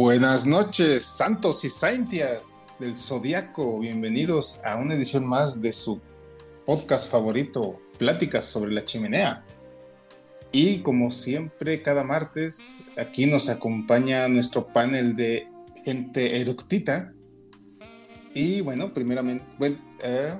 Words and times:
Buenas 0.00 0.46
noches, 0.46 1.04
santos 1.04 1.64
y 1.64 1.68
santias 1.68 2.64
del 2.78 2.96
Zodíaco. 2.96 3.80
Bienvenidos 3.80 4.60
a 4.64 4.76
una 4.76 4.94
edición 4.94 5.26
más 5.26 5.60
de 5.60 5.72
su 5.72 6.00
podcast 6.64 7.10
favorito, 7.10 7.82
Pláticas 7.98 8.44
sobre 8.44 8.70
la 8.70 8.84
Chimenea. 8.84 9.44
Y 10.52 10.82
como 10.82 11.10
siempre, 11.10 11.82
cada 11.82 12.04
martes, 12.04 12.78
aquí 12.96 13.26
nos 13.26 13.48
acompaña 13.48 14.28
nuestro 14.28 14.68
panel 14.68 15.16
de 15.16 15.48
gente 15.84 16.40
eructita. 16.40 17.12
Y 18.34 18.60
bueno, 18.60 18.94
primeramente, 18.94 19.46
bueno, 19.58 19.78
eh, 20.04 20.38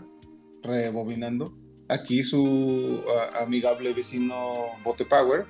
rebobinando, 0.63 1.53
aquí 1.89 2.23
su 2.23 3.03
amigable 3.35 3.93
vecino 3.93 4.67
Bote 4.85 5.05
Power 5.05 5.47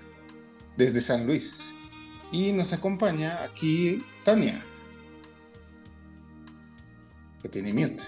desde 0.78 1.02
San 1.02 1.26
Luis. 1.26 1.74
Y 2.30 2.52
nos 2.52 2.72
acompaña 2.72 3.42
aquí 3.42 4.04
Tania, 4.24 4.62
que 7.40 7.48
tiene 7.48 7.72
mute. 7.72 8.02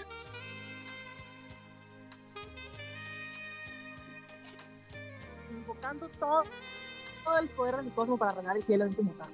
Invocando 5.49 6.07
todo, 6.19 6.43
todo 7.23 7.37
el 7.39 7.49
poder 7.49 7.77
del 7.77 7.91
cosmos 7.93 8.19
para 8.19 8.33
reinar 8.33 8.57
el 8.57 8.63
cielo 8.63 8.85
en 8.85 8.93
tu 8.93 9.17
casa. 9.17 9.31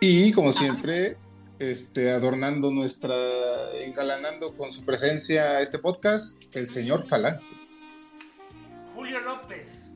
Y 0.00 0.32
como 0.32 0.52
siempre, 0.52 1.16
este, 1.58 2.10
adornando 2.10 2.70
nuestra, 2.70 3.16
engalanando 3.80 4.54
con 4.56 4.72
su 4.72 4.84
presencia 4.84 5.60
este 5.60 5.78
podcast, 5.78 6.42
el 6.54 6.66
señor 6.66 7.08
Falán. 7.08 7.40
Julio 8.94 9.20
López, 9.20 9.90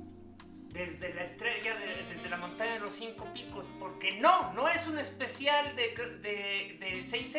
desde 0.72 1.12
la 1.12 1.22
estrella 1.22 1.76
de 1.78 1.99
la 2.30 2.36
montaña 2.36 2.74
de 2.74 2.80
los 2.80 2.94
cinco 2.94 3.26
picos, 3.34 3.66
porque 3.78 4.12
no, 4.12 4.52
no 4.54 4.68
es 4.68 4.86
un 4.86 4.98
especial 4.98 5.74
de, 5.76 5.88
de, 6.22 6.76
de 6.78 7.02
Seis 7.02 7.36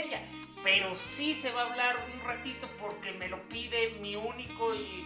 pero 0.64 0.96
sí 0.96 1.34
se 1.34 1.50
va 1.52 1.64
a 1.64 1.72
hablar 1.72 1.96
un 2.14 2.28
ratito 2.28 2.68
porque 2.80 3.14
me 3.14 3.28
lo 3.28 3.42
pide 3.48 3.96
mi 4.00 4.16
único 4.16 4.76
y 4.76 5.06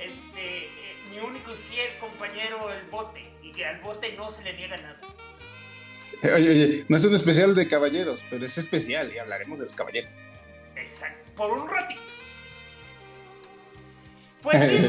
este 0.00 0.64
eh, 0.64 0.96
mi 1.10 1.18
único 1.20 1.52
y 1.52 1.56
fiel 1.56 1.88
compañero 2.00 2.72
el 2.72 2.84
bote, 2.90 3.24
y 3.42 3.52
que 3.52 3.64
al 3.64 3.80
bote 3.80 4.12
no 4.16 4.30
se 4.30 4.42
le 4.42 4.54
niega 4.54 4.76
nada. 4.76 5.00
Oye, 6.22 6.48
oye, 6.50 6.84
no 6.88 6.96
es 6.96 7.04
un 7.04 7.14
especial 7.14 7.54
de 7.54 7.68
caballeros, 7.68 8.24
pero 8.30 8.44
es 8.44 8.56
especial 8.58 9.12
y 9.14 9.18
hablaremos 9.18 9.58
de 9.58 9.66
los 9.66 9.74
caballeros. 9.74 10.10
Exacto, 10.74 11.32
por 11.34 11.52
un 11.52 11.68
ratito. 11.68 12.00
Pues 14.42 14.60
sí, 14.68 14.88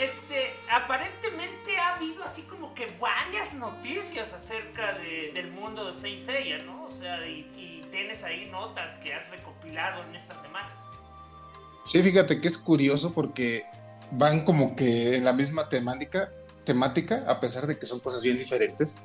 este, 0.00 0.54
aparentemente 0.70 1.65
habido 1.96 2.24
así 2.24 2.42
como 2.42 2.74
que 2.74 2.86
varias 3.00 3.54
noticias 3.54 4.32
acerca 4.32 4.98
del 4.98 5.50
mundo 5.50 5.86
de 5.86 5.94
Saint 5.94 6.20
Seiya, 6.20 6.58
¿no? 6.58 6.86
O 6.86 6.90
sea, 6.90 7.26
y, 7.26 7.84
tienes 7.90 8.24
ahí 8.24 8.50
notas 8.50 8.98
que 8.98 9.14
has 9.14 9.30
recopilado 9.30 10.04
en 10.04 10.14
estas 10.16 10.42
semanas. 10.42 10.78
Sí, 11.86 12.02
fíjate 12.02 12.40
que 12.40 12.48
es 12.48 12.58
curioso 12.58 13.14
porque 13.14 13.64
van 14.10 14.44
como 14.44 14.76
que 14.76 15.16
en 15.16 15.24
la 15.24 15.32
misma 15.32 15.70
temática, 15.70 16.30
temática, 16.64 17.24
a 17.26 17.40
pesar 17.40 17.66
de 17.66 17.78
que 17.78 17.86
son 17.86 18.00
cosas 18.00 18.22
bien 18.22 18.36
diferentes. 18.36 18.96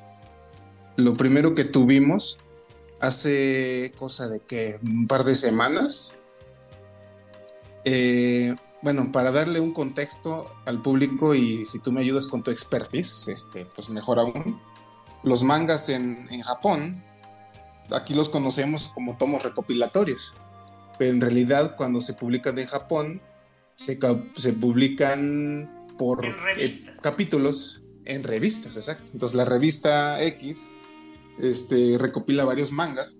Lo 0.97 1.15
primero 1.15 1.55
que 1.55 1.63
tuvimos 1.63 2.37
hace 2.99 3.93
cosa 3.97 4.27
de 4.27 4.41
que 4.41 4.79
un 4.83 5.07
par 5.07 5.23
de 5.23 5.35
semanas, 5.35 6.19
eh, 7.85 8.55
bueno, 8.81 9.11
para 9.11 9.31
darle 9.31 9.59
un 9.59 9.73
contexto 9.73 10.51
al 10.65 10.81
público 10.81 11.35
y 11.35 11.65
si 11.65 11.79
tú 11.79 11.91
me 11.91 12.01
ayudas 12.01 12.27
con 12.27 12.43
tu 12.43 12.51
expertise, 12.51 13.27
este, 13.27 13.65
pues 13.65 13.89
mejor 13.89 14.19
aún. 14.19 14.59
Los 15.23 15.43
mangas 15.43 15.89
en, 15.89 16.27
Japón, 16.41 17.03
aquí 17.91 18.15
los 18.15 18.29
conocemos 18.29 18.89
como 18.89 19.17
tomos 19.17 19.43
recopilatorios, 19.43 20.33
pero 20.97 21.11
en 21.11 21.21
realidad 21.21 21.75
cuando 21.75 22.01
se 22.01 22.15
publican 22.15 22.57
en 22.57 22.67
Japón, 22.67 23.21
se, 23.75 23.97
publican 24.53 25.87
por 25.99 26.25
capítulos 27.01 27.83
en 28.05 28.23
revistas, 28.23 28.77
exacto. 28.77 29.11
Entonces 29.13 29.35
la 29.35 29.45
revista 29.45 30.23
X 30.23 30.71
este, 31.37 31.97
recopila 31.99 32.45
varios 32.45 32.71
mangas, 32.71 33.19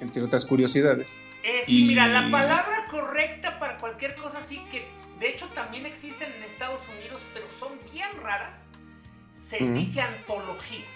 entre 0.00 0.24
otras 0.24 0.44
curiosidades 0.44 1.20
Eh, 1.44 1.62
sí, 1.66 1.84
mira, 1.84 2.06
la 2.06 2.30
palabra 2.30 2.86
correcta 2.90 3.58
para 3.58 3.76
cualquier 3.76 4.14
cosa 4.14 4.38
así 4.38 4.64
que 4.70 4.88
de 5.18 5.28
hecho 5.28 5.46
también 5.48 5.84
existen 5.84 6.32
en 6.32 6.42
Estados 6.42 6.80
Unidos, 6.96 7.20
pero 7.34 7.46
son 7.50 7.78
bien 7.92 8.08
raras, 8.22 8.62
se 9.34 9.58
dice 9.58 10.00
antología. 10.00 10.86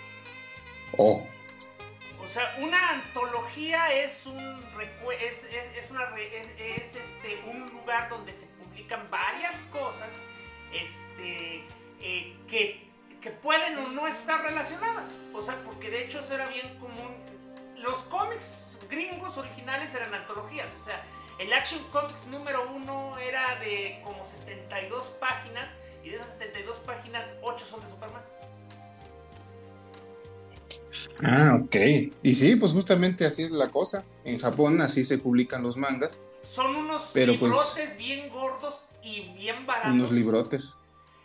Oh. 0.97 1.27
O 2.19 2.27
sea, 2.27 2.57
una 2.61 2.91
antología 2.93 3.93
es 3.93 4.25
un 4.25 4.39
es, 5.21 5.45
es, 5.77 5.91
una, 5.91 6.05
es, 6.17 6.97
este, 6.97 7.43
un 7.47 7.69
lugar 7.71 8.09
donde 8.09 8.33
se 8.33 8.47
publican 8.47 9.07
varias 9.11 9.61
cosas 9.71 10.09
este, 10.73 11.63
eh, 12.01 12.37
que, 12.49 12.89
que, 13.21 13.31
pueden 13.31 13.77
o 13.79 13.89
no 13.89 14.07
estar 14.07 14.43
relacionadas. 14.43 15.15
O 15.35 15.43
sea, 15.43 15.63
porque 15.63 15.91
de 15.91 16.05
hecho 16.05 16.21
eso 16.21 16.35
era 16.35 16.47
bien 16.47 16.79
común. 16.79 17.15
Los 17.77 17.99
cómics 18.05 18.68
gringos 18.89 19.37
originales 19.37 19.95
eran 19.95 20.15
antologías. 20.15 20.69
O 20.81 20.85
sea, 20.85 21.05
el 21.39 21.53
Action 21.53 21.83
Comics 21.93 22.27
número 22.27 22.69
uno 22.75 23.17
era 23.19 23.57
de 23.57 24.01
como 24.05 24.25
72 24.25 25.07
páginas. 25.21 25.75
Y 26.03 26.11
de 26.11 26.17
esas 26.17 26.33
72 26.33 26.79
páginas, 26.79 27.35
8 27.43 27.65
son 27.65 27.81
de 27.81 27.89
Superman. 27.89 28.23
Ah, 31.23 31.59
ok. 31.63 31.77
Y 32.23 32.35
sí, 32.35 32.57
pues 32.57 32.73
justamente 32.73 33.27
así 33.27 33.43
es 33.43 33.51
la 33.51 33.71
cosa. 33.71 34.05
En 34.25 34.39
Japón 34.39 34.81
así 34.81 35.05
se 35.05 35.19
publican 35.19 35.63
los 35.63 35.77
mangas. 35.77 36.21
Son 36.51 36.75
unos 36.75 37.03
pues, 37.13 37.27
librotes 37.27 37.97
bien 37.97 38.31
gordos 38.31 38.85
y 39.03 39.33
bien 39.35 39.67
baratos. 39.67 39.93
Unos 39.93 40.13
librotes. 40.13 40.79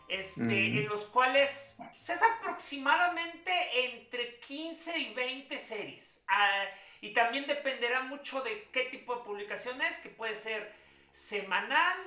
Este, 0.08 0.68
En 0.68 0.88
los 0.88 1.06
cuales 1.06 1.76
pues, 1.78 2.10
es 2.10 2.20
aproximadamente 2.22 3.52
entre 3.96 4.40
15 4.40 5.00
y 5.00 5.14
20 5.14 5.58
series. 5.58 6.24
Ah, 6.28 6.66
y 7.02 7.14
también 7.14 7.48
dependerá 7.48 8.04
mucho 8.04 8.42
de 8.42 8.70
qué 8.72 8.86
tipo 8.86 9.16
de 9.16 9.24
publicación 9.24 9.82
es, 9.82 9.98
que 9.98 10.10
puede 10.10 10.36
ser 10.36 10.72
semanal, 11.12 11.98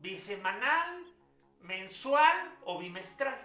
bisemanal, 0.00 1.04
mensual 1.62 2.56
o 2.64 2.78
bimestral. 2.78 3.38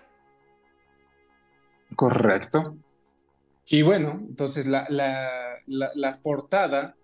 Correcto. 1.96 2.76
Y 3.66 3.82
bueno, 3.82 4.20
entonces 4.28 4.66
la, 4.66 4.86
la, 4.90 6.20
portada 6.22 6.96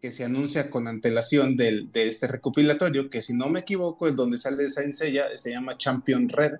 que 0.00 0.12
se 0.12 0.24
anuncia 0.24 0.70
con 0.70 0.86
antelación 0.86 1.56
de 1.56 1.88
este 1.94 2.28
recopilatorio, 2.28 3.10
que 3.10 3.20
si 3.20 3.34
no 3.34 3.48
me 3.48 3.60
equivoco, 3.60 4.06
es 4.06 4.14
donde 4.14 4.38
sale 4.38 4.64
esa 4.64 4.82
ensella, 4.82 5.36
se 5.36 5.50
llama 5.50 5.76
Champion 5.76 6.28
Red. 6.28 6.58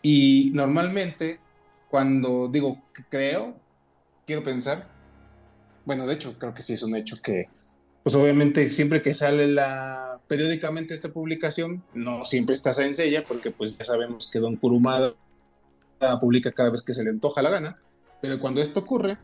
Y 0.00 0.50
normalmente, 0.54 1.38
cuando 1.90 2.48
digo 2.48 2.82
creo, 3.10 3.54
quiero 4.26 4.42
pensar, 4.42 4.88
bueno, 5.84 6.06
de 6.06 6.14
hecho, 6.14 6.38
creo 6.38 6.54
que 6.54 6.62
sí 6.62 6.72
es 6.72 6.82
un 6.82 6.96
hecho 6.96 7.20
que, 7.20 7.48
pues 8.02 8.16
obviamente, 8.16 8.70
siempre 8.70 9.02
que 9.02 9.12
sale 9.12 9.46
la 9.46 10.20
periódicamente 10.28 10.94
esta 10.94 11.10
publicación, 11.10 11.84
no 11.92 12.24
siempre 12.24 12.54
está 12.54 12.70
esa 12.70 12.86
ensella, 12.86 13.22
porque 13.22 13.50
pues 13.50 13.76
ya 13.76 13.84
sabemos 13.84 14.30
que 14.30 14.38
Don 14.38 14.56
Kurumada 14.56 15.14
publica 16.20 16.52
cada 16.52 16.70
vez 16.70 16.82
que 16.82 16.94
se 16.94 17.04
le 17.04 17.10
antoja 17.10 17.42
la 17.42 17.50
gana, 17.50 17.78
pero 18.22 18.40
cuando 18.40 18.62
esto 18.62 18.80
ocurre, 18.80 19.18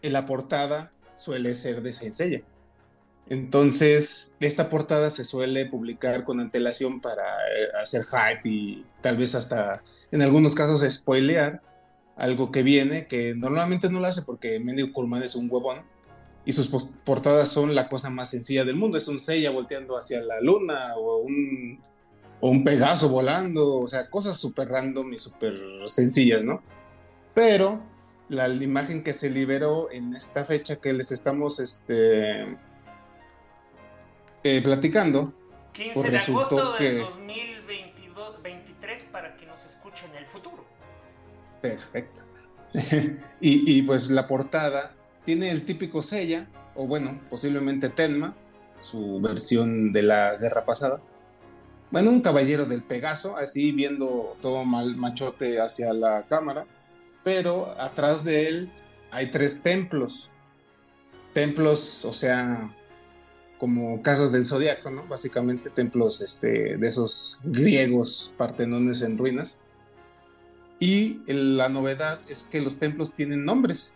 en 0.00 0.12
la 0.12 0.26
portada 0.26 0.92
suele 1.16 1.54
ser 1.54 1.82
de 1.82 1.92
sencilla. 1.92 2.42
Entonces, 3.28 4.32
esta 4.40 4.68
portada 4.68 5.08
se 5.08 5.24
suele 5.24 5.66
publicar 5.66 6.24
con 6.24 6.40
antelación 6.40 7.00
para 7.00 7.22
eh, 7.22 7.68
hacer 7.80 8.02
hype 8.04 8.48
y 8.48 8.84
tal 9.00 9.16
vez 9.16 9.34
hasta 9.34 9.82
en 10.10 10.20
algunos 10.20 10.54
casos 10.54 10.82
spoilear 10.82 11.62
algo 12.16 12.52
que 12.52 12.62
viene, 12.62 13.06
que 13.06 13.34
normalmente 13.34 13.90
no 13.90 14.00
lo 14.00 14.06
hace 14.06 14.22
porque 14.22 14.60
Mendy 14.60 14.92
Kurman 14.92 15.22
es 15.22 15.34
un 15.34 15.48
huevón 15.50 15.78
y 16.44 16.52
sus 16.52 16.68
portadas 17.04 17.48
son 17.48 17.74
la 17.74 17.88
cosa 17.88 18.10
más 18.10 18.30
sencilla 18.30 18.64
del 18.64 18.76
mundo. 18.76 18.98
Es 18.98 19.08
un 19.08 19.18
Seiya 19.18 19.50
volteando 19.50 19.96
hacia 19.96 20.20
la 20.20 20.40
luna 20.40 20.94
o 20.96 21.18
un 21.18 21.80
o 22.40 22.50
un 22.50 22.62
Pegaso 22.62 23.08
volando, 23.08 23.78
o 23.78 23.88
sea, 23.88 24.10
cosas 24.10 24.36
súper 24.36 24.68
random 24.68 25.14
y 25.14 25.18
súper 25.18 25.54
sencillas, 25.86 26.44
¿no? 26.44 26.62
Pero 27.32 27.78
la, 28.34 28.48
imagen 28.48 29.02
que 29.02 29.12
se 29.12 29.30
liberó 29.30 29.90
en 29.90 30.14
esta 30.14 30.44
fecha 30.44 30.76
que 30.76 30.92
les 30.92 31.12
estamos 31.12 31.60
este, 31.60 32.56
eh, 34.42 34.60
platicando, 34.62 35.32
15 35.72 35.94
pues 35.94 36.12
de 36.12 36.18
agosto 36.18 36.74
que... 36.76 36.98
2023 36.98 39.02
para 39.10 39.36
que 39.36 39.46
nos 39.46 39.64
escuchen 39.64 40.10
en 40.10 40.16
el 40.16 40.26
futuro. 40.26 40.64
Perfecto. 41.62 42.22
y, 43.40 43.78
y, 43.78 43.82
pues 43.82 44.10
la 44.10 44.26
portada 44.26 44.94
tiene 45.24 45.50
el 45.50 45.64
típico 45.64 46.02
Sella, 46.02 46.48
o 46.74 46.86
bueno, 46.86 47.20
posiblemente 47.30 47.88
Tenma, 47.88 48.34
su 48.78 49.20
versión 49.20 49.92
de 49.92 50.02
la 50.02 50.36
guerra 50.36 50.64
pasada 50.64 51.00
bueno, 51.94 52.10
un 52.10 52.22
caballero 52.22 52.64
del 52.64 52.82
Pegaso, 52.82 53.36
así 53.36 53.70
viendo 53.70 54.36
todo 54.42 54.64
mal 54.64 54.96
machote 54.96 55.60
hacia 55.60 55.92
la 55.92 56.24
cámara, 56.24 56.66
pero 57.24 57.74
atrás 57.80 58.22
de 58.22 58.48
él 58.48 58.72
hay 59.10 59.30
tres 59.30 59.62
templos. 59.62 60.30
Templos, 61.32 62.04
o 62.04 62.12
sea, 62.12 62.72
como 63.58 64.02
casas 64.02 64.30
del 64.30 64.46
zodiaco, 64.46 64.90
¿no? 64.90 65.06
Básicamente 65.06 65.70
templos 65.70 66.20
este, 66.20 66.76
de 66.76 66.86
esos 66.86 67.40
griegos 67.42 68.34
partenones 68.36 69.02
en 69.02 69.18
ruinas. 69.18 69.58
Y 70.78 71.20
la 71.26 71.68
novedad 71.68 72.20
es 72.28 72.44
que 72.44 72.60
los 72.60 72.78
templos 72.78 73.14
tienen 73.14 73.44
nombres. 73.44 73.94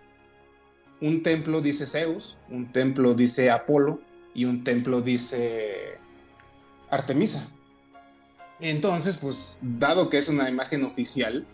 Un 1.01 1.23
templo 1.23 1.61
dice 1.61 1.87
Zeus, 1.87 2.39
un 2.49 2.73
templo 2.73 3.15
dice 3.15 3.51
Apolo 3.51 4.01
y 4.35 4.47
un 4.47 4.65
templo 4.65 5.03
dice 5.03 5.99
Artemisa. 6.91 7.47
Entonces, 8.61 9.17
pues, 9.17 9.61
dado 9.63 10.11
que 10.11 10.19
es 10.19 10.29
una 10.29 10.49
imagen 10.49 10.85
oficial 10.85 11.47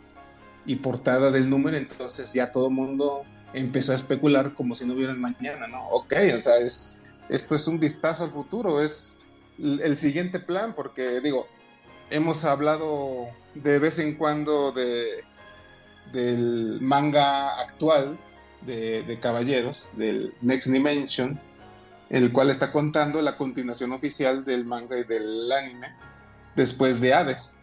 y 0.66 0.76
portada 0.76 1.30
del 1.30 1.50
número, 1.50 1.76
entonces 1.76 2.32
ya 2.32 2.52
todo 2.52 2.68
el 2.68 2.74
mundo 2.74 3.24
empezó 3.52 3.92
a 3.92 3.96
especular 3.96 4.54
como 4.54 4.74
si 4.74 4.86
no 4.86 4.94
hubiera 4.94 5.14
mañana, 5.14 5.66
¿no? 5.66 5.84
Ok, 5.84 6.14
o 6.36 6.40
sea, 6.40 6.58
es, 6.58 6.96
esto 7.28 7.54
es 7.54 7.66
un 7.66 7.78
vistazo 7.78 8.24
al 8.24 8.32
futuro, 8.32 8.80
es 8.80 9.24
el 9.58 9.96
siguiente 9.96 10.40
plan, 10.40 10.74
porque 10.74 11.20
digo, 11.20 11.46
hemos 12.10 12.44
hablado 12.44 13.28
de 13.54 13.78
vez 13.78 13.98
en 13.98 14.14
cuando 14.14 14.72
de, 14.72 15.24
del 16.12 16.80
manga 16.80 17.60
actual 17.60 18.18
de, 18.62 19.02
de 19.02 19.20
Caballeros, 19.20 19.90
del 19.96 20.34
Next 20.40 20.68
Dimension, 20.68 21.40
el 22.10 22.32
cual 22.32 22.50
está 22.50 22.72
contando 22.72 23.22
la 23.22 23.36
continuación 23.36 23.92
oficial 23.92 24.44
del 24.44 24.64
manga 24.64 24.98
y 24.98 25.04
del 25.04 25.50
anime 25.52 25.94
después 26.54 27.00
de 27.00 27.14
Hades. 27.14 27.54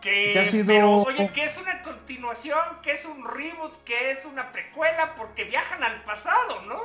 Que, 0.00 0.38
ha 0.38 0.46
sido... 0.46 0.66
Pero, 0.66 1.02
oye, 1.02 1.30
que 1.32 1.44
es 1.44 1.58
una 1.58 1.82
continuación, 1.82 2.58
que 2.82 2.92
es 2.92 3.04
un 3.04 3.24
reboot, 3.24 3.84
que 3.84 4.10
es 4.10 4.24
una 4.24 4.50
precuela, 4.52 5.14
porque 5.16 5.44
viajan 5.44 5.82
al 5.82 6.02
pasado, 6.04 6.62
¿no? 6.62 6.80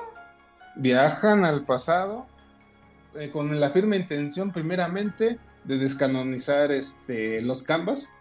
Viajan 0.76 1.46
al 1.46 1.64
pasado 1.64 2.28
eh, 3.16 3.30
con 3.32 3.60
la 3.60 3.70
firme 3.70 3.96
intención, 3.96 4.52
primeramente, 4.52 5.40
de 5.64 5.78
descanonizar 5.78 6.72
este, 6.72 7.42
los 7.42 7.64
canvas. 7.64 8.14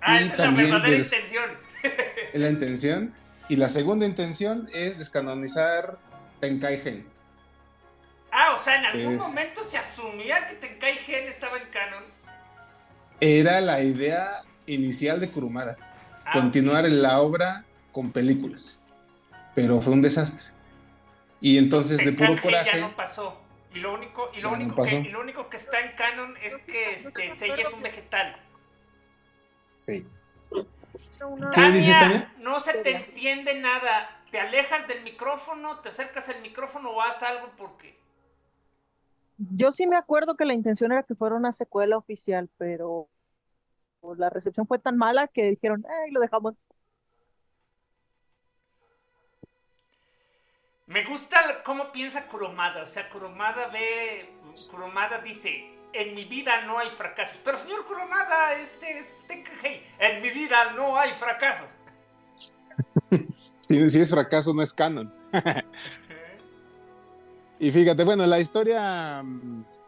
Ah, 0.00 0.20
esa 0.20 0.34
es 0.34 0.38
la 0.38 0.50
verdadera 0.50 0.96
intención. 0.98 1.50
Es 2.32 2.40
la 2.40 2.48
intención. 2.50 3.14
Y 3.48 3.56
la 3.56 3.68
segunda 3.68 4.06
intención 4.06 4.68
es 4.74 4.98
descanonizar 4.98 5.98
Tenkai 6.40 6.80
Gen. 6.80 7.06
Ah, 8.32 8.54
o 8.54 8.62
sea, 8.62 8.76
en 8.76 8.84
algún 8.86 9.16
momento 9.16 9.64
se 9.64 9.78
asumía 9.78 10.46
que 10.48 10.56
Tenkai 10.56 10.96
Gen 10.96 11.28
estaba 11.28 11.56
en 11.58 11.68
canon. 11.70 12.04
Era 13.20 13.60
la 13.60 13.82
idea 13.82 14.42
inicial 14.66 15.20
de 15.20 15.30
Kurumada. 15.30 15.76
Ah, 16.24 16.32
continuar 16.34 16.84
la 16.84 17.20
obra 17.20 17.64
con 17.92 18.12
películas. 18.12 18.82
Pero 19.54 19.80
fue 19.80 19.92
un 19.92 20.02
desastre. 20.02 20.52
Y 21.40 21.58
entonces, 21.58 22.04
de 22.04 22.12
puro 22.12 22.40
coraje. 22.40 22.70
ya 22.74 22.88
no 22.88 22.96
pasó. 22.96 23.40
Y 23.74 23.78
lo 23.78 23.94
único, 23.94 24.30
y 24.34 24.40
lo 24.40 24.52
único, 24.52 24.84
que, 24.84 24.96
y 24.96 25.08
lo 25.10 25.20
único 25.20 25.50
que 25.50 25.58
está 25.58 25.80
en 25.80 25.94
canon 25.96 26.34
es 26.42 26.56
que 26.56 26.94
este, 26.94 27.34
Seiya 27.34 27.56
es 27.56 27.72
un 27.72 27.82
vegetal. 27.82 28.36
Sí. 29.76 30.06
¿Qué 31.54 31.70
dice 31.70 31.92
Tania? 31.92 32.32
No 32.38 32.60
se 32.60 32.72
te 32.74 32.96
entiende 32.96 33.54
nada. 33.60 34.22
Te 34.30 34.40
alejas 34.40 34.88
del 34.88 35.02
micrófono, 35.02 35.80
te 35.80 35.90
acercas 35.90 36.28
al 36.30 36.40
micrófono 36.40 36.90
o 36.90 37.02
haz 37.02 37.22
algo 37.22 37.50
porque 37.56 37.96
yo 39.38 39.72
sí 39.72 39.86
me 39.86 39.96
acuerdo 39.96 40.36
que 40.36 40.44
la 40.44 40.54
intención 40.54 40.92
era 40.92 41.02
que 41.02 41.14
fuera 41.14 41.36
una 41.36 41.52
secuela 41.52 41.96
oficial, 41.96 42.48
pero 42.56 43.08
la 44.16 44.30
recepción 44.30 44.66
fue 44.66 44.78
tan 44.78 44.96
mala 44.96 45.28
que 45.28 45.50
dijeron, 45.50 45.84
¡ay, 45.88 46.10
lo 46.12 46.20
dejamos! 46.20 46.54
Me 50.86 51.04
gusta 51.04 51.62
cómo 51.64 51.90
piensa 51.90 52.28
Kuromada. 52.28 52.82
O 52.82 52.86
sea, 52.86 53.08
Kuromada 53.08 53.66
ve. 53.68 54.32
Kuromada 54.70 55.18
dice: 55.18 55.64
En 55.92 56.14
mi 56.14 56.24
vida 56.26 56.64
no 56.64 56.78
hay 56.78 56.86
fracasos. 56.88 57.40
Pero, 57.44 57.58
señor 57.58 57.84
Kuromada, 57.84 58.54
este. 58.54 59.00
este 59.00 59.82
en 59.98 60.22
mi 60.22 60.30
vida 60.30 60.72
no 60.76 60.96
hay 60.96 61.10
fracasos. 61.10 61.68
si, 63.68 63.90
si 63.90 64.00
es 64.00 64.10
fracaso, 64.12 64.54
no 64.54 64.62
es 64.62 64.72
canon. 64.72 65.12
Y 67.58 67.70
fíjate, 67.70 68.04
bueno, 68.04 68.26
la 68.26 68.38
historia, 68.38 69.24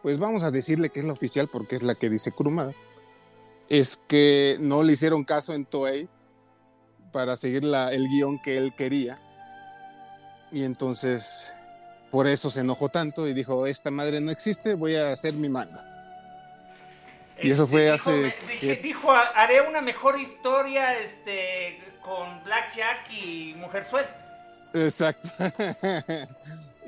pues 0.01 0.17
vamos 0.17 0.43
a 0.43 0.51
decirle 0.51 0.89
que 0.89 0.99
es 0.99 1.05
la 1.05 1.13
oficial 1.13 1.47
porque 1.47 1.75
es 1.75 1.83
la 1.83 1.95
que 1.95 2.09
dice 2.09 2.31
Kurumada. 2.31 2.73
Es 3.69 3.97
que 4.07 4.57
no 4.59 4.81
le 4.83 4.93
hicieron 4.93 5.23
caso 5.23 5.53
en 5.53 5.65
Toei 5.65 6.07
para 7.11 7.35
seguir 7.37 7.63
la, 7.63 7.91
el 7.93 8.07
guion 8.07 8.39
que 8.41 8.57
él 8.57 8.73
quería. 8.75 9.15
Y 10.51 10.63
entonces, 10.63 11.55
por 12.09 12.25
eso 12.25 12.49
se 12.49 12.61
enojó 12.61 12.89
tanto 12.89 13.27
y 13.27 13.33
dijo, 13.33 13.67
esta 13.67 13.91
madre 13.91 14.19
no 14.19 14.31
existe, 14.31 14.73
voy 14.73 14.95
a 14.95 15.11
hacer 15.11 15.33
mi 15.35 15.49
manga. 15.49 15.85
Y 17.41 17.51
eso 17.51 17.67
fue 17.67 17.93
Este, 17.93 18.11
dijo, 18.11 18.25
hace... 18.27 18.35
dije- 18.51 18.75
dijo, 18.81 19.11
haré 19.11 19.61
una 19.61 19.81
mejor 19.81 20.19
historia 20.19 20.97
este, 20.99 21.79
con 22.01 22.43
Blackjack 22.43 23.11
y 23.13 23.53
Mujerzuel. 23.55 24.05
Exacto. 24.73 25.29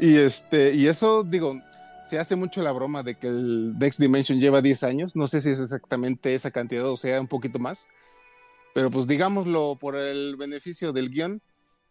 y 0.01 0.17
este, 0.17 0.73
y 0.73 0.87
eso, 0.87 1.23
digo, 1.23 1.53
se 2.05 2.19
hace 2.19 2.35
mucho 2.35 2.61
la 2.61 2.71
broma 2.73 3.03
de 3.03 3.15
que 3.15 3.27
el 3.27 3.77
Dex 3.79 3.97
Dimension 3.97 4.39
lleva 4.39 4.61
10 4.61 4.83
años. 4.83 5.15
No 5.15 5.27
sé 5.27 5.39
si 5.41 5.49
es 5.51 5.59
exactamente 5.61 6.33
esa 6.35 6.51
cantidad 6.51 6.85
o 6.89 6.97
sea 6.97 7.21
un 7.21 7.27
poquito 7.27 7.59
más. 7.59 7.87
Pero 8.73 8.89
pues 8.91 9.07
digámoslo 9.07 9.77
por 9.79 9.95
el 9.95 10.35
beneficio 10.37 10.91
del 10.91 11.09
guion, 11.09 11.41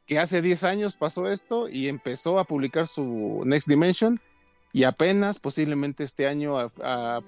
que 0.06 0.18
hace 0.18 0.42
10 0.42 0.64
años 0.64 0.96
pasó 0.96 1.28
esto 1.30 1.68
y 1.68 1.88
empezó 1.88 2.38
a 2.38 2.44
publicar 2.44 2.86
su 2.86 3.42
Next 3.44 3.68
Dimension 3.68 4.20
y 4.72 4.84
apenas 4.84 5.38
posiblemente 5.38 6.04
este 6.04 6.26
año 6.26 6.58
a, 6.58 6.70
a- 6.82 7.20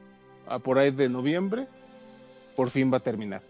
a 0.48 0.58
por 0.58 0.78
ahí 0.78 0.90
de 0.90 1.08
noviembre 1.08 1.68
por 2.56 2.70
fin 2.70 2.92
va 2.92 2.96
a 2.96 3.00
terminar. 3.00 3.42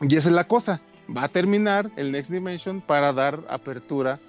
Y 0.00 0.14
esa 0.16 0.28
es 0.28 0.34
la 0.34 0.44
cosa, 0.46 0.80
va 1.14 1.24
a 1.24 1.28
terminar 1.28 1.90
el 1.96 2.12
Next 2.12 2.30
Dimension 2.30 2.80
para 2.80 3.12
dar 3.12 3.44
apertura 3.48 4.20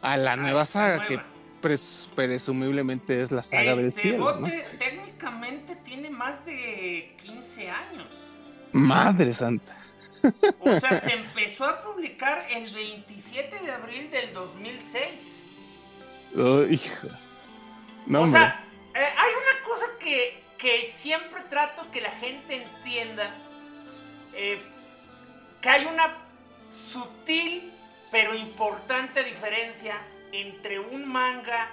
a 0.00 0.16
la 0.16 0.32
a 0.32 0.36
nueva 0.36 0.64
saga, 0.64 0.96
nueva. 0.96 1.08
que 1.08 1.37
pres- 1.60 2.08
presumiblemente 2.14 3.20
es 3.22 3.30
la 3.30 3.42
saga 3.42 3.74
del 3.74 3.88
Este 3.88 4.02
cielo. 4.02 4.18
¿no? 4.34 4.40
bote 4.40 4.64
técnicamente 4.78 5.76
tiene 5.76 6.10
más 6.10 6.44
de 6.44 7.14
15 7.22 7.70
años. 7.70 8.06
Madre 8.72 9.32
santa. 9.32 9.76
O 10.60 10.70
sea, 10.80 10.92
se 11.00 11.12
empezó 11.12 11.64
a 11.64 11.82
publicar 11.82 12.46
el 12.50 12.72
27 12.74 13.60
de 13.60 13.70
abril 13.72 14.10
del 14.10 14.32
2006. 14.32 15.04
Oh, 16.36 16.62
hijo. 16.62 17.08
No, 18.06 18.20
o 18.20 18.22
hombre. 18.24 18.40
sea, 18.40 18.64
eh, 18.94 18.98
hay 19.16 19.30
una 19.32 19.62
cosa 19.64 19.86
que, 20.00 20.42
que 20.58 20.88
siempre 20.88 21.40
trato 21.48 21.90
que 21.90 22.00
la 22.00 22.10
gente 22.10 22.56
entienda. 22.62 23.34
eh, 24.34 24.60
que 25.60 25.68
hay 25.68 25.86
una 25.86 26.16
sutil 26.70 27.72
pero 28.12 28.34
importante 28.34 29.24
diferencia 29.24 29.96
entre 30.32 30.78
un 30.78 31.06
manga 31.06 31.70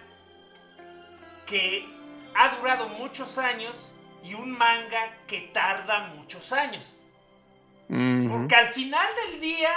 que 1.45 1.87
ha 2.33 2.55
durado 2.55 2.89
muchos 2.89 3.37
años 3.37 3.75
y 4.23 4.33
un 4.33 4.51
manga 4.57 5.17
que 5.27 5.41
tarda 5.53 6.07
muchos 6.15 6.51
años. 6.51 6.85
Porque 7.87 8.55
al 8.55 8.67
final 8.67 9.07
del 9.15 9.39
día, 9.39 9.71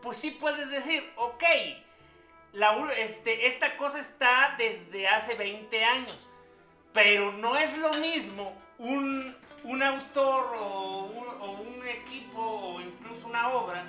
pues 0.00 0.16
sí 0.16 0.30
puedes 0.30 0.70
decir, 0.70 1.04
ok, 1.16 1.44
la 2.52 2.92
este, 2.96 3.46
esta 3.46 3.76
cosa 3.76 3.98
está 3.98 4.54
desde 4.56 5.08
hace 5.08 5.34
20 5.34 5.84
años, 5.84 6.26
pero 6.92 7.32
no 7.32 7.56
es 7.56 7.76
lo 7.78 7.92
mismo 7.94 8.56
un, 8.78 9.36
un 9.64 9.82
autor 9.82 10.56
o 10.56 11.04
un, 11.06 11.28
o 11.40 11.50
un 11.62 11.86
equipo 11.86 12.40
o 12.40 12.80
incluso 12.80 13.26
una 13.26 13.48
obra 13.50 13.84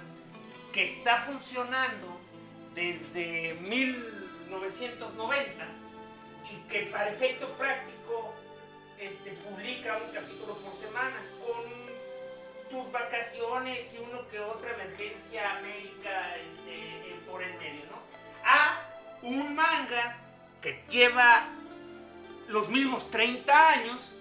que 0.74 0.84
está 0.84 1.18
funcionando 1.18 2.20
desde 2.74 3.54
1990 4.50 5.66
y 6.52 6.70
que 6.70 6.82
para 6.92 7.10
efecto 7.10 7.48
práctico 7.54 8.34
este, 8.98 9.32
publica 9.32 9.98
un 9.98 10.12
capítulo 10.12 10.56
por 10.56 10.76
semana 10.78 11.18
con 11.46 11.90
tus 12.70 12.92
vacaciones 12.92 13.94
y 13.94 13.98
uno 14.00 14.28
que 14.30 14.40
otra 14.40 14.74
emergencia 14.74 15.58
América 15.58 16.36
este, 16.38 17.16
por 17.30 17.42
el 17.42 17.54
medio, 17.56 17.86
¿no? 17.86 18.00
A 18.44 18.82
un 19.22 19.56
manga 19.56 20.18
que 20.62 20.84
lleva 20.90 21.48
los 22.48 22.68
mismos 22.70 23.10
30 23.12 23.70
años, 23.70 24.12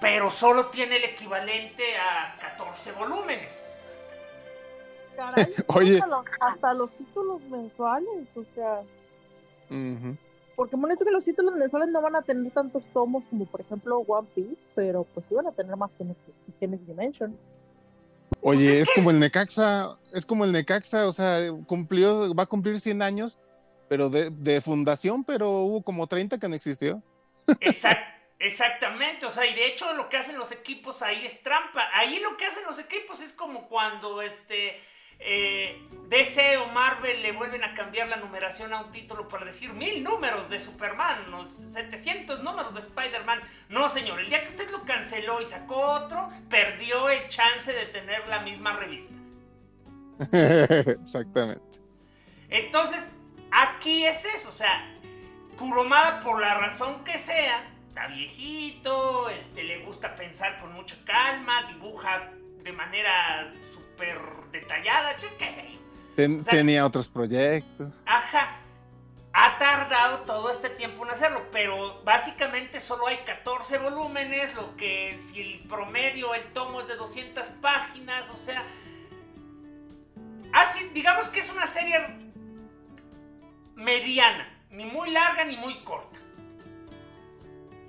pero 0.00 0.30
solo 0.30 0.66
tiene 0.66 0.96
el 0.96 1.04
equivalente 1.04 1.96
a 1.96 2.36
14 2.38 2.92
volúmenes. 2.92 3.66
Caray, 5.16 5.46
Oye. 5.68 5.94
hasta 5.98 6.06
los, 6.06 6.26
hasta 6.40 6.74
los 6.74 6.92
títulos 6.96 7.40
mensuales, 7.42 8.28
o 8.36 8.44
sea, 8.54 8.82
Ujú. 9.70 10.16
porque 10.56 10.76
me 10.76 10.84
han 10.84 10.90
dicho 10.90 11.04
que 11.04 11.10
los 11.10 11.24
títulos 11.24 11.54
mensuales 11.56 11.88
no 11.88 12.00
van 12.00 12.16
a 12.16 12.22
tener 12.22 12.52
tantos 12.52 12.84
tomos 12.92 13.24
como 13.30 13.46
por 13.46 13.60
ejemplo 13.60 13.98
One 14.06 14.28
Piece, 14.34 14.56
pero 14.74 15.04
pues 15.14 15.26
sí 15.28 15.34
van 15.34 15.46
a 15.46 15.52
tener 15.52 15.76
más 15.76 15.90
que 15.98 16.04
Next 16.04 16.86
Dimension. 16.86 17.36
Oye, 18.40 18.80
es 18.80 18.90
como 18.94 19.10
el 19.10 19.18
Necaxa, 19.18 19.94
es 20.12 20.26
como 20.26 20.44
el 20.44 20.52
Necaxa, 20.52 21.06
o 21.06 21.12
sea, 21.12 21.38
cumplió, 21.66 22.34
va 22.34 22.44
a 22.44 22.46
cumplir 22.46 22.78
100 22.78 23.00
años, 23.02 23.38
pero 23.88 24.10
de, 24.10 24.30
de 24.30 24.60
fundación, 24.60 25.24
pero 25.24 25.50
hubo 25.62 25.82
como 25.82 26.06
30 26.06 26.38
que 26.38 26.48
no 26.48 26.54
existió. 26.54 27.02
Exact- 27.60 28.04
exactamente, 28.38 29.24
o 29.26 29.30
sea, 29.30 29.46
y 29.46 29.54
de 29.54 29.66
hecho 29.66 29.92
lo 29.94 30.08
que 30.08 30.18
hacen 30.18 30.38
los 30.38 30.52
equipos 30.52 31.02
ahí 31.02 31.24
es 31.26 31.42
trampa. 31.42 31.84
Ahí 31.94 32.20
lo 32.20 32.36
que 32.36 32.44
hacen 32.46 32.64
los 32.66 32.78
equipos 32.78 33.20
es 33.22 33.32
como 33.32 33.66
cuando 33.68 34.20
este 34.22 34.76
eh, 35.18 35.88
DC 36.08 36.58
o 36.58 36.66
Marvel 36.66 37.22
le 37.22 37.32
vuelven 37.32 37.64
a 37.64 37.74
cambiar 37.74 38.08
la 38.08 38.16
numeración 38.16 38.72
a 38.72 38.82
un 38.82 38.92
título 38.92 39.26
para 39.26 39.46
decir 39.46 39.72
mil 39.72 40.02
números 40.02 40.48
de 40.50 40.58
Superman, 40.58 41.32
o 41.32 41.46
700 41.46 42.42
números 42.42 42.74
de 42.74 42.80
Spider-Man. 42.80 43.40
No, 43.70 43.88
señor, 43.88 44.20
el 44.20 44.28
día 44.28 44.42
que 44.42 44.50
usted 44.50 44.70
lo 44.70 44.82
canceló 44.84 45.40
y 45.40 45.46
sacó 45.46 45.76
otro, 45.76 46.30
perdió 46.48 47.08
el 47.08 47.28
chance 47.28 47.72
de 47.72 47.86
tener 47.86 48.26
la 48.28 48.40
misma 48.40 48.74
revista. 48.74 49.14
Exactamente. 51.02 51.80
Entonces, 52.48 53.10
aquí 53.50 54.04
es 54.04 54.24
eso, 54.24 54.50
o 54.50 54.52
sea, 54.52 54.90
Kuromada 55.56 56.20
por 56.20 56.40
la 56.40 56.54
razón 56.54 57.04
que 57.04 57.18
sea, 57.18 57.64
está 57.88 58.08
viejito, 58.08 59.30
este, 59.30 59.62
le 59.62 59.84
gusta 59.84 60.16
pensar 60.16 60.58
con 60.58 60.72
mucha 60.72 60.96
calma, 61.04 61.72
dibuja 61.72 62.30
de 62.62 62.72
manera 62.72 63.52
súper 63.94 64.18
detallada, 64.52 65.16
yo 65.16 65.28
qué 65.38 65.50
sé 65.50 65.68
yo. 65.72 65.78
Ten- 66.16 66.40
O 66.40 66.44
sea- 66.44 66.52
tenía 66.52 66.84
otros 66.86 67.08
proyectos. 67.08 68.02
Ajá, 68.06 68.56
ha 69.32 69.58
tardado 69.58 70.20
todo 70.20 70.50
este 70.50 70.70
tiempo 70.70 71.04
en 71.04 71.10
hacerlo, 71.12 71.42
pero 71.52 72.02
básicamente 72.04 72.80
solo 72.80 73.06
hay 73.06 73.18
14 73.18 73.78
volúmenes, 73.78 74.54
lo 74.54 74.76
que 74.76 75.18
si 75.22 75.40
el 75.40 75.58
promedio, 75.68 76.34
el 76.34 76.44
tomo 76.52 76.80
es 76.80 76.88
de 76.88 76.96
200 76.96 77.46
páginas, 77.60 78.28
o 78.30 78.36
sea, 78.36 78.62
así, 80.52 80.88
digamos 80.94 81.28
que 81.28 81.40
es 81.40 81.50
una 81.50 81.66
serie 81.66 81.98
mediana, 83.74 84.48
ni 84.70 84.84
muy 84.86 85.10
larga 85.10 85.44
ni 85.44 85.56
muy 85.56 85.82
corta. 85.82 86.18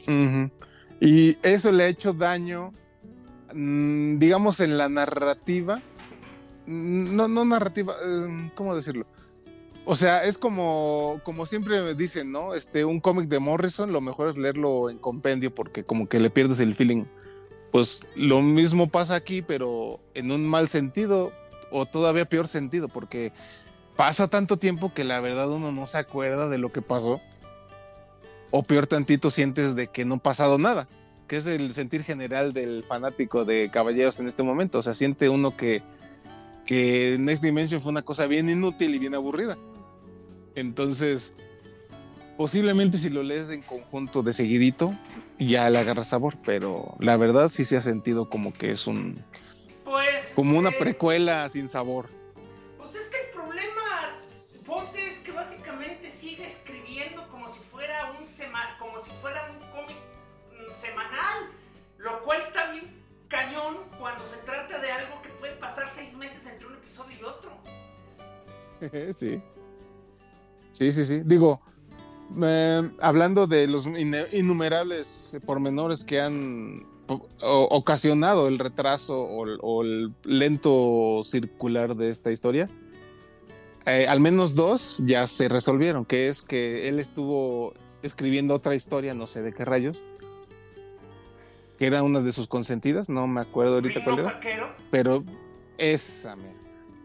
Ujú. 0.07 0.49
Y 0.99 1.37
eso 1.43 1.71
le 1.71 1.83
ha 1.83 1.87
hecho 1.87 2.13
daño, 2.13 2.71
digamos, 3.55 4.59
en 4.59 4.77
la 4.77 4.89
narrativa. 4.89 5.81
Mm, 6.65 7.15
No, 7.15 7.27
no 7.27 7.45
narrativa, 7.45 7.93
eh, 8.03 8.51
¿cómo 8.55 8.75
decirlo? 8.75 9.05
O 9.85 9.95
sea, 9.95 10.23
es 10.25 10.37
como, 10.37 11.21
como 11.23 11.45
siempre 11.45 11.81
me 11.81 11.93
dicen, 11.93 12.31
¿no? 12.31 12.55
Este, 12.55 12.85
un 12.85 12.99
cómic 12.99 13.29
de 13.29 13.39
Morrison, 13.39 13.91
lo 13.91 14.01
mejor 14.01 14.29
es 14.29 14.37
leerlo 14.37 14.89
en 14.89 14.97
compendio 14.97 15.53
porque 15.53 15.83
como 15.83 16.07
que 16.07 16.19
le 16.19 16.31
pierdes 16.31 16.59
el 16.59 16.73
feeling. 16.73 17.05
Pues 17.71 18.11
lo 18.15 18.41
mismo 18.41 18.89
pasa 18.89 19.15
aquí, 19.15 19.41
pero 19.41 19.99
en 20.15 20.31
un 20.31 20.47
mal 20.47 20.67
sentido 20.67 21.31
o 21.71 21.85
todavía 21.85 22.25
peor 22.25 22.47
sentido, 22.47 22.87
porque 22.87 23.31
pasa 23.95 24.27
tanto 24.27 24.57
tiempo 24.57 24.93
que 24.93 25.03
la 25.03 25.19
verdad 25.19 25.51
uno 25.51 25.71
no 25.71 25.85
se 25.85 25.97
acuerda 25.99 26.49
de 26.49 26.57
lo 26.57 26.71
que 26.71 26.81
pasó 26.81 27.21
o 28.51 28.63
peor 28.63 28.87
tantito 28.87 29.29
sientes 29.29 29.75
de 29.75 29.87
que 29.87 30.05
no 30.05 30.15
ha 30.15 30.19
pasado 30.19 30.57
nada, 30.57 30.87
que 31.27 31.37
es 31.37 31.47
el 31.47 31.73
sentir 31.73 32.03
general 32.03 32.53
del 32.53 32.83
fanático 32.83 33.45
de 33.45 33.69
Caballeros 33.71 34.19
en 34.19 34.27
este 34.27 34.43
momento. 34.43 34.79
O 34.79 34.81
sea, 34.81 34.93
siente 34.93 35.29
uno 35.29 35.55
que, 35.57 35.81
que 36.65 37.17
Next 37.19 37.43
Dimension 37.43 37.81
fue 37.81 37.91
una 37.91 38.03
cosa 38.03 38.27
bien 38.27 38.49
inútil 38.49 38.93
y 38.93 38.99
bien 38.99 39.15
aburrida. 39.15 39.57
Entonces, 40.55 41.33
posiblemente 42.37 42.97
si 42.97 43.09
lo 43.09 43.23
lees 43.23 43.49
en 43.49 43.61
conjunto 43.61 44.23
de 44.23 44.33
seguidito, 44.33 44.93
ya 45.39 45.69
le 45.69 45.79
agarra 45.79 46.03
sabor, 46.03 46.37
pero 46.45 46.95
la 46.99 47.17
verdad 47.17 47.49
sí 47.49 47.65
se 47.65 47.77
ha 47.77 47.81
sentido 47.81 48.29
como 48.29 48.53
que 48.53 48.71
es 48.71 48.87
un 48.87 49.23
Pues... 49.83 50.31
como 50.35 50.57
una 50.57 50.71
precuela 50.71 51.47
sin 51.49 51.67
sabor. 51.69 52.09
sí. 69.13 69.41
Sí, 70.73 70.91
sí, 70.91 71.05
sí. 71.05 71.21
Digo, 71.25 71.61
Eh, 72.41 72.89
hablando 72.99 73.47
de 73.47 73.67
los 73.67 73.87
innumerables 74.31 75.31
pormenores 75.45 76.03
que 76.03 76.19
han 76.19 76.85
ocasionado 77.41 78.47
el 78.47 78.57
retraso 78.57 79.21
o, 79.21 79.83
el 79.83 80.11
lento 80.23 81.21
circular 81.23 81.95
de 81.95 82.09
esta 82.09 82.31
historia, 82.31 82.67
eh, 83.85 84.07
al 84.07 84.19
menos 84.19 84.55
dos 84.55 85.03
ya 85.05 85.27
se 85.27 85.47
resolvieron, 85.47 86.03
que 86.03 86.27
es 86.27 86.41
que 86.41 86.89
él 86.89 86.99
estuvo 86.99 87.73
escribiendo 88.01 88.55
otra 88.55 88.73
historia, 88.73 89.13
no 89.13 89.27
sé 89.27 89.43
de 89.43 89.53
qué 89.53 89.63
rayos, 89.63 90.03
que 91.77 91.85
era 91.85 92.01
una 92.01 92.21
de 92.21 92.31
sus 92.31 92.47
consentidas, 92.47 93.07
no 93.07 93.27
me 93.27 93.41
acuerdo 93.41 93.75
ahorita 93.75 94.03
cuál 94.03 94.19
era, 94.19 94.39
pero 94.89 95.23
esa, 95.77 96.35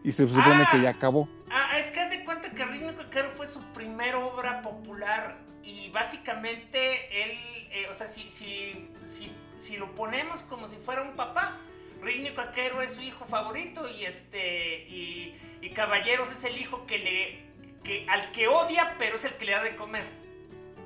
y 0.03 0.11
se 0.11 0.27
supone 0.27 0.65
que 0.71 0.81
ya 0.81 0.89
ah. 0.89 0.93
acabó. 0.93 1.29
Ah, 1.49 1.77
es 1.77 1.87
que 1.89 1.99
haz 1.99 2.09
de 2.09 2.23
cuenta 2.23 2.49
que 2.51 2.65
Rino 2.65 2.95
Caquero 2.95 3.29
fue 3.31 3.47
su 3.47 3.59
primera 3.73 4.19
obra 4.19 4.61
popular 4.61 5.37
y 5.63 5.89
básicamente 5.89 7.23
él, 7.23 7.37
eh, 7.71 7.87
o 7.93 7.97
sea, 7.97 8.07
si, 8.07 8.29
si, 8.29 8.89
si, 9.05 9.31
si, 9.57 9.77
lo 9.77 9.93
ponemos 9.93 10.41
como 10.43 10.67
si 10.67 10.77
fuera 10.77 11.01
un 11.01 11.15
papá, 11.15 11.57
Rino 12.01 12.33
Caquero 12.33 12.81
es 12.81 12.93
su 12.93 13.01
hijo 13.01 13.25
favorito 13.25 13.87
y 13.89 14.05
este 14.05 14.87
y, 14.89 15.37
Caballeros 15.75 16.29
es 16.31 16.43
el 16.43 16.57
hijo 16.57 16.85
que 16.85 16.97
le 16.97 17.39
que 17.81 18.05
al 18.09 18.31
que 18.31 18.49
odia, 18.49 18.95
pero 18.99 19.15
es 19.15 19.23
el 19.23 19.33
que 19.35 19.45
le 19.45 19.51
da 19.53 19.63
de 19.63 19.75
comer. 19.75 20.03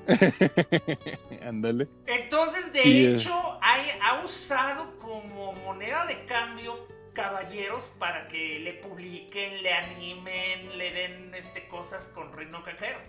Ándale. 1.42 1.90
Entonces, 2.06 2.72
de 2.72 3.16
hecho, 3.16 3.60
ha 3.62 4.24
usado 4.24 4.96
como 5.00 5.54
moneda 5.54 6.06
de 6.06 6.24
cambio 6.26 6.88
caballeros 7.16 7.86
para 7.98 8.28
que 8.28 8.60
le 8.60 8.74
publiquen, 8.74 9.64
le 9.64 9.74
animen, 9.74 10.78
le 10.78 10.92
den 10.92 11.34
este, 11.34 11.68
cosas 11.68 12.06
con 12.14 12.32
Reino 12.32 12.64
Cajero. 12.64 13.00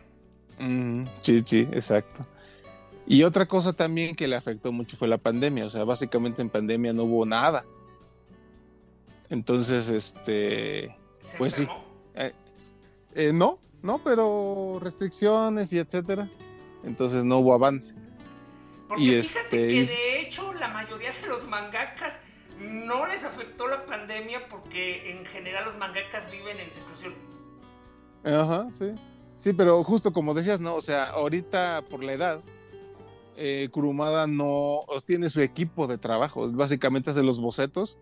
Mm, 0.58 1.04
sí, 1.20 1.42
sí, 1.44 1.68
exacto. 1.72 2.26
Y 3.06 3.22
otra 3.22 3.46
cosa 3.46 3.74
también 3.74 4.14
que 4.14 4.26
le 4.26 4.36
afectó 4.36 4.72
mucho 4.72 4.96
fue 4.96 5.08
la 5.08 5.18
pandemia, 5.18 5.66
o 5.66 5.70
sea, 5.70 5.84
básicamente 5.84 6.40
en 6.40 6.48
pandemia 6.48 6.94
no 6.94 7.04
hubo 7.04 7.26
nada. 7.26 7.64
Entonces, 9.28 9.90
este, 9.90 10.96
pues 11.36 11.54
sí. 11.54 11.68
Eh, 12.14 12.32
eh, 13.14 13.32
no, 13.32 13.58
no, 13.82 13.98
pero 13.98 14.78
restricciones 14.80 15.72
y 15.72 15.78
etcétera. 15.78 16.30
Entonces 16.84 17.24
no 17.24 17.38
hubo 17.38 17.54
avance. 17.54 17.94
Porque 18.88 19.02
y 19.02 19.22
fíjate 19.22 19.44
este, 19.44 19.68
que 19.68 19.86
de 19.86 20.20
hecho 20.20 20.52
la 20.54 20.68
mayoría 20.68 21.12
de 21.12 21.28
los 21.28 21.46
mangakas 21.48 22.20
no 22.60 23.06
les 23.06 23.24
afectó 23.24 23.66
la 23.68 23.84
pandemia 23.86 24.48
porque 24.48 25.10
en 25.10 25.26
general 25.26 25.64
los 25.66 25.76
mangakas 25.76 26.30
viven 26.30 26.58
en 26.58 26.70
seclusión. 26.70 27.14
Ajá, 28.24 28.66
sí. 28.70 28.94
Sí, 29.36 29.52
pero 29.52 29.84
justo 29.84 30.12
como 30.12 30.34
decías, 30.34 30.60
¿no? 30.60 30.74
O 30.74 30.80
sea, 30.80 31.10
ahorita 31.10 31.84
por 31.88 32.02
la 32.02 32.12
edad, 32.12 32.40
eh, 33.36 33.68
Kurumada 33.70 34.26
no 34.26 34.84
tiene 35.04 35.28
su 35.28 35.40
equipo 35.40 35.86
de 35.86 35.98
trabajo. 35.98 36.50
Básicamente 36.52 37.10
hace 37.10 37.22
los 37.22 37.38
bocetos 37.38 37.98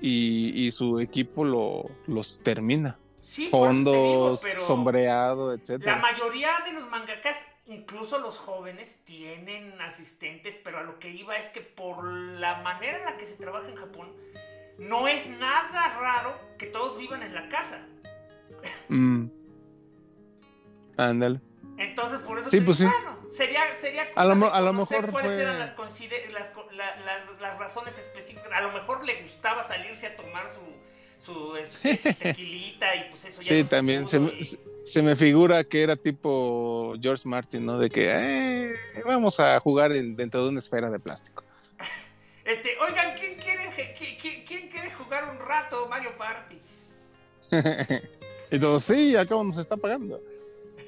y, 0.00 0.70
su 0.72 0.98
equipo 0.98 1.44
lo, 1.44 1.90
los 2.06 2.40
termina. 2.42 2.98
Sí, 3.20 3.48
Fondos, 3.48 4.42
sombreado, 4.66 5.54
etc. 5.54 5.82
La 5.82 5.96
mayoría 5.96 6.50
de 6.66 6.72
los 6.72 6.90
mangakas 6.90 7.36
incluso 7.66 8.18
los 8.18 8.38
jóvenes 8.38 9.00
tienen 9.04 9.80
asistentes, 9.80 10.56
pero 10.62 10.78
a 10.78 10.82
lo 10.82 10.98
que 10.98 11.10
iba 11.10 11.36
es 11.36 11.48
que 11.48 11.60
por 11.60 12.04
la 12.04 12.62
manera 12.62 12.98
en 12.98 13.04
la 13.04 13.16
que 13.16 13.26
se 13.26 13.36
trabaja 13.36 13.68
en 13.68 13.76
Japón, 13.76 14.12
no 14.78 15.08
es 15.08 15.26
nada 15.28 15.98
raro 15.98 16.38
que 16.58 16.66
todos 16.66 16.98
vivan 16.98 17.22
en 17.22 17.34
la 17.34 17.48
casa. 17.48 17.86
Mm. 18.88 19.26
Ándale. 20.96 21.40
Entonces, 21.76 22.20
por 22.20 22.38
eso 22.38 22.50
sí, 22.50 22.60
pues 22.60 22.78
sí. 22.78 22.86
sería, 23.28 23.60
sería 23.80 24.06
a 24.14 24.24
lo, 24.24 24.52
a 24.52 24.60
lo 24.60 24.72
mejor 24.72 25.10
cuáles 25.10 25.38
eran 25.38 25.58
las, 25.58 25.74
las, 26.36 27.40
las, 27.40 27.58
razones 27.58 27.98
específicas. 27.98 28.46
A 28.52 28.60
lo 28.60 28.70
mejor 28.70 29.04
le 29.04 29.22
gustaba 29.22 29.64
salirse 29.64 30.06
a 30.06 30.14
tomar 30.14 30.46
su, 30.48 30.60
su, 31.18 31.54
tequilita 32.18 32.94
y 32.94 33.10
pues 33.10 33.24
eso 33.24 33.42
ya. 33.42 33.48
Sí, 33.48 33.64
también 33.64 34.06
se, 34.06 34.44
se, 34.44 34.58
me 35.02 35.16
figura 35.16 35.64
que 35.64 35.82
era 35.82 35.96
tipo 35.96 36.94
George 37.00 37.26
Martin, 37.28 37.64
¿no? 37.64 37.78
De 37.78 37.88
que 37.88 38.10
eh, 38.10 38.74
vamos 39.04 39.40
a 39.40 39.58
jugar 39.60 39.92
dentro 39.92 40.42
de 40.44 40.48
una 40.50 40.58
esfera 40.58 40.90
de 40.90 40.98
plástico. 40.98 41.42
Este, 42.44 42.72
oigan, 42.86 43.14
¿quién 43.18 43.36
quiere, 43.36 43.94
quién, 44.20 44.68
quiere 44.68 44.90
jugar 44.90 45.30
un 45.30 45.38
rato 45.38 45.88
Mario 45.88 46.10
Party? 46.18 46.60
y 48.50 48.58
todos, 48.58 48.82
sí, 48.82 49.16
acá 49.16 49.34
nos 49.36 49.56
está 49.56 49.78
pagando. 49.78 50.22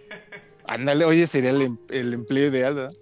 Ándale, 0.66 1.06
oye, 1.06 1.26
sería 1.26 1.48
el, 1.48 1.78
el 1.88 2.12
empleo 2.12 2.48
ideal, 2.48 2.74
¿verdad? 2.74 2.94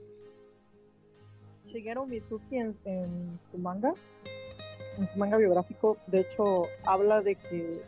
Shigeru 1.67 2.07
Mizuki 2.07 2.59
en, 2.59 2.77
en 2.85 3.41
su 3.51 3.59
manga 3.59 3.93
en 4.99 5.09
su 5.13 5.19
manga 5.19 5.37
biográfico, 5.37 5.99
de 6.07 6.21
hecho, 6.21 6.69
habla 6.85 7.21
de 7.21 7.35
que 7.35 7.83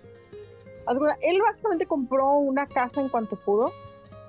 él 1.20 1.42
básicamente 1.42 1.87
compró 1.87 2.35
una 2.35 2.66
casa 2.66 3.01
en 3.01 3.09
cuanto 3.09 3.37
pudo 3.37 3.72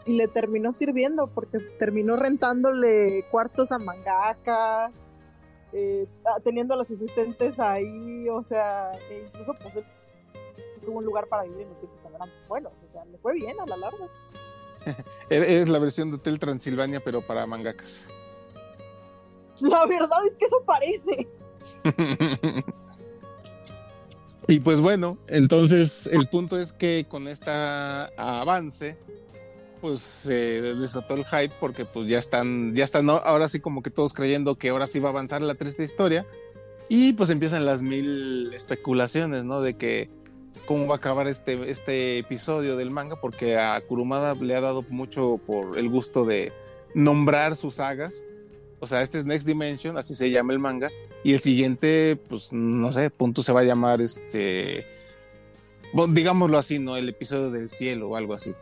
y 0.06 0.14
le 0.14 0.28
terminó 0.28 0.74
sirviendo 0.74 1.28
porque 1.28 1.60
terminó 1.80 2.16
rentándole 2.16 3.26
cuartos 3.30 3.72
a 3.72 3.78
mangaka, 3.78 4.92
eh, 5.74 6.08
teniendo 6.44 6.74
a 6.74 6.78
los 6.78 6.90
asistentes 6.90 7.60
ahí, 7.60 8.28
o 8.30 8.44
sea, 8.44 8.92
e 9.10 9.26
incluso 9.26 9.54
pues 9.62 9.86
tuvo 10.86 11.00
un 11.00 11.06
lugar 11.06 11.28
para 11.28 11.44
vivir 11.44 11.62
en 11.64 11.70
los 11.70 11.80
tiempos 11.80 12.00
tan 12.18 12.32
Bueno, 12.48 12.70
o 12.70 12.94
sea, 12.94 13.04
le 13.06 13.18
fue 13.18 13.34
bien 13.34 13.60
a 13.60 13.66
la 13.66 13.78
larga. 13.78 14.08
es 15.30 15.68
la 15.68 15.80
versión 15.80 16.10
de 16.10 16.16
Hotel 16.16 16.40
Transilvania, 16.40 17.02
pero 17.02 17.22
para 17.22 17.46
mangakas. 17.46 18.10
La 19.60 19.86
verdad 19.86 20.26
es 20.30 20.38
que 20.38 20.46
eso 20.46 20.64
parece. 20.66 21.28
y 24.48 24.60
pues 24.60 24.80
bueno, 24.80 25.18
entonces 25.28 26.08
el 26.08 26.28
punto 26.30 26.60
es 26.60 26.74
que 26.74 27.06
con 27.08 27.28
este 27.28 27.52
avance, 27.52 28.98
pues 29.82 30.00
se 30.00 30.62
desató 30.62 31.16
el 31.16 31.26
hype 31.26 31.54
porque 31.60 31.86
pues 31.86 32.08
ya 32.08 32.18
están, 32.18 32.74
ya 32.76 32.84
están 32.84 33.10
ahora 33.10 33.50
sí 33.50 33.60
como 33.60 33.84
que 33.84 33.90
todos 33.90 34.14
creyendo 34.14 34.56
que 34.56 34.70
ahora 34.70 34.88
sí 34.88 35.00
va 35.00 35.10
a 35.10 35.12
avanzar 35.12 35.42
la 35.42 35.56
triste 35.56 35.84
historia. 35.84 36.26
Y 36.90 37.14
pues 37.14 37.30
empiezan 37.30 37.66
las 37.66 37.82
mil 37.82 38.52
especulaciones, 38.54 39.44
¿no? 39.44 39.60
De 39.62 39.76
que 39.76 40.10
cómo 40.66 40.88
va 40.88 40.96
a 40.96 40.98
acabar 40.98 41.28
este, 41.28 41.70
este 41.70 42.20
episodio 42.20 42.78
del 42.78 42.92
manga, 42.92 43.20
porque 43.20 43.58
a 43.58 43.80
Kurumada 43.82 44.36
le 44.36 44.56
ha 44.56 44.62
dado 44.62 44.86
mucho 44.90 45.38
por 45.46 45.78
el 45.78 45.90
gusto 45.90 46.26
de 46.26 46.54
nombrar 46.94 47.56
sus 47.56 47.76
sagas. 47.76 48.26
O 48.80 48.88
sea, 48.88 49.02
este 49.02 49.18
es 49.18 49.26
Next 49.26 49.48
Dimension, 49.48 49.98
así 49.98 50.16
se 50.16 50.32
llama 50.32 50.54
el 50.54 50.60
manga, 50.60 50.90
y 51.24 51.34
el 51.34 51.40
siguiente, 51.40 52.18
pues 52.30 52.54
no 52.54 52.92
sé, 52.92 53.10
punto 53.10 53.44
se 53.44 53.52
va 53.52 53.62
a 53.62 53.66
llamar 53.66 54.02
este, 54.02 54.86
digámoslo 56.10 56.58
así, 56.58 56.80
¿no? 56.80 56.98
El 56.98 57.10
episodio 57.10 57.52
del 57.52 57.70
cielo 57.70 58.10
o 58.10 58.16
algo 58.16 58.34
así. 58.34 58.54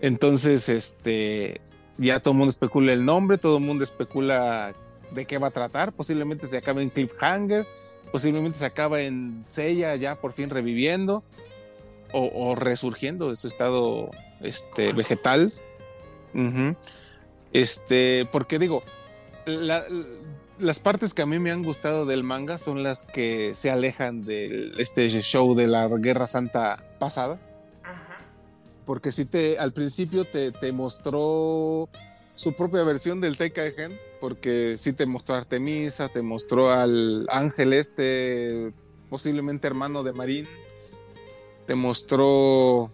Entonces, 0.00 0.68
este, 0.68 1.60
ya 1.96 2.20
todo 2.20 2.32
el 2.32 2.38
mundo 2.38 2.50
especula 2.50 2.92
el 2.92 3.04
nombre, 3.04 3.38
todo 3.38 3.58
el 3.58 3.64
mundo 3.64 3.84
especula 3.84 4.74
de 5.12 5.26
qué 5.26 5.38
va 5.38 5.48
a 5.48 5.50
tratar, 5.50 5.92
posiblemente 5.92 6.46
se 6.46 6.58
acabe 6.58 6.82
en 6.82 6.90
Cliffhanger, 6.90 7.66
posiblemente 8.10 8.58
se 8.58 8.66
acaba 8.66 9.00
en 9.00 9.44
Seiya 9.48 9.94
ya 9.96 10.16
por 10.16 10.32
fin 10.32 10.50
reviviendo 10.50 11.22
o, 12.12 12.54
resurgiendo 12.54 13.30
de 13.30 13.36
su 13.36 13.48
estado 13.48 14.08
este, 14.40 14.92
vegetal. 14.92 15.52
Este, 17.52 18.28
porque 18.30 18.60
digo, 18.60 18.84
las 20.58 20.80
partes 20.80 21.14
que 21.14 21.22
a 21.22 21.26
mí 21.26 21.38
me 21.38 21.50
han 21.50 21.62
gustado 21.62 22.06
del 22.06 22.22
manga 22.22 22.58
son 22.58 22.82
las 22.82 23.04
que 23.04 23.54
se 23.54 23.70
alejan 23.70 24.22
de 24.24 24.72
este 24.78 25.08
show 25.08 25.54
de 25.54 25.66
la 25.66 25.88
Guerra 25.88 26.26
Santa 26.26 26.82
pasada. 26.98 27.38
Porque 28.84 29.12
si 29.12 29.24
te, 29.24 29.58
al 29.58 29.72
principio 29.72 30.24
te, 30.26 30.72
mostró 30.72 31.88
su 32.34 32.52
propia 32.54 32.84
versión 32.84 33.20
del 33.20 33.36
Tekken, 33.36 33.98
porque 34.20 34.76
sí 34.76 34.92
te 34.92 35.06
mostró 35.06 35.34
a 35.34 35.38
Artemisa, 35.38 36.08
te 36.08 36.20
mostró 36.20 36.70
al 36.70 37.26
ángel 37.30 37.72
este, 37.72 38.72
posiblemente 39.08 39.66
hermano 39.66 40.02
de 40.02 40.12
Marín, 40.12 40.46
te 41.66 41.74
mostró 41.74 42.90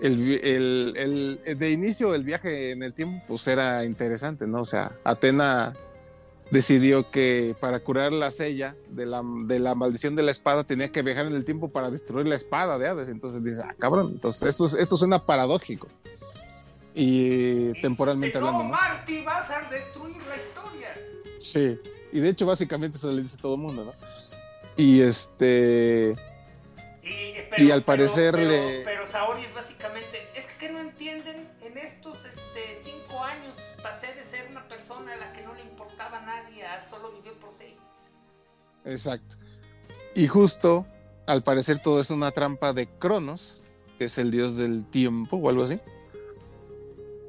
el, 0.00 0.40
el, 0.42 1.38
el, 1.44 1.58
de 1.58 1.70
inicio 1.70 2.14
el 2.14 2.24
viaje 2.24 2.70
en 2.70 2.82
el 2.82 2.94
tiempo, 2.94 3.22
pues 3.28 3.46
era 3.46 3.84
interesante, 3.84 4.46
¿no? 4.46 4.62
O 4.62 4.64
sea, 4.64 4.92
Atena 5.04 5.76
decidió 6.50 7.10
que 7.10 7.56
para 7.60 7.80
curar 7.80 8.12
la 8.12 8.30
sella 8.30 8.74
de 8.88 9.06
la, 9.06 9.22
de 9.24 9.58
la 9.58 9.74
maldición 9.74 10.16
de 10.16 10.22
la 10.22 10.30
espada 10.30 10.64
tenía 10.64 10.90
que 10.90 11.02
viajar 11.02 11.26
en 11.26 11.34
el 11.34 11.44
tiempo 11.44 11.68
para 11.68 11.90
destruir 11.90 12.26
la 12.26 12.34
espada 12.34 12.78
de 12.78 12.88
Hades. 12.88 13.08
Entonces 13.08 13.42
dice, 13.42 13.62
ah, 13.64 13.74
cabrón, 13.78 14.12
entonces 14.14 14.48
esto, 14.48 14.64
esto 14.78 14.96
suena 14.96 15.24
paradójico. 15.24 15.88
Y 16.94 17.72
temporalmente 17.80 18.38
hablando. 18.38 18.64
No, 18.64 18.70
Marty, 18.70 19.22
vas 19.22 19.50
a 19.50 19.68
destruir 19.70 20.16
la 20.16 20.36
historia. 20.36 20.94
Sí, 21.38 21.78
y 22.12 22.20
de 22.20 22.28
hecho 22.30 22.46
básicamente 22.46 22.96
eso 22.96 23.12
le 23.12 23.22
dice 23.22 23.36
todo 23.36 23.54
el 23.54 23.60
mundo, 23.60 23.84
¿no? 23.84 23.92
Y 24.76 25.00
este... 25.00 26.16
Y, 27.56 27.70
al 27.70 27.82
parecer 27.82 28.38
le... 28.38 28.82
Pero 28.84 29.06
Saori 29.06 29.44
es 29.44 29.54
básicamente, 29.54 30.28
es 30.34 30.46
que 30.58 30.70
no 30.70 30.80
entienden, 30.80 31.48
en 31.62 31.78
estos 31.78 32.24
este, 32.24 32.78
cinco 32.82 33.22
años 33.22 33.56
pasé 33.82 34.12
de 34.14 34.24
ser 34.24 34.46
una 34.50 34.66
persona 34.68 35.12
a 35.14 35.16
la 35.16 35.32
que 35.32 35.42
no 35.42 35.54
le 35.54 35.62
importaba 35.62 36.18
a 36.18 36.26
nadie 36.26 36.66
a 36.66 36.86
solo 36.86 37.10
vivir 37.12 37.32
por 37.34 37.52
sí. 37.52 37.76
Exacto. 38.84 39.36
Y 40.14 40.26
justo, 40.26 40.86
al 41.26 41.42
parecer 41.42 41.80
todo 41.80 42.00
es 42.00 42.10
una 42.10 42.30
trampa 42.32 42.72
de 42.72 42.86
Cronos, 42.86 43.62
que 43.98 44.04
es 44.04 44.18
el 44.18 44.30
dios 44.30 44.56
del 44.56 44.86
tiempo 44.86 45.36
o 45.36 45.48
algo 45.48 45.64
así. 45.64 45.76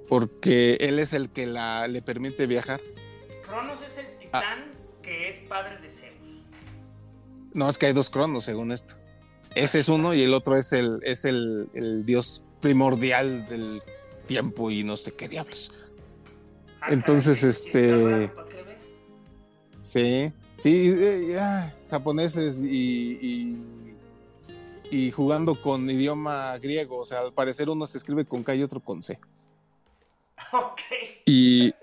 Porque 0.08 0.76
él 0.80 1.00
es 1.00 1.14
el 1.14 1.30
que 1.30 1.46
la, 1.46 1.88
le 1.88 2.02
permite 2.02 2.48
viajar. 2.48 2.82
Cronos 3.44 3.82
es 3.82 3.98
el 4.00 4.18
titán 4.18 4.74
que 5.02 5.30
es 5.30 5.40
padre 5.48 5.78
de 5.80 5.90
Zeus. 5.90 6.14
No, 7.54 7.70
es 7.70 7.78
que 7.78 7.88
hay 7.88 7.94
dos 7.94 8.10
Cronos 8.10 8.46
según 8.46 8.72
esto. 8.72 8.99
Ese 9.60 9.80
es 9.80 9.90
uno 9.90 10.14
y 10.14 10.22
el 10.22 10.34
otro 10.34 10.56
es 10.56 10.72
el, 10.72 11.00
es 11.04 11.26
el, 11.26 11.70
el 11.74 12.06
dios 12.06 12.46
primordial 12.62 13.46
del 13.48 13.82
tiempo 14.26 14.72
y 14.72 14.84
no 14.86 14.96
sé 14.96 15.14
qué 15.16 15.28
diablos. 15.28 15.74
Ah, 16.80 16.88
Entonces, 16.92 17.44
este-. 17.44 18.32
Sí, 19.82 20.32
sí, 20.60 20.94
eh, 20.96 21.28
ya, 21.32 21.76
japoneses 21.90 22.62
y, 22.62 23.20
y, 23.22 23.96
y 24.92 25.12
jugando 25.12 25.56
con 25.56 25.90
idioma 25.90 26.58
griego. 26.58 27.00
O 27.00 27.06
sea, 27.06 27.20
al 27.20 27.34
parecer 27.34 27.70
uno 27.70 27.86
se 27.86 27.98
escribe 27.98 28.24
con 28.24 28.44
K 28.44 28.56
y 28.56 28.64
otro 28.64 28.80
con 28.80 29.02
C. 29.02 29.20
Ok. 30.54 30.80
Y 31.26 31.74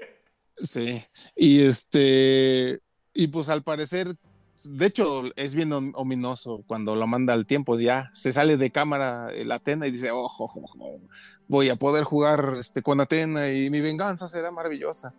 sí, 0.56 1.04
y 1.36 1.60
este, 1.60 2.80
y 3.12 3.26
pues 3.26 3.50
al 3.50 3.62
parecer, 3.62 4.16
de 4.64 4.86
hecho, 4.86 5.22
es 5.36 5.54
bien 5.54 5.72
om- 5.72 5.92
ominoso 5.94 6.62
cuando 6.66 6.96
lo 6.96 7.06
manda 7.06 7.32
al 7.34 7.46
tiempo, 7.46 7.78
ya 7.78 8.10
se 8.14 8.32
sale 8.32 8.56
de 8.56 8.70
cámara 8.70 9.30
el 9.32 9.50
Atena 9.52 9.86
y 9.86 9.90
dice, 9.90 10.10
ojo, 10.10 10.44
ojo, 10.44 10.60
ojo, 10.64 11.00
voy 11.48 11.68
a 11.68 11.76
poder 11.76 12.04
jugar 12.04 12.54
este, 12.58 12.82
con 12.82 13.00
Atena 13.00 13.48
y 13.48 13.70
mi 13.70 13.80
venganza 13.80 14.28
será 14.28 14.50
maravillosa. 14.50 15.14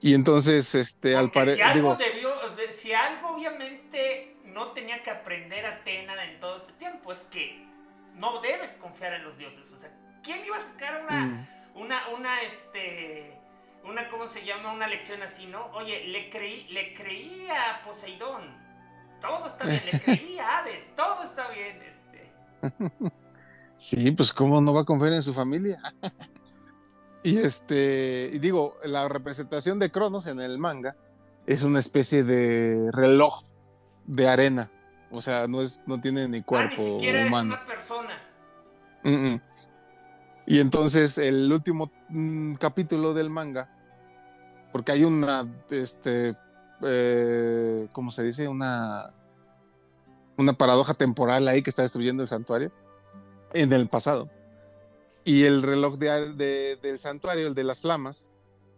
Y 0.00 0.14
entonces, 0.14 0.74
este, 0.74 1.16
al 1.16 1.30
Porque 1.30 1.52
si 1.52 1.58
parecer, 1.58 1.64
algo 1.64 1.96
digo, 1.96 1.96
debió, 1.96 2.30
de- 2.56 2.72
si 2.72 2.92
algo 2.92 3.30
obviamente 3.30 4.36
no 4.44 4.68
tenía 4.68 5.02
que 5.02 5.10
aprender 5.10 5.66
Atena 5.66 6.24
en 6.24 6.38
todo 6.38 6.56
este 6.56 6.72
tiempo, 6.74 7.12
es 7.12 7.24
que 7.24 7.66
no 8.14 8.40
debes 8.40 8.74
confiar 8.76 9.14
en 9.14 9.24
los 9.24 9.36
dioses. 9.38 9.72
O 9.72 9.78
sea, 9.80 9.90
¿quién 10.22 10.44
iba 10.44 10.56
a 10.56 10.60
sacar 10.62 11.02
una, 11.04 11.24
Mm. 11.26 11.48
una, 11.80 12.08
una, 12.16 12.42
este, 12.42 13.37
una, 13.84 14.08
¿cómo 14.08 14.26
se 14.26 14.44
llama? 14.44 14.72
Una 14.72 14.86
lección 14.86 15.22
así, 15.22 15.46
¿no? 15.46 15.66
Oye, 15.72 16.04
le 16.08 16.30
creí, 16.30 16.66
le 16.68 16.94
creí 16.94 17.46
a 17.50 17.82
Poseidón. 17.82 18.42
Todo 19.20 19.46
está 19.46 19.64
bien, 19.64 19.82
le 19.92 20.00
creí 20.04 20.38
a 20.38 20.58
Hades, 20.58 20.94
todo 20.94 21.22
está 21.22 21.48
bien, 21.48 21.82
este. 21.82 22.32
Sí, 23.76 24.10
pues 24.10 24.32
cómo 24.32 24.60
no 24.60 24.74
va 24.74 24.80
a 24.80 24.84
confiar 24.84 25.12
en 25.12 25.22
su 25.22 25.32
familia. 25.32 25.80
y 27.22 27.38
este, 27.38 28.28
y 28.32 28.38
digo, 28.40 28.76
la 28.84 29.08
representación 29.08 29.78
de 29.78 29.92
Cronos 29.92 30.26
en 30.26 30.40
el 30.40 30.58
manga 30.58 30.96
es 31.46 31.62
una 31.62 31.78
especie 31.78 32.24
de 32.24 32.90
reloj 32.92 33.44
de 34.06 34.28
arena. 34.28 34.70
O 35.12 35.22
sea, 35.22 35.46
no 35.46 35.62
es, 35.62 35.80
no 35.86 36.00
tiene 36.00 36.22
ni 36.22 36.24
Ah, 36.26 36.28
ni 36.28 36.42
cuerpo 36.42 36.82
siquiera 36.84 37.20
es 37.22 37.28
humano. 37.28 37.54
una 37.54 37.64
persona. 37.64 38.20
Mm, 39.04 39.10
mm. 39.10 39.40
Y 40.50 40.60
entonces 40.60 41.18
el 41.18 41.52
último 41.52 41.92
mm, 42.08 42.54
capítulo 42.54 43.12
del 43.12 43.28
manga, 43.28 43.68
porque 44.72 44.92
hay 44.92 45.04
una, 45.04 45.46
este, 45.68 46.34
eh, 46.82 47.86
¿cómo 47.92 48.10
se 48.10 48.22
dice? 48.22 48.48
Una, 48.48 49.12
una 50.38 50.54
paradoja 50.54 50.94
temporal 50.94 51.46
ahí 51.48 51.62
que 51.62 51.68
está 51.68 51.82
destruyendo 51.82 52.22
el 52.22 52.28
santuario 52.30 52.72
en 53.52 53.70
el 53.74 53.88
pasado. 53.88 54.30
Y 55.22 55.44
el 55.44 55.62
reloj 55.62 55.98
de, 55.98 56.32
de- 56.32 56.76
del 56.80 56.98
santuario, 56.98 57.46
el 57.48 57.54
de 57.54 57.64
las 57.64 57.80
flamas, 57.80 58.30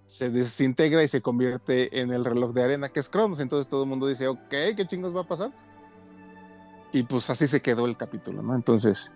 se 0.06 0.28
desintegra 0.28 1.04
y 1.04 1.08
se 1.08 1.22
convierte 1.22 2.00
en 2.00 2.10
el 2.12 2.24
reloj 2.24 2.52
de 2.52 2.64
arena, 2.64 2.88
que 2.88 2.98
es 2.98 3.08
Cronos. 3.08 3.38
Entonces 3.38 3.68
todo 3.68 3.84
el 3.84 3.88
mundo 3.88 4.08
dice, 4.08 4.26
ok, 4.26 4.48
¿qué 4.76 4.84
chingos 4.88 5.14
va 5.14 5.20
a 5.20 5.28
pasar? 5.28 5.52
Y 6.92 7.04
pues 7.04 7.30
así 7.30 7.46
se 7.46 7.62
quedó 7.62 7.86
el 7.86 7.96
capítulo, 7.96 8.42
¿no? 8.42 8.56
Entonces, 8.56 9.14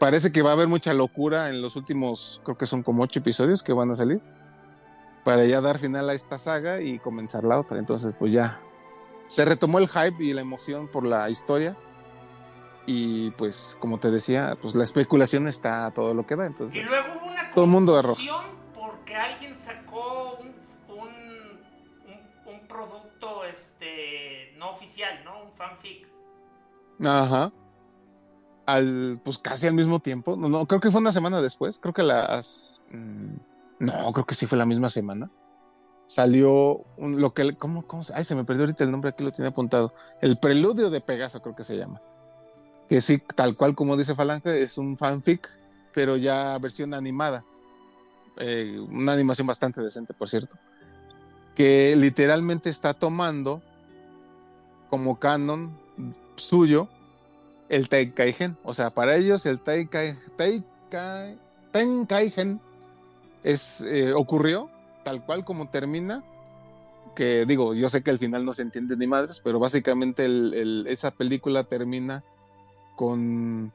parece 0.00 0.32
que 0.32 0.42
va 0.42 0.50
a 0.50 0.52
haber 0.54 0.66
mucha 0.66 0.92
locura 0.94 1.50
en 1.50 1.62
los 1.62 1.76
últimos, 1.76 2.40
creo 2.44 2.58
que 2.58 2.66
son 2.66 2.82
como 2.82 3.04
ocho 3.04 3.20
episodios 3.20 3.62
que 3.62 3.72
van 3.72 3.90
a 3.90 3.94
salir, 3.94 4.20
para 5.24 5.44
ya 5.44 5.60
dar 5.60 5.78
final 5.78 6.10
a 6.10 6.14
esta 6.14 6.38
saga 6.38 6.80
y 6.80 6.98
comenzar 6.98 7.44
la 7.44 7.60
otra. 7.60 7.78
Entonces, 7.78 8.12
pues 8.18 8.32
ya 8.32 8.60
se 9.28 9.44
retomó 9.44 9.78
el 9.78 9.88
hype 9.88 10.24
y 10.24 10.32
la 10.32 10.40
emoción 10.40 10.88
por 10.88 11.04
la 11.06 11.30
historia. 11.30 11.76
Y 12.86 13.30
pues, 13.32 13.76
como 13.78 14.00
te 14.00 14.10
decía, 14.10 14.56
pues 14.60 14.74
la 14.74 14.82
especulación 14.82 15.46
está 15.46 15.86
a 15.86 15.90
todo 15.92 16.14
lo 16.14 16.26
que 16.26 16.34
da. 16.34 16.44
Y 16.44 16.46
Entonces, 16.48 16.88
luego 16.90 17.20
hubo 17.20 17.30
una 17.30 17.50
todo 17.50 17.64
el 17.64 17.70
mundo 17.70 17.94
de 17.94 18.02
porque 18.74 19.14
alguien 19.14 19.54
sacó 19.54 20.38
un, 20.40 20.48
un, 20.98 21.08
un- 22.48 22.54
un 22.54 22.66
producto 22.66 23.44
este, 23.44 24.54
no 24.56 24.70
oficial, 24.70 25.22
¿no? 25.24 25.42
Un 25.44 25.52
fanfic. 25.52 26.08
ajá. 27.04 27.52
Al, 28.72 29.20
pues 29.24 29.38
casi 29.38 29.66
al 29.66 29.74
mismo 29.74 30.00
tiempo. 30.00 30.36
No, 30.36 30.48
no, 30.48 30.66
creo 30.66 30.80
que 30.80 30.90
fue 30.90 31.00
una 31.00 31.12
semana 31.12 31.40
después. 31.42 31.78
Creo 31.78 31.92
que 31.94 32.02
las. 32.02 32.80
mm, 32.92 33.34
no, 33.80 34.12
creo 34.12 34.26
que 34.26 34.34
sí 34.34 34.46
fue 34.46 34.58
la 34.58 34.66
misma 34.66 34.88
semana. 34.88 35.30
Salió 36.06 36.84
lo 36.98 37.32
que. 37.34 37.56
¿Cómo, 37.56 37.86
cómo 37.86 38.02
se- 38.02 38.14
Ay, 38.14 38.24
se 38.24 38.34
me 38.34 38.44
perdió 38.44 38.64
ahorita 38.64 38.84
el 38.84 38.90
nombre, 38.90 39.10
aquí 39.10 39.24
lo 39.24 39.30
tiene 39.32 39.48
apuntado. 39.48 39.94
El 40.20 40.36
preludio 40.38 40.90
de 40.90 41.00
Pegaso, 41.00 41.40
creo 41.40 41.54
que 41.56 41.64
se 41.64 41.76
llama. 41.76 42.00
Que 42.88 43.00
sí, 43.00 43.22
tal 43.36 43.56
cual 43.56 43.74
como 43.74 43.96
dice 43.96 44.14
Falange, 44.14 44.62
es 44.62 44.76
un 44.76 44.96
fanfic, 44.96 45.48
pero 45.94 46.16
ya 46.16 46.58
versión 46.58 46.92
animada. 46.94 47.44
Eh, 48.38 48.78
una 48.90 49.12
animación 49.12 49.46
bastante 49.46 49.80
decente, 49.80 50.12
por 50.14 50.28
cierto. 50.28 50.56
Que 51.54 51.94
literalmente 51.96 52.70
está 52.70 52.94
tomando 52.94 53.62
como 54.88 55.18
canon 55.18 55.78
suyo 56.36 56.88
el 57.70 57.88
Tenkaigen. 57.88 58.58
O 58.62 58.74
sea, 58.74 58.90
para 58.90 59.16
ellos 59.16 59.46
el 59.46 59.60
Tenkai, 59.60 60.18
Tenkai, 60.36 61.38
Tenkaigen 61.72 62.60
es, 63.42 63.80
eh, 63.82 64.12
ocurrió 64.12 64.68
tal 65.04 65.24
cual 65.24 65.44
como 65.46 65.70
termina. 65.70 66.22
Que 67.14 67.46
digo, 67.46 67.74
yo 67.74 67.88
sé 67.88 68.02
que 68.02 68.10
al 68.10 68.18
final 68.18 68.44
no 68.44 68.52
se 68.52 68.62
entiende 68.62 68.96
ni 68.96 69.06
madres, 69.06 69.40
pero 69.42 69.58
básicamente 69.58 70.28
esa 70.86 71.10
película 71.10 71.64
termina 71.64 72.22
con 72.96 73.72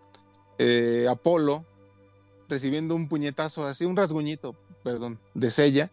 eh, 0.57 1.07
Apolo 1.09 1.65
recibiendo 2.47 2.95
un 2.95 3.09
puñetazo 3.09 3.65
así, 3.65 3.85
un 3.85 3.97
rasguñito, 3.97 4.55
perdón, 4.83 5.19
de 5.33 5.49
Sella, 5.49 5.91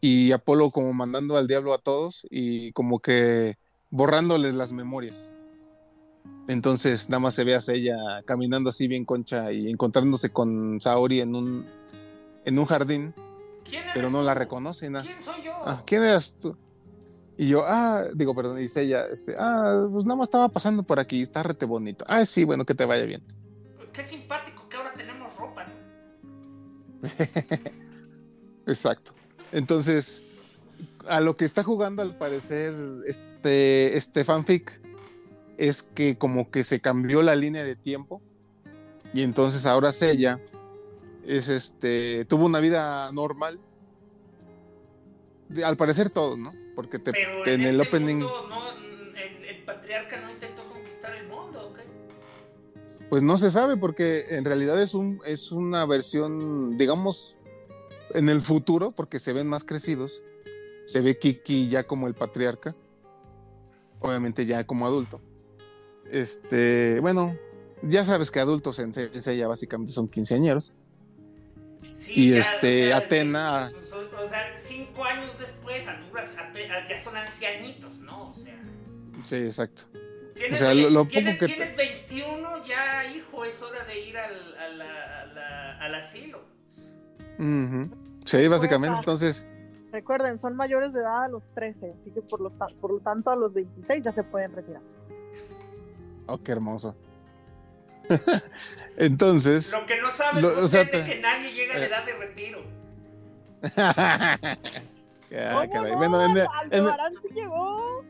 y 0.00 0.32
Apolo 0.32 0.70
como 0.70 0.92
mandando 0.92 1.36
al 1.36 1.48
diablo 1.48 1.74
a 1.74 1.78
todos 1.78 2.26
y 2.30 2.72
como 2.72 3.00
que 3.00 3.56
borrándoles 3.90 4.54
las 4.54 4.72
memorias. 4.72 5.32
Entonces 6.48 7.08
nada 7.10 7.20
más 7.20 7.34
se 7.34 7.44
ve 7.44 7.54
a 7.54 7.60
Sella 7.60 7.96
caminando 8.24 8.70
así 8.70 8.88
bien 8.88 9.04
concha 9.04 9.52
y 9.52 9.70
encontrándose 9.70 10.30
con 10.30 10.80
Saori 10.80 11.20
en 11.20 11.34
un, 11.34 11.66
en 12.44 12.58
un 12.58 12.64
jardín, 12.64 13.14
¿Quién 13.64 13.82
eres 13.82 13.92
pero 13.94 14.10
no 14.10 14.20
tú? 14.20 14.24
la 14.24 14.34
reconoce. 14.34 14.88
nada. 14.88 15.04
¿Quién 15.04 15.20
soy 15.22 15.42
yo? 15.44 15.52
Ah, 15.64 15.82
¿quién 15.84 16.02
eras 16.04 16.34
tú? 16.36 16.56
Y 17.36 17.48
yo, 17.48 17.64
ah, 17.66 18.04
digo, 18.14 18.34
perdón, 18.34 18.60
y 18.60 18.68
Sella, 18.68 19.04
este, 19.12 19.36
ah, 19.38 19.86
pues 19.92 20.04
nada 20.06 20.16
más 20.16 20.26
estaba 20.28 20.48
pasando 20.48 20.82
por 20.82 20.98
aquí, 20.98 21.22
está 21.22 21.42
rete 21.42 21.66
bonito. 21.66 22.04
Ah, 22.08 22.24
sí, 22.24 22.44
bueno, 22.44 22.64
que 22.64 22.74
te 22.74 22.84
vaya 22.84 23.04
bien. 23.04 23.22
Qué 23.92 24.02
simpático 24.02 24.68
que 24.68 24.76
ahora 24.76 24.92
tenemos 24.94 25.36
ropa, 25.36 25.64
¿no? 25.64 25.72
Exacto. 28.66 29.12
Entonces, 29.52 30.22
a 31.06 31.20
lo 31.20 31.36
que 31.36 31.44
está 31.44 31.62
jugando 31.62 32.02
al 32.02 32.16
parecer 32.16 32.74
este, 33.06 33.96
este 33.96 34.24
fanfic 34.24 34.80
es 35.58 35.82
que 35.82 36.16
como 36.16 36.50
que 36.50 36.64
se 36.64 36.80
cambió 36.80 37.20
la 37.22 37.34
línea 37.36 37.64
de 37.64 37.76
tiempo 37.76 38.22
y 39.12 39.22
entonces 39.22 39.66
ahora 39.66 39.92
Sella 39.92 40.40
es 41.26 41.48
este 41.48 42.24
tuvo 42.24 42.46
una 42.46 42.60
vida 42.60 43.10
normal 43.12 43.60
De- 45.48 45.64
al 45.64 45.76
parecer 45.76 46.10
todos, 46.10 46.38
¿no? 46.38 46.52
Porque 46.74 46.98
te- 46.98 47.12
Pero 47.12 47.42
te- 47.42 47.54
en, 47.54 47.62
en 47.62 47.66
el 47.66 47.80
este 47.80 47.88
opening 47.96 48.16
mundo 48.18 48.46
no, 48.48 48.70
el, 48.70 49.44
el 49.44 49.64
patriarca 49.64 50.20
no 50.20 50.30
intentó 50.30 50.62
conquistar 50.68 51.14
el 51.16 51.26
mundo, 51.28 51.68
¿ok? 51.70 51.78
Pues 53.10 53.22
no 53.22 53.36
se 53.38 53.50
sabe 53.50 53.76
porque 53.76 54.26
en 54.30 54.44
realidad 54.44 54.80
es 54.80 54.94
un 54.94 55.20
es 55.26 55.50
una 55.50 55.84
versión, 55.86 56.76
digamos, 56.78 57.36
en 58.14 58.28
el 58.28 58.40
futuro, 58.42 58.90
porque 58.92 59.18
se 59.18 59.32
ven 59.32 59.46
más 59.48 59.64
crecidos. 59.64 60.22
Se 60.86 61.00
ve 61.02 61.18
Kiki 61.18 61.68
ya 61.68 61.84
como 61.84 62.06
el 62.06 62.14
patriarca. 62.14 62.74
Obviamente 64.00 64.46
ya 64.46 64.64
como 64.64 64.86
adulto. 64.86 65.20
Este, 66.10 67.00
bueno, 67.00 67.36
ya 67.82 68.04
sabes 68.04 68.30
que 68.30 68.40
adultos 68.40 68.78
en 68.78 68.92
ya 69.36 69.46
básicamente 69.48 69.92
son 69.92 70.08
quinceañeros. 70.08 70.72
Sí, 71.94 72.12
Y 72.14 72.30
ya, 72.30 72.38
este, 72.40 72.88
es 72.90 72.94
Atena- 72.94 73.70
que, 73.70 73.76
pues, 73.76 73.92
o, 73.92 74.22
o 74.24 74.28
sea, 74.28 74.52
cinco 74.56 75.04
años 75.04 75.30
después, 75.38 75.84
ya 76.88 76.98
son 77.02 77.16
ancianitos, 77.16 77.98
¿no? 78.00 78.30
O 78.30 78.34
sea. 78.34 78.58
Sí, 79.24 79.36
exacto. 79.36 79.82
Tienes, 80.34 80.60
O 80.60 80.64
sea, 80.64 80.74
lo- 80.74 80.90
lo 80.90 81.00
poco 81.04 81.10
tienes, 81.10 81.38
que- 81.38 81.46
tienes 81.46 81.76
21, 81.76 82.64
ya, 82.64 83.12
hijo, 83.14 83.44
es 83.44 83.60
hora 83.60 83.84
de 83.84 84.00
ir 84.00 84.16
al, 84.16 84.56
a 84.56 84.68
la- 84.68 85.20
a 85.22 85.26
la- 85.26 85.78
al 85.78 85.94
asilo. 85.96 86.40
Ujú. 87.38 87.90
Sí, 88.24 88.46
básicamente, 88.48 88.98
entonces, 88.98 89.46
Recuerden, 89.90 90.38
son 90.38 90.54
mayores 90.54 90.92
de 90.92 91.00
edad 91.00 91.24
a 91.24 91.28
los 91.28 91.42
13, 91.54 91.94
así 91.98 92.10
que 92.10 92.20
por, 92.20 92.42
los 92.42 92.54
ta- 92.58 92.66
por 92.78 92.92
lo 92.92 93.00
tanto 93.00 93.30
a 93.30 93.36
los 93.36 93.54
26 93.54 94.04
ya 94.04 94.12
se 94.12 94.22
pueden 94.22 94.52
retirar. 94.52 94.82
Oh, 96.28 96.38
qué 96.42 96.52
hermoso. 96.52 96.94
entonces, 98.96 99.72
Lo 99.72 99.84
que 99.86 100.00
no 100.00 100.10
saben 100.10 100.42
Lo- 100.42 100.48
o 100.60 100.64
ustedes 100.64 100.70
sea, 100.70 100.82
es 100.82 100.92
de 100.92 101.04
que 101.14 101.20
nadie 101.20 101.52
llega 101.52 101.74
a 101.74 101.78
la 101.78 101.84
eh. 101.84 101.88
edad 101.88 102.04
de 102.06 102.12
retiro. 102.16 102.62
Ah, 105.30 105.60
¿Cómo 105.66 105.72
caray. 105.74 105.92
no? 105.92 105.98
Bueno, 105.98 106.24
en, 106.24 106.36
en- 106.38 106.46
Aldebarán 106.56 107.12
sí 107.14 107.34
llegó. 107.34 108.02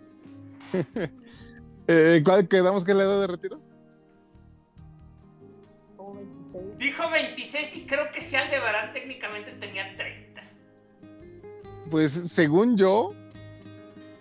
eh, 1.88 2.22
¿cuál 2.24 2.46
quedamos 2.46 2.84
que 2.84 2.92
es 2.92 2.96
la 2.96 3.02
edad 3.02 3.20
de 3.22 3.26
retiro? 3.26 3.60
Como 5.96 6.14
26. 6.14 6.78
Dijo 6.78 7.10
26 7.10 7.76
y 7.76 7.86
creo 7.86 8.12
que 8.12 8.20
si 8.20 8.36
Aldebarán 8.36 8.92
técnicamente 8.92 9.50
tenía 9.52 9.96
30. 9.96 10.42
Pues 11.90 12.12
según 12.12 12.76
yo, 12.76 13.14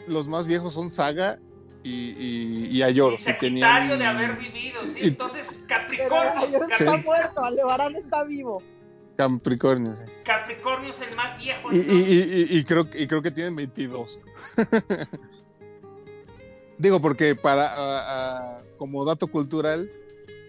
los 0.08 0.28
más 0.28 0.48
viejos 0.48 0.74
son 0.74 0.90
Saga 0.90 1.38
y, 1.88 2.67
y, 2.71 2.78
y 2.78 2.84
Ayor. 2.84 3.13
y 3.13 3.17
Sagitario 3.17 3.95
tenían- 3.95 4.00
de 4.00 4.06
haber 4.06 4.38
vivido, 4.38 4.82
¿sí? 4.93 5.00
y- 5.02 5.08
Entonces, 5.08 5.62
Capricornio. 5.67 6.41
Ayer 6.43 6.62
Cap- 6.62 6.71
está 6.82 6.97
muerto, 6.97 7.43
Aldebarán 7.43 7.95
está 7.95 8.23
vivo. 8.23 8.62
Capricornio, 9.15 9.95
sí. 9.95 10.04
Capricornio 10.23 10.89
es 10.91 11.02
el 11.02 11.15
más 11.15 11.38
viejo. 11.39 11.71
Y, 11.73 11.78
y- 11.78 11.82
y- 11.82 12.56
y- 12.56 12.58
y 12.60 12.63
creo, 12.65 12.86
y 12.93 13.08
creo 13.08 13.21
que 13.21 13.32
tienen 13.32 13.56
22. 13.56 14.19
Digo, 16.78 17.02
porque 17.02 17.36
para 17.36 18.60
como 18.78 19.04
dato 19.06 19.28
cultural, 19.28 19.89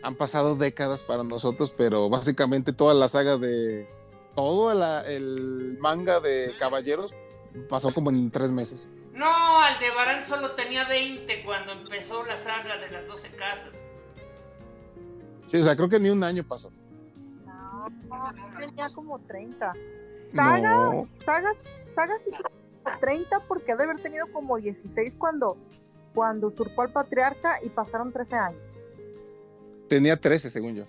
han 0.02 0.14
pasado 0.14 0.54
décadas 0.56 1.02
para 1.02 1.24
nosotros, 1.24 1.72
pero 1.76 2.08
básicamente 2.10 2.72
toda 2.72 2.94
la 2.94 3.08
saga 3.08 3.38
de 3.38 3.88
todo 4.34 4.72
la- 4.74 5.00
el 5.08 5.78
manga 5.80 6.20
de 6.20 6.52
caballeros 6.58 7.14
pasó 7.68 7.92
como 7.94 8.10
en 8.10 8.30
tres 8.30 8.52
meses. 8.52 8.90
No, 9.18 9.60
Aldebarán 9.60 10.22
solo 10.22 10.52
tenía 10.52 10.86
20 10.88 11.42
cuando 11.42 11.72
empezó 11.72 12.22
la 12.24 12.36
saga 12.36 12.76
de 12.78 12.88
las 12.88 13.08
12 13.08 13.30
casas. 13.30 13.72
Sí, 15.46 15.56
o 15.56 15.64
sea, 15.64 15.74
creo 15.74 15.88
que 15.88 15.98
ni 15.98 16.08
un 16.08 16.22
año 16.22 16.44
pasó. 16.46 16.70
No, 17.44 17.88
tenía 18.56 18.86
como 18.94 19.18
30. 19.18 19.72
Saga, 20.32 20.60
No. 20.70 21.02
Sagas, 21.18 21.64
Sagas 21.88 22.22
sí 22.22 22.30
tenía 22.30 22.42
como 22.84 22.98
30 23.00 23.40
porque 23.48 23.72
ha 23.72 23.76
de 23.76 23.84
haber 23.84 24.00
tenido 24.00 24.30
como 24.30 24.56
16 24.56 25.14
cuando, 25.18 25.56
cuando 26.14 26.46
usurpó 26.46 26.82
al 26.82 26.90
patriarca 26.92 27.58
y 27.64 27.70
pasaron 27.70 28.12
13 28.12 28.36
años. 28.36 28.62
Tenía 29.88 30.16
13, 30.16 30.48
según 30.48 30.76
yo. 30.76 30.84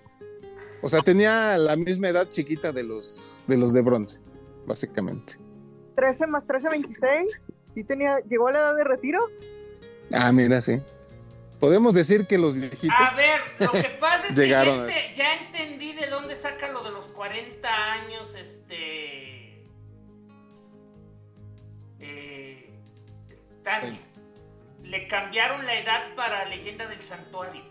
O 0.82 0.88
sea, 0.88 1.00
tenía 1.00 1.58
la 1.58 1.74
misma 1.74 2.08
edad 2.08 2.28
chiquita 2.28 2.70
de 2.70 2.84
los 2.84 3.42
de 3.48 3.56
los 3.56 3.72
de 3.72 3.82
bronce, 3.82 4.22
básicamente. 4.66 5.34
13 5.96 6.26
más 6.28 6.46
13, 6.46 6.68
26. 6.68 7.28
Sí 7.74 7.84
tenía, 7.84 8.18
llegó 8.28 8.48
a 8.48 8.52
la 8.52 8.58
edad 8.60 8.74
de 8.76 8.84
retiro. 8.84 9.20
Ah, 10.12 10.32
mira, 10.32 10.60
sí. 10.60 10.80
Podemos 11.60 11.92
decir 11.94 12.26
que 12.26 12.38
los 12.38 12.54
viejitos. 12.54 12.88
A 12.98 13.14
ver, 13.14 13.40
lo 13.60 13.70
que 13.72 13.90
pasa 14.00 14.28
es 14.28 14.36
Llegaron 14.36 14.86
que 14.86 14.92
ya, 14.92 14.98
ente- 15.02 15.14
ya 15.16 15.34
entendí 15.68 15.92
de 15.92 16.06
dónde 16.08 16.34
saca 16.34 16.70
lo 16.72 16.82
de 16.82 16.90
los 16.90 17.06
40 17.08 17.68
años, 17.92 18.34
este... 18.34 19.66
Eh, 22.00 22.70
Tania. 23.62 24.00
Le 24.82 25.06
cambiaron 25.06 25.66
la 25.66 25.78
edad 25.78 26.14
para 26.16 26.46
Leyenda 26.46 26.88
del 26.88 27.00
Santuario. 27.00 27.62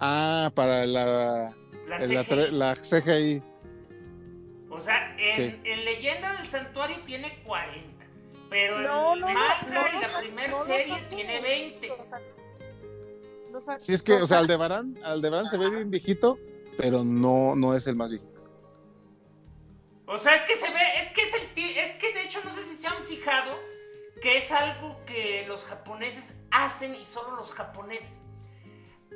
Ah, 0.00 0.50
para 0.54 0.84
la, 0.86 1.54
La 1.86 1.98
la, 1.98 2.06
CGI. 2.06 2.16
tre- 2.16 2.50
la 2.50 2.74
CGI. 2.76 3.42
O 4.78 4.80
sea, 4.80 5.14
en, 5.18 5.36
Sí. 5.36 5.60
en 5.64 5.84
Leyenda 5.84 6.32
del 6.34 6.48
Santuario 6.48 6.96
tiene 7.04 7.42
40. 7.44 8.06
Pero 8.48 8.78
No, 8.80 9.12
el 9.14 9.20
no, 9.20 9.26
manga 9.26 9.62
no, 9.68 9.98
y 9.98 10.00
la 10.00 10.08
no, 10.08 10.18
primera 10.20 10.62
serie 10.64 11.02
tiene 11.10 11.40
20. 11.40 11.90
O 11.90 12.06
sea, 12.06 12.20
lo 13.52 13.60
sacó- 13.60 13.80
Sí, 13.80 13.92
es 13.92 14.02
que, 14.02 14.14
o 14.14 14.26
sea, 14.26 14.38
Aldebarán, 14.38 14.96
Aldebarán 15.04 15.46
se 15.48 15.58
ve 15.58 15.68
bien 15.68 15.90
viejito, 15.90 16.38
pero 16.78 17.04
no, 17.04 17.54
no 17.56 17.74
es 17.74 17.86
el 17.86 17.96
más 17.96 18.08
viejito. 18.10 18.42
O 20.06 20.16
sea, 20.16 20.34
es 20.34 20.42
que 20.42 20.54
se 20.54 20.70
ve, 20.70 20.80
es 21.02 21.08
que 21.10 21.20
es 21.22 21.34
el 21.34 21.64
es 21.76 21.92
que 21.94 22.14
de 22.14 22.22
hecho 22.22 22.40
no 22.44 22.54
sé 22.54 22.62
si 22.64 22.74
se 22.76 22.86
han 22.86 23.02
fijado 23.02 23.58
que 24.22 24.38
es 24.38 24.50
algo 24.52 24.98
que 25.04 25.44
los 25.46 25.64
japoneses 25.66 26.34
hacen 26.50 26.94
y 26.94 27.04
solo 27.04 27.36
los 27.36 27.52
japoneses. 27.52 28.18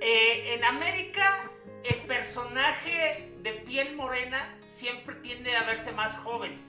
Eh, 0.01 0.55
en 0.55 0.65
América, 0.65 1.51
el 1.85 2.01
personaje 2.07 3.32
de 3.43 3.53
piel 3.53 3.97
morena 3.97 4.57
siempre 4.65 5.17
tiende 5.17 5.57
a 5.57 5.65
verse 5.65 5.93
más 5.93 6.17
joven. 6.19 6.61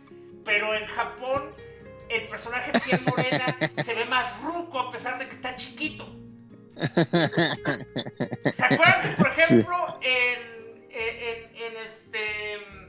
Pero 0.43 0.73
en 0.73 0.85
Japón, 0.87 1.51
el 2.09 2.27
personaje 2.27 2.71
de 2.71 2.79
piel 2.79 3.01
morena 3.05 3.45
se 3.83 3.93
ve 3.93 4.05
más 4.05 4.41
ruco 4.41 4.79
a 4.79 4.91
pesar 4.91 5.19
de 5.19 5.27
que 5.27 5.31
está 5.31 5.55
chiquito. 5.55 6.07
¿Se 6.75 8.63
acuerdan, 8.65 9.15
por 9.17 9.27
ejemplo, 9.27 9.99
en, 10.01 10.87
en, 10.89 11.55
en 11.55 11.77
este. 11.77 12.83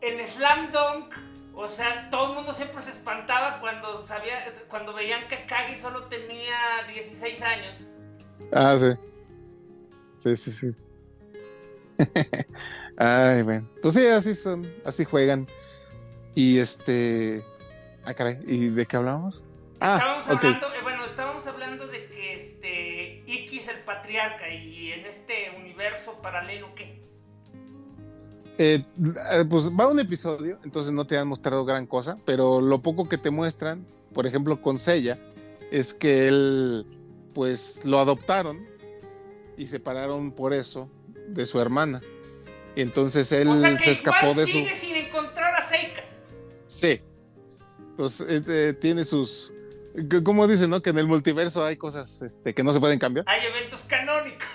En 0.00 0.26
Slam 0.26 0.72
Dunk, 0.72 1.14
o 1.54 1.68
sea, 1.68 2.10
todo 2.10 2.30
el 2.30 2.34
mundo 2.34 2.52
siempre 2.52 2.82
se 2.82 2.90
espantaba 2.90 3.60
cuando 3.60 4.02
sabía, 4.04 4.52
cuando 4.66 4.92
veían 4.92 5.28
que 5.28 5.46
Kagi 5.46 5.76
solo 5.76 6.08
tenía 6.08 6.82
16 6.92 7.40
años. 7.42 7.76
Ah, 8.52 8.76
sí. 8.76 8.98
Sí, 10.18 10.36
sí, 10.36 10.52
sí. 10.52 10.74
Ay, 12.96 13.42
bueno. 13.42 13.68
Pues 13.80 13.94
sí, 13.94 14.06
así 14.06 14.34
son, 14.34 14.70
así 14.84 15.04
juegan. 15.04 15.46
Y 16.34 16.58
este. 16.58 17.42
Ah, 18.04 18.14
caray. 18.14 18.38
¿Y 18.46 18.68
de 18.68 18.86
qué 18.86 18.96
hablamos? 18.96 19.44
Ah, 19.84 19.96
estábamos 19.96 20.28
hablando, 20.28 20.66
eh, 20.66 20.82
bueno, 20.82 21.04
estábamos 21.04 21.46
hablando 21.48 21.86
de 21.88 22.06
que 22.06 22.34
este 22.34 23.24
Iki 23.26 23.58
es 23.58 23.66
el 23.66 23.78
patriarca 23.80 24.48
y 24.48 24.92
en 24.92 25.04
este 25.06 25.50
universo 25.58 26.20
paralelo, 26.22 26.72
¿qué? 26.76 27.02
Eh, 28.58 28.84
eh, 29.32 29.44
pues 29.50 29.68
va 29.70 29.88
un 29.88 29.98
episodio, 29.98 30.60
entonces 30.62 30.92
no 30.92 31.04
te 31.04 31.18
han 31.18 31.26
mostrado 31.26 31.64
gran 31.64 31.86
cosa, 31.88 32.16
pero 32.24 32.60
lo 32.60 32.80
poco 32.80 33.08
que 33.08 33.18
te 33.18 33.32
muestran, 33.32 33.84
por 34.14 34.24
ejemplo, 34.24 34.62
con 34.62 34.78
Seiya, 34.78 35.18
es 35.72 35.92
que 35.92 36.28
él, 36.28 36.86
pues 37.34 37.84
lo 37.84 37.98
adoptaron 37.98 38.64
y 39.56 39.66
separaron 39.66 40.30
por 40.30 40.52
eso 40.52 40.88
de 41.34 41.46
su 41.46 41.60
hermana. 41.60 42.00
Y 42.74 42.80
entonces 42.82 43.30
él 43.32 43.48
o 43.48 43.60
sea 43.60 43.76
que 43.76 43.84
se 43.84 43.90
escapó 43.92 44.18
igual 44.30 44.36
de 44.36 44.42
su. 44.46 44.52
sigue 44.52 44.74
sin 44.74 44.96
encontrar 44.96 45.54
a 45.54 45.68
Seika. 45.68 46.02
Sí. 46.66 47.00
Entonces 47.90 48.26
eh, 48.30 48.42
eh, 48.48 48.72
tiene 48.74 49.04
sus. 49.04 49.52
c- 50.10 50.22
Como 50.22 50.46
dicen, 50.48 50.70
¿no? 50.70 50.80
Que 50.80 50.90
en 50.90 50.98
el 50.98 51.06
multiverso 51.06 51.64
hay 51.64 51.76
cosas 51.76 52.22
este, 52.22 52.54
que 52.54 52.62
no 52.62 52.72
se 52.72 52.80
pueden 52.80 52.98
cambiar. 52.98 53.26
Hay 53.28 53.46
eventos 53.46 53.82
canónicos. 53.82 54.46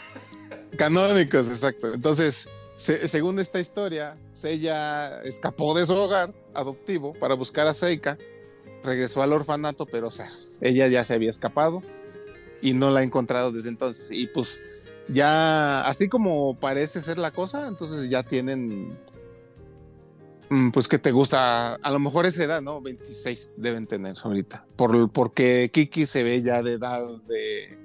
Canónicos, 0.78 1.48
exacto. 1.50 1.94
Entonces, 1.94 2.50
se- 2.76 3.08
según 3.08 3.40
esta 3.40 3.60
historia, 3.60 4.16
Seiya 4.34 5.22
escapó 5.24 5.78
de 5.78 5.86
su 5.86 5.94
hogar 5.96 6.34
adoptivo 6.54 7.14
para 7.14 7.36
buscar 7.36 7.68
a 7.68 7.74
Seika, 7.74 8.18
regresó 8.84 9.22
al 9.22 9.34
orfanato, 9.34 9.86
pero 9.86 10.08
o 10.08 10.12
sea, 10.12 10.30
ella 10.62 10.88
ya 10.88 11.04
se 11.04 11.14
había 11.14 11.30
escapado 11.30 11.82
y 12.62 12.74
no 12.74 12.90
la 12.92 13.02
ha 13.02 13.04
encontrado 13.04 13.52
desde 13.52 13.70
entonces. 13.70 14.10
Y 14.12 14.28
pues 14.28 14.60
ya, 15.10 15.82
así 15.88 16.10
como 16.10 16.60
parece 16.60 17.02
ser 17.02 17.18
la 17.18 17.32
cosa, 17.32 17.68
entonces 17.68 18.10
ya 18.10 18.24
tienen, 18.24 18.98
mm, 20.50 20.72
pues 20.72 20.88
que 20.88 21.00
te 21.00 21.12
gusta, 21.12 21.76
a 21.76 21.92
lo 21.92 22.00
mejor 22.00 22.26
esa 22.26 22.44
edad, 22.44 22.62
¿no? 22.62 22.82
26 22.82 23.54
deben 23.58 23.88
tener 23.88 24.16
ahorita, 24.24 24.66
por, 24.76 25.12
porque 25.12 25.70
Kiki 25.74 26.06
se 26.06 26.24
ve 26.24 26.42
ya 26.42 26.62
de 26.62 26.74
edad 26.74 27.04
de... 27.28 27.78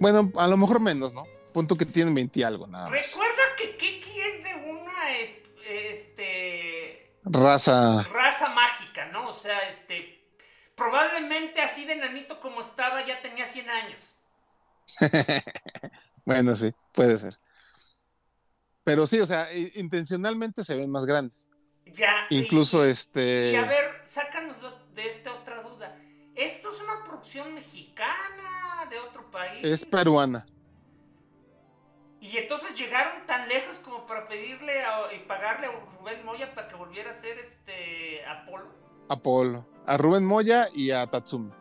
Bueno, 0.00 0.30
a 0.36 0.46
lo 0.46 0.56
mejor 0.56 0.80
menos, 0.80 1.14
¿no? 1.14 1.24
Punto 1.52 1.76
que 1.76 1.86
tienen 1.86 2.14
20 2.14 2.38
y 2.40 2.42
algo, 2.42 2.66
nada 2.66 2.90
más. 2.90 3.06
Recuerda 3.08 3.42
que 3.56 3.76
Kiki 3.76 4.20
es 4.20 4.44
de 4.44 4.70
una 4.70 5.16
es- 5.18 5.32
este 5.68 7.12
Raza. 7.24 8.02
raza 8.04 8.50
mágica, 8.50 9.06
¿no? 9.12 9.30
O 9.30 9.34
sea, 9.34 9.58
este 9.68 10.14
probablemente 10.74 11.62
así 11.62 11.86
de 11.86 11.96
nanito 11.96 12.38
como 12.40 12.60
estaba 12.60 13.04
ya 13.06 13.20
tenía 13.22 13.46
100 13.46 13.70
años. 13.70 14.14
bueno, 16.24 16.54
sí, 16.56 16.72
puede 16.92 17.16
ser. 17.18 17.38
Pero 18.84 19.06
sí, 19.06 19.18
o 19.20 19.26
sea, 19.26 19.48
intencionalmente 19.74 20.62
se 20.62 20.76
ven 20.76 20.90
más 20.90 21.06
grandes. 21.06 21.48
Ya. 21.86 22.26
Incluso 22.30 22.86
y, 22.86 22.90
este. 22.90 23.52
y 23.52 23.56
a 23.56 23.62
ver, 23.62 24.00
sácanos 24.04 24.56
de, 24.60 25.02
de 25.02 25.08
esta 25.10 25.34
otra 25.34 25.62
duda. 25.62 25.96
¿Esto 26.34 26.70
es 26.70 26.80
una 26.82 27.02
producción 27.04 27.54
mexicana 27.54 28.86
de 28.90 28.98
otro 28.98 29.30
país? 29.30 29.64
Es 29.64 29.84
peruana. 29.84 30.46
Y 32.20 32.36
entonces 32.38 32.76
llegaron 32.76 33.24
tan 33.26 33.48
lejos 33.48 33.78
como 33.78 34.04
para 34.06 34.26
pedirle 34.26 34.82
a- 34.84 35.12
y 35.14 35.20
pagarle 35.26 35.66
a 35.68 35.72
Rubén 35.98 36.24
Moya 36.24 36.54
para 36.54 36.68
que 36.68 36.74
volviera 36.74 37.10
a 37.10 37.14
ser 37.14 37.38
este 37.38 38.24
Apolo. 38.26 38.66
Apolo. 39.08 39.66
A 39.86 39.96
Rubén 39.96 40.24
Moya 40.24 40.68
y 40.74 40.90
a 40.90 41.06
Tatsumi. 41.06 41.52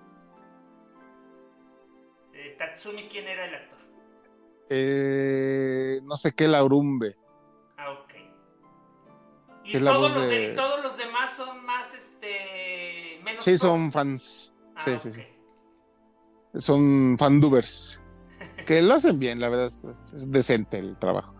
Eh, 2.45 2.55
Tatsumi, 2.57 3.07
¿quién 3.07 3.27
era 3.27 3.45
el 3.45 3.55
actor? 3.55 3.79
Eh, 4.69 5.99
no 6.03 6.15
sé 6.15 6.33
qué, 6.33 6.47
Laurumbe. 6.47 7.15
Y 9.63 9.71
que 9.71 9.77
es 9.77 9.83
la 9.83 9.91
todos, 9.93 10.13
los 10.13 10.21
de- 10.21 10.39
de- 10.49 10.55
todos 10.55 10.83
los 10.83 10.95
demás 10.97 11.35
son 11.35 11.65
más, 11.65 11.91
este, 11.95 13.19
menos 13.23 13.43
Sí, 13.43 13.57
son 13.57 13.91
fans. 13.91 14.53
Ah, 14.75 14.79
Sí, 14.79 14.99
sí, 14.99 15.09
ok. 15.09 15.15
sí. 15.15 16.59
Son 16.61 17.15
fandubers. 17.17 18.03
Que 18.65 18.81
lo 18.83 18.93
hacen 18.93 19.17
bien, 19.19 19.39
la 19.39 19.49
verdad, 19.49 19.65
es, 19.67 19.83
es 20.13 20.31
decente 20.31 20.77
el 20.77 20.97
trabajo. 20.99 21.33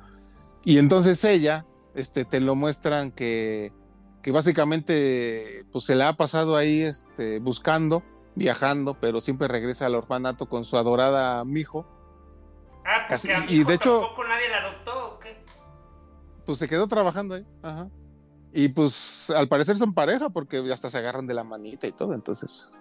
Y 0.63 0.79
entonces 0.79 1.23
ella, 1.23 1.65
este, 1.93 2.25
te 2.25 2.39
lo 2.39 2.55
muestran 2.55 3.11
que, 3.11 3.71
que 4.23 4.31
básicamente 4.31 5.63
pues 5.71 5.85
se 5.85 5.93
la 5.95 6.09
ha 6.09 6.13
pasado 6.17 6.57
ahí 6.57 6.81
este, 6.81 7.37
buscando, 7.39 8.03
viajando, 8.35 8.99
pero 8.99 9.21
siempre 9.21 9.47
regresa 9.47 9.85
al 9.85 9.95
orfanato 9.95 10.47
con 10.47 10.65
su 10.65 10.77
adorada 10.77 11.43
mijo. 11.45 11.85
Ah, 12.85 13.07
Así- 13.09 13.31
a 13.31 13.39
mi 13.41 13.51
y 13.51 13.63
de 13.63 13.73
hecho- 13.75 13.99
tampoco 13.99 14.23
nadie 14.25 14.49
la 14.49 14.57
adoptó, 14.57 15.15
¿o 15.15 15.19
qué? 15.19 15.43
Pues 16.45 16.57
se 16.59 16.67
quedó 16.69 16.87
trabajando 16.87 17.35
ahí. 17.35 17.45
Ajá. 17.63 17.89
Y 18.53 18.69
pues 18.69 19.29
al 19.31 19.47
parecer 19.47 19.77
son 19.77 19.93
pareja 19.93 20.29
porque 20.29 20.57
hasta 20.71 20.89
se 20.89 20.97
agarran 20.97 21.27
de 21.27 21.33
la 21.33 21.43
manita 21.43 21.87
y 21.87 21.91
todo. 21.91 22.13
Entonces 22.13 22.71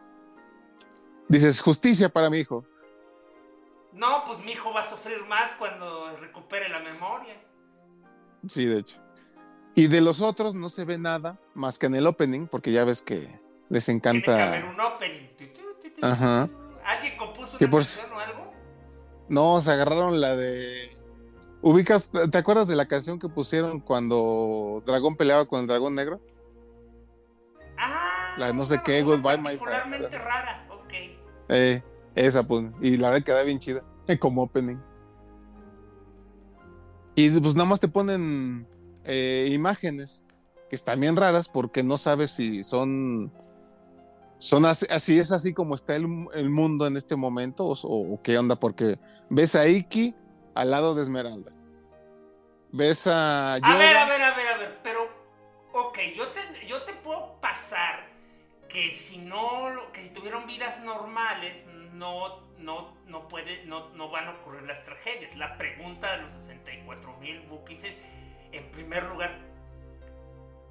dices, 1.29 1.61
justicia 1.61 2.09
para 2.09 2.31
mi 2.31 2.39
hijo. 2.39 2.65
No, 3.93 4.25
pues 4.27 4.45
mi 4.45 4.53
hijo 4.53 4.73
va 4.73 4.81
a 4.81 4.85
sufrir 4.85 5.25
más 5.27 5.53
cuando 5.55 6.17
recupere 6.19 6.69
la 6.69 6.81
memoria. 6.81 7.41
Sí, 8.47 8.67
de 8.67 8.81
hecho. 8.81 9.01
Y 9.75 9.87
de 9.87 10.01
los 10.01 10.21
otros 10.21 10.55
no 10.55 10.69
se 10.69 10.85
ve 10.85 10.99
nada 10.99 11.39
más 11.55 11.79
que 11.79 11.87
en 11.87 11.95
el 11.95 12.07
opening, 12.07 12.47
porque 12.47 12.71
ya 12.73 12.85
ves 12.85 13.03
que 13.03 13.41
les 13.75 13.85
Tiene 13.85 14.01
que 14.01 14.09
haber 14.09 14.17
encanta. 14.65 14.71
un 14.73 14.81
opening. 14.81 15.29
Ajá. 16.03 16.49
¿Alguien 16.85 17.17
compuso 17.17 17.57
una 17.59 17.71
por 17.71 17.81
canción 17.81 18.13
o 18.13 18.19
algo? 18.19 18.53
No, 19.29 19.61
se 19.61 19.73
agarraron 19.73 20.21
la 20.21 20.37
de. 20.37 20.91
¿Ubicas? 21.61 22.11
¿Te 22.31 22.39
acuerdas 22.39 22.69
de 22.69 22.77
la 22.77 22.87
canción 22.87 23.19
que 23.19 23.29
pusieron 23.29 23.81
cuando 23.81 24.83
Dragón 24.87 25.17
peleaba 25.17 25.47
con 25.47 25.61
el 25.61 25.67
dragón 25.67 25.95
negro? 25.95 26.21
Ah, 27.79 28.35
La 28.39 28.49
de 28.49 28.55
no 28.55 28.65
sé 28.65 28.81
qué, 28.85 29.03
Goodbye, 29.03 29.39
my 29.39 29.57
friend, 29.57 30.13
rara, 30.13 30.67
ok. 30.71 30.93
Eh, 31.49 31.83
esa, 32.15 32.47
pues. 32.47 32.67
Y 32.81 32.97
la 32.99 33.11
verdad 33.11 33.25
queda 33.25 33.43
bien 33.43 33.59
chida. 33.59 33.83
Como 34.21 34.43
opening. 34.43 34.77
Y 37.17 37.31
pues 37.41 37.55
nada 37.55 37.69
más 37.69 37.81
te 37.81 37.89
ponen 37.89 38.67
eh, 39.05 39.49
imágenes 39.51 40.23
que 40.69 40.77
están 40.77 41.01
bien 41.01 41.17
raras 41.17 41.49
porque 41.49 41.83
no 41.83 41.97
sabes 41.97 42.31
si 42.33 42.63
son. 42.63 43.33
Son 44.39 44.67
así, 44.67 44.87
así 44.91 45.19
es 45.19 45.33
así 45.33 45.55
como 45.55 45.75
está 45.75 45.97
el, 45.97 46.07
el 46.35 46.51
mundo 46.51 46.87
en 46.87 46.97
este 46.97 47.17
momento 47.17 47.67
o, 47.67 48.15
o 48.15 48.23
qué 48.23 48.37
onda, 48.37 48.57
porque 48.57 48.99
ves 49.31 49.55
a 49.55 49.67
Iki 49.67 50.15
al 50.55 50.71
lado 50.71 50.95
de 50.95 51.03
Esmeralda. 51.03 51.53
Ves 52.73 53.07
a. 53.07 53.55
A 53.55 53.77
ver, 53.77 53.97
a 53.97 54.07
ver, 54.07 54.23
a 54.23 54.35
ver, 54.35 54.49
a 54.49 54.59
ver, 54.59 54.81
pero, 54.83 55.09
ok, 55.73 55.99
yo 56.17 56.29
te, 56.29 56.67
yo 56.67 56.79
te 56.81 56.93
puedo 56.93 57.41
pasar 57.41 58.09
que 58.69 58.91
si 58.91 59.19
no, 59.19 59.71
que 59.93 60.03
si 60.03 60.11
tuvieron 60.11 60.47
vidas 60.47 60.83
normales, 60.83 61.65
no, 61.93 62.41
no, 62.59 62.97
no 63.07 63.29
puede, 63.29 63.65
no, 63.67 63.91
no 63.91 64.11
van 64.11 64.27
a 64.27 64.33
ocurrir 64.33 64.63
las 64.63 64.85
tragedias. 64.85 65.37
La 65.37 65.57
pregunta 65.57 66.17
de 66.17 66.23
los 66.23 66.33
64 66.33 67.17
mil 67.19 67.41
bookies 67.43 67.85
es, 67.85 67.99
en 68.51 68.69
primer 68.73 69.05
lugar, 69.05 69.39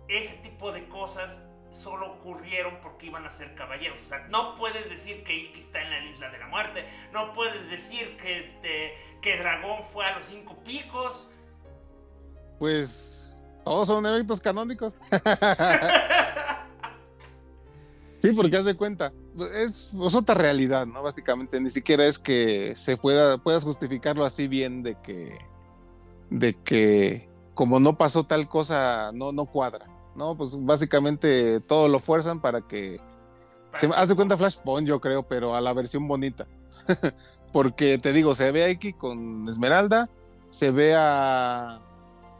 ese 0.09 0.35
tipo 0.37 0.73
de 0.73 0.85
cosas 0.89 1.41
solo 1.73 2.13
ocurrieron 2.13 2.77
porque 2.81 3.07
iban 3.07 3.25
a 3.25 3.29
ser 3.29 3.53
caballeros. 3.55 3.97
O 4.03 4.05
sea, 4.05 4.27
no 4.29 4.55
puedes 4.55 4.89
decir 4.89 5.23
que 5.23 5.35
Iki 5.35 5.59
está 5.59 5.81
en 5.81 5.89
la 5.89 6.05
isla 6.05 6.29
de 6.29 6.37
la 6.37 6.47
muerte, 6.47 6.85
no 7.11 7.33
puedes 7.33 7.69
decir 7.69 8.15
que 8.17 8.37
este, 8.37 8.93
que 9.21 9.37
Dragón 9.37 9.83
fue 9.91 10.05
a 10.05 10.17
los 10.17 10.25
cinco 10.25 10.55
picos. 10.63 11.27
Pues 12.59 13.45
todos 13.65 13.87
son 13.87 14.05
eventos 14.05 14.39
canónicos. 14.39 14.93
sí, 18.21 18.31
porque 18.33 18.57
haz 18.57 18.65
de 18.65 18.75
cuenta, 18.75 19.11
es, 19.55 19.89
es 19.93 20.15
otra 20.15 20.35
realidad, 20.35 20.85
¿no? 20.85 21.01
Básicamente, 21.01 21.59
ni 21.59 21.69
siquiera 21.69 22.05
es 22.05 22.19
que 22.19 22.73
se 22.75 22.97
pueda, 22.97 23.37
puedas 23.37 23.63
justificarlo 23.63 24.25
así 24.25 24.47
bien 24.47 24.83
de 24.83 24.95
que, 25.01 25.37
de 26.29 26.53
que 26.61 27.29
como 27.53 27.79
no 27.79 27.97
pasó 27.97 28.23
tal 28.23 28.47
cosa, 28.47 29.11
no, 29.13 29.31
no 29.31 29.45
cuadra, 29.45 29.87
¿no? 30.15 30.35
Pues 30.35 30.55
básicamente 30.63 31.59
todo 31.61 31.87
lo 31.87 31.99
fuerzan 31.99 32.39
para 32.41 32.61
que 32.61 32.99
se 33.73 33.87
hace 33.95 34.15
cuenta 34.15 34.37
Flashpoint, 34.37 34.87
yo 34.87 34.99
creo, 35.01 35.23
pero 35.23 35.55
a 35.55 35.61
la 35.61 35.73
versión 35.73 36.07
bonita. 36.07 36.45
Porque 37.51 37.97
te 37.97 38.13
digo, 38.13 38.33
se 38.35 38.51
ve 38.51 38.63
a 38.63 38.69
Iki 38.69 38.93
con 38.93 39.47
Esmeralda, 39.47 40.09
se 40.49 40.71
ve 40.71 40.95
a. 40.97 41.79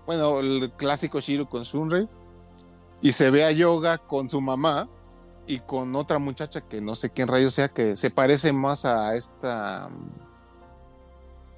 Bueno, 0.06 0.40
el 0.40 0.72
clásico 0.78 1.20
Shiro 1.20 1.48
con 1.48 1.66
Sunray, 1.66 2.08
y 3.02 3.12
se 3.14 3.30
ve 3.30 3.46
a 3.46 3.52
Yoga 3.52 3.98
con 4.00 4.30
su 4.30 4.42
mamá 4.42 4.90
y 5.46 5.60
con 5.60 5.96
otra 5.96 6.20
muchacha 6.20 6.62
que 6.62 6.82
no 6.82 6.96
sé 6.96 7.12
quién 7.12 7.28
rayo 7.28 7.52
sea, 7.52 7.70
que 7.70 7.96
se 7.96 8.10
parece 8.10 8.52
más 8.54 8.86
a 8.86 9.16
esta. 9.16 9.90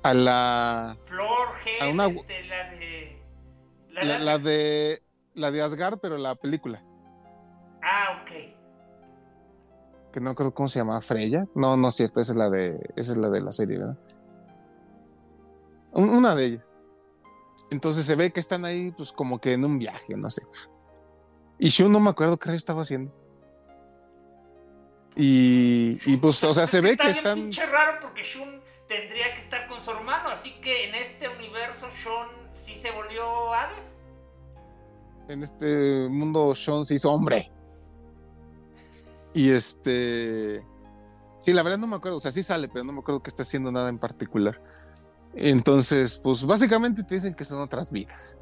a 0.04 0.14
la. 0.14 0.98
Flor, 1.06 1.54
Gel, 1.64 1.82
A 1.82 1.88
una- 1.92 2.08
este, 2.08 2.44
la 2.48 2.70
de. 2.72 3.22
La, 3.90 4.04
la, 4.04 4.18
de- 4.20 4.26
la 4.26 4.38
de. 4.40 5.04
La 5.36 5.52
de 5.52 5.62
Asgard, 5.62 6.00
pero 6.00 6.18
la 6.18 6.36
película. 6.36 6.84
Ah, 7.84 8.22
ok. 8.22 8.32
que 10.12 10.22
no 10.22 10.30
recuerdo 10.30 10.54
cómo 10.54 10.70
se 10.70 10.80
llama, 10.80 11.00
Freya. 11.02 11.46
No, 11.56 11.76
no 11.76 11.90
es 11.90 11.96
cierto, 11.96 12.22
esa 12.22 12.32
es 12.32 12.38
la 12.38 12.50
de, 12.50 12.80
esa 12.96 13.12
es 13.12 13.18
la 13.18 13.30
de 13.30 13.42
la 13.42 13.52
serie, 13.52 13.78
¿verdad? 13.78 13.98
Un- 15.92 16.10
Una 16.10 16.34
de 16.36 16.46
ellas. 16.46 16.70
Entonces 17.70 18.06
se 18.06 18.16
ve 18.16 18.32
que 18.32 18.40
están 18.40 18.64
ahí, 18.64 18.92
pues 18.94 19.12
como 19.12 19.40
que 19.42 19.52
en 19.54 19.66
un 19.66 19.78
viaje, 19.78 20.16
no 20.16 20.30
sé. 20.30 20.44
Y 21.60 21.68
Shun 21.70 21.92
no 21.92 22.00
me 22.00 22.10
acuerdo 22.12 22.38
qué 22.38 22.56
estaba 22.56 22.84
haciendo. 22.84 23.12
Y, 25.18 25.98
y 26.06 26.18
pues, 26.18 26.44
o 26.44 26.54
sea, 26.54 26.68
se 26.68 26.82
ve 26.82 26.92
está 26.92 27.04
que 27.06 27.10
bien 27.10 27.18
están. 27.18 27.36
pinche 27.40 27.66
raro 27.66 28.00
porque 28.02 28.22
Shun 28.24 28.62
tendría 28.88 29.34
que 29.34 29.40
estar 29.42 29.68
con 29.68 29.82
su 29.84 29.92
hermano, 29.92 30.30
así 30.30 30.52
que 30.62 30.90
en 30.90 30.96
este 30.96 31.28
universo 31.30 31.88
Shun 32.04 32.28
sí 32.52 32.76
se 32.76 32.92
volvió 32.92 33.54
Hades. 33.54 33.95
En 35.28 35.44
este 35.44 36.08
mundo 36.10 36.56
Sean 36.56 36.86
se 36.86 36.96
hizo 36.96 37.12
hombre. 37.12 37.52
Y 39.34 39.50
este. 39.50 40.66
Sí, 41.40 41.54
la 41.54 41.64
verdad 41.64 41.78
no 41.78 41.88
me 41.88 41.96
acuerdo. 41.98 42.18
O 42.18 42.22
sea, 42.22 42.32
sí 42.32 42.44
sale, 42.44 42.70
pero 42.70 42.86
no 42.86 42.94
me 42.94 43.00
acuerdo 43.00 43.22
que 43.22 43.30
está 43.30 43.44
haciendo 43.44 43.72
nada 43.72 43.90
en 43.90 44.00
particular. 44.00 44.62
Entonces, 45.36 46.18
pues 46.18 46.44
básicamente 46.46 47.04
te 47.04 47.16
dicen 47.16 47.34
que 47.34 47.46
son 47.46 47.60
otras 47.60 47.92
vidas. 47.92 48.38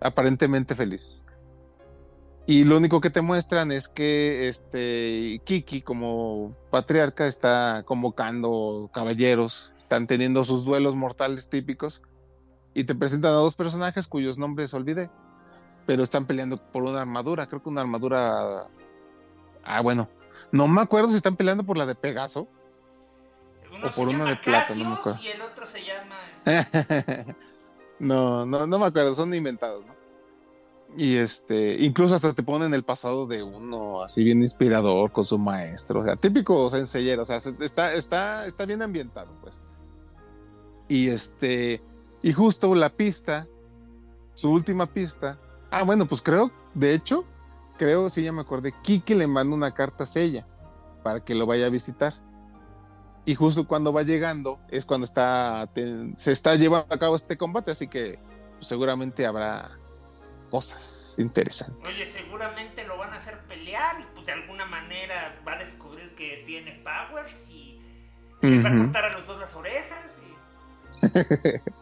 Aparentemente 0.00 0.74
felices. 0.74 1.24
Y 2.46 2.64
lo 2.64 2.78
único 2.78 3.00
que 3.00 3.10
te 3.10 3.20
muestran 3.20 3.70
es 3.70 3.88
que 3.88 4.48
este 4.48 5.40
Kiki, 5.44 5.82
como 5.82 6.56
patriarca, 6.70 7.26
está 7.26 7.82
convocando 7.84 8.90
caballeros. 8.92 9.72
Están 9.76 10.06
teniendo 10.06 10.44
sus 10.44 10.64
duelos 10.64 10.94
mortales 10.94 11.48
típicos. 11.48 12.02
Y 12.72 12.84
te 12.84 12.94
presentan 12.94 13.32
a 13.32 13.36
dos 13.36 13.56
personajes 13.56 14.06
cuyos 14.06 14.38
nombres 14.38 14.72
olvidé 14.74 15.10
pero 15.90 16.04
están 16.04 16.24
peleando 16.24 16.56
por 16.56 16.84
una 16.84 17.00
armadura, 17.00 17.48
creo 17.48 17.60
que 17.60 17.68
una 17.68 17.80
armadura... 17.80 18.68
Ah, 19.64 19.80
bueno, 19.80 20.08
no 20.52 20.68
me 20.68 20.82
acuerdo 20.82 21.08
si 21.08 21.16
están 21.16 21.34
peleando 21.34 21.64
por 21.64 21.76
la 21.76 21.84
de 21.84 21.96
Pegaso. 21.96 22.46
Uno 23.74 23.88
O 23.88 23.90
por 23.90 24.06
una 24.06 24.24
de 24.26 24.36
plata, 24.36 24.72
no 24.76 24.84
me 24.84 24.94
acuerdo. 24.94 25.18
Y 25.20 25.26
el 25.30 25.42
otro 25.42 25.66
se 25.66 25.80
llama. 25.84 26.16
este, 26.46 27.36
no, 27.98 28.46
no, 28.46 28.68
no 28.68 28.78
me 28.78 28.86
acuerdo, 28.86 29.16
son 29.16 29.34
inventados, 29.34 29.84
¿no? 29.84 29.96
Y 30.96 31.16
este, 31.16 31.82
incluso 31.82 32.14
hasta 32.14 32.34
te 32.34 32.44
ponen 32.44 32.72
el 32.72 32.84
pasado 32.84 33.26
de 33.26 33.42
uno 33.42 34.00
así 34.04 34.22
bien 34.22 34.42
inspirador 34.42 35.10
con 35.10 35.24
su 35.24 35.40
maestro, 35.40 35.98
o 36.02 36.04
sea, 36.04 36.14
típico 36.14 36.70
senseyero, 36.70 37.22
o 37.22 37.24
sea, 37.24 37.40
se- 37.40 37.56
está, 37.58 37.94
está, 37.94 38.46
está 38.46 38.64
bien 38.64 38.80
ambientado, 38.80 39.32
pues. 39.40 39.60
Y 40.86 41.08
este, 41.08 41.82
y 42.22 42.32
justo 42.32 42.76
la 42.76 42.90
pista, 42.90 43.48
su 44.34 44.52
última 44.52 44.86
pista, 44.86 45.40
ah, 45.70 45.82
bueno, 45.84 46.06
pues 46.06 46.22
creo, 46.22 46.50
de 46.74 46.94
hecho, 46.94 47.24
creo, 47.78 48.08
sí, 48.10 48.22
ya 48.22 48.32
me 48.32 48.40
acordé, 48.42 48.72
Kiki 48.82 49.14
le 49.14 49.26
manda 49.26 49.54
una 49.56 49.72
carta 49.72 50.04
a 50.04 50.06
Sella 50.06 50.46
para 51.02 51.20
que 51.24 51.34
lo 51.34 51.46
vaya 51.46 51.66
a 51.66 51.70
visitar. 51.70 52.14
Y 53.24 53.34
justo 53.34 53.66
cuando 53.66 53.92
va 53.92 54.02
llegando 54.02 54.58
es 54.68 54.84
cuando 54.84 55.04
está 55.04 55.68
te- 55.72 56.12
se 56.16 56.32
está 56.32 56.54
llevando 56.56 56.92
a 56.94 56.98
cabo 56.98 57.14
este 57.16 57.36
combate, 57.36 57.70
así 57.70 57.86
que 57.86 58.18
seguramente 58.60 59.26
habrá 59.26 59.78
cosas 60.50 61.14
interesantes. 61.18 61.88
Oye, 61.88 62.04
seguramente 62.06 62.84
lo 62.86 62.98
van 62.98 63.12
a 63.12 63.16
hacer 63.16 63.38
pelear 63.46 64.00
y 64.00 64.04
pues 64.14 64.26
de 64.26 64.32
alguna 64.32 64.64
manera 64.66 65.40
va 65.46 65.52
a 65.52 65.58
descubrir 65.58 66.14
que 66.16 66.42
tiene 66.46 66.82
powers 66.82 67.48
y 67.50 67.78
va 68.64 68.70
a 68.70 68.76
cortar 68.76 69.04
a 69.04 69.10
los 69.18 69.26
dos 69.26 69.38
las 69.38 69.54
orejas. 69.54 70.18
y- 70.18 70.30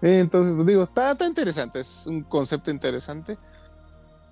Entonces, 0.00 0.54
pues, 0.54 0.66
digo, 0.66 0.84
está, 0.84 1.12
está 1.12 1.26
interesante, 1.26 1.80
es 1.80 2.06
un 2.06 2.22
concepto 2.22 2.70
interesante. 2.70 3.36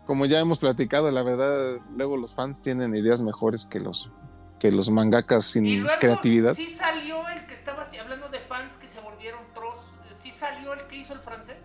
Como 0.06 0.24
ya 0.26 0.38
hemos 0.38 0.58
platicado, 0.60 1.10
la 1.10 1.22
verdad, 1.24 1.78
luego 1.96 2.16
los 2.16 2.32
fans 2.34 2.62
tienen 2.62 2.94
ideas 2.94 3.22
mejores 3.22 3.66
que 3.66 3.80
los, 3.80 4.10
que 4.60 4.70
los 4.70 4.88
mangakas 4.90 5.44
sin 5.46 5.66
Y 5.66 5.76
luego 5.78 5.98
creatividad. 5.98 6.54
sí 6.54 6.66
salió 6.66 7.28
el 7.28 7.44
que 7.46 7.54
estaba 7.54 7.82
así, 7.82 7.98
hablando 7.98 8.28
de 8.28 8.38
fans 8.38 8.76
que 8.76 8.86
se 8.86 9.00
volvieron 9.00 9.40
pros. 9.54 9.78
Sí 10.16 10.30
salió 10.30 10.74
el 10.74 10.86
que 10.86 10.96
hizo 10.96 11.12
el 11.12 11.20
francés. 11.20 11.56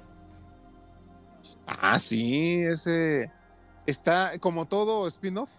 Ah, 1.68 2.00
sí, 2.00 2.62
ese 2.64 3.32
está 3.86 4.38
como 4.40 4.68
todo 4.68 5.08
spin-off 5.08 5.52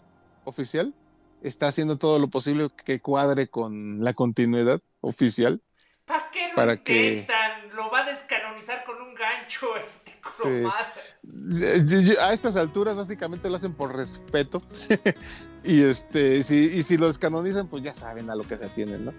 oficial, 0.45 0.95
está 1.43 1.68
haciendo 1.68 1.97
todo 1.99 2.18
lo 2.18 2.28
posible 2.28 2.68
que 2.84 3.01
cuadre 3.01 3.47
con 3.49 4.03
la 4.03 4.12
continuidad 4.12 4.80
oficial. 5.01 5.62
¿Para 6.05 6.30
qué 6.30 6.49
lo 6.49 6.55
Para 6.57 6.76
que- 6.82 7.09
intentan? 7.20 7.41
Lo 7.74 7.90
va 7.90 8.00
a 8.00 8.04
descanonizar 8.04 8.84
con 8.84 9.00
un 9.00 9.14
gancho 9.14 9.76
este 9.82 10.12
Sí. 10.38 12.14
A 12.20 12.32
estas 12.32 12.56
alturas 12.56 12.96
básicamente 12.96 13.48
lo 13.48 13.56
hacen 13.56 13.74
por 13.74 13.94
respeto. 13.94 14.62
y 15.64 15.82
este, 15.82 16.42
si, 16.42 16.66
y 16.66 16.82
si 16.82 16.96
lo 16.96 17.06
descanonizan, 17.06 17.68
pues 17.68 17.82
ya 17.82 17.92
saben 17.92 18.30
a 18.30 18.34
lo 18.34 18.44
que 18.44 18.56
se 18.56 18.66
atienen, 18.66 19.04
¿no? 19.06 19.12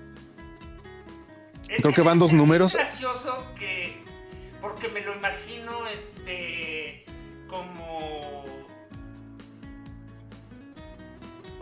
Es 1.70 1.82
Creo 1.82 1.94
que 1.94 2.02
van 2.02 2.20
dos 2.20 2.32
es 2.32 2.38
números. 2.38 2.74
gracioso 2.74 3.46
que. 3.58 4.02
Porque 4.62 4.88
me 4.90 5.02
lo 5.02 5.16
imagino, 5.16 5.88
este. 5.88 7.06
Como. 7.48 8.46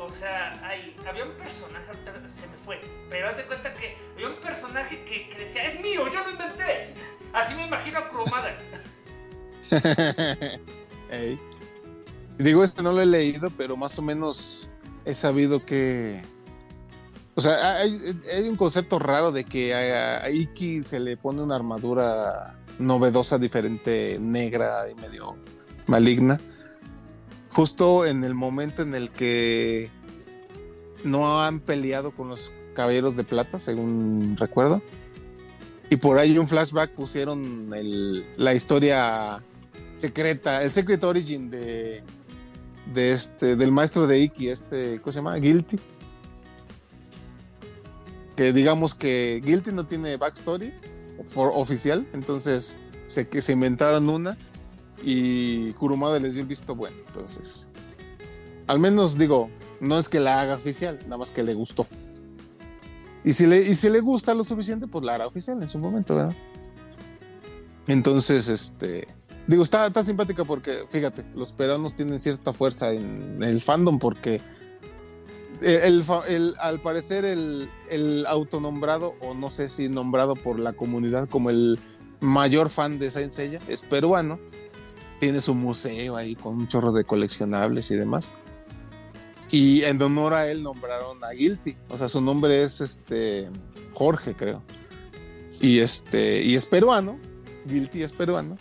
O 0.01 0.11
sea, 0.11 0.59
hay, 0.65 0.95
había 1.07 1.25
un 1.25 1.33
personaje, 1.33 1.85
se 2.27 2.47
me 2.47 2.57
fue, 2.65 2.81
pero 3.07 3.27
haz 3.27 3.37
de 3.37 3.45
cuenta 3.45 3.71
que 3.73 3.95
había 4.15 4.29
un 4.29 4.35
personaje 4.37 5.03
que, 5.05 5.29
que 5.29 5.37
decía, 5.37 5.63
es 5.63 5.79
mío, 5.79 6.07
yo 6.11 6.23
lo 6.23 6.31
inventé. 6.31 6.95
Así 7.33 7.53
me 7.53 7.67
imagino 7.67 7.99
a 7.99 8.07
Cromada. 8.07 8.57
Ey. 11.11 11.39
Digo, 12.39 12.63
este 12.63 12.81
no 12.81 12.91
lo 12.93 13.01
he 13.01 13.05
leído, 13.05 13.51
pero 13.51 13.77
más 13.77 13.99
o 13.99 14.01
menos 14.01 14.67
he 15.05 15.13
sabido 15.13 15.63
que. 15.65 16.23
O 17.35 17.41
sea, 17.41 17.77
hay, 17.77 18.19
hay 18.33 18.49
un 18.49 18.55
concepto 18.55 18.97
raro 18.97 19.31
de 19.31 19.43
que 19.43 19.73
a, 19.73 20.23
a 20.23 20.29
Iki 20.31 20.83
se 20.83 20.99
le 20.99 21.15
pone 21.15 21.43
una 21.43 21.55
armadura 21.55 22.59
novedosa, 22.79 23.37
diferente, 23.37 24.17
negra 24.19 24.89
y 24.89 24.95
medio 24.95 25.37
maligna. 25.85 26.39
Justo 27.53 28.05
en 28.05 28.23
el 28.23 28.33
momento 28.33 28.81
en 28.81 28.95
el 28.95 29.09
que 29.09 29.89
no 31.03 31.41
han 31.41 31.59
peleado 31.59 32.11
con 32.11 32.29
los 32.29 32.51
caballeros 32.75 33.15
de 33.15 33.23
plata, 33.23 33.57
según 33.57 34.35
recuerdo. 34.37 34.81
Y 35.89 35.97
por 35.97 36.17
ahí 36.17 36.37
un 36.37 36.47
flashback 36.47 36.91
pusieron 36.91 37.73
el- 37.73 38.25
la 38.37 38.53
historia 38.53 39.43
secreta, 39.93 40.63
el 40.63 40.71
secret 40.71 41.03
origin 41.03 41.49
de, 41.49 42.01
de 42.93 43.11
este, 43.11 43.57
del 43.57 43.71
maestro 43.73 44.07
de 44.07 44.19
Iki, 44.19 44.47
este, 44.49 44.99
¿cómo 45.01 45.11
se 45.11 45.17
llama? 45.19 45.35
Guilty. 45.35 45.77
Que 48.37 48.53
digamos 48.53 48.95
que 48.95 49.41
Guilty 49.43 49.71
no 49.73 49.85
tiene 49.85 50.15
backstory 50.15 50.73
for- 51.27 51.51
oficial, 51.53 52.07
entonces 52.13 52.77
se, 53.07 53.27
que 53.27 53.41
se 53.41 53.51
inventaron 53.51 54.09
una 54.09 54.37
y 55.01 55.71
Kurumada 55.73 56.19
les 56.19 56.33
dio 56.33 56.41
el 56.41 56.47
visto 56.47 56.75
bueno. 56.75 56.97
Entonces, 57.07 57.69
al 58.67 58.79
menos 58.79 59.17
digo, 59.17 59.49
no 59.79 59.97
es 59.97 60.09
que 60.09 60.19
la 60.19 60.41
haga 60.41 60.55
oficial, 60.55 60.99
nada 61.03 61.17
más 61.17 61.31
que 61.31 61.43
le 61.43 61.53
gustó. 61.53 61.87
Y 63.23 63.33
si 63.33 63.45
le, 63.45 63.59
y 63.61 63.75
si 63.75 63.89
le 63.89 63.99
gusta 63.99 64.33
lo 64.33 64.43
suficiente, 64.43 64.87
pues 64.87 65.05
la 65.05 65.15
hará 65.15 65.27
oficial 65.27 65.61
en 65.61 65.69
su 65.69 65.77
momento, 65.77 66.15
¿verdad? 66.15 66.35
Entonces, 67.87 68.47
este, 68.47 69.07
Digo, 69.47 69.63
está, 69.63 69.87
está 69.87 70.03
simpática 70.03 70.45
porque, 70.45 70.85
fíjate, 70.89 71.25
los 71.35 71.51
peruanos 71.51 71.95
tienen 71.95 72.19
cierta 72.19 72.53
fuerza 72.53 72.91
en 72.91 73.41
el 73.41 73.59
fandom 73.59 73.97
porque 73.99 74.39
el, 75.61 76.05
al 76.59 76.79
parecer 76.79 77.25
el, 77.25 77.67
el 77.89 78.25
autonombrado, 78.27 79.15
o 79.21 79.33
no 79.33 79.49
sé 79.49 79.67
si 79.67 79.89
nombrado 79.89 80.35
por 80.35 80.59
la 80.59 80.73
comunidad 80.73 81.27
como 81.27 81.49
el 81.49 81.79
mayor 82.19 82.69
fan 82.69 82.99
de 82.99 83.09
Saint 83.09 83.31
Seiya, 83.31 83.59
es 83.67 83.81
peruano. 83.81 84.39
Tiene 85.21 85.39
su 85.39 85.53
museo 85.53 86.15
ahí 86.15 86.33
con 86.35 86.57
un 86.57 86.67
chorro 86.67 86.91
de 86.91 87.03
coleccionables 87.03 87.91
y 87.91 87.95
demás. 87.95 88.31
Y 89.51 89.83
en 89.83 90.01
honor 90.01 90.33
a 90.33 90.49
él 90.49 90.63
nombraron 90.63 91.23
a 91.23 91.29
Guilty. 91.29 91.77
O 91.89 91.97
sea, 91.99 92.09
su 92.09 92.21
nombre 92.21 92.63
es 92.63 92.81
este 92.81 93.47
Jorge, 93.93 94.33
creo. 94.33 94.63
Y 95.59 95.77
este, 95.77 96.43
y 96.43 96.55
es 96.55 96.65
peruano. 96.65 97.19
Guilty 97.67 98.01
es 98.01 98.11
peruano. 98.13 98.57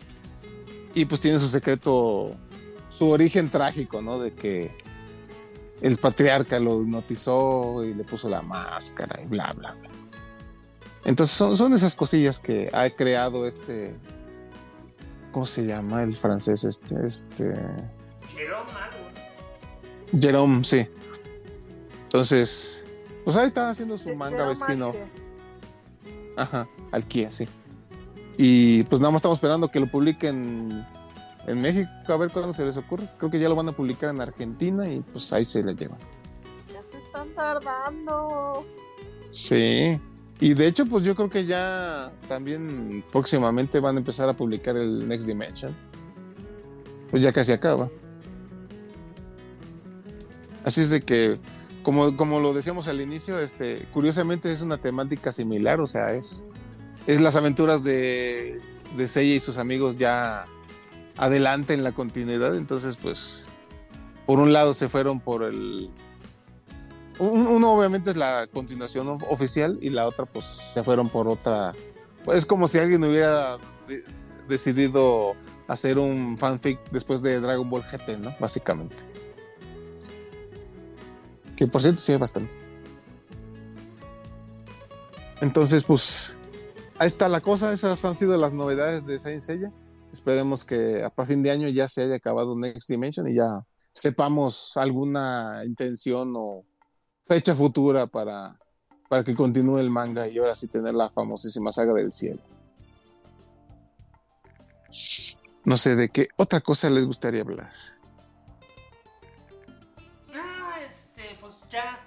Y 0.94 1.06
pues 1.06 1.18
tiene 1.18 1.38
su 1.38 1.48
secreto, 1.48 2.32
su 2.90 3.08
origen 3.08 3.48
trágico, 3.48 4.02
¿no? 4.02 4.18
De 4.18 4.34
que 4.34 4.70
el 5.80 5.96
patriarca 5.96 6.60
lo 6.60 6.82
hipnotizó 6.82 7.82
y 7.86 7.94
le 7.94 8.04
puso 8.04 8.28
la 8.28 8.42
máscara 8.42 9.18
y 9.22 9.26
bla, 9.28 9.50
bla, 9.56 9.72
bla. 9.72 9.90
Entonces 11.06 11.34
son, 11.34 11.56
son 11.56 11.72
esas 11.72 11.96
cosillas 11.96 12.38
que 12.38 12.68
ha 12.70 12.90
creado 12.90 13.46
este. 13.46 13.96
¿Cómo 15.32 15.46
se 15.46 15.64
llama 15.64 16.02
el 16.02 16.16
francés 16.16 16.64
este? 16.64 17.06
Este. 17.06 17.44
Jerome 18.34 18.70
algo. 18.70 20.20
Jerome, 20.20 20.64
sí. 20.64 20.88
Entonces, 22.02 22.84
pues 23.24 23.36
ahí 23.36 23.48
está 23.48 23.70
haciendo 23.70 23.96
su 23.96 24.14
manga 24.14 24.50
spin-off. 24.52 24.96
Ajá, 26.36 26.68
Alquia, 26.90 27.30
sí. 27.30 27.48
Y 28.36 28.82
pues 28.84 29.00
nada 29.00 29.12
más 29.12 29.18
estamos 29.18 29.38
esperando 29.38 29.68
que 29.68 29.78
lo 29.78 29.86
publiquen 29.86 30.86
en 31.46 31.60
México, 31.60 31.90
a 32.08 32.16
ver 32.16 32.30
cuándo 32.30 32.52
se 32.52 32.64
les 32.64 32.76
ocurre. 32.76 33.06
Creo 33.18 33.30
que 33.30 33.38
ya 33.38 33.48
lo 33.48 33.54
van 33.54 33.68
a 33.68 33.72
publicar 33.72 34.10
en 34.10 34.20
Argentina 34.20 34.88
y 34.88 35.00
pues 35.00 35.32
ahí 35.32 35.44
se 35.44 35.62
le 35.62 35.74
llevan. 35.74 35.98
Ya 36.72 36.82
se 36.90 36.98
están 36.98 37.28
tardando. 37.34 38.64
Sí. 39.30 40.00
Y 40.40 40.54
de 40.54 40.66
hecho, 40.66 40.86
pues 40.86 41.04
yo 41.04 41.14
creo 41.14 41.28
que 41.28 41.44
ya 41.44 42.12
también 42.26 43.04
próximamente 43.12 43.78
van 43.78 43.96
a 43.96 43.98
empezar 43.98 44.28
a 44.28 44.34
publicar 44.34 44.74
el 44.76 45.06
Next 45.06 45.26
Dimension. 45.26 45.76
Pues 47.10 47.22
ya 47.22 47.30
casi 47.32 47.52
acaba. 47.52 47.90
Así 50.64 50.80
es 50.80 50.88
de 50.88 51.02
que, 51.02 51.38
como, 51.82 52.16
como 52.16 52.40
lo 52.40 52.54
decíamos 52.54 52.88
al 52.88 53.02
inicio, 53.02 53.38
este, 53.38 53.86
curiosamente 53.92 54.50
es 54.50 54.62
una 54.62 54.78
temática 54.78 55.30
similar, 55.30 55.80
o 55.80 55.86
sea, 55.86 56.14
es, 56.14 56.44
es 57.06 57.20
las 57.20 57.36
aventuras 57.36 57.84
de, 57.84 58.60
de 58.96 59.08
Seiya 59.08 59.34
y 59.34 59.40
sus 59.40 59.58
amigos 59.58 59.98
ya 59.98 60.46
adelante 61.16 61.74
en 61.74 61.84
la 61.84 61.92
continuidad. 61.92 62.56
Entonces, 62.56 62.96
pues, 62.96 63.46
por 64.24 64.38
un 64.38 64.54
lado 64.54 64.72
se 64.72 64.88
fueron 64.88 65.20
por 65.20 65.42
el, 65.42 65.90
uno 67.20 67.72
obviamente 67.72 68.10
es 68.10 68.16
la 68.16 68.46
continuación 68.46 69.18
oficial 69.28 69.78
y 69.82 69.90
la 69.90 70.06
otra 70.06 70.24
pues 70.24 70.46
se 70.46 70.82
fueron 70.82 71.08
por 71.08 71.28
otra. 71.28 71.74
Pues, 72.24 72.38
es 72.38 72.46
como 72.46 72.66
si 72.66 72.78
alguien 72.78 73.04
hubiera 73.04 73.58
de- 73.86 74.02
decidido 74.48 75.34
hacer 75.68 75.98
un 75.98 76.38
fanfic 76.38 76.78
después 76.90 77.22
de 77.22 77.40
Dragon 77.40 77.68
Ball 77.68 77.82
GT, 77.82 78.18
¿no? 78.18 78.34
Básicamente. 78.40 79.04
Que 81.56 81.66
por 81.66 81.82
cierto 81.82 82.00
sí 82.00 82.12
hay 82.12 82.18
bastante. 82.18 82.54
Entonces 85.42 85.84
pues 85.84 86.38
ahí 86.98 87.06
está 87.06 87.28
la 87.28 87.40
cosa, 87.40 87.72
esas 87.72 88.02
han 88.04 88.14
sido 88.14 88.36
las 88.36 88.54
novedades 88.54 89.04
de 89.04 89.18
Saint 89.18 89.42
Seiya. 89.42 89.70
Esperemos 90.12 90.64
que 90.64 91.04
a 91.04 91.26
fin 91.26 91.42
de 91.42 91.50
año 91.50 91.68
ya 91.68 91.86
se 91.86 92.02
haya 92.02 92.16
acabado 92.16 92.58
Next 92.58 92.88
Dimension 92.88 93.28
y 93.28 93.34
ya 93.34 93.62
sepamos 93.92 94.72
alguna 94.76 95.62
intención 95.64 96.32
o 96.34 96.64
fecha 97.30 97.54
futura 97.54 98.08
para, 98.08 98.56
para 99.08 99.22
que 99.22 99.36
continúe 99.36 99.78
el 99.78 99.88
manga 99.88 100.26
y 100.26 100.36
ahora 100.38 100.52
sí 100.56 100.66
tener 100.66 100.96
la 100.96 101.08
famosísima 101.08 101.70
saga 101.70 101.92
del 101.92 102.10
cielo. 102.10 102.40
No 105.64 105.76
sé 105.76 105.94
de 105.94 106.08
qué 106.08 106.26
otra 106.36 106.60
cosa 106.60 106.90
les 106.90 107.06
gustaría 107.06 107.42
hablar. 107.42 107.72
Ah, 110.34 110.80
este, 110.84 111.36
pues 111.40 111.54
ya. 111.70 112.00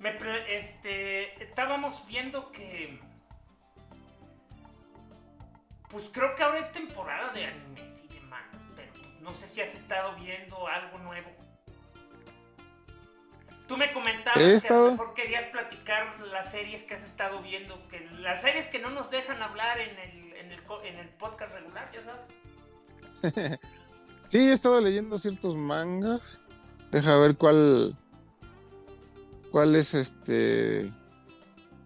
Me 0.00 0.10
pre- 0.10 0.56
este, 0.56 1.44
estábamos 1.44 2.04
viendo 2.08 2.50
que. 2.50 2.98
Pues 5.88 6.10
creo 6.12 6.34
que 6.34 6.42
ahora 6.42 6.58
es 6.58 6.72
temporada 6.72 7.32
de 7.32 7.46
animes 7.46 8.02
y 8.04 8.08
de 8.12 8.20
mangas, 8.22 8.60
pero 8.74 8.92
pues 8.94 9.06
no 9.20 9.32
sé 9.32 9.46
si 9.46 9.60
has 9.60 9.76
estado 9.76 10.16
viendo 10.16 10.66
algo 10.66 10.98
nuevo. 10.98 11.30
Tú 13.68 13.76
me 13.76 13.92
comentabas 13.92 14.62
que 14.62 14.68
a 14.68 14.76
lo 14.76 14.90
mejor 14.92 15.14
querías 15.14 15.46
platicar 15.46 16.20
las 16.32 16.50
series 16.50 16.84
que 16.84 16.94
has 16.94 17.02
estado 17.02 17.42
viendo, 17.42 17.86
que 17.88 18.00
las 18.20 18.42
series 18.42 18.66
que 18.66 18.78
no 18.78 18.90
nos 18.90 19.10
dejan 19.10 19.42
hablar 19.42 19.80
en 19.80 19.98
el, 19.98 20.32
en 20.34 20.52
el, 20.52 20.60
en 20.84 20.98
el 20.98 21.08
podcast 21.10 21.52
regular, 21.52 21.90
ya 21.92 22.00
sabes. 22.02 23.58
Sí, 24.28 24.38
he 24.38 24.52
estado 24.52 24.80
leyendo 24.80 25.18
ciertos 25.18 25.54
mangas. 25.56 26.42
Deja 26.90 27.16
ver 27.16 27.36
cuál. 27.36 27.96
cuál 29.50 29.76
es 29.76 29.94
este. 29.94 30.90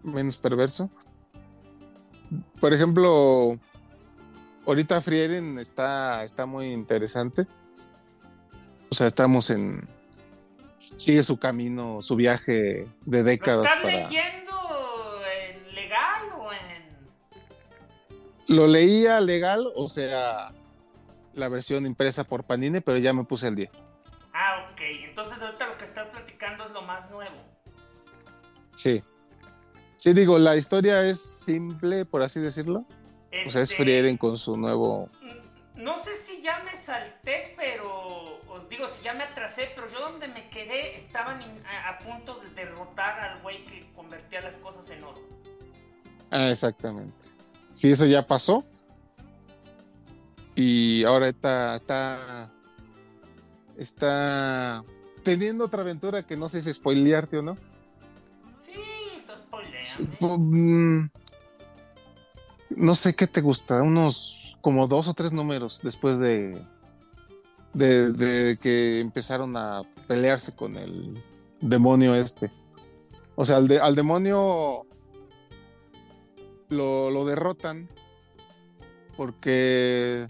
menos 0.03 0.37
perverso. 0.37 0.89
Por 2.59 2.73
ejemplo, 2.73 3.59
ahorita 4.65 5.01
Frieren 5.01 5.59
está, 5.59 6.23
está 6.23 6.45
muy 6.45 6.71
interesante. 6.71 7.45
O 8.89 8.95
sea, 8.95 9.07
estamos 9.07 9.49
en. 9.49 9.87
Sigue 11.01 11.23
su 11.23 11.39
camino, 11.39 11.99
su 12.03 12.15
viaje 12.15 12.87
de 13.05 13.17
¿Lo 13.19 13.23
décadas 13.23 13.65
estás 13.65 13.81
para. 13.81 14.07
leyendo 14.07 14.51
en 15.41 15.73
legal 15.75 16.23
o 16.37 16.53
en.? 16.53 18.55
lo 18.55 18.67
leía 18.67 19.19
legal, 19.19 19.65
o 19.75 19.89
sea, 19.89 20.51
la 21.33 21.49
versión 21.49 21.87
impresa 21.87 22.23
por 22.23 22.43
Panini, 22.43 22.81
pero 22.81 22.99
ya 22.99 23.13
me 23.13 23.23
puse 23.23 23.47
el 23.47 23.55
día. 23.55 23.71
Ah, 24.31 24.67
ok. 24.71 24.79
Entonces 25.07 25.41
ahorita 25.41 25.67
lo 25.69 25.77
que 25.79 25.85
estás 25.85 26.07
platicando 26.09 26.65
es 26.67 26.71
lo 26.71 26.83
más 26.83 27.09
nuevo. 27.09 27.37
Sí. 28.75 29.03
Sí, 29.97 30.13
digo, 30.13 30.37
la 30.37 30.55
historia 30.55 31.03
es 31.03 31.19
simple, 31.19 32.05
por 32.05 32.21
así 32.21 32.39
decirlo. 32.39 32.85
O 33.45 33.49
sea, 33.49 33.63
es 33.63 33.71
Este, 33.71 33.83
Frieren 33.83 34.17
con 34.17 34.37
su 34.37 34.55
nuevo. 34.55 35.09
No 35.81 35.97
sé 35.99 36.15
si 36.15 36.41
ya 36.41 36.61
me 36.63 36.75
salté, 36.77 37.53
pero. 37.57 38.39
Os 38.49 38.67
digo, 38.69 38.87
si 38.87 39.01
ya 39.03 39.13
me 39.13 39.23
atrasé, 39.23 39.69
pero 39.75 39.89
yo 39.91 39.99
donde 39.99 40.27
me 40.27 40.49
quedé 40.49 40.95
estaban 40.95 41.41
in- 41.41 41.63
a, 41.65 41.89
a 41.89 41.99
punto 41.99 42.39
de 42.39 42.49
derrotar 42.51 43.19
al 43.19 43.41
güey 43.41 43.65
que 43.65 43.89
convertía 43.95 44.41
las 44.41 44.57
cosas 44.57 44.89
en 44.89 45.03
oro. 45.03 45.21
Ah, 46.29 46.49
exactamente. 46.49 47.25
Sí, 47.71 47.91
eso 47.91 48.05
ya 48.05 48.25
pasó. 48.27 48.65
Y 50.55 51.03
ahora 51.05 51.29
está, 51.29 51.75
está, 51.77 52.51
está 53.77 54.83
teniendo 55.23 55.65
otra 55.65 55.81
aventura 55.81 56.23
que 56.23 56.35
no 56.37 56.49
sé 56.49 56.61
si 56.61 56.73
spoilearte 56.73 57.37
o 57.37 57.41
no. 57.41 57.57
Sí, 58.59 58.73
tú 59.25 59.33
spoileame. 59.35 60.17
Pu- 60.19 60.37
mm, 60.37 61.09
No 62.71 62.95
sé 62.95 63.15
qué 63.15 63.27
te 63.27 63.41
gusta, 63.41 63.81
unos 63.81 64.37
como 64.61 64.87
dos 64.87 65.07
o 65.07 65.13
tres 65.13 65.33
números 65.33 65.81
después 65.83 66.19
de, 66.19 66.61
de, 67.73 68.11
de 68.11 68.57
que 68.57 68.99
empezaron 68.99 69.55
a 69.57 69.81
pelearse 70.07 70.53
con 70.55 70.75
el 70.75 71.21
demonio 71.59 72.15
este. 72.15 72.51
O 73.35 73.45
sea, 73.45 73.57
al, 73.57 73.67
de- 73.67 73.79
al 73.79 73.95
demonio 73.95 74.85
lo, 76.69 77.09
lo 77.11 77.25
derrotan 77.25 77.89
porque... 79.17 80.27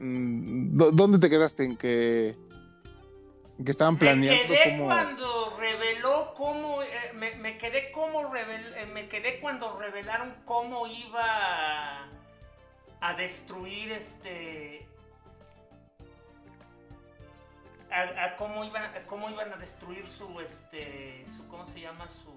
mm, 0.00 0.76
¿dó- 0.76 0.90
¿Dónde 0.92 1.18
te 1.18 1.28
quedaste? 1.30 1.64
En 1.64 1.76
que, 1.76 2.36
en 3.58 3.64
que 3.64 3.70
estaban 3.70 3.94
Me 3.94 4.00
planeando 4.00 4.54
quedé 4.54 4.64
cómo... 4.64 4.84
cuando 4.86 5.56
reveló 5.58 6.32
cómo. 6.36 6.82
eh, 6.82 6.88
me, 7.14 7.34
me 7.36 7.58
quedé 7.58 7.90
como 7.92 8.22
revel- 8.32 8.74
eh, 8.76 8.86
me 8.94 9.08
quedé 9.08 9.40
cuando 9.40 9.78
revelaron 9.78 10.34
cómo 10.44 10.86
iba 10.86 12.08
a, 13.00 13.14
destruir 13.14 13.92
este. 13.92 14.86
A, 17.90 18.24
a 18.24 18.36
cómo 18.36 18.64
iban 18.64 18.84
a 18.84 19.06
cómo 19.06 19.30
iban 19.30 19.52
a 19.52 19.56
destruir 19.56 20.06
su 20.06 20.40
este 20.40 21.24
su 21.26 21.48
cómo 21.48 21.64
se 21.64 21.80
llama 21.80 22.06
su 22.06 22.32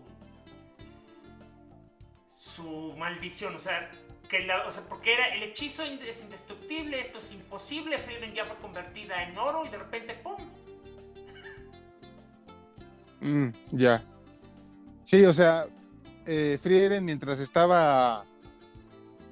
su 2.37 2.95
maldición 2.97 3.55
o 3.55 3.59
sea 3.59 3.91
que 4.29 4.45
la, 4.45 4.65
o 4.65 4.71
sea 4.71 4.83
porque 4.87 5.13
era 5.13 5.27
el 5.35 5.43
hechizo 5.43 5.83
es 5.83 6.21
indestructible 6.21 7.01
esto 7.01 7.17
es 7.17 7.33
imposible 7.33 7.97
Frieren 7.97 8.33
ya 8.33 8.45
fue 8.45 8.55
convertida 8.57 9.23
en 9.23 9.37
oro 9.37 9.65
y 9.65 9.69
de 9.69 9.77
repente 9.77 10.13
pum 10.13 10.37
Mm, 13.21 13.49
ya. 13.71 14.03
Sí, 15.03 15.23
o 15.25 15.33
sea, 15.33 15.67
eh, 16.25 16.59
Frieren 16.61 17.05
mientras 17.05 17.39
estaba 17.39 18.25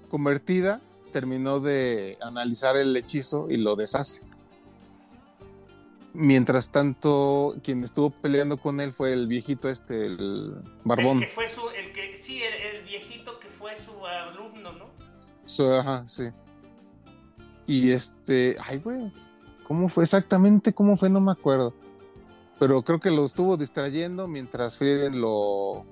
convertida, 0.09 0.79
terminó 1.09 1.59
de 1.59 2.17
analizar 2.21 2.77
el 2.77 2.95
hechizo 2.95 3.47
y 3.49 3.57
lo 3.57 3.75
deshace. 3.75 4.21
Mientras 6.13 6.71
tanto, 6.71 7.55
quien 7.63 7.83
estuvo 7.83 8.09
peleando 8.09 8.57
con 8.57 8.79
él 8.79 8.93
fue 8.93 9.13
el 9.13 9.27
viejito 9.27 9.69
este, 9.69 10.07
el 10.07 10.55
barbón. 10.83 11.17
El 11.19 11.25
que 11.25 11.29
fue 11.29 11.47
su, 11.47 11.61
el 11.69 11.91
que, 11.91 12.15
sí, 12.17 12.41
el, 12.41 12.77
el 12.77 12.83
viejito 12.83 13.39
que 13.39 13.47
fue 13.47 13.75
su 13.75 14.05
alumno, 14.05 14.71
¿no? 14.73 14.85
Su- 15.45 15.71
ajá, 15.71 16.03
sí. 16.07 16.23
Y 17.67 17.91
este, 17.91 18.57
ay, 18.65 18.79
güey, 18.79 19.11
¿cómo 19.67 19.87
fue 19.87 20.03
exactamente? 20.03 20.73
¿Cómo 20.73 20.97
fue? 20.97 21.09
No 21.09 21.21
me 21.21 21.31
acuerdo. 21.31 21.75
Pero 22.59 22.81
creo 22.81 22.99
que 22.99 23.11
lo 23.11 23.23
estuvo 23.23 23.55
distrayendo 23.55 24.27
mientras 24.27 24.77
Frieren 24.77 25.21
lo, 25.21 25.85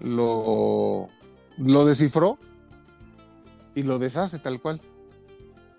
lo, 0.00 1.08
lo 1.58 1.84
descifró 1.84 2.38
y 3.76 3.84
lo 3.84 4.00
deshace 4.00 4.40
tal 4.40 4.60
cual. 4.60 4.80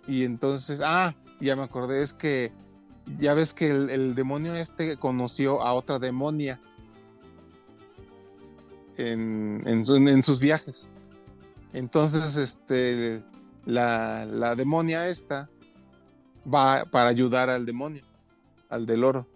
Y 0.07 0.23
entonces, 0.23 0.79
ah, 0.81 1.13
ya 1.41 1.57
me 1.57 1.63
acordé, 1.63 2.01
es 2.01 2.13
que 2.13 2.53
ya 3.19 3.33
ves 3.33 3.53
que 3.53 3.69
el, 3.69 4.15
demonio 4.15 4.55
este 4.55 4.95
conoció 4.97 5.61
a 5.61 5.73
otra 5.73 5.99
demonia 5.99 6.61
en, 8.95 9.63
en 9.65 10.07
en 10.07 10.23
sus 10.23 10.39
viajes. 10.39 10.87
Entonces, 11.73 12.37
este, 12.37 13.23
la, 13.65 14.25
la 14.25 14.55
demonia 14.55 15.09
esta 15.09 15.49
va 16.45 16.85
para 16.85 17.09
ayudar 17.09 17.49
al 17.49 17.65
demonio, 17.65 18.03
al 18.69 18.85
del 18.85 19.03
oro. 19.03 19.27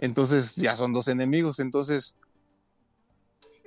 Entonces 0.00 0.56
ya 0.56 0.74
son 0.74 0.92
dos 0.92 1.08
enemigos. 1.08 1.60
Entonces, 1.60 2.16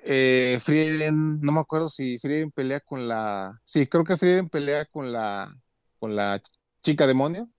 eh, 0.04 0.60
Frieren, 0.62 1.42
no 1.42 1.52
me 1.52 1.60
acuerdo 1.60 1.90
si 1.90 2.20
Frieren 2.20 2.52
pelea 2.52 2.80
con 2.80 3.08
la, 3.08 3.60
sí, 3.66 3.88
creo 3.88 4.04
que 4.04 4.18
Frieren 4.18 4.50
pelea 4.50 4.86
con 4.86 5.12
la, 5.12 5.54
con 6.00 6.16
la 6.16 6.42
chica 6.82 7.08
demonio 7.08 7.50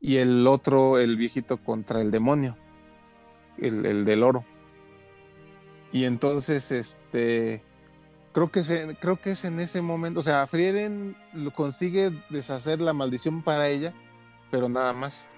y 0.00 0.16
el 0.16 0.46
otro, 0.46 0.98
el 0.98 1.16
viejito 1.16 1.58
contra 1.58 2.00
el 2.00 2.10
demonio, 2.10 2.56
el, 3.58 3.86
el 3.86 4.04
del 4.04 4.22
oro. 4.22 4.44
Y 5.92 6.06
entonces, 6.06 6.72
este, 6.72 7.62
creo 8.32 8.50
que, 8.50 8.64
se, 8.64 8.96
creo 8.96 9.20
que 9.20 9.32
es 9.32 9.44
en 9.44 9.60
ese 9.60 9.82
momento, 9.82 10.20
o 10.20 10.22
sea, 10.22 10.46
Frieren 10.46 11.16
lo 11.34 11.52
consigue 11.52 12.10
deshacer 12.30 12.80
la 12.80 12.94
maldición 12.94 13.42
para 13.42 13.68
ella, 13.68 13.94
pero 14.50 14.68
nada 14.68 14.92
más. 14.92 15.28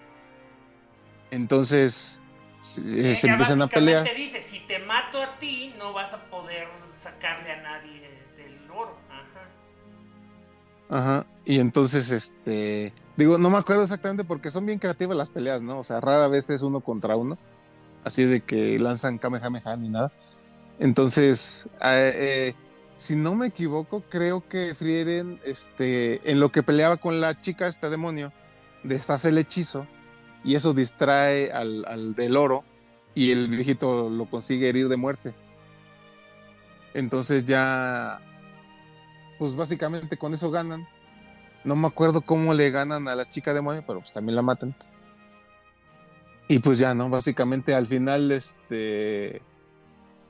Entonces, 1.30 2.22
se, 2.64 2.80
eh, 2.80 3.14
se 3.14 3.26
Ella 3.26 3.32
empiezan 3.34 3.60
a 3.60 3.66
pelear. 3.66 4.04
básicamente 4.04 4.38
dice, 4.38 4.42
si 4.42 4.60
te 4.60 4.78
mato 4.78 5.22
a 5.22 5.36
ti, 5.36 5.74
no 5.78 5.92
vas 5.92 6.14
a 6.14 6.24
poder 6.30 6.66
sacarle 6.94 7.52
a 7.52 7.60
nadie 7.60 8.00
del 8.38 8.70
oro. 8.70 8.96
Ajá. 9.10 10.98
Ajá. 10.98 11.26
Y 11.44 11.58
entonces, 11.58 12.10
este, 12.10 12.94
digo, 13.16 13.36
no 13.36 13.50
me 13.50 13.58
acuerdo 13.58 13.82
exactamente 13.82 14.24
porque 14.24 14.50
son 14.50 14.64
bien 14.64 14.78
creativas 14.78 15.14
las 15.14 15.28
peleas, 15.28 15.62
¿no? 15.62 15.78
O 15.78 15.84
sea, 15.84 16.00
rara 16.00 16.26
vez 16.26 16.48
es 16.48 16.62
uno 16.62 16.80
contra 16.80 17.16
uno, 17.16 17.36
así 18.02 18.24
de 18.24 18.40
que 18.40 18.78
lanzan 18.78 19.18
Kamehameha 19.18 19.76
ni 19.76 19.90
nada. 19.90 20.10
Entonces, 20.78 21.68
eh, 21.82 22.12
eh, 22.16 22.54
si 22.96 23.14
no 23.14 23.34
me 23.34 23.48
equivoco, 23.48 24.02
creo 24.08 24.48
que 24.48 24.74
Frieren, 24.74 25.38
este, 25.44 26.30
en 26.30 26.40
lo 26.40 26.50
que 26.50 26.62
peleaba 26.62 26.96
con 26.96 27.20
la 27.20 27.38
chica, 27.38 27.66
este 27.66 27.90
demonio, 27.90 28.32
deshace 28.84 29.28
el 29.28 29.36
hechizo 29.36 29.86
y 30.44 30.54
eso 30.54 30.74
distrae 30.74 31.50
al, 31.50 31.84
al 31.86 32.14
del 32.14 32.36
oro 32.36 32.64
y 33.14 33.30
el 33.30 33.48
viejito 33.48 34.10
lo 34.10 34.28
consigue 34.28 34.68
herir 34.68 34.88
de 34.88 34.96
muerte. 34.96 35.34
Entonces 36.92 37.44
ya, 37.46 38.20
pues 39.38 39.56
básicamente 39.56 40.16
con 40.16 40.32
eso 40.34 40.50
ganan. 40.50 40.86
No 41.64 41.76
me 41.76 41.88
acuerdo 41.88 42.20
cómo 42.20 42.52
le 42.54 42.70
ganan 42.70 43.08
a 43.08 43.14
la 43.14 43.28
chica 43.28 43.54
demonio, 43.54 43.82
pero 43.86 44.00
pues 44.00 44.12
también 44.12 44.36
la 44.36 44.42
matan. 44.42 44.76
Y 46.46 46.58
pues 46.58 46.78
ya, 46.78 46.94
¿no? 46.94 47.08
Básicamente 47.08 47.74
al 47.74 47.86
final, 47.86 48.30
este, 48.30 49.40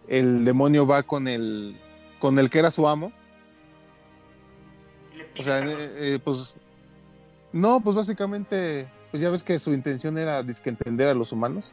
el 0.06 0.44
demonio 0.44 0.86
va 0.86 1.02
con 1.02 1.26
el, 1.26 1.76
con 2.20 2.38
el 2.38 2.50
que 2.50 2.60
era 2.60 2.70
su 2.70 2.86
amo. 2.86 3.12
O 5.38 5.42
sea, 5.42 5.58
eh, 5.58 6.14
eh, 6.14 6.18
pues, 6.22 6.56
no, 7.52 7.80
pues 7.80 7.96
básicamente, 7.96 8.88
pues 9.14 9.22
ya 9.22 9.30
ves 9.30 9.44
que 9.44 9.60
su 9.60 9.72
intención 9.72 10.18
era 10.18 10.42
disque 10.42 10.68
entender 10.70 11.08
a 11.08 11.14
los 11.14 11.30
humanos. 11.30 11.72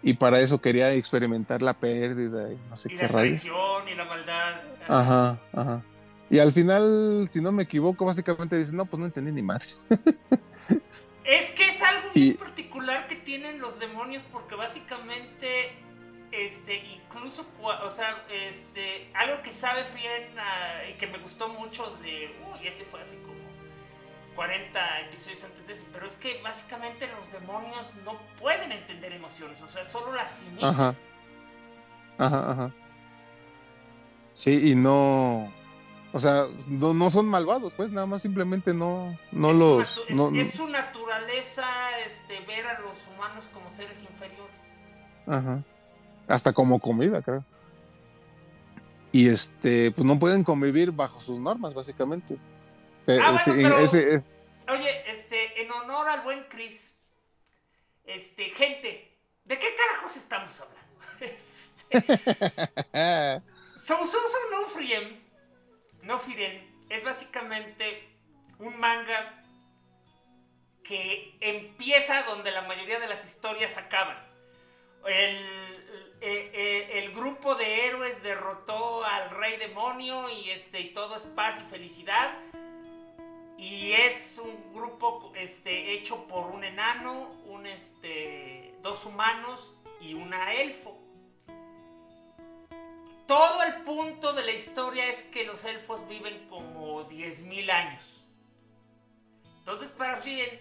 Y 0.00 0.14
para 0.14 0.40
eso 0.40 0.58
quería 0.58 0.90
experimentar 0.94 1.60
la 1.60 1.74
pérdida 1.74 2.50
y 2.50 2.58
no 2.70 2.76
sé 2.78 2.90
y 2.90 2.96
qué 2.96 3.02
la 3.02 3.08
rayos. 3.08 3.44
y 3.44 3.94
la 3.94 4.04
maldad. 4.06 4.62
Ajá, 4.88 5.38
ajá. 5.52 5.84
Y 6.30 6.38
al 6.38 6.52
final, 6.52 7.26
si 7.28 7.42
no 7.42 7.52
me 7.52 7.64
equivoco, 7.64 8.06
básicamente 8.06 8.56
dice, 8.56 8.74
no, 8.74 8.86
pues 8.86 8.98
no 8.98 9.04
entendí 9.04 9.30
ni 9.30 9.42
madre. 9.42 9.66
Es 11.26 11.50
que 11.50 11.68
es 11.68 11.82
algo 11.82 12.08
Y- 12.14 12.28
muy 12.28 12.34
particular 12.38 13.06
que 13.06 13.16
tienen 13.16 13.58
los 13.60 13.78
demonios 13.78 14.22
porque 14.32 14.54
básicamente, 14.54 15.72
este, 16.32 16.76
incluso, 16.76 17.44
o 17.62 17.90
sea, 17.90 18.24
este, 18.30 19.10
algo 19.14 19.42
que 19.42 19.52
sabe 19.52 19.84
ah, 20.38 20.88
y 20.90 20.94
que 20.96 21.06
me 21.08 21.18
gustó 21.18 21.48
mucho 21.50 21.94
de, 22.02 22.34
uy, 22.54 22.66
ese 22.66 22.84
fue 22.86 23.02
así 23.02 23.16
como 23.16 23.43
40 24.34 25.00
episodios 25.00 25.44
antes 25.44 25.66
de 25.66 25.72
eso, 25.72 25.84
pero 25.92 26.06
es 26.06 26.16
que 26.16 26.40
básicamente 26.42 27.08
los 27.08 27.30
demonios 27.32 27.86
no 28.04 28.18
pueden 28.40 28.72
entender 28.72 29.12
emociones, 29.12 29.60
o 29.62 29.68
sea, 29.68 29.84
solo 29.84 30.12
las 30.12 30.42
imitan. 30.42 30.70
Ajá. 30.70 30.94
Ajá, 32.18 32.50
ajá. 32.50 32.72
Sí, 34.32 34.70
y 34.70 34.74
no. 34.74 35.52
O 36.12 36.18
sea, 36.18 36.44
no, 36.68 36.94
no 36.94 37.10
son 37.10 37.26
malvados, 37.26 37.72
pues, 37.74 37.90
nada 37.90 38.06
más 38.06 38.22
simplemente 38.22 38.72
no, 38.72 39.18
no 39.32 39.50
es 39.50 39.56
los. 39.56 39.88
Su 39.88 40.36
es, 40.36 40.46
es 40.46 40.54
su 40.54 40.68
naturaleza 40.68 41.66
este, 42.06 42.40
ver 42.40 42.66
a 42.66 42.80
los 42.80 42.96
humanos 43.12 43.48
como 43.52 43.68
seres 43.70 44.02
inferiores. 44.02 44.58
Ajá. 45.26 45.62
Hasta 46.28 46.52
como 46.52 46.78
comida, 46.78 47.20
creo. 47.22 47.44
Y 49.12 49.28
este, 49.28 49.92
pues 49.92 50.04
no 50.04 50.18
pueden 50.18 50.42
convivir 50.42 50.90
bajo 50.90 51.20
sus 51.20 51.38
normas, 51.38 51.74
básicamente. 51.74 52.36
Ah, 53.22 53.38
Sí, 53.38 53.50
bueno, 53.50 53.68
pero- 53.70 53.78
ese- 53.80 54.14
eh, 54.16 54.22
Oye, 54.68 55.10
este, 55.10 55.60
en 55.62 55.70
honor 55.72 56.08
al 56.08 56.22
buen 56.22 56.44
Chris, 56.44 56.96
este, 58.06 58.44
gente, 58.50 59.14
¿de 59.44 59.58
qué 59.58 59.74
carajos 59.74 60.16
estamos 60.16 60.60
hablando? 60.60 60.84
Este, 61.90 63.42
no 64.50 64.64
Friem, 64.66 65.20
no 66.02 66.18
Firen, 66.18 66.86
es 66.88 67.04
básicamente 67.04 68.08
un 68.58 68.78
manga 68.78 69.42
que 70.82 71.36
empieza 71.40 72.22
donde 72.24 72.50
la 72.50 72.62
mayoría 72.62 72.98
de 73.00 73.06
las 73.06 73.24
historias 73.24 73.76
acaban. 73.78 74.16
El, 75.06 75.36
eh, 76.20 76.50
eh, 76.52 76.90
el 77.04 77.12
grupo 77.12 77.54
de 77.54 77.86
héroes 77.86 78.22
derrotó 78.22 79.04
al 79.04 79.30
rey 79.30 79.56
demonio 79.58 80.28
y, 80.30 80.50
este, 80.50 80.80
y 80.80 80.92
todo 80.92 81.16
es 81.16 81.22
paz 81.22 81.60
y 81.60 81.70
felicidad. 81.70 82.34
Y 83.56 83.92
es 83.92 84.40
un 84.42 84.74
grupo 84.74 85.32
este, 85.36 85.94
hecho 85.94 86.26
por 86.26 86.46
un 86.46 86.64
enano, 86.64 87.30
un, 87.46 87.66
este, 87.66 88.74
dos 88.82 89.04
humanos 89.06 89.72
y 90.00 90.14
una 90.14 90.52
elfo. 90.54 90.98
Todo 93.26 93.62
el 93.62 93.82
punto 93.82 94.32
de 94.34 94.44
la 94.44 94.52
historia 94.52 95.08
es 95.08 95.22
que 95.22 95.44
los 95.44 95.64
elfos 95.64 96.06
viven 96.08 96.46
como 96.48 97.08
10.000 97.08 97.70
años. 97.70 98.04
Entonces 99.60 99.90
para 99.92 100.16
Rien, 100.16 100.60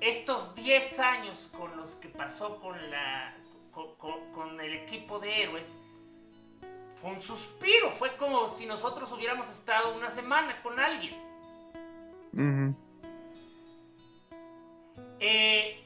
estos 0.00 0.54
10 0.54 0.98
años 1.00 1.48
con 1.56 1.76
los 1.76 1.96
que 1.96 2.08
pasó 2.08 2.60
con, 2.60 2.90
la, 2.90 3.36
con 3.72 4.60
el 4.60 4.74
equipo 4.74 5.18
de 5.18 5.42
héroes, 5.42 5.68
fue 7.00 7.10
un 7.10 7.20
suspiro. 7.20 7.90
Fue 7.90 8.16
como 8.16 8.48
si 8.48 8.66
nosotros 8.66 9.10
hubiéramos 9.12 9.48
estado 9.50 9.94
una 9.94 10.10
semana 10.10 10.60
con 10.62 10.78
alguien. 10.78 11.27
Eh, 15.20 15.84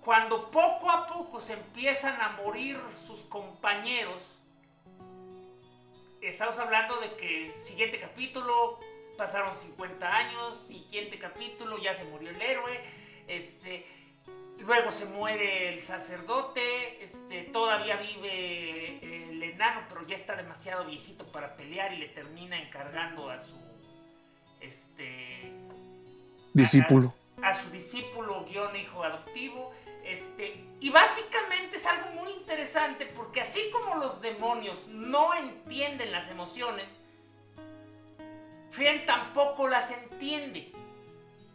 cuando 0.00 0.50
poco 0.50 0.90
a 0.90 1.06
poco 1.06 1.40
se 1.40 1.54
empiezan 1.54 2.20
a 2.20 2.30
morir 2.42 2.78
sus 2.90 3.20
compañeros, 3.22 4.22
estamos 6.20 6.58
hablando 6.58 7.00
de 7.00 7.16
que 7.16 7.48
el 7.48 7.54
siguiente 7.54 7.98
capítulo 7.98 8.78
pasaron 9.16 9.56
50 9.56 10.06
años, 10.06 10.56
siguiente 10.56 11.18
capítulo 11.18 11.78
ya 11.78 11.94
se 11.94 12.04
murió 12.04 12.30
el 12.30 12.40
héroe, 12.40 12.80
este, 13.26 13.86
luego 14.58 14.90
se 14.90 15.06
muere 15.06 15.74
el 15.74 15.80
sacerdote, 15.80 17.02
este, 17.02 17.42
todavía 17.44 17.96
vive 17.96 19.30
el 19.30 19.42
enano, 19.42 19.82
pero 19.88 20.06
ya 20.06 20.14
está 20.14 20.36
demasiado 20.36 20.84
viejito 20.84 21.26
para 21.32 21.56
pelear 21.56 21.92
y 21.94 21.98
le 21.98 22.08
termina 22.08 22.60
encargando 22.60 23.30
a 23.30 23.38
su 23.38 23.65
este 24.60 25.52
Discípulo. 26.52 27.12
a 27.42 27.54
su 27.54 27.70
discípulo 27.70 28.44
guion 28.44 28.74
hijo 28.76 29.02
adoptivo. 29.04 29.72
Este, 30.04 30.64
y 30.80 30.90
básicamente 30.90 31.76
es 31.76 31.86
algo 31.86 32.10
muy 32.22 32.30
interesante 32.32 33.06
porque 33.06 33.40
así 33.40 33.70
como 33.72 33.96
los 33.96 34.20
demonios 34.20 34.86
no 34.86 35.34
entienden 35.34 36.12
las 36.12 36.28
emociones, 36.30 36.88
Frien 38.70 39.04
tampoco 39.06 39.68
las 39.68 39.90
entiende, 39.90 40.70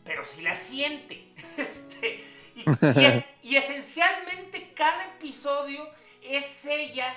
pero 0.03 0.25
sí 0.25 0.41
las 0.41 0.59
siente. 0.59 1.27
Este, 1.57 2.23
y, 2.55 2.63
y 2.99 3.05
es- 3.05 3.25
y 3.43 3.55
esencialmente 3.55 4.73
cada 4.73 5.05
episodio 5.15 5.87
es 6.21 6.65
ella 6.65 7.13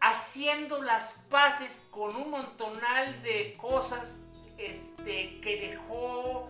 haciendo 0.00 0.82
las 0.82 1.14
paces 1.30 1.82
con 1.90 2.16
un 2.16 2.30
montonal 2.30 3.22
de 3.22 3.54
cosas 3.56 4.16
este, 4.58 5.40
que 5.40 5.68
dejó 5.68 6.48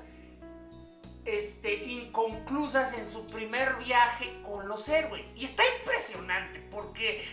este, 1.24 1.84
inconclusas 1.84 2.92
en 2.94 3.06
su 3.08 3.26
primer 3.26 3.76
viaje 3.76 4.32
con 4.42 4.68
los 4.68 4.88
héroes. 4.88 5.32
Y 5.36 5.46
está 5.46 5.62
impresionante 5.80 6.60
porque, 6.70 7.24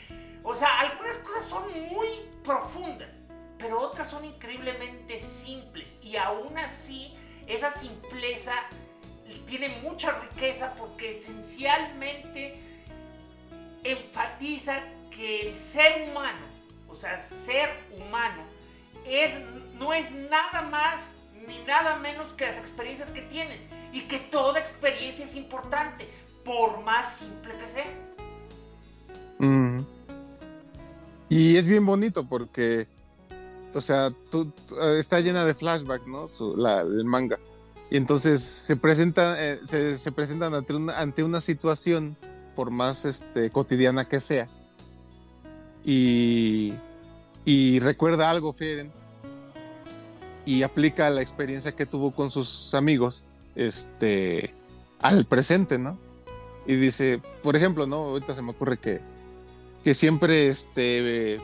o 0.43 0.55
sea, 0.55 0.80
algunas 0.80 1.17
cosas 1.19 1.43
son 1.43 1.63
muy 1.89 2.07
profundas, 2.43 3.26
pero 3.57 3.82
otras 3.82 4.09
son 4.09 4.26
increíblemente 4.26 5.19
simples. 5.19 5.95
Y 6.01 6.15
aún 6.15 6.57
así, 6.57 7.13
esa 7.47 7.69
simpleza 7.69 8.53
tiene 9.45 9.69
mucha 9.82 10.11
riqueza 10.19 10.74
porque 10.76 11.17
esencialmente 11.17 12.59
enfatiza 13.84 14.84
que 15.09 15.41
el 15.41 15.53
ser 15.53 16.09
humano, 16.09 16.45
o 16.88 16.95
sea, 16.95 17.19
ser 17.22 17.69
humano, 17.97 18.43
es, 19.05 19.32
no 19.82 19.93
es 19.95 20.11
nada 20.11 20.61
más 20.69 21.15
ni 21.47 21.57
nada 21.65 21.97
menos 21.97 22.34
que 22.34 22.45
las 22.45 22.57
experiencias 22.57 23.09
que 23.09 23.21
tienes 23.21 23.61
y 23.91 24.01
que 24.01 24.19
toda 24.19 24.59
experiencia 24.59 25.25
es 25.25 25.36
importante, 25.36 26.07
por 26.45 26.82
más 26.82 27.17
simple 27.17 27.53
que 27.57 27.67
sea. 27.67 27.91
Y 31.29 31.57
es 31.57 31.65
bien 31.65 31.84
bonito 31.86 32.27
porque, 32.27 32.88
o 33.73 33.82
sea, 33.82 34.07
eh, 34.34 34.97
está 34.99 35.19
llena 35.19 35.45
de 35.45 35.55
flashbacks, 35.55 36.05
¿no? 36.05 36.27
La- 36.55 36.82
el 36.82 37.05
manga. 37.05 37.39
Y 37.89 37.97
entonces 37.97 38.41
se 38.43 38.75
presenta, 38.75 39.36
eh, 39.43 39.59
se 39.97 40.11
presentan 40.11 40.53
ante 40.53 40.73
una, 40.75 40.99
ante 40.99 41.23
una 41.23 41.41
situación, 41.41 42.15
por 42.55 42.69
más 42.69 43.05
este, 43.05 43.49
cotidiana 43.49 44.05
que 44.07 44.19
sea. 44.19 44.47
Y, 45.84 46.73
y 47.45 47.79
recuerda 47.79 48.29
algo, 48.29 48.53
Fieren. 48.53 48.91
Y 50.45 50.63
aplica 50.63 51.09
la 51.09 51.21
experiencia 51.21 51.73
que 51.73 51.85
tuvo 51.85 52.11
con 52.11 52.31
sus 52.31 52.73
amigos 52.73 53.23
este, 53.55 54.53
al 54.99 55.25
presente, 55.25 55.77
¿no? 55.77 55.97
Y 56.65 56.75
dice, 56.75 57.21
por 57.43 57.55
ejemplo, 57.55 57.87
¿no? 57.87 57.97
Ahorita 57.97 58.33
se 58.33 58.41
me 58.41 58.51
ocurre 58.51 58.77
que, 58.77 59.01
que 59.83 59.93
siempre, 59.93 60.47
este, 60.47 61.39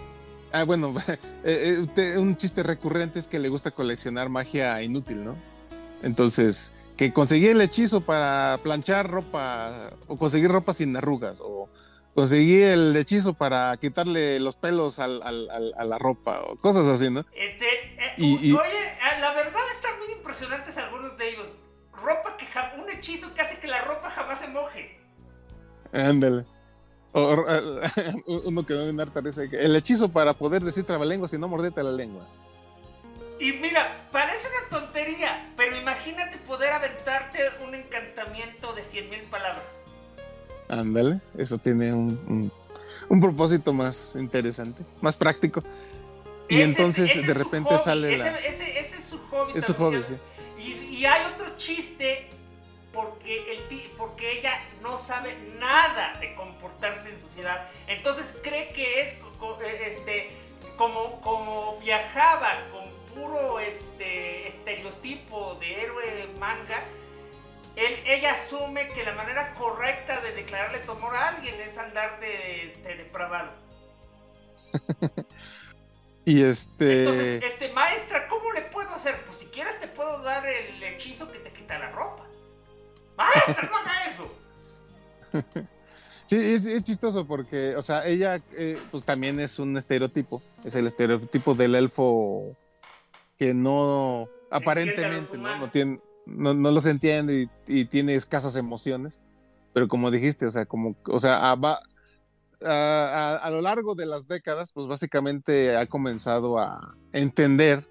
ah, 0.52 0.64
bueno, 0.64 0.94
eh, 1.44 1.86
eh, 1.96 2.18
un 2.18 2.38
chiste 2.38 2.64
recurrente 2.64 3.20
es 3.20 3.28
que 3.28 3.40
le 3.40 3.50
gusta 3.50 3.72
coleccionar 3.72 4.30
magia 4.30 4.82
inútil, 4.82 5.26
¿no? 5.26 5.36
Entonces, 6.04 6.72
que 6.96 7.14
conseguir 7.14 7.52
el 7.52 7.62
hechizo 7.62 8.02
para 8.02 8.60
planchar 8.64 9.10
ropa, 9.10 9.92
o 10.08 10.18
conseguir 10.18 10.50
ropa 10.50 10.74
sin 10.74 10.96
arrugas, 10.96 11.42
conseguir 12.18 12.64
el 12.64 12.96
hechizo 12.96 13.36
para 13.36 13.78
quitarle 13.78 14.40
los 14.40 14.56
pelos 14.56 14.98
al- 14.98 15.22
al- 15.22 15.52
al- 15.52 15.74
a 15.78 15.84
la 15.86 16.00
ropa, 16.00 16.42
o 16.42 16.56
cosas 16.56 16.88
así, 16.88 17.12
¿no? 17.12 17.24
Este, 17.36 17.68
eh, 18.04 18.14
Y- 18.18 18.50
y- 18.50 18.54
oye, 18.54 18.86
eh, 18.88 19.20
la 19.22 19.34
verdad 19.36 19.62
están 19.70 20.00
muy 20.00 20.12
impresionantes 20.18 20.76
algunos 20.80 21.16
de 21.16 21.30
ellos. 21.30 21.56
Ropa 21.94 22.36
que 22.36 22.48
un 22.82 22.90
hechizo 22.90 23.32
que 23.36 23.42
hace 23.42 23.60
que 23.60 23.68
la 23.68 23.82
ropa 23.82 24.10
jamás 24.10 24.40
se 24.40 24.48
moje. 24.48 25.00
Ándale. 25.94 26.44
O- 27.12 27.22
o- 27.22 27.82
uno 28.46 28.66
que 28.66 28.74
me 28.74 29.04
harta 29.04 29.22
El 29.52 29.76
hechizo 29.76 30.10
para 30.10 30.34
poder 30.34 30.64
decir 30.64 30.86
trabalenguas 30.86 31.32
y 31.34 31.38
no 31.38 31.48
morderte 31.48 31.84
la 31.84 31.92
lengua. 31.92 32.26
Y 33.40 33.52
mira, 33.54 34.10
parece 34.12 34.48
una 34.48 34.70
tontería, 34.80 35.54
pero 35.56 35.78
imagínate 35.78 36.38
poder 36.40 36.74
aventarte 36.74 37.42
un 37.64 37.76
encantamiento 37.76 38.74
de 38.74 38.82
100.000 38.82 39.30
palabras. 39.30 39.78
Ándale, 40.70 41.22
eso 41.38 41.58
tiene 41.58 41.94
un, 41.94 42.20
un- 42.28 42.52
un 43.10 43.22
propósito 43.22 43.74
más 43.74 44.16
interesante, 44.16 44.84
más 45.02 45.16
práctico. 45.16 45.64
Y 46.50 46.56
Ese 46.56 46.64
entonces 46.64 47.12
ese 47.16 47.28
de 47.28 47.34
repente 47.34 47.70
hobby, 47.70 47.84
sale 47.84 48.14
ese, 48.16 48.32
la... 48.32 48.38
ese- 48.40 48.80
ese 48.80 48.98
es 48.98 49.04
su 49.04 49.18
hobby. 49.30 49.54
Es 49.56 49.66
su 49.66 49.74
hobby, 49.74 50.02
sí. 50.08 50.18
Y, 50.60 50.96
y 50.98 51.06
hay 51.06 51.26
otro 51.34 51.56
chiste 51.58 52.28
porque, 52.94 53.54
el 53.54 53.92
porque 53.96 54.40
ella 54.40 54.54
no 54.82 54.98
sabe 54.98 55.38
nada 55.60 56.18
de 56.20 56.34
comportarse 56.36 57.10
en 57.10 57.20
sociedad. 57.20 57.68
Entonces 57.88 58.36
cree 58.42 58.70
que 58.70 59.02
es 59.02 59.14
eh, 59.14 59.82
este, 59.86 60.30
como, 60.78 61.22
como 61.22 61.78
viajaba 61.84 62.54
con 62.72 62.86
puro 63.14 63.60
este, 63.60 64.48
estereotipo 64.48 65.56
de 65.60 65.82
héroe 65.84 66.28
manga. 66.40 66.84
Él, 67.78 68.04
ella 68.06 68.32
asume 68.32 68.90
que 68.90 69.04
la 69.04 69.14
manera 69.14 69.54
correcta 69.54 70.20
de 70.22 70.34
declararle 70.34 70.80
tu 70.80 70.94
amor 70.94 71.16
a 71.16 71.30
alguien 71.30 71.56
es 71.62 71.78
andar 71.78 72.20
de, 72.20 72.74
este, 72.74 72.96
depravado. 72.96 73.52
Y 76.26 76.44
este... 76.44 77.04
Entonces, 77.04 77.42
este, 77.42 77.72
maestra, 77.72 78.28
¿cómo 78.28 78.52
le 78.52 78.64
puedo 78.64 78.90
hacer? 78.90 79.24
Pues 79.24 79.38
si 79.38 79.46
quieres 79.46 79.80
te 79.80 79.88
puedo 79.88 80.22
dar 80.24 80.46
el 80.46 80.84
hechizo 80.84 81.32
que 81.32 81.40
te 81.40 81.54
quita 81.54 81.80
la 81.80 81.90
ropa. 81.92 82.28
Maestra, 83.16 83.70
no 83.72 83.78
haga 83.78 84.06
eso. 84.08 84.28
Sí, 86.30 86.36
es, 86.36 86.66
es 86.66 86.84
chistoso 86.84 87.26
porque, 87.26 87.78
o 87.78 87.82
sea, 87.82 88.06
ella 88.06 88.42
eh, 88.58 88.78
pues 88.92 89.06
también 89.06 89.40
es 89.40 89.60
un 89.60 89.78
estereotipo, 89.78 90.44
es 90.66 90.76
el 90.76 90.86
estereotipo 90.86 91.56
del 91.56 91.74
elfo 91.74 92.54
que 93.40 93.54
no, 93.54 94.28
aparentemente, 94.52 95.38
¿no? 95.38 95.58
No, 95.58 95.72
tiene, 95.72 96.02
no, 96.28 96.54
no 96.54 96.72
los 96.72 96.86
entiende 96.86 97.50
y, 97.68 97.80
y 97.82 97.86
tiene 97.86 98.16
escasas 98.16 98.56
emociones, 98.56 99.20
pero 99.74 99.88
como 99.88 100.12
dijiste, 100.12 100.46
o 100.46 100.52
sea, 100.52 100.66
como, 100.66 100.96
o 101.06 101.20
sea, 101.20 101.50
a, 101.52 101.56
va- 101.56 101.80
a, 102.64 102.70
a- 102.72 103.38
a 103.38 103.50
lo 103.52 103.62
largo 103.62 103.96
de 103.96 104.06
las 104.06 104.28
décadas, 104.28 104.72
pues 104.74 104.88
básicamente 104.88 105.76
ha 105.78 105.86
comenzado 105.88 106.60
a 106.60 106.96
entender 107.14 107.86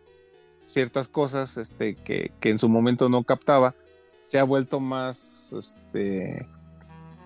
ciertas 0.66 1.09
cosas 1.09 1.57
este, 1.57 1.95
que, 1.95 2.32
que 2.41 2.51
en 2.51 2.59
su 2.59 2.68
momento 2.68 3.09
no 3.09 3.22
captaba, 3.24 3.74
se 4.24 4.39
ha 4.41 4.45
vuelto 4.45 4.80
más, 4.80 5.53
este, 5.57 6.47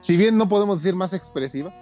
si 0.01 0.17
bien 0.19 0.37
no 0.37 0.49
podemos 0.49 0.83
decir 0.83 0.95
más 0.95 1.15
expresiva, 1.15 1.73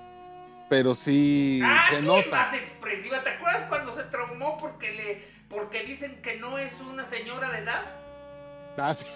pero 0.70 0.94
sí 0.94 1.60
Ah, 1.64 1.82
se 1.90 2.00
sí, 2.00 2.06
nota. 2.06 2.30
más 2.30 2.54
expresiva. 2.54 3.24
¿Te 3.24 3.30
acuerdas 3.30 3.64
cuando 3.68 3.92
se 3.94 4.04
traumó 4.04 4.56
porque 4.58 4.92
le 4.92 5.38
porque 5.48 5.82
dicen 5.82 6.20
que 6.22 6.36
no 6.38 6.58
es 6.58 6.78
una 6.82 7.04
señora 7.06 7.50
de 7.50 7.58
edad? 7.60 7.82
Ah, 8.78 8.94
sí. 8.94 9.06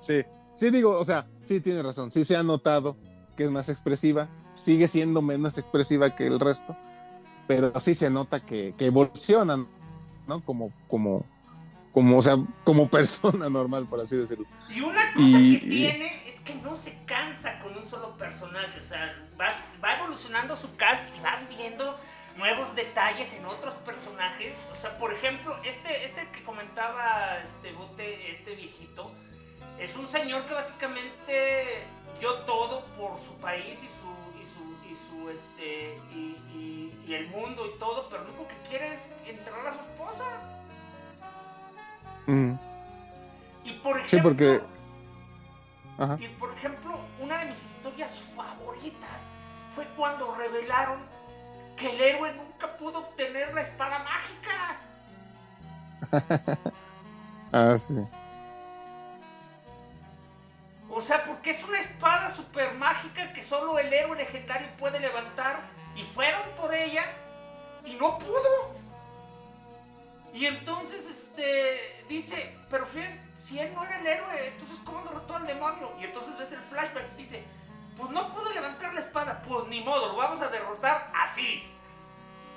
sí, 0.00 0.24
sí, 0.54 0.70
digo, 0.70 0.98
o 0.98 1.04
sea, 1.04 1.26
sí 1.42 1.60
tiene 1.60 1.82
razón, 1.82 2.10
sí 2.10 2.24
se 2.24 2.36
ha 2.36 2.42
notado 2.42 2.96
que 3.36 3.44
es 3.44 3.50
más 3.50 3.68
expresiva, 3.68 4.28
sigue 4.54 4.86
siendo 4.88 5.22
menos 5.22 5.56
expresiva 5.58 6.14
que 6.14 6.26
el 6.26 6.38
resto, 6.40 6.76
pero 7.48 7.78
sí 7.80 7.94
se 7.94 8.10
nota 8.10 8.44
que, 8.44 8.74
que 8.76 8.86
evolucionan, 8.86 9.66
¿no? 10.26 10.44
Como, 10.44 10.72
como, 10.88 11.24
como, 11.92 12.18
o 12.18 12.22
sea, 12.22 12.36
como 12.64 12.88
persona 12.88 13.48
normal, 13.48 13.86
por 13.88 14.00
así 14.00 14.16
decirlo. 14.16 14.46
Y 14.74 14.80
una 14.80 15.12
cosa 15.12 15.26
Y- 15.38 15.60
que 15.60 15.66
tiene 15.66 16.28
es 16.28 16.40
que 16.40 16.54
no 16.56 16.74
se 16.74 16.96
cansa 17.06 17.58
con 17.60 17.76
un 17.76 17.84
solo 17.84 18.16
personaje. 18.16 18.78
O 18.78 18.82
sea, 18.84 19.16
vas, 19.36 19.54
va 19.82 19.94
evolucionando 19.98 20.54
su 20.54 20.68
cast 20.76 21.02
y 21.16 21.20
vas 21.20 21.48
viendo 21.48 21.98
nuevos 22.36 22.74
detalles 22.74 23.32
en 23.34 23.44
otros 23.46 23.74
personajes. 23.74 24.58
O 24.72 24.74
sea, 24.74 24.96
por 24.96 25.12
ejemplo, 25.12 25.56
este, 25.64 26.04
este 26.04 26.28
que 26.30 26.42
comentaba 26.42 27.38
este 27.42 27.72
bote, 27.72 28.30
este 28.30 28.54
viejito, 28.54 29.10
es 29.78 29.94
un 29.96 30.08
señor 30.08 30.44
que 30.46 30.54
básicamente 30.54 31.84
dio 32.18 32.34
todo 32.40 32.84
por 32.98 33.18
su 33.18 33.34
país 33.38 33.82
y 33.82 33.88
su, 33.88 34.40
y 34.40 34.44
su, 34.44 34.88
y 34.90 34.94
su 34.94 35.30
este, 35.30 35.98
y, 36.12 36.36
y- 36.54 37.04
y 37.06 37.14
el 37.14 37.28
mundo 37.28 37.66
y 37.66 37.78
todo, 37.78 38.08
pero 38.08 38.22
lo 38.24 38.28
único 38.30 38.46
que 38.48 38.56
quiere 38.68 38.92
es 38.94 39.10
enterrar 39.26 39.66
a 39.66 39.72
su 39.72 39.80
esposa. 39.80 40.24
Mm, 42.26 42.52
Y 43.64 43.72
por 43.74 43.98
Sí, 44.00 44.06
ejemplo, 44.06 44.30
porque- 44.30 44.60
Ajá. 45.98 46.16
y 46.20 46.28
por 46.28 46.52
ejemplo, 46.54 46.98
una 47.18 47.38
de 47.38 47.46
mis 47.46 47.62
historias 47.64 48.22
favoritas 48.34 49.20
fue 49.74 49.84
cuando 49.96 50.34
revelaron 50.34 50.98
que 51.80 51.90
el 51.90 52.00
héroe 52.00 52.32
nunca 52.32 52.76
pudo 52.76 52.98
obtener 52.98 53.54
la 53.54 53.62
espada 53.62 54.00
mágica. 54.00 54.76
Ah, 57.52 57.76
sí. 57.76 58.00
O 60.88 61.00
sea, 61.00 61.24
porque 61.24 61.50
es 61.50 61.64
una 61.64 61.80
espada 61.80 62.30
super 62.30 62.74
mágica 62.74 63.32
que 63.32 63.42
solo 63.42 63.76
el 63.76 63.92
héroe 63.92 64.16
legendario 64.16 64.68
puede 64.78 65.00
levantar. 65.00 65.58
Y 65.96 66.04
fueron 66.04 66.42
por 66.56 66.72
ella 66.72 67.06
y 67.84 67.94
no 67.94 68.16
pudo. 68.18 68.70
Y 70.32 70.46
entonces, 70.46 71.10
este, 71.10 72.04
dice, 72.08 72.56
pero 72.70 72.86
fíjense, 72.86 73.18
si 73.34 73.58
él 73.58 73.74
no 73.74 73.82
era 73.84 73.98
el 73.98 74.06
héroe, 74.06 74.46
entonces 74.46 74.78
¿cómo 74.84 75.02
derrotó 75.02 75.34
al 75.34 75.46
demonio? 75.48 75.92
Y 76.00 76.04
entonces 76.04 76.38
ves 76.38 76.52
el 76.52 76.60
flashback 76.60 77.14
y 77.14 77.16
dice, 77.18 77.44
pues 78.00 78.12
no 78.12 78.28
pudo 78.30 78.52
levantar 78.52 78.94
la 78.94 79.00
espada, 79.00 79.42
pues 79.46 79.68
ni 79.68 79.82
modo, 79.82 80.08
lo 80.08 80.16
vamos 80.16 80.40
a 80.40 80.48
derrotar 80.48 81.12
así. 81.14 81.62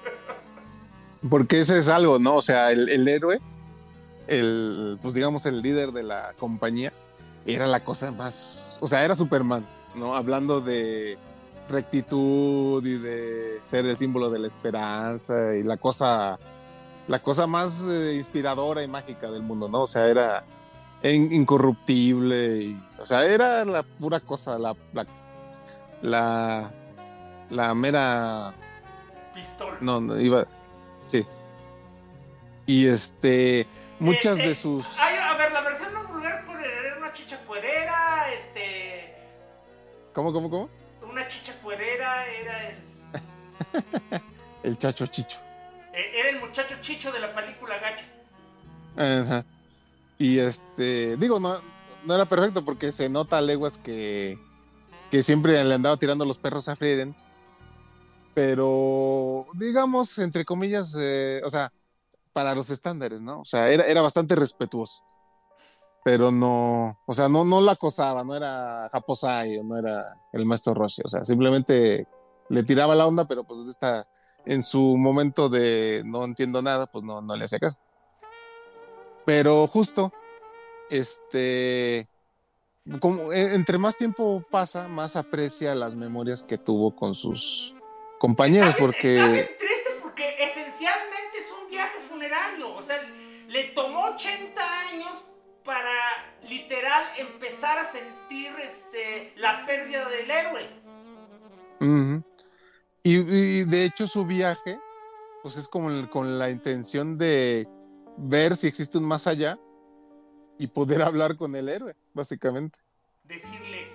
Porque 1.29 1.59
ese 1.59 1.77
es 1.79 1.89
algo, 1.89 2.19
¿no? 2.19 2.35
O 2.35 2.41
sea, 2.41 2.71
el, 2.71 3.07
héroe, 3.07 3.39
el, 4.27 4.97
pues 5.01 5.13
digamos, 5.13 5.45
el 5.45 5.61
líder 5.61 5.91
de 5.91 6.03
la 6.03 6.33
compañía, 6.37 6.91
era 7.45 7.67
la 7.67 7.83
cosa 7.83 8.11
más, 8.11 8.77
o 8.81 8.87
sea, 8.87 9.03
era 9.03 9.15
Superman, 9.15 9.65
¿no? 9.95 10.15
Hablando 10.15 10.59
de 10.61 11.17
rectitud 11.69 12.85
y 12.85 12.97
de 12.97 13.59
ser 13.63 13.85
el 13.85 13.97
símbolo 13.97 14.29
de 14.29 14.39
la 14.39 14.47
esperanza 14.47 15.55
y 15.55 15.63
la 15.63 15.77
cosa, 15.77 16.37
la 17.07 17.19
cosa 17.19 17.47
más 17.47 17.81
eh, 17.87 18.15
inspiradora 18.15 18.83
y 18.83 18.87
mágica 18.89 19.31
del 19.31 19.43
mundo, 19.43 19.69
¿no? 19.69 19.81
O 19.83 19.87
sea, 19.87 20.07
era 20.07 20.43
in- 21.03 21.31
incorruptible, 21.31 22.57
y, 22.63 22.83
o 22.99 23.05
sea, 23.05 23.25
era 23.25 23.63
la 23.63 23.83
pura 23.83 24.19
cosa, 24.19 24.59
la, 24.59 24.75
la, 26.04 26.72
la 27.49 27.74
mera 27.74 28.54
Pistola. 29.34 29.78
no, 29.82 29.99
no, 29.99 30.20
iba. 30.20 30.45
Sí. 31.04 31.26
Y 32.68 32.86
este. 32.88 33.66
Muchas 33.99 34.38
Eh, 34.39 34.43
eh, 34.43 34.47
de 34.49 34.56
sus. 34.56 34.86
ay, 34.99 35.16
a 35.18 35.36
ver, 35.36 35.51
la 35.51 35.62
versión 35.62 35.93
no 35.93 36.04
vulgar 36.08 36.43
era 36.86 36.97
una 36.97 37.12
chicha 37.12 37.38
cuerera, 37.47 38.32
este. 38.34 39.16
¿Cómo, 40.14 40.32
cómo, 40.32 40.49
cómo? 40.49 40.70
Una 41.10 41.28
chicha 41.28 41.54
cuerera, 41.62 42.28
era 42.28 42.70
el, 42.70 42.76
El 44.64 44.78
chacho 44.78 45.08
chicho. 45.08 45.39
eh, 45.93 46.20
era 46.20 46.30
el 46.30 46.39
muchacho 46.39 46.76
chicho 46.80 47.12
de 47.12 47.20
la 47.20 47.34
película 47.34 47.78
Gacha. 47.80 48.06
Ajá. 48.95 49.45
Y 50.18 50.38
este. 50.39 51.18
Digo, 51.18 51.39
no, 51.39 51.58
no 52.06 52.14
era 52.16 52.26
perfecto 52.26 52.64
porque 52.64 52.91
se 52.91 53.10
nota 53.10 53.38
a 53.38 53.41
leguas 53.41 53.78
que. 53.78 54.38
Que 55.14 55.22
siempre 55.22 55.64
le 55.64 55.76
andaba 55.76 55.95
tirando 55.97 56.26
los 56.26 56.39
perros 56.39 56.68
a 56.70 56.76
Frieren. 56.76 57.16
Pero. 58.34 59.45
Digamos, 59.53 60.18
entre 60.18 60.43
comillas. 60.43 60.97
eh, 60.99 61.39
o 61.45 61.51
sea, 61.51 61.72
para 62.34 62.55
los 62.55 62.72
estándares, 62.72 63.22
¿no? 63.22 63.41
O 63.41 63.45
sea, 63.45 63.70
era, 63.70 63.84
era 63.84 64.01
bastante 64.01 64.34
respetuoso. 64.34 65.03
Pero 66.03 66.32
no, 66.32 66.97
o 67.05 67.14
sea, 67.14 67.30
no, 67.30 67.45
no 67.45 67.61
la 67.61 67.74
acosaba, 67.74 68.24
no 68.24 68.36
era 68.36 68.89
Japosai 68.91 69.64
no 69.64 69.78
era 69.78 70.18
el 70.34 70.47
maestro 70.47 70.74
Roshi, 70.74 71.03
o 71.05 71.07
sea, 71.07 71.24
simplemente 71.24 72.07
le 72.49 72.64
tiraba 72.64 72.95
la 72.95 73.05
onda, 73.05 73.28
pero 73.28 73.43
pues 73.43 73.68
está 73.68 74.07
en 74.47 74.64
su 74.64 74.97
momento 74.97 75.47
de 75.47 76.01
no 76.05 76.26
entiendo 76.26 76.64
nada, 76.64 76.88
pues 76.88 77.05
no, 77.05 77.22
no 77.22 77.36
le 77.36 77.45
hacía 77.45 77.59
caso. 77.59 77.78
Pero 79.28 79.68
justo, 79.68 80.11
este, 80.89 82.09
como 82.99 83.31
eh, 83.31 83.55
entre 83.55 83.77
más 83.77 83.95
tiempo 83.97 84.43
pasa, 84.51 84.88
más 84.88 85.15
aprecia 85.15 85.73
las 85.75 85.95
memorias 85.95 86.43
que 86.43 86.57
tuvo 86.57 86.95
con 86.95 87.15
sus 87.15 87.73
compañeros, 88.19 88.71
Está 88.75 88.86
bien- 88.86 88.91
Está 88.95 89.25
porque 89.25 89.34
bien 89.34 89.47
triste 89.57 89.89
porque 90.01 90.36
esencialmente 90.43 91.38
es 91.38 91.45
un 91.63 91.69
viaje 91.69 91.99
funerario. 92.09 92.73
O 92.75 92.81
sea, 92.81 92.97
le 93.47 93.63
tomó 93.69 94.05
80 94.15 94.61
años 94.89 95.13
para 95.63 95.91
literal 96.49 97.03
empezar 97.17 97.77
a 97.77 97.86
sentir 97.86 98.51
este, 98.61 99.34
la 99.38 99.65
pérdida 99.65 100.07
del 100.09 100.29
héroe. 100.29 100.69
Y, 103.05 103.17
y 103.17 103.63
de 103.65 103.84
hecho 103.86 104.07
su 104.07 104.25
viaje, 104.25 104.79
pues 105.41 105.57
es 105.57 105.67
como 105.67 105.89
el- 105.89 106.09
con 106.09 106.39
la 106.39 106.49
intención 106.49 107.17
de 107.17 107.67
ver 108.17 108.55
si 108.55 108.67
existe 108.67 108.97
un 108.97 109.03
más 109.05 109.27
allá 109.27 109.57
y 110.57 110.67
poder 110.67 111.01
hablar 111.03 111.36
con 111.36 111.55
el 111.55 111.67
héroe, 111.67 111.95
básicamente. 112.14 112.80
Decirle, 113.24 113.88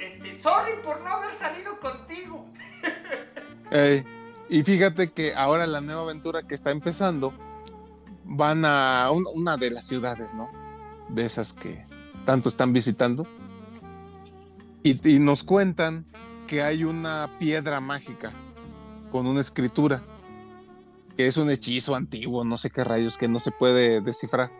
este, 0.00 0.34
sorry 0.34 0.72
por 0.82 1.00
no 1.02 1.08
haber 1.08 1.32
salido 1.34 1.78
contigo. 1.80 2.46
Ey, 3.70 4.04
y 4.48 4.62
fíjate 4.62 5.12
que 5.12 5.34
ahora 5.34 5.66
la 5.66 5.80
nueva 5.80 6.02
aventura 6.02 6.42
que 6.42 6.54
está 6.54 6.70
empezando 6.70 7.32
van 8.24 8.64
a 8.64 9.10
un- 9.12 9.26
una 9.34 9.56
de 9.56 9.70
las 9.70 9.86
ciudades, 9.86 10.34
¿no? 10.34 10.50
De 11.08 11.24
esas 11.24 11.52
que 11.52 11.86
tanto 12.26 12.48
están 12.48 12.72
visitando. 12.72 13.26
Y, 14.82 15.08
y 15.16 15.18
nos 15.18 15.44
cuentan 15.44 16.06
que 16.46 16.62
hay 16.62 16.84
una 16.84 17.30
piedra 17.38 17.80
mágica 17.80 18.32
con 19.12 19.26
una 19.26 19.40
escritura, 19.40 20.02
que 21.16 21.26
es 21.26 21.36
un 21.36 21.50
hechizo 21.50 21.94
antiguo, 21.94 22.44
no 22.44 22.56
sé 22.56 22.70
qué 22.70 22.82
rayos, 22.84 23.18
que 23.18 23.28
no 23.28 23.38
se 23.38 23.50
puede 23.50 24.00
descifrar. 24.00 24.50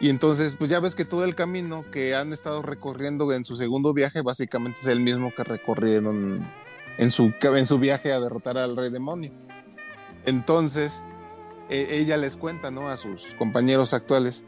Y 0.00 0.08
entonces, 0.08 0.56
pues 0.56 0.70
ya 0.70 0.80
ves 0.80 0.94
que 0.94 1.04
todo 1.04 1.24
el 1.24 1.34
camino 1.34 1.84
que 1.92 2.14
han 2.14 2.32
estado 2.32 2.62
recorriendo 2.62 3.30
en 3.34 3.44
su 3.44 3.56
segundo 3.56 3.92
viaje, 3.92 4.22
básicamente 4.22 4.80
es 4.80 4.86
el 4.86 5.00
mismo 5.00 5.30
que 5.34 5.44
recorrieron 5.44 6.50
en 6.96 7.10
su, 7.10 7.34
en 7.42 7.66
su 7.66 7.78
viaje 7.78 8.10
a 8.10 8.18
derrotar 8.18 8.56
al 8.56 8.76
rey 8.76 8.90
demonio. 8.90 9.30
Entonces, 10.24 11.04
e- 11.68 11.98
ella 11.98 12.16
les 12.16 12.36
cuenta, 12.36 12.70
¿no? 12.70 12.88
A 12.88 12.96
sus 12.96 13.34
compañeros 13.34 13.92
actuales 13.92 14.46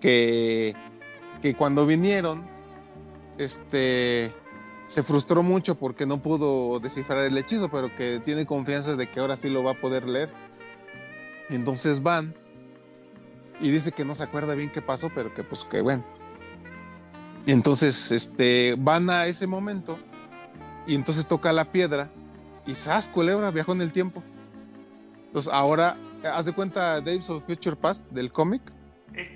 que, 0.00 0.74
que 1.42 1.54
cuando 1.54 1.84
vinieron, 1.84 2.48
este, 3.36 4.32
se 4.86 5.02
frustró 5.02 5.42
mucho 5.42 5.74
porque 5.74 6.06
no 6.06 6.22
pudo 6.22 6.80
descifrar 6.80 7.24
el 7.24 7.36
hechizo, 7.36 7.70
pero 7.70 7.94
que 7.94 8.20
tiene 8.24 8.46
confianza 8.46 8.96
de 8.96 9.06
que 9.06 9.20
ahora 9.20 9.36
sí 9.36 9.50
lo 9.50 9.62
va 9.62 9.72
a 9.72 9.80
poder 9.80 10.08
leer. 10.08 10.30
Y 11.50 11.56
entonces 11.56 12.02
van 12.02 12.34
y 13.60 13.70
dice 13.70 13.92
que 13.92 14.04
no 14.04 14.14
se 14.14 14.24
acuerda 14.24 14.54
bien 14.54 14.70
qué 14.70 14.82
pasó, 14.82 15.10
pero 15.14 15.32
que 15.34 15.42
pues 15.44 15.64
que 15.64 15.80
bueno. 15.80 16.04
Y 17.46 17.52
entonces, 17.52 18.10
este, 18.12 18.74
van 18.78 19.08
a 19.10 19.26
ese 19.26 19.46
momento 19.46 19.98
y 20.86 20.94
entonces 20.94 21.26
toca 21.26 21.52
la 21.52 21.64
piedra 21.72 22.10
y 22.66 22.74
¡zas! 22.74 23.08
Culebra 23.08 23.50
viajó 23.50 23.72
en 23.72 23.80
el 23.80 23.92
tiempo. 23.92 24.22
Entonces 25.26 25.52
ahora, 25.52 25.96
haz 26.24 26.44
de 26.46 26.52
cuenta 26.52 27.00
Days 27.00 27.28
of 27.30 27.44
Future 27.46 27.76
Past 27.76 28.10
del 28.10 28.30
cómic. 28.32 28.62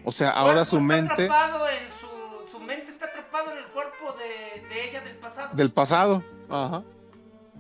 O 0.05 0.13
sea, 0.13 0.31
ahora 0.31 0.65
su 0.65 0.77
está 0.77 0.87
mente- 0.87 1.13
atrapado 1.25 1.65
en 1.69 1.89
su, 1.89 2.51
su 2.53 2.61
mente 2.61 2.91
está 2.91 3.07
atrapado 3.07 3.51
en 3.53 3.59
el 3.59 3.65
cuerpo 3.67 4.15
de, 4.19 4.69
de 4.69 4.89
ella 4.91 5.01
del 5.01 5.17
pasado. 5.17 5.55
Del 5.57 5.71
pasado. 5.73 6.25
Ajá. 6.49 6.85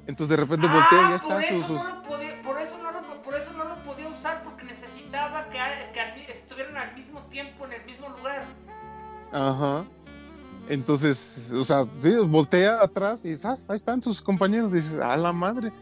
Entonces 0.06 0.28
de 0.30 0.36
repente 0.36 0.66
voltea 0.66 0.82
y 0.90 1.08
ya 1.10 1.14
Ah, 1.16 1.18
por 1.22 1.40
está. 1.42 1.56
eso, 1.56 1.66
sus- 1.66 1.82
no 1.82 1.94
lo 1.94 2.02
podía, 2.02 2.42
por, 2.42 2.58
eso 2.60 2.78
no 2.82 2.92
lo, 2.92 3.22
por 3.22 3.34
eso 3.34 3.52
no 3.52 3.64
lo 3.64 3.82
podía 3.82 4.08
usar 4.08 4.42
porque 4.42 4.64
necesitaba 4.64 5.48
que, 5.48 5.58
que 5.92 6.00
al 6.00 6.14
en 7.66 7.72
el 7.72 7.84
mismo 7.84 8.08
lugar. 8.08 8.44
Ajá. 9.32 9.84
Entonces, 10.68 11.52
o 11.52 11.64
sea, 11.64 11.84
sí, 11.84 12.14
voltea 12.26 12.80
atrás 12.82 13.24
y 13.24 13.36
¡zas! 13.36 13.68
ahí 13.70 13.76
están 13.76 14.00
sus 14.02 14.22
compañeros. 14.22 14.72
dices, 14.72 14.94
a 14.98 15.16
la 15.16 15.32
madre. 15.32 15.72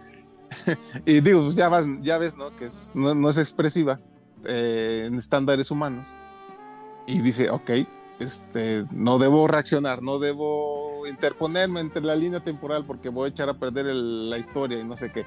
y 1.06 1.20
digo, 1.20 1.42
pues 1.42 1.54
ya, 1.54 1.68
vas, 1.68 1.86
ya 2.00 2.18
ves, 2.18 2.36
¿no? 2.36 2.54
Que 2.56 2.64
es, 2.64 2.92
no, 2.94 3.14
no 3.14 3.28
es 3.28 3.38
expresiva 3.38 4.00
eh, 4.44 5.04
en 5.06 5.16
estándares 5.16 5.70
humanos. 5.70 6.14
Y 7.06 7.20
dice, 7.20 7.50
ok, 7.50 7.70
este, 8.18 8.84
no 8.92 9.18
debo 9.18 9.46
reaccionar, 9.46 10.02
no 10.02 10.18
debo 10.18 10.89
interponerme 11.07 11.80
entre 11.80 12.03
la 12.03 12.16
línea 12.16 12.40
temporal 12.40 12.84
porque 12.86 13.09
voy 13.09 13.26
a 13.26 13.28
echar 13.28 13.48
a 13.48 13.55
perder 13.59 13.86
el- 13.86 14.28
la 14.30 14.38
historia 14.38 14.78
y 14.80 14.84
no 14.84 14.96
sé 14.96 15.11
qué. 15.12 15.26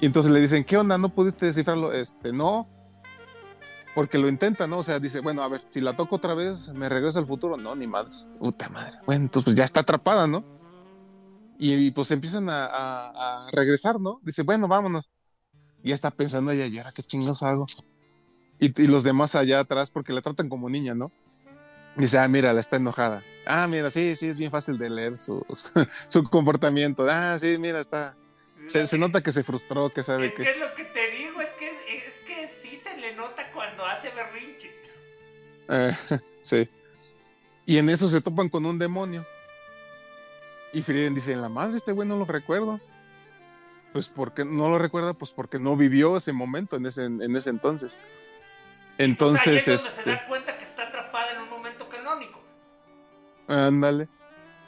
Y 0.00 0.06
entonces 0.06 0.32
le 0.32 0.40
dicen, 0.40 0.64
¿qué 0.64 0.76
onda? 0.76 0.96
¿No 0.98 1.08
pudiste 1.10 1.46
descifrarlo? 1.46 1.92
Este, 1.92 2.32
no, 2.32 2.68
porque 3.94 4.18
lo 4.18 4.28
intenta, 4.28 4.66
¿no? 4.66 4.78
O 4.78 4.82
sea, 4.82 4.98
dice, 4.98 5.20
bueno, 5.20 5.42
a 5.42 5.48
ver, 5.48 5.62
si 5.68 5.80
la 5.80 5.96
toco 5.96 6.16
otra 6.16 6.34
vez, 6.34 6.72
¿me 6.72 6.88
regreso 6.88 7.18
al 7.18 7.26
futuro? 7.26 7.56
No, 7.56 7.74
ni 7.74 7.86
madres. 7.86 8.28
Puta 8.38 8.68
madre. 8.68 8.96
Bueno, 9.06 9.24
entonces 9.24 9.44
pues 9.44 9.56
ya 9.56 9.64
está 9.64 9.80
atrapada, 9.80 10.26
¿no? 10.26 10.44
Y, 11.58 11.74
y, 11.74 11.90
pues 11.90 12.10
empiezan 12.10 12.48
a, 12.48 12.64
a- 12.64 13.46
a 13.46 13.50
regresar, 13.50 14.00
¿no? 14.00 14.20
Dice, 14.22 14.42
bueno, 14.42 14.68
vámonos. 14.68 15.10
Y 15.82 15.90
ya 15.90 15.94
está 15.94 16.10
pensando 16.10 16.50
ella, 16.52 16.66
¿y 16.66 16.78
ahora 16.78 16.92
qué 16.94 17.02
chingos 17.02 17.42
hago? 17.42 17.66
Y, 18.58 18.82
y 18.82 18.86
los 18.86 19.04
demás 19.04 19.34
allá 19.34 19.60
atrás, 19.60 19.90
porque 19.90 20.12
la 20.12 20.22
tratan 20.22 20.48
como 20.48 20.70
niña, 20.70 20.94
¿no? 20.94 21.10
Dice, 21.96 22.18
ah, 22.18 22.28
mira, 22.28 22.52
la 22.52 22.60
está 22.60 22.76
enojada. 22.76 23.22
Ah, 23.46 23.66
mira, 23.66 23.90
sí, 23.90 24.14
sí, 24.16 24.28
es 24.28 24.36
bien 24.36 24.50
fácil 24.50 24.78
de 24.78 24.90
leer 24.90 25.16
su, 25.16 25.44
su 26.08 26.24
comportamiento. 26.24 27.06
Ah, 27.08 27.38
sí, 27.38 27.58
mira, 27.58 27.80
está. 27.80 28.16
Se, 28.66 28.86
se 28.86 28.98
nota 28.98 29.22
que 29.22 29.32
se 29.32 29.42
frustró, 29.42 29.90
que 29.90 30.02
sabe 30.02 30.26
Es 30.26 30.34
que. 30.34 30.44
que 30.44 30.50
es 30.50 30.58
lo 30.58 30.72
que 30.74 30.84
te 30.84 31.10
digo, 31.10 31.40
es 31.40 31.48
que, 31.50 31.68
es 31.68 32.18
que 32.26 32.48
sí 32.48 32.76
se 32.76 32.96
le 32.96 33.14
nota 33.16 33.50
cuando 33.52 33.84
hace 33.84 34.10
berrinche. 34.10 34.70
Eh, 35.68 35.92
sí. 36.42 36.68
Y 37.66 37.78
en 37.78 37.88
eso 37.88 38.08
se 38.08 38.20
topan 38.20 38.48
con 38.48 38.66
un 38.66 38.78
demonio. 38.78 39.26
Y 40.72 40.82
Frieren 40.82 41.14
dice, 41.14 41.34
la 41.34 41.48
madre, 41.48 41.76
este 41.76 41.92
güey 41.92 42.06
no 42.06 42.16
lo 42.16 42.24
recuerdo. 42.24 42.80
Pues 43.92 44.08
porque 44.08 44.44
no 44.44 44.68
lo 44.68 44.78
recuerda, 44.78 45.14
pues 45.14 45.32
porque 45.32 45.58
no 45.58 45.76
vivió 45.76 46.16
ese 46.16 46.32
momento 46.32 46.76
en 46.76 46.86
ese, 46.86 47.06
en 47.06 47.34
ese 47.34 47.50
entonces. 47.50 47.98
Entonces, 48.98 49.64
Pues 49.64 49.68
ahí 49.68 49.74
es 49.74 49.84
donde 49.84 49.90
se 49.90 49.98
este, 49.98 50.10
da 50.10 50.26
cuenta 50.26 50.56
ándale. 53.50 54.08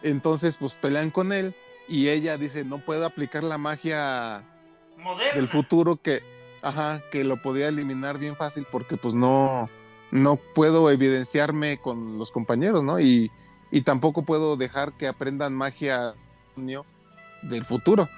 Entonces, 0.03 0.57
pues 0.57 0.75
pelean 0.75 1.11
con 1.11 1.33
él 1.33 1.55
y 1.89 2.09
ella 2.09 2.37
dice, 2.37 2.65
no 2.65 2.79
puedo 2.79 3.07
aplicar 3.07 3.45
la 3.45 3.59
magia 3.59 4.43
Moderna. 4.99 5.35
del 5.35 5.49
futuro 5.49 5.97
que, 5.97 6.23
ajá, 6.63 7.03
que 7.11 7.25
lo 7.25 7.41
podía 7.41 7.69
eliminar 7.69 8.19
bien 8.19 8.37
fácil 8.37 8.67
porque 8.71 8.97
pues 8.97 9.15
no, 9.15 9.71
no 10.11 10.37
puedo 10.37 10.91
evidenciarme 10.91 11.79
con 11.79 12.19
los 12.19 12.31
compañeros, 12.31 12.83
¿no? 12.83 12.99
Y, 13.01 13.31
y 13.71 13.83
tampoco 13.83 14.23
puedo 14.23 14.57
dejar 14.57 14.93
que 14.93 15.07
aprendan 15.07 15.55
magia 15.55 16.15
del 16.57 17.65
futuro. 17.65 18.09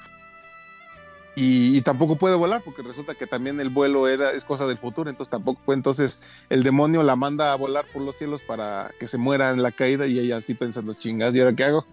Y, 1.37 1.77
y 1.77 1.81
tampoco 1.83 2.15
puede 2.15 2.37
volar 2.37 2.63
porque 2.65 2.83
resulta 2.83 3.17
que 3.17 3.27
también 3.27 3.59
el 3.59 3.69
vuelo 3.69 4.07
era, 4.07 4.31
es 4.31 4.45
cosa 4.45 4.67
del 4.69 4.79
futuro, 4.79 5.11
entonces 5.11 5.31
tampoco 5.31 5.61
puede. 5.65 5.79
Entonces 5.79 6.23
el 6.49 6.63
demonio 6.63 7.03
la 7.03 7.17
manda 7.17 7.53
a 7.53 7.57
volar 7.57 7.87
por 7.93 8.03
los 8.03 8.15
cielos 8.17 8.41
para 8.41 8.93
que 9.01 9.09
se 9.09 9.19
muera 9.19 9.51
en 9.51 9.61
la 9.63 9.73
caída 9.73 10.07
y 10.07 10.19
ella 10.21 10.37
así 10.37 10.55
pensando, 10.55 10.95
chingas, 10.95 11.35
¿y 11.35 11.41
ahora 11.41 11.55
qué 11.57 11.65
hago? 11.65 11.87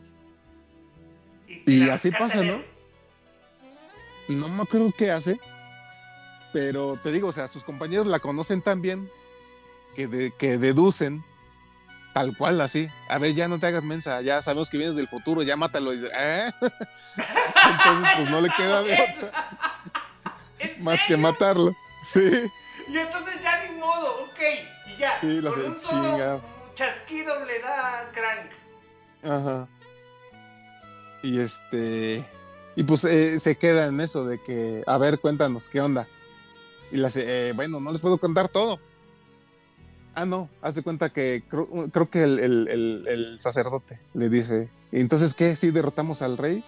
y 1.65 1.89
así 1.89 2.11
pasa, 2.11 2.43
¿no? 2.43 2.61
No 4.27 4.47
me 4.47 4.61
acuerdo 4.63 4.93
qué 4.95 5.09
hace, 5.11 5.39
pero 6.53 6.97
te 7.01 7.11
digo, 7.11 7.29
o 7.29 7.31
sea, 7.31 7.47
sus 7.47 7.63
compañeros 7.63 8.05
la 8.07 8.19
conocen 8.19 8.61
tan 8.61 8.81
bien 8.81 9.09
que, 9.95 10.07
de- 10.07 10.31
que 10.37 10.57
deducen 10.57 11.23
tal 12.13 12.35
cual 12.37 12.59
así. 12.61 12.89
A 13.09 13.17
ver, 13.17 13.33
ya 13.33 13.47
no 13.47 13.59
te 13.59 13.67
hagas 13.67 13.83
mensa, 13.83 14.21
ya 14.21 14.41
sabemos 14.41 14.69
que 14.69 14.77
vienes 14.77 14.95
del 14.95 15.07
futuro, 15.07 15.43
ya 15.43 15.55
mátalo. 15.57 15.93
Y, 15.93 16.05
¿eh? 16.17 16.51
Entonces, 16.61 18.11
pues 18.17 18.29
no 18.29 18.41
le 18.41 18.49
queda 18.55 18.83
de 18.83 18.93
otra 18.93 19.79
¿En 20.59 20.83
más 20.83 20.99
que 21.07 21.17
matarlo. 21.17 21.75
Sí, 22.03 22.49
Y 22.87 22.97
entonces 22.97 23.41
ya 23.41 23.63
ni 23.65 23.77
modo, 23.77 24.23
ok. 24.23 24.39
Y 24.87 24.97
ya. 24.99 25.13
Sí, 25.19 25.39
lo 25.41 25.51
con 25.51 25.61
sé, 25.61 25.67
un 25.69 25.77
solo 25.79 26.01
chinga. 26.11 26.39
chasquido 26.75 27.45
le 27.45 27.59
da 27.59 28.09
crank. 28.11 28.51
ajá. 29.23 29.67
Y 31.23 31.39
este, 31.39 32.27
y 32.75 32.83
pues 32.83 33.03
eh, 33.05 33.37
se 33.39 33.55
queda 33.55 33.85
en 33.85 33.99
eso 34.01 34.25
de 34.25 34.41
que, 34.41 34.83
a 34.87 34.97
ver, 34.97 35.19
cuéntanos, 35.19 35.69
¿qué 35.69 35.79
onda? 35.81 36.07
Y 36.91 37.03
hace, 37.03 37.49
"Eh, 37.49 37.53
bueno, 37.53 37.79
no 37.79 37.91
les 37.91 38.01
puedo 38.01 38.17
contar 38.17 38.49
todo. 38.49 38.79
Ah, 40.13 40.25
no, 40.25 40.49
haz 40.61 40.75
de 40.75 40.83
cuenta 40.83 41.09
que 41.09 41.43
creo, 41.47 42.09
que 42.09 42.23
el, 42.23 43.35
sacerdote 43.39 43.99
le 44.13 44.29
dice, 44.29 44.69
"¿Y 44.91 44.99
entonces 44.99 45.33
qué? 45.35 45.55
¿Sí 45.55 45.71
derrotamos 45.71 46.21
al 46.21 46.37
rey? 46.37 46.63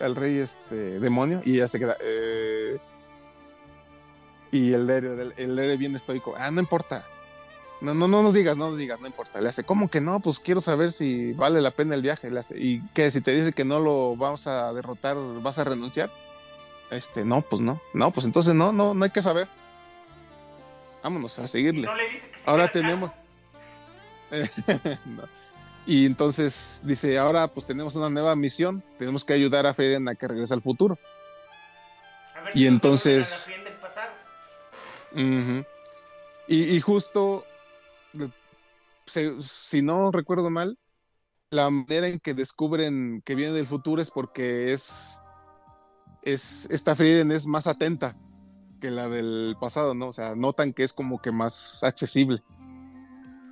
Al 0.00 0.16
rey 0.16 0.38
este 0.38 1.00
demonio, 1.00 1.40
y 1.44 1.54
ella 1.56 1.68
se 1.68 1.78
queda, 1.78 1.96
"Eh". 2.00 2.78
Y 4.52 4.72
el 4.72 4.88
héroe, 4.88 5.32
el 5.36 5.58
héroe 5.58 5.76
bien 5.76 5.96
estoico, 5.96 6.34
ah, 6.36 6.50
no 6.50 6.60
importa. 6.60 7.04
No, 7.80 7.92
no, 7.92 8.08
no 8.08 8.22
nos 8.22 8.32
digas, 8.32 8.56
no 8.56 8.70
nos 8.70 8.78
digas, 8.78 9.00
no 9.00 9.06
importa. 9.06 9.40
Le 9.40 9.48
hace, 9.48 9.64
¿cómo 9.64 9.88
que 9.88 10.00
no? 10.00 10.20
Pues 10.20 10.38
quiero 10.38 10.60
saber 10.60 10.92
si 10.92 11.32
vale 11.32 11.60
la 11.60 11.70
pena 11.70 11.94
el 11.94 12.02
viaje. 12.02 12.28
¿y 12.56 12.80
qué? 12.94 13.10
Si 13.10 13.20
te 13.20 13.34
dice 13.34 13.52
que 13.52 13.64
no 13.64 13.80
lo 13.80 14.16
vamos 14.16 14.46
a 14.46 14.72
derrotar, 14.72 15.16
¿vas 15.42 15.58
a 15.58 15.64
renunciar? 15.64 16.10
Este, 16.90 17.24
no, 17.24 17.42
pues 17.42 17.60
no. 17.60 17.80
No, 17.92 18.10
pues 18.10 18.24
entonces 18.26 18.54
no, 18.54 18.72
no, 18.72 18.94
no 18.94 19.04
hay 19.04 19.10
que 19.10 19.22
saber. 19.22 19.48
Vámonos 21.04 21.38
a 21.38 21.46
seguirle. 21.46 21.86
no 21.86 21.94
le 21.94 22.08
dice 22.08 22.28
que 22.30 22.38
se 22.38 22.50
Ahora 22.50 22.66
tenemos-. 22.72 23.12
No. 25.04 25.22
Y 25.86 26.06
entonces 26.06 26.80
dice, 26.82 27.18
ahora 27.18 27.46
pues 27.46 27.66
tenemos 27.66 27.94
una 27.94 28.08
nueva 28.08 28.34
misión, 28.34 28.82
tenemos 28.98 29.22
que 29.24 29.34
ayudar 29.34 29.66
a 29.66 29.74
Feren 29.74 30.08
a 30.08 30.14
que 30.14 30.26
regrese 30.26 30.54
al 30.54 30.62
futuro. 30.62 30.98
A 32.34 32.40
ver 32.40 32.56
y 32.56 32.60
si 32.60 32.66
entonces- 32.66 33.30
a 33.30 33.50
la 33.50 33.64
del 33.64 33.74
pasado. 33.74 34.10
Y, 36.48 36.62
y 36.76 36.80
justo, 36.80 37.44
se- 39.06 39.40
si 39.42 39.82
no 39.82 40.10
recuerdo 40.10 40.48
mal, 40.50 40.78
la 41.50 41.68
manera 41.70 42.08
en 42.08 42.18
que 42.18 42.32
descubren 42.34 43.22
que 43.24 43.34
viene 43.34 43.52
del 43.52 43.66
futuro 43.66 44.00
es 44.02 44.10
porque 44.10 44.72
es, 44.72 45.20
es 46.22 46.66
esta 46.70 46.96
Frieren 46.96 47.30
es 47.30 47.46
más 47.46 47.66
atenta 47.66 48.16
que 48.84 48.90
la 48.90 49.08
del 49.08 49.56
pasado, 49.58 49.94
¿no? 49.94 50.08
O 50.08 50.12
sea, 50.12 50.34
notan 50.34 50.74
que 50.74 50.82
es 50.84 50.92
como 50.92 51.22
que 51.22 51.32
más 51.32 51.82
accesible. 51.82 52.42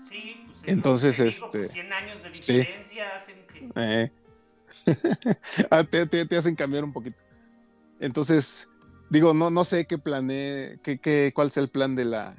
Sí, 0.06 0.34
pues 0.44 0.58
es 0.58 0.68
Entonces, 0.68 1.16
digo, 1.16 1.28
este, 1.30 1.58
pues, 1.60 1.72
100 1.72 1.92
años 1.94 2.22
de 2.22 2.28
sí. 2.32 2.52
diferencia 2.58 3.16
hacen 3.16 3.36
que. 3.46 3.70
Eh. 3.76 4.12
Ah, 5.70 5.84
te, 5.84 6.04
te- 6.06 6.26
te 6.26 6.36
hacen 6.36 6.54
cambiar 6.54 6.84
un 6.84 6.92
poquito. 6.92 7.22
Entonces, 7.98 8.68
digo, 9.08 9.32
no, 9.32 9.48
no 9.50 9.64
sé 9.64 9.86
qué 9.86 9.96
planeé, 9.96 10.78
qué, 10.82 10.98
qué, 10.98 11.32
cuál 11.34 11.50
sea 11.50 11.62
el 11.62 11.70
plan 11.70 11.96
de 11.96 12.04
la, 12.04 12.36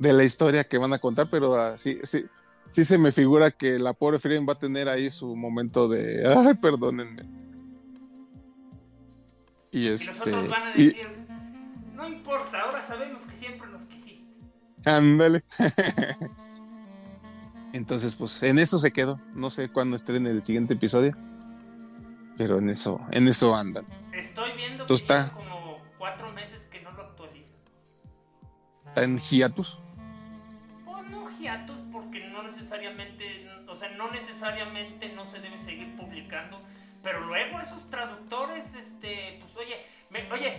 de 0.00 0.12
la 0.12 0.24
historia 0.24 0.64
que 0.64 0.78
van 0.78 0.92
a 0.92 0.98
contar, 0.98 1.28
pero 1.30 1.54
ah, 1.54 1.78
sí, 1.78 2.00
sí, 2.02 2.24
sí 2.68 2.84
se 2.84 2.98
me 2.98 3.12
figura 3.12 3.52
que 3.52 3.78
la 3.78 3.92
pobre 3.92 4.18
Frieren 4.18 4.44
va 4.48 4.54
a 4.54 4.58
tener 4.58 4.88
ahí 4.88 5.08
su 5.08 5.36
momento 5.36 5.86
de, 5.86 6.26
ay, 6.26 6.54
perdónenme. 6.54 7.22
Y 9.70 9.84
Y 9.84 9.88
este, 9.88 10.30
nosotros 10.30 10.48
van 10.50 10.66
a 10.68 10.72
y- 10.74 10.84
decir: 10.86 11.08
No 11.94 12.08
importa, 12.08 12.60
ahora 12.60 12.82
sabemos 12.82 13.24
que 13.24 13.36
siempre 13.36 13.68
nos 13.68 13.84
quisiste. 13.84 14.28
ándale. 14.84 15.44
Entonces, 17.72 18.14
pues 18.14 18.42
en 18.42 18.58
eso 18.58 18.78
se 18.78 18.92
quedó. 18.92 19.20
No 19.34 19.50
sé 19.50 19.68
cuándo 19.68 19.96
estrene 19.96 20.30
el 20.30 20.44
siguiente 20.44 20.74
episodio, 20.74 21.16
pero 22.36 22.58
en 22.58 22.70
eso, 22.70 23.00
en 23.10 23.26
eso 23.28 23.54
andan. 23.54 23.84
Estoy 24.12 24.52
viendo 24.56 24.86
que 24.86 24.94
está. 24.94 25.32
como 25.32 25.78
cuatro 25.98 26.32
meses 26.32 26.66
que 26.66 26.80
no 26.82 26.92
lo 26.92 27.02
actualizan. 27.02 27.56
Está 28.86 29.02
en 29.02 29.18
hiatus. 29.18 29.78
Pues 30.84 31.08
no 31.10 31.28
hiatus, 31.38 31.78
porque 31.90 32.28
no 32.28 32.44
necesariamente, 32.44 33.48
o 33.68 33.74
sea, 33.74 33.90
no 33.96 34.08
necesariamente 34.12 35.12
no 35.12 35.24
se 35.24 35.40
debe 35.40 35.58
seguir 35.58 35.96
publicando. 35.96 36.60
Pero 37.02 37.26
luego 37.26 37.58
esos 37.60 37.90
traductores, 37.90 38.74
este, 38.76 39.38
pues 39.40 39.56
oye, 39.56 39.76
me- 40.10 40.30
oye, 40.32 40.58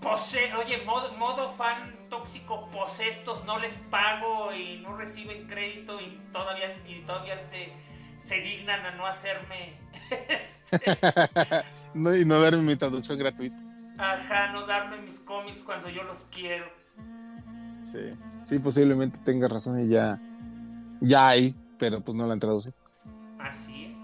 pose, 0.00 0.52
oye, 0.54 0.82
modo, 0.84 1.12
modo 1.16 1.50
fan 1.50 1.96
tóxico, 2.08 2.68
posestos, 2.70 3.44
no 3.44 3.58
les 3.58 3.74
pago 3.90 4.52
y 4.52 4.80
no 4.80 4.96
reciben 4.96 5.46
crédito 5.46 6.00
y 6.00 6.18
todavía, 6.32 6.76
y 6.86 7.00
todavía 7.02 7.38
se, 7.38 7.72
se 8.16 8.40
dignan 8.40 8.84
a 8.86 8.90
no 8.92 9.06
hacerme, 9.06 9.78
este, 10.28 10.98
No, 11.94 12.14
y 12.14 12.24
no 12.24 12.40
darme 12.40 12.62
mi 12.62 12.76
traducción 12.76 13.18
gratuita. 13.18 13.56
ajá, 13.98 14.52
no 14.52 14.66
darme 14.66 15.00
mis 15.02 15.18
cómics 15.20 15.62
cuando 15.64 15.88
yo 15.88 16.02
los 16.04 16.18
quiero. 16.30 16.66
Sí. 17.82 18.14
Sí, 18.44 18.58
posiblemente 18.58 19.18
tenga 19.24 19.46
razón 19.48 19.78
y 19.84 19.88
ya, 19.88 20.18
ya 21.00 21.28
hay, 21.28 21.54
pero 21.78 22.00
pues 22.00 22.16
no 22.16 22.26
la 22.26 22.32
han 22.34 22.40
traducido. 22.40 22.74
Así 23.38 23.86
es. 23.86 23.98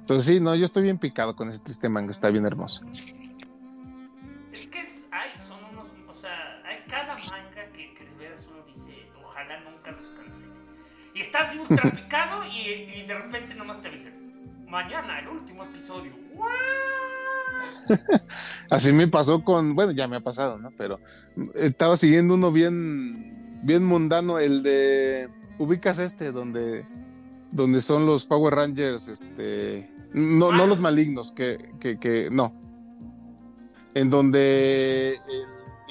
Entonces 0.00 0.24
sí, 0.24 0.40
no, 0.40 0.54
yo 0.54 0.64
estoy 0.64 0.82
bien 0.84 0.98
picado 0.98 1.36
con 1.36 1.48
ese 1.48 1.58
triste 1.60 1.88
manga, 1.88 2.10
está 2.10 2.30
bien 2.30 2.46
hermoso. 2.46 2.82
Ultra 11.60 11.90
picado 11.92 12.44
y, 12.44 13.00
y 13.00 13.04
de 13.06 13.14
repente 13.14 13.54
nomás 13.54 13.80
te 13.80 13.88
avisan. 13.88 14.12
Mañana, 14.68 15.18
el 15.18 15.28
último 15.28 15.64
episodio. 15.64 16.12
¿What? 16.34 16.48
Así 18.70 18.92
me 18.92 19.08
pasó 19.08 19.42
con, 19.42 19.74
bueno, 19.74 19.92
ya 19.92 20.08
me 20.08 20.16
ha 20.16 20.20
pasado, 20.20 20.58
¿no? 20.58 20.70
Pero 20.76 21.00
estaba 21.54 21.96
siguiendo 21.96 22.34
uno 22.34 22.52
bien, 22.52 23.60
bien 23.62 23.84
mundano, 23.84 24.38
el 24.38 24.62
de, 24.62 25.28
ubicas 25.58 25.98
este, 25.98 26.32
donde, 26.32 26.86
donde 27.50 27.80
son 27.80 28.06
los 28.06 28.24
Power 28.24 28.54
Rangers, 28.54 29.08
este, 29.08 29.90
no, 30.12 30.52
no 30.52 30.66
los 30.66 30.80
malignos, 30.80 31.32
que, 31.32 31.58
que, 31.80 31.98
que, 31.98 32.28
no. 32.30 32.54
En 33.94 34.08
donde 34.08 35.18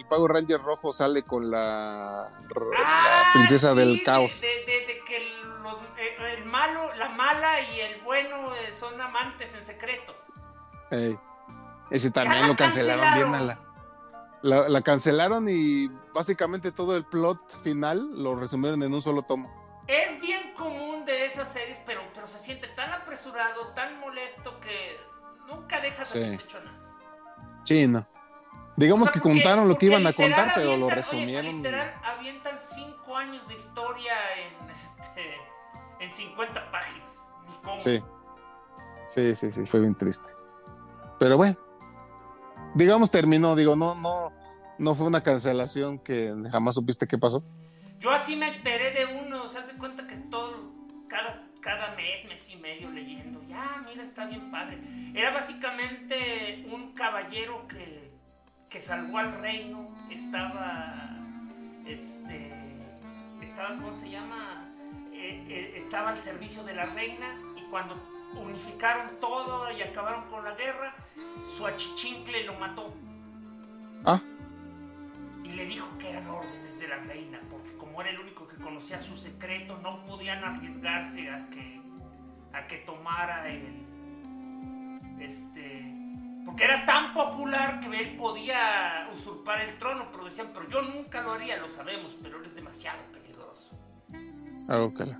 Power 0.09 0.31
Ranger 0.33 0.61
rojo 0.61 0.91
sale 0.91 1.23
con 1.23 1.49
la, 1.51 2.29
la 2.41 2.65
Ah, 2.85 3.29
princesa 3.33 3.71
sí, 3.71 3.77
del 3.77 3.97
de- 3.97 4.03
caos. 4.03 4.41
De, 4.41 4.47
de- 4.47 4.85
de 4.87 5.03
que 5.05 5.19
los- 5.63 5.77
eh, 5.97 6.35
el 6.37 6.45
malo, 6.45 6.93
la 6.95 7.09
mala 7.09 7.61
y 7.61 7.79
el 7.81 8.01
bueno 8.01 8.53
eh, 8.55 8.73
son 8.77 8.99
amantes 8.99 9.53
en 9.53 9.63
secreto. 9.65 10.15
Ey, 10.91 11.17
ese 11.91 12.09
también 12.11 12.47
lo 12.47 12.55
cancelaron 12.55 13.01
bien 13.13 13.27
a 13.27 13.31
cancelaron. 13.31 13.47
la, 13.47 13.59
la. 14.41 14.69
La 14.69 14.81
cancelaron 14.81 15.45
y 15.49 15.87
básicamente 16.13 16.71
todo 16.71 16.95
el 16.95 17.05
plot 17.05 17.61
final 17.61 18.09
lo 18.23 18.35
resumieron 18.35 18.81
en 18.83 18.93
un 18.93 19.01
solo 19.01 19.21
tomo. 19.21 19.53
Es 19.85 20.19
bien 20.21 20.53
común 20.55 21.03
de 21.05 21.25
esas 21.25 21.51
series, 21.51 21.77
pero, 21.85 22.01
pero 22.13 22.25
se 22.25 22.39
siente 22.39 22.67
tan 22.69 22.91
apresurado, 22.93 23.67
tan 23.73 23.99
molesto 23.99 24.59
que 24.61 24.97
nunca 25.47 25.81
dejas 25.81 26.09
Sí. 26.09 26.21
satisfecho 26.21 26.59
nada. 26.61 26.79
Sí, 27.65 27.85
no. 27.87 28.07
Digamos 28.79 29.09
O 29.09 29.11
sea, 29.11 29.13
que 29.13 29.19
contaron 29.19 29.67
lo 29.67 29.75
que 29.77 29.87
iban 29.87 30.07
a 30.07 30.13
contar, 30.13 30.51
pero 30.55 30.77
lo 30.77 30.85
avientan- 30.85 30.85
oye, 30.85 30.95
resumieron. 30.95 31.55
literal 31.57 31.93
avientan 32.03 32.57
5 32.57 33.17
años 33.17 33.45
de 33.47 33.55
historia 33.55 34.13
en, 34.37 34.69
este, 35.01 35.35
en 35.99 36.09
50 36.09 36.71
páginas. 36.71 37.31
Cómo. 37.61 37.79
Sí. 37.81 38.01
Sí, 39.07 39.35
sí, 39.35 39.51
sí, 39.51 39.65
fue 39.65 39.81
bien 39.81 39.95
triste. 39.95 40.31
Pero 41.19 41.35
bueno, 41.35 41.57
digamos 42.75 43.11
terminó, 43.11 43.55
digo, 43.55 43.75
no, 43.75 43.95
no, 43.95 44.31
no 44.77 44.95
fue 44.95 45.07
una 45.07 45.21
cancelación 45.23 45.99
que 45.99 46.33
jamás 46.49 46.75
supiste 46.75 47.05
qué 47.07 47.17
pasó. 47.17 47.43
Yo 47.99 48.11
así 48.11 48.37
me 48.37 48.55
enteré 48.55 48.91
de 48.91 49.05
uno, 49.19 49.43
o 49.43 49.47
sea, 49.47 49.63
de 49.63 49.73
cuenta 49.77 50.07
que 50.07 50.15
todo, 50.15 50.71
cada, 51.09 51.43
cada 51.59 51.95
mes, 51.95 52.23
mes 52.29 52.49
y 52.49 52.55
medio 52.55 52.89
leyendo. 52.91 53.41
Ya, 53.49 53.83
mira, 53.85 54.03
está 54.03 54.25
bien 54.25 54.49
padre. 54.51 54.79
Era 55.13 55.31
básicamente 55.31 56.65
un 56.71 56.93
caballero 56.93 57.67
que, 57.67 58.08
que 58.69 58.79
salvó 58.79 59.17
al 59.17 59.31
reino, 59.31 59.87
estaba, 60.11 61.17
este, 61.85 62.51
estaba, 63.41 63.69
¿cómo 63.69 63.93
se 63.95 64.09
llama? 64.09 64.69
Eh, 65.11 65.43
eh, 65.49 65.73
estaba 65.75 66.09
al 66.09 66.17
servicio 66.17 66.63
de 66.63 66.75
la 66.75 66.85
reina 66.85 67.35
y 67.57 67.61
cuando 67.69 67.95
unificaron 68.35 69.19
todo 69.19 69.71
y 69.71 69.81
acabaron 69.81 70.25
con 70.29 70.45
la 70.45 70.53
guerra, 70.53 70.93
su 71.57 71.65
achichincle 71.65 72.43
lo 72.43 72.53
mató 72.59 72.93
Ah, 74.05 74.21
y 75.43 75.49
le 75.49 75.65
dijo 75.65 75.87
que 75.97 76.09
eran 76.09 76.29
órdenes 76.29 76.79
de 76.79 76.87
la 76.87 76.97
reina, 76.99 77.39
porque 77.49 77.75
como 77.75 77.99
era 78.01 78.11
el 78.11 78.19
único 78.19 78.47
que 78.47 78.55
conocía 78.57 79.01
su 79.01 79.17
secreto, 79.17 79.77
no 79.81 80.05
podían 80.05 80.43
arriesgarse 80.43 81.29
a 81.29 81.49
que, 81.49 81.81
a 82.53 82.67
que 82.67 82.77
tomara 82.77 83.49
el. 83.49 83.85
Este. 85.19 85.98
Porque 86.49 86.63
era 86.63 86.83
tan 86.83 87.13
popular 87.13 87.79
que 87.79 87.95
él 87.95 88.17
podía 88.17 89.07
usurpar 89.13 89.61
el 89.61 89.77
trono, 89.77 90.07
pero 90.09 90.25
decían, 90.25 90.49
pero 90.51 90.67
yo 90.67 90.81
nunca 90.81 91.21
lo 91.21 91.33
haría, 91.33 91.57
lo 91.57 91.69
sabemos, 91.69 92.17
pero 92.23 92.39
él 92.39 92.45
es 92.45 92.55
demasiado 92.55 92.99
peligroso. 93.11 93.69
ah. 94.67 95.19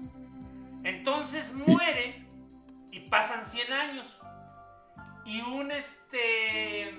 Entonces 0.84 1.53
muere 1.53 2.25
y 2.91 3.01
pasan 3.01 3.45
100 3.45 3.73
años. 3.73 4.17
Y 5.23 5.41
un 5.41 5.69
este. 5.69 6.95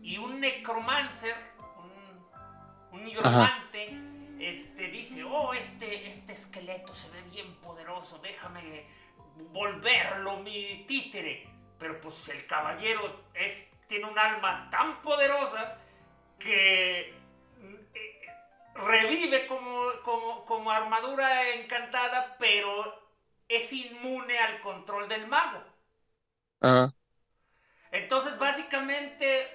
Y 0.00 0.18
un 0.18 0.38
necromancer, 0.38 1.34
un, 2.92 2.96
un 2.96 3.04
nigromante, 3.04 3.90
este, 4.38 4.86
dice: 4.86 5.24
Oh, 5.24 5.52
este, 5.52 6.06
este 6.06 6.32
esqueleto 6.32 6.94
se 6.94 7.10
ve 7.10 7.22
bien 7.32 7.56
poderoso, 7.56 8.20
déjame 8.22 8.84
volverlo 9.52 10.38
mi 10.38 10.84
títere. 10.86 11.51
Pero 11.82 12.00
pues 12.00 12.28
el 12.28 12.46
caballero 12.46 13.24
es, 13.34 13.68
tiene 13.88 14.06
un 14.06 14.16
alma 14.18 14.68
tan 14.70 15.02
poderosa 15.02 15.78
que 16.38 17.10
eh, 17.94 18.26
revive 18.74 19.46
como, 19.48 19.90
como, 20.04 20.44
como 20.46 20.70
armadura 20.70 21.50
encantada, 21.50 22.36
pero 22.38 23.02
es 23.48 23.72
inmune 23.72 24.38
al 24.38 24.60
control 24.60 25.08
del 25.08 25.26
mago. 25.26 25.60
Ajá. 26.60 26.94
Entonces, 27.90 28.38
básicamente, 28.38 29.48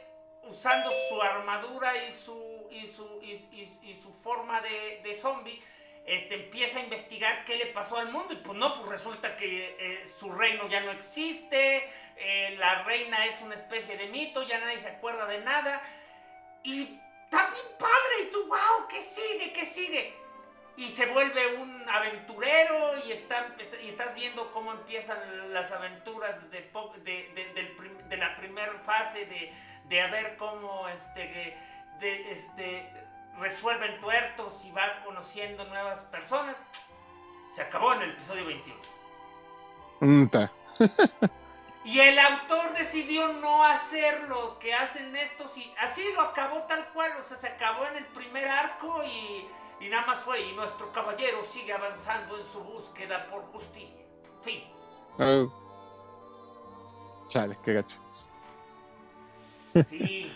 usando 0.44 0.92
su 1.10 1.22
armadura 1.22 2.06
y 2.06 2.12
su, 2.12 2.68
y 2.72 2.86
su, 2.86 3.20
y, 3.24 3.32
y- 3.54 3.80
y 3.90 3.94
su 3.96 4.14
forma 4.14 4.62
de, 4.62 5.02
de 5.04 5.16
zombie, 5.16 5.64
este, 6.08 6.36
empieza 6.36 6.80
a 6.80 6.84
investigar 6.84 7.46
qué 7.46 7.56
le 7.58 7.68
pasó 7.68 7.98
al 7.98 8.12
mundo. 8.12 8.34
Y 8.34 8.38
pues 8.38 8.58
no, 8.58 8.74
pues 8.74 8.90
resulta 8.90 9.36
que 9.36 9.76
eh, 9.80 10.06
su 10.06 10.32
reino 10.32 10.68
ya 10.68 10.80
no 10.80 10.92
existe, 10.92 11.88
eh, 12.18 12.56
la 12.58 12.84
reina 12.84 13.26
es 13.26 13.40
una 13.42 13.54
especie 13.56 13.96
de 13.98 14.08
mito, 14.08 14.42
ya 14.44 14.60
nadie 14.60 14.80
se 14.80 14.90
acuerda 14.90 15.26
de 15.28 15.42
nada. 15.42 15.82
Y 16.64 17.00
está 17.26 17.50
bien 17.52 17.66
padre, 17.78 18.24
y 18.24 18.32
tú, 18.32 18.48
wow, 18.48 18.88
¿qué 18.90 19.02
sigue? 19.02 19.54
¿Qué 19.54 19.66
sigue? 19.66 20.14
Y 20.78 20.90
se 20.90 21.08
vuelve 21.08 21.56
un 21.56 21.90
aventurero 21.90 23.04
y, 23.06 23.12
está, 23.12 23.56
y 23.84 23.90
estás 23.90 24.14
viendo 24.14 24.52
cómo 24.52 24.72
empiezan 24.74 25.52
las 25.52 25.72
aventuras 25.72 26.52
de, 26.52 26.62
de, 27.04 27.32
de- 27.34 28.18
la 28.18 28.38
primera 28.38 28.74
fase 28.84 29.26
de, 29.90 30.02
a 30.02 30.08
ver 30.08 30.36
cómo 30.38 30.88
este, 30.90 31.56
de- 32.00 32.32
este, 32.32 32.92
resuelven 33.40 34.00
tuertos 34.00 34.66
y 34.66 34.72
va 34.72 35.00
conociendo 35.04 35.64
nuevas 35.66 36.02
personas. 36.02 36.56
Se 37.50 37.62
acabó 37.62 37.94
en 37.94 38.02
el 38.04 38.12
episodio 38.12 38.46
21. 38.46 38.80
Mm. 40.00 40.28
Y 41.86 42.02
el 42.02 42.20
autor 42.20 42.74
decidió 42.78 43.32
no 43.34 43.64
hacer 43.64 44.28
lo 44.28 44.60
que 44.60 44.74
hacen 44.74 45.16
estos 45.16 45.58
y 45.58 45.74
así 45.80 46.04
lo 46.14 46.22
acabó 46.22 46.60
tal 46.64 46.90
cual, 46.90 47.14
o 47.18 47.24
sea, 47.24 47.38
se 47.38 47.48
acabó 47.48 47.86
en 47.86 47.96
el 47.96 48.06
primer 48.08 48.46
arco 48.46 49.02
y, 49.06 49.48
y 49.80 49.88
nada 49.88 50.06
más 50.06 50.20
fue, 50.20 50.42
y 50.42 50.54
nuestro 50.54 50.92
caballero 50.92 51.42
sigue 51.44 51.72
avanzando 51.72 52.38
en 52.38 52.46
su 52.46 52.60
búsqueda 52.60 53.28
por 53.28 53.44
justicia. 53.54 54.02
Fin. 54.42 54.64
Ah. 55.18 55.46
Chale, 57.30 57.58
qué 57.64 57.74
gacho. 57.74 57.98
Sí. 59.88 60.32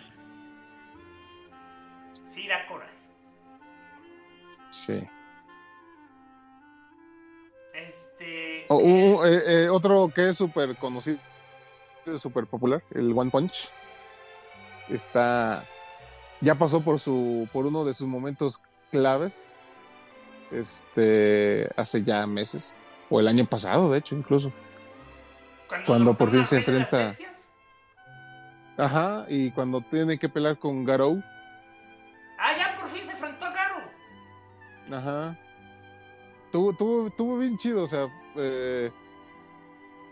Sí, 2.31 2.47
da 2.47 2.65
coraje. 2.65 2.93
Sí. 4.71 5.07
Este... 7.73 8.65
O- 8.69 8.77
u- 8.77 9.25
eh, 9.25 9.43
eh, 9.65 9.69
otro 9.69 10.09
que 10.13 10.29
es 10.29 10.37
súper 10.37 10.75
conocido, 10.77 11.19
súper 12.19 12.45
popular, 12.47 12.83
el 12.91 13.11
One 13.17 13.31
Punch. 13.31 13.69
Está. 14.89 15.65
Ya 16.41 16.55
pasó 16.55 16.81
por 16.81 16.99
su. 16.99 17.47
por 17.53 17.65
uno 17.65 17.83
de 17.85 17.93
sus 17.93 18.07
momentos 18.07 18.61
claves. 18.91 19.45
Este. 20.51 21.69
hace 21.77 22.03
ya 22.03 22.25
meses. 22.27 22.75
O 23.09 23.19
el 23.19 23.27
año 23.27 23.45
pasado, 23.45 23.91
de 23.91 23.99
hecho, 23.99 24.15
incluso. 24.15 24.51
cuando 25.85 26.15
por 26.15 26.29
fin 26.29 26.45
se 26.45 26.57
enfrenta-. 26.57 27.15
Ajá. 28.77 29.25
Y 29.29 29.51
cuando 29.51 29.81
tiene 29.81 30.17
que 30.17 30.29
pelear 30.29 30.57
con 30.57 30.83
Garou. 30.85 31.21
Ajá. 34.91 35.37
Tuvo, 36.51 36.73
tuvo, 36.73 37.09
tuvo 37.11 37.37
bien 37.37 37.57
chido, 37.57 37.83
o 37.83 37.87
sea. 37.87 38.07
eh, 38.35 38.91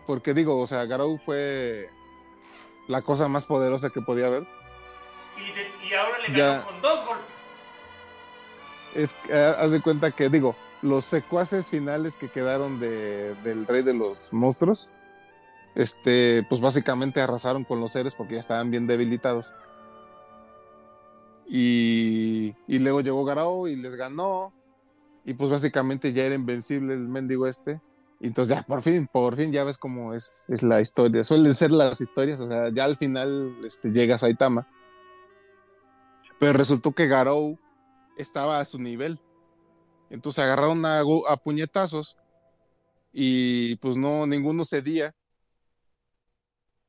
porque 0.08 0.34
digo, 0.34 0.58
o 0.60 0.66
sea, 0.68 0.86
Garou 0.86 1.18
fue 1.20 1.90
la 2.88 3.02
cosa 3.04 3.28
más 3.28 3.46
poderosa 3.46 3.90
que 3.92 4.02
podía 4.02 4.26
haber. 4.28 4.48
Y, 5.38 5.52
de- 5.52 5.88
y 5.88 5.94
ahora 5.94 6.18
le 6.28 6.36
Ya. 6.36 6.48
ganó 6.54 6.66
con 6.66 6.82
dos 6.82 7.06
golpes. 7.06 7.26
es 8.96 9.18
eh, 9.30 9.54
haz 9.58 9.72
de 9.72 9.82
cuenta 9.82 10.10
que 10.12 10.30
digo 10.30 10.56
los 10.82 11.06
secuaces 11.06 11.70
finales 11.70 12.18
que 12.18 12.30
quedaron 12.30 12.80
de, 12.80 13.36
del 13.44 13.68
rey 13.68 13.84
de 13.84 13.94
los 13.94 14.34
monstruos 14.34 14.90
este 15.76 16.44
pues 16.50 16.60
básicamente 16.60 17.22
arrasaron 17.22 17.64
con 17.66 17.80
los 17.80 17.92
seres 17.92 18.16
porque 18.16 18.34
ya 18.34 18.40
estaban 18.40 18.72
bien 18.72 18.88
debilitados 18.88 19.54
y, 21.48 22.56
y 22.68 22.80
luego 22.80 23.02
llegó 23.02 23.24
Garou 23.26 23.68
y 23.68 23.76
les 23.76 23.96
ganó 23.96 24.54
y 25.30 25.34
pues 25.34 25.50
básicamente 25.50 26.14
ya 26.14 26.24
era 26.24 26.36
invencible 26.36 26.94
el 26.94 27.08
mendigo 27.08 27.48
este 27.48 27.80
y 28.20 28.28
entonces 28.28 28.56
ya 28.56 28.64
por 28.64 28.82
fin 28.82 29.08
por 29.12 29.36
fin 29.36 29.52
ya 29.52 29.64
ves 29.64 29.78
cómo 29.78 30.14
es, 30.14 30.46
es 30.48 30.64
la 30.64 30.82
historia 30.82 31.24
suelen 31.24 31.54
ser 31.54 31.72
las 31.72 32.02
historias 32.02 32.42
o 32.42 32.48
sea 32.48 32.70
ya 32.70 32.86
al 32.86 32.98
final 32.98 33.56
este, 33.64 33.90
llega 33.90 34.18
Saitama 34.18 34.68
pero 36.40 36.54
resultó 36.54 36.94
que 36.94 37.08
Garou 37.08 37.60
estaba 38.18 38.60
a 38.60 38.66
su 38.66 38.80
nivel. 38.80 39.20
Entonces 40.10 40.44
agarraron 40.44 40.86
a, 40.86 41.02
a 41.02 41.38
puñetazos 41.38 42.18
y 43.12 43.76
pues 43.76 43.98
no, 43.98 44.26
ninguno 44.26 44.64
cedía. 44.64 45.14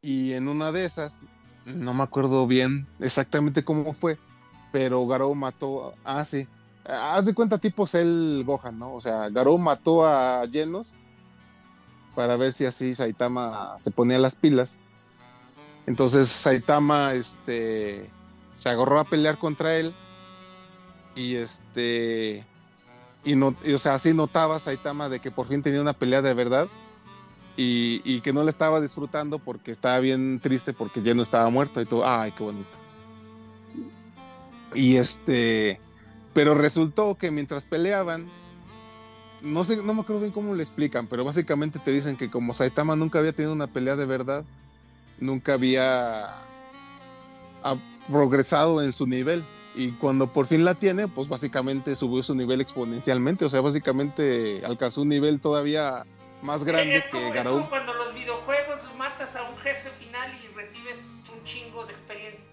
Y 0.00 0.32
en 0.32 0.48
una 0.48 0.72
de 0.72 0.84
esas, 0.86 1.22
no 1.66 1.92
me 1.92 2.04
acuerdo 2.04 2.46
bien 2.46 2.86
exactamente 3.00 3.64
cómo 3.64 3.92
fue, 3.92 4.16
pero 4.72 5.06
Garou 5.06 5.34
mató, 5.34 5.92
ah, 6.04 6.24
sí, 6.24 6.48
haz 6.84 7.26
de 7.26 7.34
cuenta 7.34 7.58
tipo 7.58 7.86
Cell 7.86 8.42
Gohan, 8.44 8.78
¿no? 8.78 8.94
O 8.94 9.00
sea, 9.00 9.28
Garou 9.28 9.58
mató 9.58 10.06
a 10.06 10.46
Genos 10.50 10.96
para 12.14 12.36
ver 12.36 12.52
si 12.52 12.66
así 12.66 12.94
Saitama 12.94 13.78
se 13.78 13.90
ponía 13.90 14.18
las 14.18 14.36
pilas. 14.36 14.78
Entonces 15.86 16.28
Saitama, 16.28 17.14
este, 17.14 18.10
se 18.56 18.68
agarró 18.68 18.98
a 19.00 19.04
pelear 19.04 19.38
contra 19.38 19.76
él 19.76 19.94
y 21.14 21.36
este, 21.36 22.44
y 23.24 23.34
no, 23.34 23.56
y, 23.64 23.72
o 23.72 23.78
sea, 23.78 23.94
así 23.94 24.14
notaba 24.14 24.58
Saitama 24.58 25.08
de 25.08 25.20
que 25.20 25.30
por 25.30 25.46
fin 25.46 25.62
tenía 25.62 25.80
una 25.80 25.92
pelea 25.92 26.22
de 26.22 26.34
verdad 26.34 26.68
y, 27.56 28.02
y 28.04 28.20
que 28.20 28.32
no 28.32 28.42
la 28.42 28.50
estaba 28.50 28.80
disfrutando 28.80 29.38
porque 29.38 29.70
estaba 29.70 29.98
bien 30.00 30.40
triste 30.40 30.72
porque 30.72 31.02
ya 31.02 31.14
no 31.14 31.22
estaba 31.22 31.48
muerto 31.50 31.80
y 31.80 31.86
todo, 31.86 32.06
ay, 32.06 32.32
qué 32.32 32.42
bonito. 32.42 32.78
Y 34.74 34.96
este, 34.96 35.80
pero 36.32 36.54
resultó 36.54 37.16
que 37.16 37.30
mientras 37.30 37.66
peleaban, 37.66 38.30
no 39.42 39.64
sé, 39.64 39.76
no 39.76 39.94
me 39.94 40.02
acuerdo 40.02 40.20
bien 40.20 40.32
cómo 40.32 40.54
le 40.54 40.62
explican, 40.62 41.06
pero 41.06 41.24
básicamente 41.24 41.78
te 41.78 41.92
dicen 41.92 42.16
que 42.16 42.30
como 42.30 42.54
Saitama 42.54 42.96
nunca 42.96 43.18
había 43.18 43.32
tenido 43.32 43.52
una 43.52 43.66
pelea 43.66 43.96
de 43.96 44.06
verdad, 44.06 44.44
nunca 45.18 45.54
había 45.54 46.34
ha 47.62 47.76
progresado 48.10 48.82
en 48.82 48.92
su 48.92 49.06
nivel. 49.06 49.44
Y 49.74 49.92
cuando 49.92 50.32
por 50.32 50.46
fin 50.46 50.64
la 50.64 50.74
tiene, 50.74 51.06
pues 51.06 51.28
básicamente 51.28 51.94
subió 51.94 52.22
su 52.22 52.34
nivel 52.34 52.60
exponencialmente. 52.60 53.44
O 53.44 53.50
sea, 53.50 53.60
básicamente 53.60 54.62
alcanzó 54.64 55.02
un 55.02 55.08
nivel 55.08 55.40
todavía 55.40 56.04
más 56.42 56.64
grande 56.64 56.96
es, 56.96 57.06
como, 57.06 57.22
que 57.22 57.28
es 57.28 57.34
Garou. 57.34 57.58
como 57.58 57.68
cuando 57.68 57.94
los 57.94 58.14
videojuegos 58.14 58.80
matas 58.96 59.36
a 59.36 59.48
un 59.48 59.56
jefe 59.58 59.90
final 59.90 60.30
y 60.42 60.54
recibes 60.54 61.22
un 61.32 61.44
chingo 61.44 61.84
de 61.84 61.92
experiencia. 61.92 62.44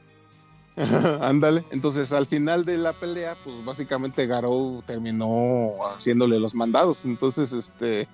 Ándale. 1.22 1.66
Entonces, 1.72 2.14
al 2.14 2.28
final 2.28 2.64
de 2.64 2.78
la 2.78 2.94
pelea, 2.94 3.36
pues 3.44 3.66
básicamente 3.66 4.28
Garou 4.28 4.84
terminó 4.86 5.74
haciéndole 5.96 6.40
los 6.40 6.54
mandados. 6.54 7.06
Entonces, 7.06 7.52
este. 7.52 8.08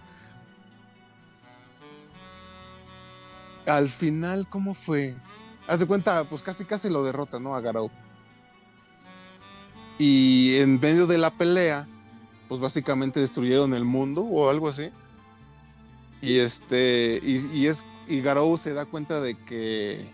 Al 3.65 3.89
final, 3.89 4.47
¿cómo 4.49 4.73
fue? 4.73 5.15
Haz 5.67 5.81
de 5.81 5.85
cuenta, 5.85 6.23
pues 6.25 6.41
casi 6.41 6.63
casi 6.63 6.89
lo 6.89 7.03
derrota, 7.03 7.39
¿no? 7.39 7.55
A 7.55 7.61
Garou. 7.61 7.91
Y 9.97 10.55
en 10.55 10.79
medio 10.79 11.05
de 11.05 11.17
la 11.17 11.31
pelea, 11.31 11.87
pues 12.47 12.61
básicamente 12.61 13.19
destruyeron 13.19 13.73
el 13.73 13.83
mundo 13.83 14.21
o 14.21 14.49
algo 14.49 14.69
así. 14.69 14.89
Y 16.21 16.37
este. 16.37 17.19
Y, 17.21 17.67
es. 17.67 17.85
Y 18.07 18.21
Garou 18.21 18.57
se 18.57 18.73
da 18.73 18.85
cuenta 18.85 19.19
de 19.19 19.35
que. 19.35 20.09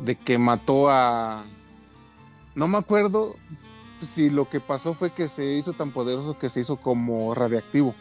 de 0.00 0.16
que 0.16 0.36
mató 0.36 0.90
a. 0.90 1.44
No 2.54 2.68
me 2.68 2.78
acuerdo 2.78 3.36
si 4.00 4.30
lo 4.30 4.48
que 4.48 4.60
pasó 4.60 4.94
fue 4.94 5.12
que 5.12 5.28
se 5.28 5.54
hizo 5.54 5.72
tan 5.72 5.92
poderoso 5.92 6.38
que 6.38 6.48
se 6.48 6.60
hizo 6.60 6.76
como 6.76 7.34
radiactivo. 7.34 7.94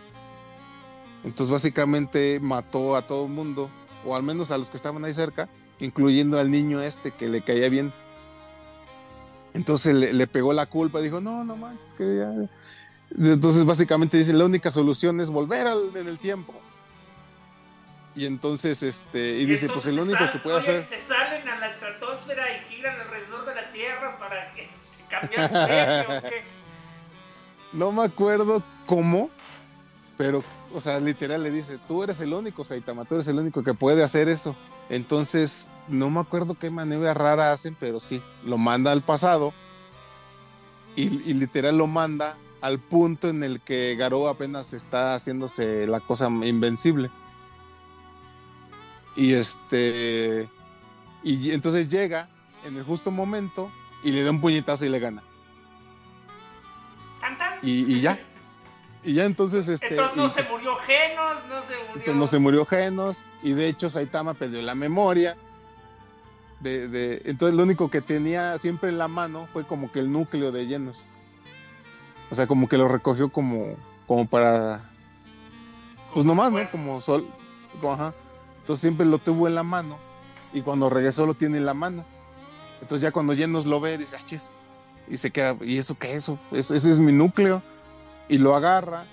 Entonces 1.24 1.52
básicamente 1.52 2.40
mató 2.42 2.96
a 2.96 3.08
todo 3.08 3.26
el 3.26 3.32
mundo, 3.32 3.70
o 4.06 4.16
al 4.16 4.24
menos 4.24 4.52
a 4.52 4.58
los 4.58 4.70
que 4.70 4.78
estaban 4.78 5.04
ahí 5.06 5.14
cerca, 5.14 5.50
incluyendo 5.80 6.40
al 6.40 6.52
niño 6.52 6.82
este 6.82 7.12
que 7.12 7.30
le 7.30 7.44
caía 7.44 7.70
bien. 7.70 7.94
Entonces 9.54 9.96
le, 9.96 10.14
le 10.14 10.28
pegó 10.28 10.52
la 10.54 10.66
culpa, 10.66 11.00
dijo, 11.00 11.22
no, 11.22 11.44
no 11.44 11.56
manches, 11.56 11.94
que 11.94 12.18
ya... 12.18 12.34
Entonces 13.16 13.64
básicamente 13.64 14.18
dice, 14.18 14.34
la 14.34 14.46
única 14.46 14.72
solución 14.72 15.22
es 15.22 15.30
volver 15.30 15.68
al, 15.68 15.96
en 15.96 16.08
el 16.08 16.20
tiempo. 16.20 16.54
Y 18.16 18.26
entonces, 18.26 18.84
este, 18.84 19.40
y, 19.40 19.46
dice, 19.46 19.68
pues 19.68 19.88
el 19.88 20.00
único 20.00 20.20
sal, 20.20 20.32
que 20.32 20.40
puede 20.40 20.58
oye, 20.58 20.78
hacer... 20.78 21.00
Se 21.00 21.04
salen 21.04 21.48
a 21.48 21.58
la 21.60 21.68
estratosfera 21.68 22.58
y 22.58 22.62
giran 22.66 23.00
alrededor 23.00 23.46
de 23.46 23.56
la 23.56 23.72
Tierra 23.72 24.18
para 24.20 24.52
No 27.72 27.92
me 27.92 28.04
acuerdo 28.04 28.64
cómo, 28.86 29.30
pero, 30.18 30.44
o 30.74 30.80
sea, 30.80 31.00
literal 31.00 31.42
le 31.42 31.50
dice, 31.50 31.80
tú 31.88 32.04
eres 32.04 32.20
el 32.22 32.34
único, 32.34 32.64
Saitama, 32.64 33.06
tú 33.06 33.16
eres 33.16 33.28
el 33.28 33.40
único 33.40 33.64
que 33.64 33.74
puede 33.74 34.04
hacer 34.04 34.30
eso. 34.30 34.56
Entonces, 34.90 35.70
no 35.88 36.10
me 36.10 36.20
acuerdo 36.20 36.54
qué 36.54 36.70
maniobra 36.70 37.14
rara 37.14 37.52
hacen, 37.52 37.76
pero 37.80 38.00
sí, 38.00 38.22
lo 38.44 38.58
manda 38.58 38.92
al 38.92 39.02
pasado 39.02 39.54
y, 40.96 41.30
y 41.30 41.34
literal 41.34 41.78
lo 41.78 41.88
manda 41.88 42.38
al 42.62 42.80
punto 42.80 43.28
en 43.28 43.44
el 43.44 43.60
que 43.60 43.96
Garou 43.96 44.28
apenas 44.28 44.74
está 44.74 45.16
haciéndose 45.16 45.88
la 45.88 46.00
cosa 46.00 46.28
invencible. 46.28 47.12
Y 49.16 49.34
este, 49.34 50.50
y 51.24 51.52
entonces 51.52 51.90
llega 51.90 52.30
en 52.64 52.78
el 52.78 52.84
justo 52.84 53.12
momento 53.12 53.72
y 54.04 54.12
le 54.12 54.24
da 54.24 54.32
un 54.32 54.42
puñetazo 54.42 54.86
y 54.86 54.90
le 54.90 55.00
gana. 55.00 55.24
Tan, 57.22 57.38
tan. 57.38 57.54
Y, 57.62 57.94
y 57.96 58.02
ya. 58.02 58.20
Y 59.04 59.14
ya 59.16 59.26
entonces 59.26 59.68
este. 59.68 59.90
Entonces 59.90 60.16
no 60.16 60.26
y, 60.26 60.30
se 60.30 60.36
pues, 60.36 60.52
murió 60.52 60.76
Genos, 60.78 61.36
no 61.50 61.62
se 61.62 61.74
murió. 61.74 61.88
entonces 61.96 62.16
no 62.16 62.28
se 62.28 62.40
murió 62.40 62.66
Genos. 62.66 63.24
Y 63.42 63.52
de 63.54 63.68
hecho 63.68 63.90
Saitama 63.90 64.34
perdió 64.34 64.62
la 64.62 64.76
memoria. 64.76 65.36
De, 66.60 66.88
de- 66.88 67.22
entonces 67.26 67.58
lo 67.58 67.64
único 67.64 67.90
que 67.92 68.02
tenía 68.02 68.58
siempre 68.58 68.90
en 68.90 68.98
la 68.98 69.10
mano 69.10 69.48
fue 69.52 69.66
como 69.66 69.92
que 69.92 70.00
el 70.00 70.12
núcleo 70.12 70.52
de 70.52 70.66
Genos. 70.66 71.06
O 72.32 72.36
sea, 72.36 72.48
como 72.48 72.68
que 72.70 72.78
lo 72.78 72.88
recogió 72.88 73.30
como, 73.30 73.76
como 74.08 74.26
para. 74.28 74.90
Pues 76.14 76.26
nomás, 76.26 76.52
¿no? 76.52 76.72
Como 76.72 77.02
sol. 77.02 77.28
como, 77.82 77.94
ajá. 77.94 78.14
Entonces 78.60 78.82
siempre 78.82 79.06
lo 79.06 79.18
tuvo 79.18 79.48
en 79.48 79.56
la 79.56 79.64
mano. 79.64 79.98
Y 80.54 80.62
cuando 80.62 80.90
regresó 80.90 81.26
lo 81.26 81.34
tiene 81.34 81.58
en 81.58 81.66
la 81.66 81.74
mano. 81.74 82.06
Entonces 82.84 83.02
ya 83.02 83.12
cuando 83.14 83.34
Genos 83.34 83.66
lo 83.66 83.80
ve, 83.80 83.98
dice, 83.98 84.18
ah, 84.20 84.26
chis. 84.26 84.52
Y 85.08 85.18
se 85.18 85.32
queda, 85.32 85.58
¿y 85.62 85.78
eso 85.78 85.98
qué 85.98 86.12
es 86.16 86.24
eso? 86.24 86.38
Ese 86.52 86.76
es 86.76 87.00
mi 87.00 87.14
núcleo. 87.14 87.64
Y 88.28 88.38
lo 88.40 88.56
agarra. 88.56 89.06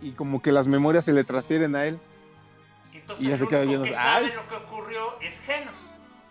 Y 0.00 0.12
como 0.12 0.40
que 0.40 0.50
las 0.50 0.66
memorias 0.66 1.04
se 1.04 1.12
le 1.12 1.22
transfieren 1.22 1.76
a 1.76 1.84
él. 1.84 2.00
Entonces 2.94 3.22
y 3.24 3.28
ya 3.28 3.34
el 3.34 3.40
se 3.40 3.48
queda 3.48 3.60
único 3.60 3.72
lleno 3.72 3.84
que 3.84 3.92
sabe 3.92 4.26
¡ay! 4.26 4.32
lo 4.32 4.48
que 4.48 4.54
ocurrió 4.54 5.20
es 5.20 5.40
Genos. 5.40 5.76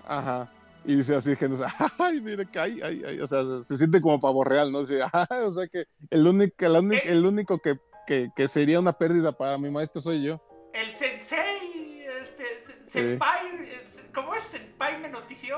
Ajá. 0.07 0.51
Y 0.83 0.95
dice 0.95 1.15
así, 1.15 1.35
Genos, 1.35 1.61
ay, 1.99 2.19
mira 2.21 2.45
que 2.45 2.59
ay, 2.59 2.79
ay, 2.83 3.03
ay. 3.07 3.19
O 3.21 3.27
sea, 3.27 3.43
se 3.63 3.77
siente 3.77 4.01
como 4.01 4.19
pavo 4.19 4.43
real, 4.43 4.71
¿no? 4.71 4.79
Dice, 4.79 5.01
"Ay", 5.13 5.25
o 5.45 5.51
sea 5.51 5.67
que 5.67 5.85
el 6.09 6.25
único, 6.25 6.65
el 6.65 6.71
único, 6.77 7.03
el 7.07 7.25
único 7.27 7.59
que, 7.59 7.79
que, 8.07 8.31
que 8.35 8.47
sería 8.47 8.79
una 8.79 8.93
pérdida 8.93 9.31
para 9.31 9.59
mi 9.59 9.69
maestro 9.69 10.01
soy 10.01 10.23
yo. 10.23 10.41
El 10.73 10.89
sensei, 10.89 12.03
este, 12.21 12.43
se- 12.65 12.89
senpai, 12.89 13.69
es- 13.69 14.01
¿cómo 14.13 14.33
es? 14.33 14.41
Senpai 14.43 14.99
me 14.99 15.09
notició. 15.09 15.57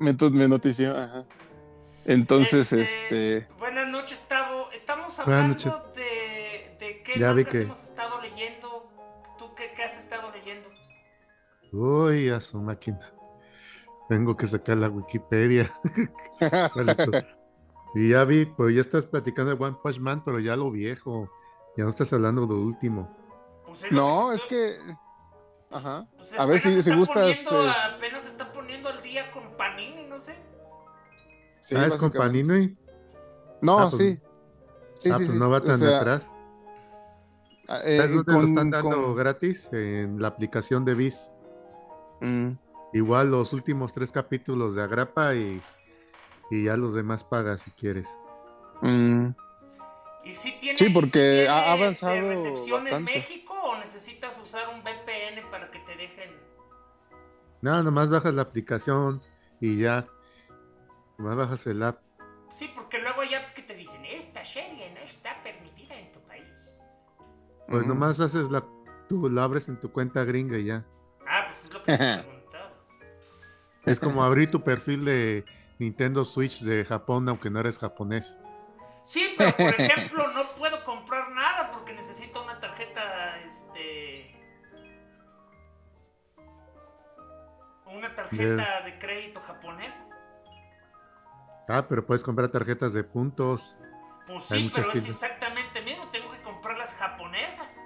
Me, 0.00 0.12
me 0.32 0.48
notició, 0.48 0.96
ajá. 0.96 1.24
Entonces, 2.04 2.72
este. 2.72 3.46
Buenas 3.58 3.86
noches, 3.88 4.20
Tavo. 4.26 4.70
Estamos 4.72 5.18
hablando 5.18 5.92
de, 5.94 6.76
de 6.80 7.02
qué 7.04 7.18
Ya 7.20 7.32
vi 7.32 7.44
que- 7.44 7.62
hemos 7.62 7.82
estado 7.82 8.20
leyendo. 8.20 8.88
¿Tú 9.38 9.54
qué, 9.54 9.72
qué 9.76 9.82
has 9.84 9.98
estado 9.98 10.30
leyendo? 10.32 10.68
Uy, 11.72 12.30
a 12.30 12.40
su 12.40 12.58
máquina. 12.60 13.12
Tengo 14.08 14.36
que 14.36 14.46
sacar 14.46 14.76
la 14.78 14.88
Wikipedia. 14.88 15.70
Y 17.92 18.10
ya 18.10 18.22
vi, 18.24 18.44
pues 18.46 18.72
ya 18.72 18.82
estás 18.82 19.04
platicando 19.04 19.52
de 19.56 19.60
One 19.64 19.76
Punch 19.82 19.98
Man, 19.98 20.22
pero 20.24 20.38
ya 20.38 20.54
lo 20.54 20.70
viejo. 20.70 21.28
Ya 21.76 21.82
no 21.82 21.90
estás 21.90 22.12
hablando 22.12 22.42
de 22.42 22.54
lo 22.54 22.60
último. 22.60 23.12
Pues 23.66 23.82
es 23.82 23.90
lo 23.90 24.00
No, 24.00 24.32
es 24.32 24.42
estoy- 24.42 24.48
que. 24.48 24.76
Ajá. 25.70 26.06
pues 26.16 26.38
a 26.38 26.46
ver 26.46 26.58
si- 26.58 26.74
se 26.82 26.90
si 26.90 26.96
gustas, 26.96 27.44
poniendo- 27.44 27.64
eh. 27.70 27.74
Apenas 27.96 28.22
se 28.24 28.28
está 28.30 28.52
poniendo 28.52 28.88
al 28.88 29.00
día 29.02 29.30
con 29.30 29.44
Panini, 29.56 30.06
no 30.06 30.18
sé. 30.18 30.34
Sí, 31.60 31.76
ah, 31.76 31.86
es 31.86 31.96
con. 31.96 32.10
Panini. 32.10 32.76
No, 33.62 33.78
Ah, 33.78 33.88
pues- 33.90 33.96
sí. 34.02 34.20
Sí, 34.94 35.10
ah, 35.10 35.14
sí, 35.18 35.24
pues 35.24 35.30
sí. 35.30 35.38
no 35.38 35.48
va 35.50 35.58
O 35.58 35.62
tan 35.62 35.78
sea, 35.78 35.98
atrás. 36.00 36.30
eh, 37.84 37.96
¿Sabes 37.98 38.10
dónde 38.14 38.32
con- 38.32 38.42
lo 38.42 38.48
están 38.48 38.70
dando 38.70 39.02
con- 39.04 39.16
gratis? 39.16 39.68
En 39.72 40.20
la 40.20 40.28
aplicación 40.28 40.84
de 40.84 40.94
Viz. 40.94 41.30
Mm, 42.20 42.52
Igual 42.92 43.30
los 43.30 43.52
últimos 43.52 43.92
tres 43.92 44.10
capítulos 44.10 44.74
de 44.74 44.82
Agrapa 44.82 45.36
y, 45.36 45.60
y 46.50 46.64
ya 46.64 46.76
los 46.76 46.92
demás 46.92 47.22
pagas 47.22 47.60
si 47.62 47.70
quieres. 47.70 48.08
mm. 48.82 49.28
¿Y 50.24 50.32
si 50.34 50.52
tiene, 50.60 50.78
Sí, 50.78 50.86
si 50.86 50.90
porque 50.90 51.10
tiene, 51.20 51.48
ha- 51.48 51.58
este, 51.60 51.70
avanzado 51.70 52.28
recepción 52.28 52.66
en 52.68 52.70
bastante. 52.82 53.14
México 53.14 53.54
o 53.54 53.76
necesitas 53.78 54.38
usar 54.38 54.68
un 54.74 54.82
VPN 54.82 55.42
para 55.50 55.70
que 55.70 55.78
te 55.80 55.96
dejen? 55.96 56.30
Nada, 57.62 57.82
nomás 57.82 58.08
bajas 58.10 58.32
la 58.34 58.42
aplicación 58.42 59.22
y 59.60 59.78
ya. 59.78 60.06
Nomás 61.18 61.36
bajas 61.36 61.66
el 61.66 61.82
app. 61.82 62.00
Sí, 62.50 62.70
porque 62.74 62.98
luego 62.98 63.20
hay 63.20 63.34
apps 63.34 63.52
que 63.52 63.62
te 63.62 63.74
dicen, 63.74 64.04
esta 64.06 64.44
serie 64.44 64.90
no 64.94 65.00
está 65.00 65.42
permitida 65.42 65.94
en 65.98 66.10
tu 66.12 66.20
país. 66.20 66.44
Pues 67.68 67.86
nomás 67.86 68.20
haces 68.20 68.50
la. 68.50 68.64
Tú 69.08 69.28
lo 69.28 69.42
abres 69.42 69.68
en 69.68 69.78
tu 69.80 69.90
cuenta 69.92 70.24
gringa 70.24 70.58
y 70.58 70.64
ya. 70.66 70.84
Ah, 71.28 71.46
pues 71.48 71.64
es 71.66 71.72
lo 71.72 71.82
que 71.82 71.92
te 71.96 71.98
preguntaba. 72.18 72.72
Es 73.86 74.00
como 74.00 74.24
abrir 74.24 74.50
tu 74.50 74.62
perfil 74.62 75.04
de 75.04 75.44
Nintendo 75.78 76.24
Switch 76.24 76.60
de 76.60 76.84
Japón, 76.84 77.28
aunque 77.28 77.50
no 77.50 77.60
eres 77.60 77.78
japonés. 77.78 78.36
Sí, 79.10 79.34
pero 79.36 79.50
por 79.56 79.80
ejemplo, 79.80 80.28
no 80.28 80.54
puedo 80.54 80.84
comprar 80.84 81.32
nada 81.32 81.72
porque 81.72 81.92
necesito 81.92 82.44
una 82.44 82.60
tarjeta, 82.60 83.40
este. 83.40 84.36
Una 87.86 88.14
tarjeta 88.14 88.82
de 88.82 88.98
crédito 89.00 89.40
japonesa. 89.40 90.06
Ah, 91.66 91.86
pero 91.88 92.06
puedes 92.06 92.22
comprar 92.22 92.50
tarjetas 92.50 92.92
de 92.92 93.02
puntos. 93.02 93.74
Pues 94.28 94.44
sí, 94.44 94.70
pero 94.72 94.92
es 94.92 95.08
exactamente 95.08 95.80
mismo. 95.80 96.08
Tengo 96.10 96.30
que 96.30 96.40
comprar 96.42 96.78
las 96.78 96.94
japonesas. 96.94 97.80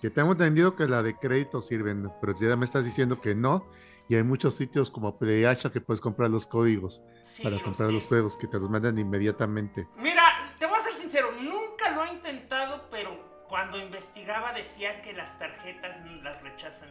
Que 0.00 0.08
tengo 0.08 0.32
entendido 0.32 0.76
que 0.76 0.86
la 0.86 1.02
de 1.02 1.14
crédito 1.14 1.60
sirven, 1.60 2.10
pero 2.22 2.34
ya 2.40 2.56
me 2.56 2.64
estás 2.64 2.86
diciendo 2.86 3.20
que 3.20 3.34
no, 3.34 3.70
y 4.08 4.16
hay 4.16 4.22
muchos 4.22 4.54
sitios 4.54 4.90
como 4.90 5.18
PlayAsia 5.18 5.70
que 5.72 5.80
puedes 5.80 6.00
comprar 6.00 6.28
los 6.30 6.46
códigos 6.46 7.02
Sí, 7.22 7.42
para 7.42 7.56
lo 7.56 7.62
comprar 7.64 7.88
sé. 7.88 7.94
los 7.94 8.06
juegos 8.06 8.36
que 8.36 8.46
te 8.46 8.58
los 8.58 8.68
mandan 8.68 8.98
inmediatamente. 8.98 9.88
Mira, 9.96 10.54
te 10.58 10.66
voy 10.66 10.78
a 10.78 10.82
ser 10.82 10.92
sincero, 10.94 11.32
nunca 11.40 11.90
lo 11.90 12.04
he 12.04 12.12
intentado, 12.12 12.88
pero 12.90 13.44
cuando 13.48 13.78
investigaba 13.80 14.52
decía 14.52 15.00
que 15.00 15.12
las 15.14 15.38
tarjetas 15.38 16.00
las 16.22 16.42
rechazan. 16.42 16.90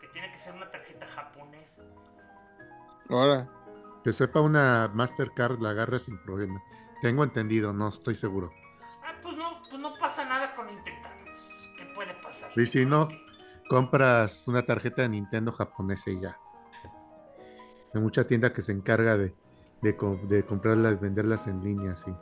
Que 0.00 0.08
tiene 0.08 0.30
que 0.32 0.38
ser 0.38 0.54
una 0.54 0.70
tarjeta 0.70 1.06
japonesa. 1.06 1.82
Ahora, 3.08 3.48
Que 4.04 4.12
sepa 4.12 4.40
una 4.40 4.88
Mastercard, 4.94 5.58
la 5.60 5.70
agarra 5.70 5.98
sin 5.98 6.16
problema. 6.22 6.62
Tengo 7.02 7.24
entendido, 7.24 7.72
no 7.72 7.88
estoy 7.88 8.14
seguro. 8.14 8.52
Ah, 9.04 9.12
pues 9.20 9.36
no, 9.36 9.62
pues 9.68 9.80
no 9.82 9.94
pasa 9.98 10.24
nada 10.24 10.54
con 10.54 10.70
intentarlo. 10.70 11.24
Pues, 11.24 11.42
¿Qué 11.76 11.84
puede 11.92 12.14
pasar? 12.22 12.52
Y 12.54 12.66
si 12.66 12.82
Es 12.82 12.86
no, 12.86 13.08
que- 13.08 13.20
compras 13.68 14.46
una 14.46 14.64
tarjeta 14.64 15.02
de 15.02 15.08
Nintendo 15.08 15.50
japonesa 15.50 16.10
y 16.10 16.20
ya. 16.20 16.38
Hay 17.96 18.02
mucha 18.02 18.26
tienda 18.26 18.52
que 18.52 18.60
se 18.60 18.72
encarga 18.72 19.16
de, 19.16 19.34
de, 19.80 19.96
co- 19.96 20.20
de 20.28 20.44
comprarlas 20.44 20.92
y 20.92 20.96
venderlas 20.96 21.46
en 21.46 21.64
línea, 21.64 21.96
sí. 21.96 22.14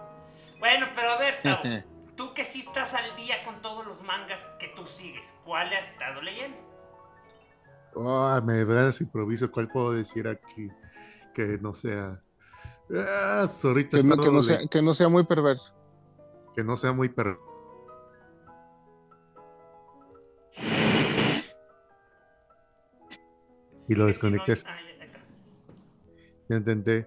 Bueno, 0.60 0.86
pero 0.94 1.10
a 1.10 1.18
ver, 1.18 1.42
Tao, 1.42 1.62
tú 2.16 2.32
que 2.32 2.44
sí 2.44 2.60
estás 2.60 2.94
al 2.94 3.16
día 3.16 3.42
con 3.44 3.60
todos 3.60 3.84
los 3.84 4.00
mangas 4.04 4.46
que 4.60 4.68
tú 4.76 4.86
sigues, 4.86 5.26
¿cuál 5.44 5.72
has 5.72 5.88
estado 5.88 6.22
leyendo? 6.22 6.56
Oh, 7.96 8.40
me 8.44 8.64
das 8.64 9.00
improviso. 9.00 9.50
¿Cuál 9.50 9.68
puedo 9.68 9.92
decir 9.92 10.28
aquí 10.28 10.68
que 11.34 11.58
no 11.60 11.74
sea? 11.74 12.20
Ah, 12.96 13.46
ahorita 13.64 13.98
que 13.98 14.04
no, 14.04 14.16
que 14.16 14.42
sea, 14.42 14.58
que 14.68 14.82
no 14.82 14.94
sea 14.94 15.08
muy 15.08 15.24
perverso. 15.24 15.74
que 16.54 16.62
no 16.62 16.76
sea 16.76 16.92
muy 16.92 17.08
per... 17.08 17.36
Y 23.88 23.94
lo 23.94 24.06
desconecté. 24.06 24.54
ah, 24.66 24.80
ya, 26.54 26.58
intenté. 26.58 27.06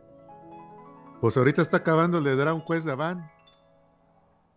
Pues 1.21 1.35
ahorita 1.37 1.61
está 1.61 1.77
acabando 1.77 2.19
le 2.19 2.35
dará 2.35 2.53
un 2.53 2.61
juez 2.61 2.83
de 2.85 2.95
Van. 2.95 3.31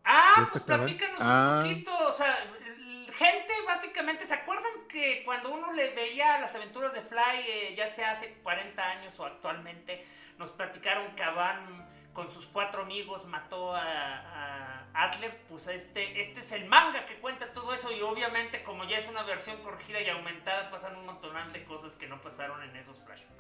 Ah, 0.04 0.34
¿Ya 0.38 0.42
está 0.42 0.52
pues 0.52 0.64
platícanos 0.64 1.18
Ah. 1.20 1.62
un 1.64 1.68
poquito. 1.68 1.90
O 2.08 2.12
sea, 2.12 2.36
el- 2.66 3.10
gente 3.12 3.52
básicamente, 3.66 4.24
¿se 4.26 4.34
acuerdan 4.34 4.72
que 4.88 5.22
cuando 5.24 5.50
uno 5.52 5.72
le 5.72 5.94
veía 5.94 6.38
las 6.40 6.54
aventuras 6.54 6.92
de 6.92 7.00
Fly, 7.02 7.20
eh, 7.48 7.74
ya 7.76 7.86
sea 7.88 8.12
hace 8.12 8.34
40 8.42 8.82
años 8.82 9.18
o 9.20 9.24
actualmente, 9.26 10.06
nos 10.38 10.50
platicaron 10.50 11.14
que 11.14 11.22
Avan 11.22 11.88
con 12.12 12.30
sus 12.30 12.46
cuatro 12.46 12.82
amigos 12.82 13.24
mató 13.26 13.74
a, 13.74 13.82
a 13.82 14.86
Adler? 14.94 15.40
Pues 15.48 15.66
este, 15.68 16.20
este 16.20 16.40
es 16.40 16.52
el 16.52 16.66
manga 16.66 17.06
que 17.06 17.14
cuenta 17.20 17.52
todo 17.52 17.72
eso 17.72 17.92
y 17.92 18.00
obviamente 18.02 18.62
como 18.64 18.84
ya 18.84 18.96
es 18.98 19.08
una 19.08 19.22
versión 19.22 19.56
corregida 19.62 20.00
y 20.00 20.08
aumentada, 20.08 20.70
pasan 20.70 20.96
un 20.96 21.06
montonal 21.06 21.52
de 21.52 21.64
cosas 21.64 21.94
que 21.94 22.06
no 22.08 22.20
pasaron 22.20 22.62
en 22.62 22.74
esos 22.76 22.98
flashbacks. 22.98 23.39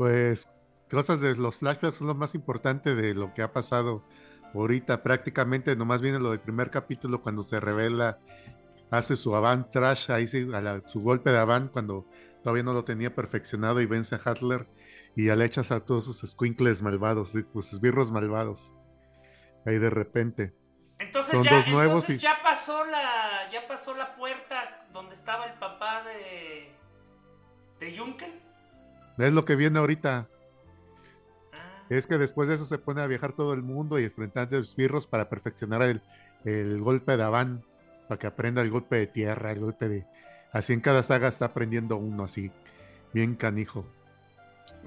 Pues 0.00 0.48
cosas 0.90 1.20
de 1.20 1.36
los 1.36 1.58
flashbacks 1.58 1.98
son 1.98 2.06
lo 2.06 2.14
más 2.14 2.34
importante 2.34 2.94
de 2.94 3.12
lo 3.12 3.34
que 3.34 3.42
ha 3.42 3.52
pasado 3.52 4.02
ahorita. 4.54 5.02
Prácticamente 5.02 5.76
nomás 5.76 6.00
viene 6.00 6.18
lo 6.18 6.30
del 6.30 6.40
primer 6.40 6.70
capítulo 6.70 7.20
cuando 7.20 7.42
se 7.42 7.60
revela, 7.60 8.18
hace 8.90 9.14
su 9.14 9.36
Avant 9.36 9.70
Trash, 9.70 10.10
ahí 10.10 10.26
sí, 10.26 10.48
a 10.54 10.62
la- 10.62 10.80
su 10.88 11.02
golpe 11.02 11.28
de 11.28 11.36
Avant 11.38 11.70
cuando 11.70 12.06
todavía 12.42 12.62
no 12.62 12.72
lo 12.72 12.82
tenía 12.82 13.14
perfeccionado 13.14 13.78
y 13.82 13.84
vence 13.84 14.14
a 14.14 14.18
Hadler 14.24 14.66
y 15.14 15.26
ya 15.26 15.36
le 15.36 15.44
echas 15.44 15.70
a 15.70 15.80
todos 15.80 16.06
sus 16.06 16.20
squinkles 16.30 16.80
malvados, 16.80 17.32
sí, 17.32 17.42
pues 17.42 17.70
esbirros 17.74 18.10
malvados. 18.10 18.72
Ahí 19.66 19.76
de 19.76 19.90
repente. 19.90 20.54
Entonces 20.98 21.32
Son 21.34 21.42
ya, 21.44 21.56
dos 21.56 21.68
nuevos 21.68 22.08
entonces 22.08 22.16
y- 22.16 22.20
ya 22.20 22.38
pasó 22.42 22.86
la 22.86 23.50
ya 23.52 23.68
pasó 23.68 23.94
la 23.94 24.16
puerta 24.16 24.86
donde 24.94 25.12
estaba 25.14 25.44
el 25.44 25.58
papá 25.58 26.04
de 26.04 26.74
de 27.80 27.98
Junkel. 27.98 28.40
Es 29.20 29.32
lo 29.32 29.44
que 29.44 29.56
viene 29.56 29.78
ahorita. 29.78 30.28
Ah, 31.52 31.84
Es 31.90 32.06
que 32.06 32.18
después 32.18 32.48
de 32.48 32.54
eso 32.54 32.64
se 32.64 32.78
pone 32.78 33.02
a 33.02 33.06
viajar 33.06 33.32
todo 33.32 33.52
el 33.52 33.62
mundo 33.62 33.98
y 33.98 34.04
enfrentar 34.04 34.48
a 34.50 34.56
los 34.56 34.74
birros 34.74 35.06
para 35.06 35.28
perfeccionar 35.28 35.82
el, 35.82 36.00
el 36.44 36.80
golpe 36.80 37.16
de 37.16 37.22
Avan, 37.22 37.62
para 38.08 38.18
que 38.18 38.26
aprenda 38.26 38.62
el 38.62 38.70
golpe 38.70 38.96
de 38.96 39.06
tierra, 39.06 39.52
el 39.52 39.60
golpe 39.60 39.88
de... 39.88 40.06
Así 40.52 40.72
en 40.72 40.80
cada 40.80 41.02
saga 41.02 41.28
está 41.28 41.46
aprendiendo 41.46 41.96
uno 41.96 42.24
así, 42.24 42.50
bien 43.12 43.34
canijo. 43.34 43.84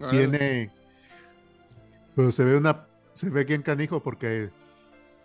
Tiene... 0.10 0.72
Pero 2.16 2.32
se 2.32 2.44
ve 2.44 2.58
una... 2.58 2.88
Se 3.14 3.30
ve 3.30 3.44
bien 3.44 3.62
canijo 3.62 4.02
porque... 4.02 4.50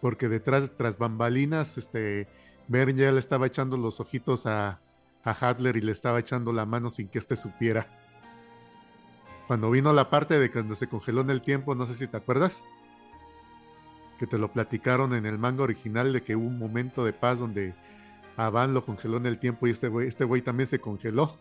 Porque 0.00 0.28
detrás, 0.28 0.70
tras 0.76 0.98
bambalinas, 0.98 1.78
este... 1.78 2.28
Bern 2.68 2.96
ya 2.96 3.10
le 3.10 3.18
estaba 3.18 3.46
echando 3.46 3.78
los 3.78 3.98
ojitos 3.98 4.44
a, 4.44 4.78
a 5.24 5.32
Hadler 5.32 5.76
y 5.76 5.80
le 5.80 5.92
estaba 5.92 6.18
echando 6.18 6.52
la 6.52 6.66
mano 6.66 6.90
sin 6.90 7.08
que 7.08 7.18
éste 7.18 7.34
supiera. 7.34 7.86
Cuando 9.48 9.70
vino 9.70 9.92
la 9.92 10.10
parte 10.10 10.38
de 10.38 10.50
cuando 10.50 10.74
se 10.76 10.88
congeló 10.88 11.22
en 11.22 11.30
el 11.30 11.42
tiempo, 11.42 11.74
no 11.74 11.86
sé 11.86 11.94
si 11.94 12.06
te 12.06 12.16
acuerdas, 12.18 12.62
que 14.18 14.26
te 14.26 14.38
lo 14.38 14.52
platicaron 14.52 15.14
en 15.14 15.26
el 15.26 15.38
manga 15.38 15.62
original 15.64 16.12
de 16.12 16.22
que 16.22 16.36
hubo 16.36 16.46
un 16.46 16.58
momento 16.58 17.04
de 17.04 17.12
paz 17.14 17.38
donde 17.38 17.74
a 18.36 18.50
Van 18.50 18.74
lo 18.74 18.84
congeló 18.84 19.16
en 19.16 19.26
el 19.26 19.38
tiempo 19.38 19.66
y 19.66 19.70
este 19.70 19.88
güey, 19.88 20.06
este 20.06 20.24
güey 20.24 20.42
también 20.42 20.66
se 20.66 20.80
congeló. 20.80 21.34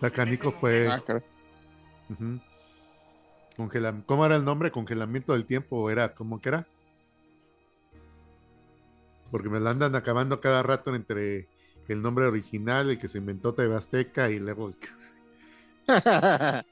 la 0.00 0.08
en 0.08 0.14
Canico 0.14 0.48
ese 0.50 0.58
fue-. 0.58 0.88
Congelam- 3.56 4.04
¿Cómo 4.06 4.24
era 4.24 4.36
el 4.36 4.44
nombre? 4.44 4.70
Congelamiento 4.70 5.32
del 5.34 5.44
tiempo, 5.44 5.90
era 5.90 6.14
¿cómo 6.14 6.40
que 6.40 6.48
era? 6.50 6.66
Porque 9.30 9.48
me 9.48 9.60
lo 9.60 9.68
andan 9.68 9.94
acabando 9.96 10.40
cada 10.40 10.62
rato 10.62 10.94
entre 10.94 11.48
el 11.88 12.00
nombre 12.00 12.26
original, 12.26 12.90
el 12.90 12.98
que 12.98 13.08
se 13.08 13.18
inventó 13.18 13.54
TV 13.54 13.74
Azteca 13.74 14.30
y 14.30 14.38
luego 14.38 14.68
el 14.68 14.74
que 14.76 14.88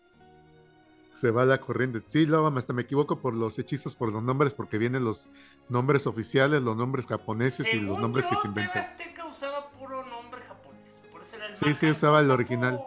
se 1.14 1.30
va 1.30 1.44
la 1.44 1.58
corriente. 1.58 2.02
Sí, 2.06 2.26
luego 2.26 2.48
hasta 2.48 2.72
me 2.72 2.82
equivoco 2.82 3.20
por 3.20 3.34
los 3.34 3.58
hechizos, 3.58 3.94
por 3.94 4.12
los 4.12 4.22
nombres, 4.22 4.54
porque 4.54 4.78
vienen 4.78 5.04
los 5.04 5.28
nombres 5.68 6.06
oficiales, 6.06 6.62
los 6.62 6.76
nombres 6.76 7.06
japoneses 7.06 7.72
y 7.72 7.80
los 7.80 7.98
nombres 7.98 8.26
que 8.26 8.36
se 8.36 8.48
inventan. 8.48 8.82
Azteca 8.82 9.26
usaba 9.26 9.70
puro 9.70 10.04
nombre 10.06 10.40
japonés. 10.42 11.00
Por 11.10 11.22
eso 11.22 11.36
era 11.36 11.46
el 11.46 11.56
Sí, 11.56 11.74
sí, 11.74 11.90
usaba 11.90 12.20
el 12.20 12.30
original. 12.30 12.80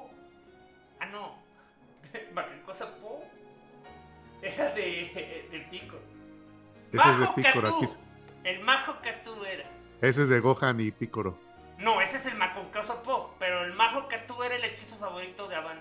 Ah, 1.00 1.06
no. 1.08 1.36
Makan 2.34 2.62
Kosapo 2.66 3.24
era 4.42 4.74
de, 4.74 5.48
del 5.52 5.70
pico. 5.70 5.98
Ese 6.92 7.10
es 7.10 7.20
de 7.20 7.28
Picoro, 7.36 7.78
aquí 7.78 7.86
El 8.44 8.64
Majo 8.64 8.98
Katu 9.02 9.44
era. 9.46 9.66
Ese 10.02 10.24
es 10.24 10.30
de 10.30 10.40
Gohan 10.40 10.80
y 10.80 10.92
Picoro. 10.92 11.40
No, 11.80 12.02
ese 12.02 12.18
es 12.18 12.26
el 12.28 12.36
Makon 12.36 12.70
Kosapo. 12.72 13.36
Pero 13.40 13.64
el 13.66 13.74
Majo 13.74 14.08
Katu 14.08 14.44
era 14.44 14.56
el 14.56 14.64
hechizo 14.64 14.96
favorito 14.98 15.48
de 15.48 15.56
Avan. 15.56 15.80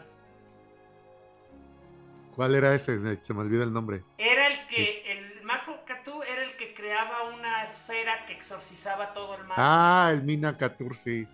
¿Cuál 2.35 2.55
era 2.55 2.75
ese? 2.75 2.99
Se 3.23 3.35
me 3.35 3.41
olvida 3.41 3.65
el 3.65 3.73
nombre. 3.73 4.05
Era 4.19 4.47
el 4.49 4.67
que. 4.67 5.03
El 5.13 5.43
Majo 5.45 5.85
Katu 5.87 6.23
era 6.23 6.43
el 6.45 6.57
que 6.57 6.73
creaba 6.73 7.25
una 7.35 7.63
esfera 7.65 8.25
que 8.27 8.33
exorcizaba 8.33 9.13
todo 9.13 9.35
el 9.37 9.45
mal. 9.45 9.57
Ah, 9.59 10.11
el 10.13 10.23
Mina 10.23 10.57
Katur, 10.57 10.97
sí. 10.97 11.27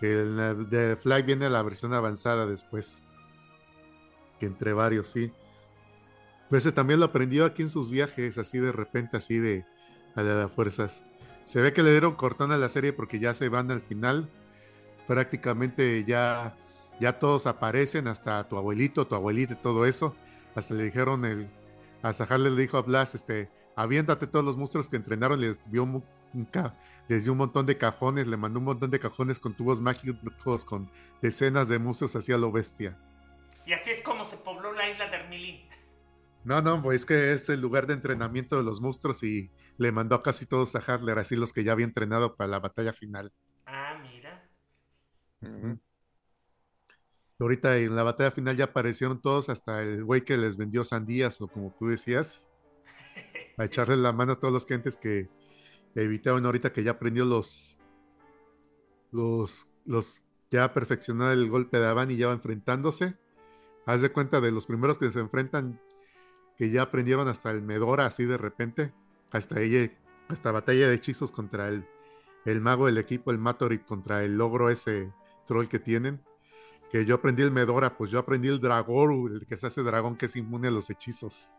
Que 0.00 0.12
en 0.20 0.36
la- 0.36 0.54
de 0.54 0.96
Fly 0.96 1.22
viene 1.22 1.48
la 1.48 1.62
versión 1.62 1.94
avanzada 1.94 2.46
después. 2.46 3.02
Que 4.40 4.46
entre 4.46 4.72
varios, 4.72 5.08
sí. 5.08 5.32
Pues 6.50 6.64
ese 6.66 6.72
también 6.72 7.00
lo 7.00 7.06
aprendió 7.06 7.44
aquí 7.44 7.62
en 7.62 7.70
sus 7.70 7.90
viajes, 7.90 8.36
así 8.38 8.58
de 8.58 8.72
repente, 8.72 9.16
así 9.16 9.38
de 9.38 9.64
a 10.14 10.22
la 10.22 10.34
de 10.34 10.48
fuerzas. 10.48 11.02
Se 11.44 11.60
ve 11.60 11.72
que 11.72 11.82
le 11.82 11.90
dieron 11.92 12.14
cortón 12.16 12.50
a 12.52 12.56
la 12.56 12.68
serie 12.68 12.92
porque 12.92 13.18
ya 13.20 13.32
se 13.34 13.48
van 13.48 13.70
al 13.70 13.80
final. 13.82 14.28
Prácticamente 15.06 16.04
ya, 16.04 16.56
ya 17.00 17.18
todos 17.18 17.46
aparecen, 17.46 18.08
hasta 18.08 18.48
tu 18.48 18.56
abuelito, 18.56 19.06
tu 19.06 19.14
abuelita 19.14 19.54
y 19.54 19.56
todo 19.56 19.86
eso. 19.86 20.14
Hasta 20.54 20.74
le 20.74 20.84
dijeron 20.84 21.24
el. 21.24 21.48
A 22.02 22.12
Sahar 22.12 22.40
le 22.40 22.50
dijo 22.50 22.78
a 22.78 22.82
Blas, 22.82 23.14
este, 23.14 23.50
aviéntate 23.74 24.26
todos 24.26 24.44
los 24.44 24.56
monstruos 24.56 24.88
que 24.88 24.96
entrenaron, 24.96 25.40
les 25.40 25.58
dio 25.70 25.82
un, 25.82 26.04
les 27.08 27.24
dio 27.24 27.32
un 27.32 27.38
montón 27.38 27.66
de 27.66 27.76
cajones, 27.76 28.26
le 28.26 28.36
mandó 28.36 28.58
un 28.58 28.66
montón 28.66 28.90
de 28.90 28.98
cajones 28.98 29.40
con 29.40 29.54
tubos 29.54 29.80
mágicos, 29.80 30.64
con 30.64 30.90
decenas 31.20 31.68
de 31.68 31.78
monstruos 31.78 32.14
así 32.16 32.32
a 32.32 32.38
lo 32.38 32.52
bestia. 32.52 32.98
Y 33.66 33.72
así 33.72 33.90
es 33.90 34.00
como 34.02 34.24
se 34.24 34.36
pobló 34.36 34.72
la 34.72 34.88
isla 34.88 35.08
de 35.08 35.16
Ermilín. 35.16 35.68
No, 36.44 36.62
no, 36.62 36.80
pues 36.80 36.96
es 37.02 37.06
que 37.06 37.32
es 37.32 37.48
el 37.48 37.60
lugar 37.60 37.88
de 37.88 37.94
entrenamiento 37.94 38.56
de 38.56 38.62
los 38.62 38.80
monstruos 38.80 39.22
y 39.24 39.50
le 39.78 39.90
mandó 39.90 40.14
a 40.14 40.22
casi 40.22 40.46
todos 40.46 40.76
a 40.76 40.78
Hadler, 40.78 41.18
así 41.18 41.34
los 41.34 41.52
que 41.52 41.64
ya 41.64 41.72
había 41.72 41.86
entrenado 41.86 42.36
para 42.36 42.48
la 42.48 42.60
batalla 42.60 42.92
final. 42.92 43.32
Ah, 43.66 44.00
mira. 44.00 44.48
Ahorita 47.38 47.76
en 47.76 47.94
la 47.94 48.02
batalla 48.02 48.30
final 48.30 48.56
ya 48.56 48.64
aparecieron 48.64 49.20
todos, 49.20 49.48
hasta 49.48 49.82
el 49.82 50.04
güey 50.04 50.22
que 50.22 50.36
les 50.36 50.56
vendió 50.56 50.84
sandías, 50.84 51.40
o 51.40 51.48
como 51.48 51.74
tú 51.78 51.88
decías, 51.88 52.50
a 53.58 53.64
echarle 53.64 53.96
la 53.96 54.12
mano 54.12 54.32
a 54.32 54.40
todos 54.40 54.52
los 54.52 54.64
clientes 54.64 54.96
que 54.96 55.28
evitaron 55.94 56.44
ahorita 56.46 56.72
que 56.72 56.82
ya 56.82 56.92
aprendió 56.92 57.24
los, 57.24 57.78
los, 59.12 59.68
los 59.84 60.22
ya 60.50 60.72
perfeccionó 60.72 61.30
el 61.30 61.48
golpe 61.50 61.78
de 61.78 61.86
Avan 61.86 62.10
y 62.10 62.16
ya 62.16 62.28
va 62.28 62.32
enfrentándose. 62.32 63.16
Haz 63.84 64.00
de 64.00 64.10
cuenta 64.10 64.40
de 64.40 64.50
los 64.50 64.66
primeros 64.66 64.98
que 64.98 65.10
se 65.12 65.20
enfrentan, 65.20 65.80
que 66.56 66.70
ya 66.70 66.82
aprendieron 66.82 67.28
hasta 67.28 67.50
el 67.50 67.62
Medora 67.62 68.06
así 68.06 68.24
de 68.24 68.38
repente, 68.38 68.92
hasta 69.30 69.60
ella, 69.60 69.92
hasta 70.28 70.52
batalla 70.52 70.88
de 70.88 70.94
hechizos 70.94 71.32
contra 71.32 71.68
el, 71.68 71.86
el 72.44 72.60
mago 72.60 72.86
del 72.86 72.98
equipo, 72.98 73.30
el 73.30 73.38
Matorip, 73.38 73.84
contra 73.84 74.24
el 74.24 74.36
logro 74.36 74.70
ese 74.70 75.12
troll 75.46 75.68
que 75.68 75.78
tienen. 75.78 76.20
Que 76.90 77.04
yo 77.04 77.16
aprendí 77.16 77.42
el 77.42 77.50
Medora, 77.50 77.96
pues 77.96 78.10
yo 78.10 78.18
aprendí 78.18 78.48
el 78.48 78.60
Dragoru, 78.60 79.28
el 79.28 79.46
que 79.46 79.56
se 79.56 79.66
hace 79.66 79.82
dragón 79.82 80.16
que 80.16 80.26
es 80.26 80.36
inmune 80.36 80.68
a 80.68 80.70
los 80.70 80.88
hechizos. 80.90 81.50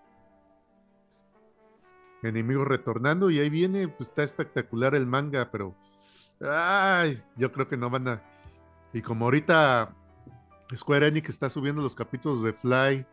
Enemigos 2.24 2.68
retornando 2.68 3.30
y 3.30 3.40
ahí 3.40 3.50
viene, 3.50 3.88
pues 3.88 4.10
está 4.10 4.24
espectacular 4.24 4.96
el 4.96 5.06
manga, 5.06 5.52
pero 5.52 5.76
ay, 6.42 7.22
yo 7.36 7.52
creo 7.52 7.68
que 7.68 7.78
no 7.78 7.90
van 7.90 8.08
a. 8.08 8.24
Y 8.94 9.02
como 9.02 9.26
ahorita 9.26 9.94
Square 10.76 11.08
Enix 11.08 11.30
está 11.30 11.50
subiendo 11.50 11.82
los 11.82 11.96
capítulos 11.96 12.42
de 12.42 12.54
Fly 12.54 13.06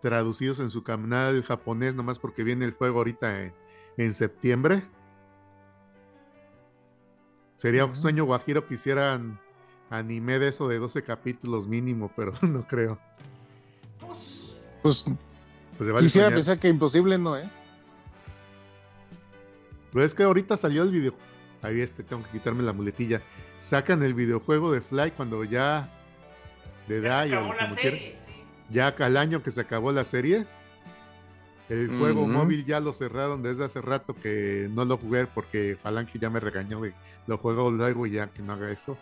traducidos 0.00 0.60
en 0.60 0.70
su 0.70 0.82
canal 0.82 1.42
japonés, 1.42 1.94
nomás 1.94 2.18
porque 2.18 2.44
viene 2.44 2.64
el 2.64 2.72
juego 2.72 2.98
ahorita 2.98 3.42
en, 3.42 3.54
en 3.96 4.14
septiembre. 4.14 4.84
Sería 7.56 7.86
un 7.86 7.96
sueño 7.96 8.24
guajiro 8.24 8.66
que 8.66 8.74
hicieran 8.74 9.40
anime 9.90 10.38
de 10.38 10.48
eso 10.48 10.68
de 10.68 10.78
12 10.78 11.02
capítulos 11.02 11.66
mínimo, 11.66 12.10
pero 12.16 12.32
no 12.42 12.66
creo. 12.66 12.98
Pues, 14.82 15.06
Pues 15.78 15.90
vale 15.90 16.02
quisiera 16.04 16.26
soñar. 16.28 16.36
pensar 16.38 16.58
que 16.58 16.68
imposible 16.68 17.18
no 17.18 17.36
es. 17.36 17.48
Pero 19.92 20.04
es 20.04 20.14
que 20.14 20.22
ahorita 20.22 20.56
salió 20.56 20.82
el 20.82 20.90
video. 20.90 21.14
Ahí 21.62 21.80
este, 21.80 22.02
tengo 22.02 22.22
que 22.24 22.30
quitarme 22.30 22.62
la 22.62 22.72
muletilla. 22.72 23.22
Sacan 23.60 24.02
el 24.02 24.14
videojuego 24.14 24.70
de 24.72 24.80
Fly 24.80 25.12
cuando 25.12 25.42
ya 25.44 25.90
le 26.86 27.00
Ya 27.00 27.08
da 27.08 27.22
se 27.22 27.28
y 27.28 27.32
acabó 27.32 27.52
la 27.54 27.64
como 27.64 27.74
quiera- 27.76 27.96
serie, 27.96 28.16
sí. 28.24 28.32
ya 28.70 28.88
al 28.88 29.16
año 29.16 29.42
que 29.42 29.50
se 29.50 29.60
acabó 29.62 29.92
la 29.92 30.04
serie. 30.04 30.46
El 31.68 31.88
juego 31.98 32.28
móvil 32.28 32.64
ya 32.64 32.78
lo 32.78 32.92
cerraron 32.92 33.42
desde 33.42 33.64
hace 33.64 33.80
rato 33.80 34.14
que 34.14 34.68
no 34.70 34.84
lo 34.84 34.98
jugué 34.98 35.26
porque 35.26 35.76
Falange 35.82 36.16
ya 36.20 36.30
me 36.30 36.38
regañó 36.38 36.80
de 36.80 36.94
lo 37.26 37.38
juego 37.38 37.72
luego 37.72 38.06
y 38.06 38.12
ya 38.12 38.28
que 38.28 38.40
no 38.40 38.52
haga 38.52 38.70
eso. 38.70 38.96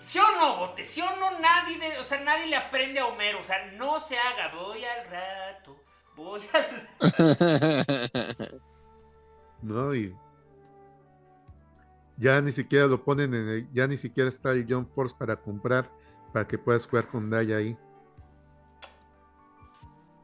¿Sí 0.00 0.18
o 0.18 0.36
no, 0.38 0.56
Bote? 0.58 0.84
¿Sí 0.84 1.00
o 1.00 1.16
no? 1.16 1.38
Nadie, 1.38 1.78
de- 1.78 1.98
o 1.98 2.04
sea, 2.04 2.20
nadie 2.20 2.46
le 2.46 2.56
aprende 2.56 3.00
a 3.00 3.06
Homero. 3.06 3.40
O 3.40 3.42
sea, 3.44 3.64
no 3.72 3.98
se 4.00 4.18
haga. 4.18 4.54
Voy 4.54 4.84
al 4.84 5.06
rato. 5.10 5.76
Voy 6.16 6.40
al 6.52 6.88
¿No? 9.62 9.94
Y 9.94 10.14
ya 12.16 12.40
ni 12.40 12.52
siquiera 12.52 12.86
lo 12.86 13.04
ponen 13.04 13.34
en 13.34 13.48
el, 13.48 13.72
ya 13.72 13.86
ni 13.86 13.96
siquiera 13.98 14.28
está 14.28 14.52
el 14.52 14.66
John 14.68 14.88
Force 14.88 15.14
para 15.18 15.36
comprar 15.36 15.90
para 16.32 16.46
que 16.46 16.56
puedas 16.58 16.86
jugar 16.86 17.08
con 17.08 17.28
Daya 17.30 17.56
ahí. 17.58 17.76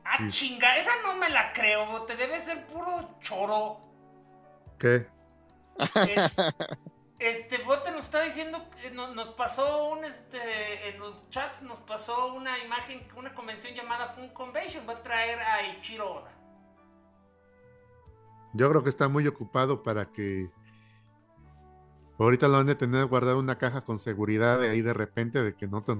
Ah, 0.04 0.18
Sí. 0.18 0.30
chinga, 0.48 0.76
esa 0.76 0.90
no 1.02 1.16
me 1.16 1.28
la 1.30 1.52
creo, 1.52 1.86
Bote. 1.86 2.16
Debe 2.16 2.38
ser 2.40 2.66
puro 2.66 3.16
choro. 3.20 3.80
¿Qué? 4.78 5.06
Es- 5.78 6.32
Este 7.22 7.58
bote 7.62 7.92
nos 7.92 8.00
está 8.04 8.22
diciendo, 8.22 8.58
que 8.80 8.90
no- 8.90 9.14
nos 9.14 9.28
pasó 9.34 9.90
un, 9.90 10.04
este, 10.04 10.88
en 10.88 10.98
los 10.98 11.28
chats 11.30 11.62
nos 11.62 11.78
pasó 11.78 12.34
una 12.34 12.58
imagen, 12.58 13.06
una 13.16 13.32
convención 13.32 13.74
llamada 13.74 14.08
Fun 14.08 14.30
Convention, 14.30 14.84
va 14.88 14.94
a 14.94 15.02
traer 15.02 15.38
a 15.38 15.68
Ichiro 15.76 16.14
Oda. 16.16 16.32
Yo 18.54 18.68
creo 18.68 18.82
que 18.82 18.88
está 18.90 19.06
muy 19.08 19.26
ocupado 19.28 19.84
para 19.84 20.06
que 20.06 20.50
ahorita 22.18 22.48
lo 22.48 22.54
van 22.54 22.68
a 22.70 22.74
tener 22.76 23.06
guardado 23.06 23.38
una 23.38 23.56
caja 23.56 23.82
con 23.82 23.98
seguridad 24.00 24.58
de 24.58 24.70
ahí 24.70 24.82
de 24.82 24.92
repente 24.92 25.42
de 25.42 25.54
que 25.54 25.66
no 25.68 25.82
te- 25.84 25.96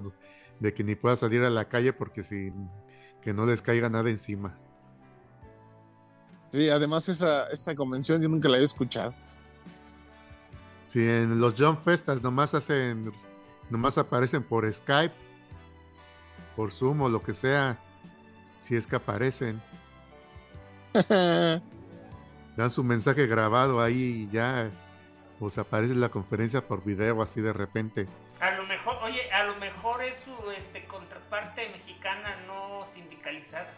de 0.59 0.75
que 0.75 0.83
ni 0.85 0.95
pueda 0.97 1.15
salir 1.17 1.45
a 1.45 1.51
la 1.51 1.69
calle 1.69 1.93
porque 1.93 2.23
si 2.25 2.53
que 3.21 3.33
no 3.33 3.47
les 3.47 3.63
caiga 3.63 3.89
nada 3.89 4.11
encima. 4.11 4.59
Sí, 6.51 6.69
además 6.69 7.09
esa, 7.09 7.49
esa 7.49 7.75
convención 7.77 8.21
yo 8.21 8.29
nunca 8.29 8.49
la 8.49 8.57
había 8.57 8.67
escuchado. 8.67 9.15
Si 10.93 11.01
en 11.09 11.41
los 11.41 11.55
Jump 11.59 11.83
Festas 11.85 12.23
nomás 12.23 12.53
hacen 12.53 13.15
nomás 13.71 13.97
aparecen 13.97 14.43
por 14.43 14.71
Skype, 14.71 15.15
por 16.55 16.71
Zoom 16.71 17.01
o 17.01 17.09
lo 17.09 17.23
que 17.23 17.33
sea, 17.33 17.79
si 18.61 18.77
es 18.77 18.87
que 18.87 18.97
aparecen, 18.97 19.63
dan 22.59 22.71
su 22.71 22.85
mensaje 22.85 23.27
grabado 23.27 23.81
ahí 23.81 24.29
y 24.29 24.35
ya 24.35 24.71
pues 25.39 25.57
aparece 25.57 25.95
la 25.95 26.11
conferencia 26.11 26.69
por 26.69 26.85
video 26.85 27.23
así 27.23 27.41
de 27.41 27.55
repente. 27.55 28.07
A 28.43 28.51
lo 28.51 28.67
mejor, 28.67 28.99
oye, 29.03 29.33
a 29.33 29.45
lo 29.45 29.57
mejor 29.57 30.03
es 30.03 30.17
su 30.17 30.51
este, 30.51 30.85
contraparte 30.85 31.71
mexicana 31.71 32.37
no 32.47 32.85
sindicalizada. 32.85 33.73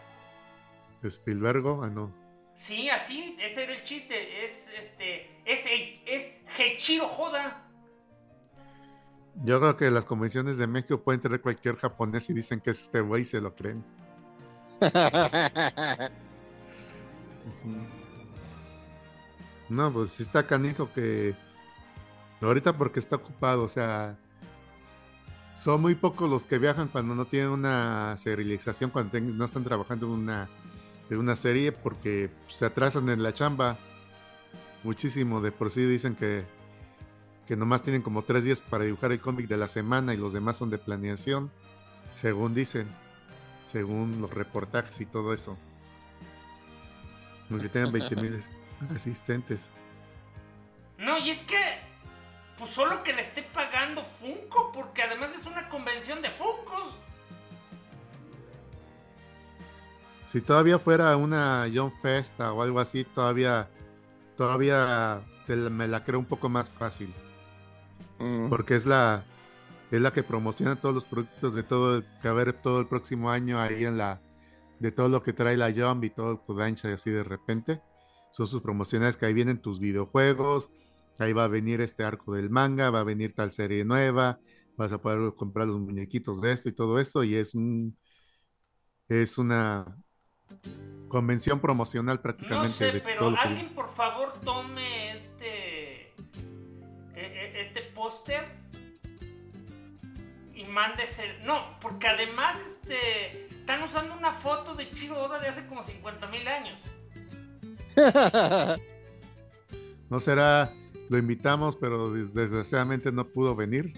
Spielbergo, 1.01 1.81
ah 1.81 1.87
no. 1.87 2.24
Sí, 2.55 2.89
así, 2.89 3.37
ese 3.39 3.63
era 3.63 3.73
el 3.73 3.83
chiste, 3.83 4.43
es 4.43 4.69
este, 4.69 5.29
es, 5.45 5.65
es 6.05 6.37
Hechiro 6.57 7.05
Joda. 7.05 7.61
Yo 9.43 9.59
creo 9.59 9.75
que 9.75 9.91
las 9.91 10.05
convenciones 10.05 10.57
de 10.57 10.65
México 10.65 11.01
pueden 11.01 11.19
tener 11.19 11.41
cualquier 11.41 11.75
japonés 11.75 12.29
y 12.29 12.33
dicen 12.33 12.61
que 12.61 12.71
es 12.71 12.83
este 12.83 13.01
güey 13.01 13.23
y 13.23 13.25
se 13.25 13.41
lo 13.41 13.53
creen. 13.53 13.83
No, 19.69 19.91
pues 19.91 20.11
sí 20.11 20.23
está 20.23 20.45
canijo 20.45 20.91
que 20.93 21.35
ahorita 22.41 22.77
porque 22.77 22.99
está 22.99 23.15
ocupado, 23.15 23.63
o 23.63 23.69
sea, 23.69 24.15
son 25.57 25.81
muy 25.81 25.95
pocos 25.95 26.29
los 26.29 26.45
que 26.45 26.59
viajan 26.59 26.87
cuando 26.87 27.15
no 27.15 27.25
tienen 27.25 27.49
una 27.49 28.15
serialización, 28.17 28.91
cuando 28.91 29.19
no 29.19 29.45
están 29.45 29.63
trabajando 29.63 30.05
en 30.05 30.11
una, 30.11 30.49
en 31.09 31.17
una 31.17 31.35
serie 31.35 31.71
porque 31.71 32.29
se 32.47 32.65
atrasan 32.65 33.09
en 33.09 33.23
la 33.23 33.33
chamba 33.33 33.77
muchísimo. 34.83 35.41
De 35.41 35.51
por 35.51 35.71
sí 35.71 35.85
dicen 35.85 36.15
que, 36.15 36.45
que 37.47 37.55
nomás 37.55 37.83
tienen 37.83 38.01
como 38.01 38.23
tres 38.23 38.43
días 38.43 38.61
para 38.61 38.85
dibujar 38.85 39.11
el 39.11 39.19
cómic 39.19 39.47
de 39.47 39.57
la 39.57 39.67
semana 39.67 40.13
y 40.13 40.17
los 40.17 40.33
demás 40.33 40.57
son 40.57 40.69
de 40.69 40.77
planeación, 40.77 41.51
según 42.13 42.53
dicen, 42.53 42.87
según 43.65 44.21
los 44.21 44.33
reportajes 44.33 44.99
y 45.01 45.05
todo 45.05 45.33
eso. 45.33 45.57
Aunque 47.49 47.69
tengan 47.69 47.91
20 47.91 48.15
mil 48.15 48.41
asistentes. 48.95 49.69
No, 50.97 51.17
y 51.17 51.29
es 51.29 51.41
que, 51.43 51.59
pues 52.57 52.71
solo 52.71 53.03
que 53.03 53.13
le 53.13 53.21
esté 53.21 53.43
pagando 53.43 54.03
Funko, 54.03 54.71
porque 54.71 55.03
además 55.03 55.35
es 55.37 55.45
una 55.45 55.67
convención 55.69 56.21
de 56.21 56.29
Funkos. 56.29 56.95
Si 60.35 60.41
todavía 60.41 60.79
fuera 60.79 61.15
una 61.15 61.65
John 61.73 61.93
Festa 62.01 62.51
o 62.51 62.61
algo 62.61 62.81
así, 62.81 63.05
todavía, 63.05 63.69
todavía 64.35 65.21
te 65.47 65.55
me 65.55 65.87
la 65.87 66.03
creo 66.03 66.19
un 66.19 66.25
poco 66.25 66.49
más 66.49 66.69
fácil. 66.69 67.13
Mm. 68.19 68.49
Porque 68.49 68.75
es 68.75 68.85
la, 68.85 69.23
es 69.91 70.01
la 70.01 70.11
que 70.11 70.23
promociona 70.23 70.75
todos 70.75 70.93
los 70.93 71.05
productos 71.05 71.53
de 71.53 71.63
todo, 71.63 71.95
el- 71.95 72.03
que 72.21 72.27
va 72.27 72.31
a 72.31 72.41
haber 72.41 72.51
todo 72.51 72.81
el 72.81 72.87
próximo 72.87 73.31
año 73.31 73.61
ahí 73.61 73.85
en 73.85 73.97
la, 73.97 74.19
de 74.81 74.91
todo 74.91 75.07
lo 75.07 75.23
que 75.23 75.31
trae 75.31 75.55
la 75.55 75.71
Jump 75.71 76.03
y 76.03 76.09
todo 76.09 76.33
el 76.33 76.39
Kodansha 76.41 76.89
y 76.89 76.93
así 76.95 77.11
de 77.11 77.23
repente. 77.23 77.81
Son 78.33 78.45
sus 78.45 78.61
promociones 78.61 79.15
que 79.15 79.27
ahí 79.27 79.33
vienen 79.33 79.61
tus 79.61 79.79
videojuegos, 79.79 80.69
ahí 81.17 81.31
va 81.31 81.45
a 81.45 81.47
venir 81.47 81.79
este 81.79 82.03
arco 82.03 82.33
del 82.33 82.49
manga, 82.49 82.89
va 82.89 82.99
a 82.99 83.03
venir 83.05 83.31
tal 83.31 83.53
serie 83.53 83.85
nueva, 83.85 84.41
vas 84.75 84.91
a 84.91 85.01
poder 85.01 85.33
comprar 85.35 85.65
los 85.67 85.79
muñequitos 85.79 86.41
de 86.41 86.51
esto 86.51 86.67
y 86.67 86.73
todo 86.73 86.99
esto 86.99 87.23
y 87.23 87.35
es 87.35 87.55
un, 87.55 87.97
es 89.07 89.37
una 89.37 89.97
convención 91.07 91.59
promocional 91.59 92.17
No 92.17 92.21
prácticamente 92.21 92.73
sé, 92.73 92.91
de 92.91 92.99
pero 93.01 93.19
todo 93.19 93.31
lo 93.31 93.37
que 93.37 93.41
alguien 93.43 93.69
por 93.69 93.93
favor 93.93 94.33
tome 94.43 95.11
este, 95.13 96.07
e- 96.07 96.13
e- 97.15 97.61
este 97.61 97.81
póster 97.81 98.43
y 100.53 100.65
mándese. 100.65 101.37
No, 101.43 101.77
porque 101.79 102.07
además 102.07 102.59
este, 102.59 103.45
están 103.47 103.83
usando 103.83 104.13
una 104.17 104.33
foto 104.33 104.75
de 104.75 104.89
Chiro 104.91 105.21
Oda 105.21 105.39
de 105.39 105.47
hace 105.47 105.65
como 105.67 105.83
50 105.83 106.27
mil 106.27 106.47
años. 106.47 106.79
no 110.09 110.19
será, 110.19 110.69
lo 111.09 111.17
invitamos, 111.17 111.75
pero 111.77 112.11
des- 112.11 112.33
desgraciadamente 112.33 113.11
no 113.11 113.25
pudo 113.27 113.55
venir. 113.55 113.93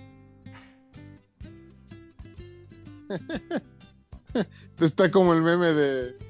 Está 4.80 5.10
como 5.10 5.34
el 5.34 5.41
meme 5.41 5.68
de 5.74 6.26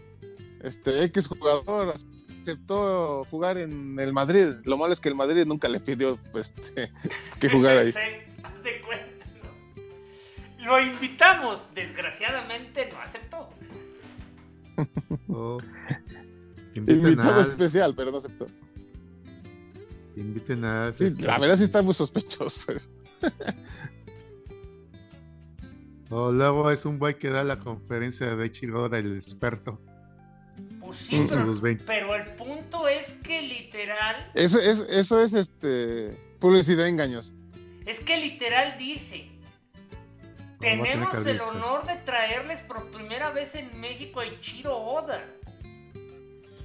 este 0.63 1.03
X 1.05 1.27
jugador 1.27 1.93
aceptó 2.41 3.25
jugar 3.25 3.57
en 3.57 3.99
el 3.99 4.13
Madrid. 4.13 4.55
Lo 4.63 4.77
malo 4.77 4.93
es 4.93 5.01
que 5.01 5.09
el 5.09 5.15
Madrid 5.15 5.45
nunca 5.45 5.67
le 5.67 5.79
pidió 5.79 6.17
pues, 6.31 6.55
este, 6.57 6.91
que 7.39 7.49
jugara 7.49 7.81
ahí. 7.81 7.91
Cuenta, 7.91 9.25
¿no? 10.59 10.65
Lo 10.65 10.81
invitamos, 10.81 11.69
desgraciadamente 11.73 12.89
no 12.91 12.99
aceptó. 12.99 13.49
Oh. 15.27 15.57
Invitado 16.75 17.39
a, 17.39 17.41
especial, 17.41 17.95
pero 17.95 18.11
no 18.11 18.17
aceptó. 18.17 18.45
inviten 20.15 20.63
a 20.63 20.93
Sí, 20.95 21.09
la 21.19 21.39
verdad 21.39 21.57
sí 21.57 21.63
está 21.63 21.81
muy 21.81 21.95
sospechoso. 21.95 22.73
O 26.09 26.31
luego 26.31 26.71
es 26.71 26.85
un 26.85 26.99
güey 26.99 27.17
que 27.17 27.29
da 27.29 27.43
la 27.43 27.59
conferencia 27.59 28.35
de 28.35 28.45
Ichiroda, 28.45 28.97
el 28.99 29.15
experto. 29.15 29.81
Pues 30.87 30.99
sí, 30.99 31.17
Con 31.17 31.27
pero, 31.27 31.45
sus 31.47 31.59
20. 31.61 31.83
pero 31.85 32.15
el 32.15 32.23
punto 32.35 32.87
es 32.87 33.11
que 33.11 33.41
literal, 33.41 34.31
Eso 34.33 34.57
es, 34.61 34.79
eso 34.89 35.21
es 35.21 35.33
este 35.33 36.17
publicidad 36.39 36.87
engañosa. 36.87 37.35
es 37.85 37.99
que 37.99 38.15
literal 38.15 38.75
dice, 38.77 39.27
tenemos 40.61 41.25
el 41.25 41.41
honor 41.41 41.85
de 41.85 41.95
traerles 41.97 42.61
por 42.61 42.89
primera 42.89 43.31
vez 43.31 43.55
en 43.55 43.79
México 43.81 44.21
a 44.21 44.25
Ichiro 44.27 44.77
Oda. 44.77 45.25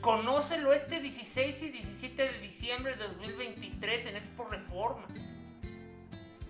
Conócelo 0.01 0.73
este 0.73 1.01
16 1.01 1.63
y 1.65 1.69
17 1.71 2.23
de 2.33 2.39
diciembre 2.39 2.95
de 2.97 3.05
2023 3.09 4.07
en 4.07 4.17
Expo 4.17 4.45
Reforma. 4.45 5.07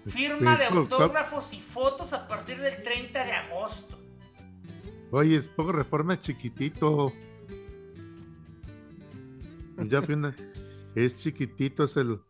Firma 0.07 0.57
de 0.57 0.65
Es 0.65 0.69
como- 0.69 0.81
autógrafos 0.83 1.53
y 1.55 1.61
fotos 1.61 2.13
a 2.13 2.27
partir 2.29 2.59
del 2.61 2.83
30 2.83 3.25
de 3.25 3.33
agosto. 3.33 3.99
Oye, 5.11 5.37
es 5.37 5.47
poco 5.49 5.73
reforma 5.73 6.21
chiquitito. 6.21 7.13
Ya 9.89 10.03
fui 10.03 10.15
una- 10.15 10.35
Es 10.95 11.17
chiquitito, 11.17 11.85
es 11.85 11.97
el. 11.97 12.21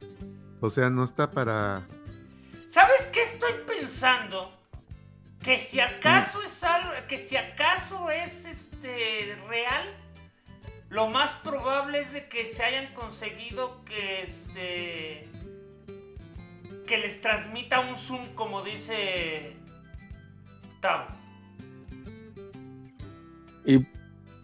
O 0.60 0.70
sea, 0.70 0.88
no 0.90 1.04
está 1.04 1.30
para. 1.30 1.82
¿Sabes 2.68 3.06
qué 3.12 3.22
estoy 3.22 3.52
pensando? 3.66 4.50
Que 5.42 5.58
si 5.58 5.80
acaso 5.80 6.40
es 6.42 6.62
algo, 6.62 6.90
que 7.08 7.18
si 7.18 7.36
acaso 7.36 8.10
es 8.10 8.44
este 8.46 9.36
real, 9.48 9.88
lo 10.88 11.08
más 11.08 11.32
probable 11.42 12.00
es 12.00 12.12
de 12.12 12.28
que 12.28 12.46
se 12.46 12.62
hayan 12.62 12.94
conseguido 12.94 13.84
que 13.84 14.22
este 14.22 15.28
que 16.86 16.98
les 16.98 17.20
transmita 17.20 17.80
un 17.80 17.96
zoom 17.96 18.34
como 18.34 18.62
dice 18.62 19.56
Tao. 20.80 21.06
Y 23.64 23.78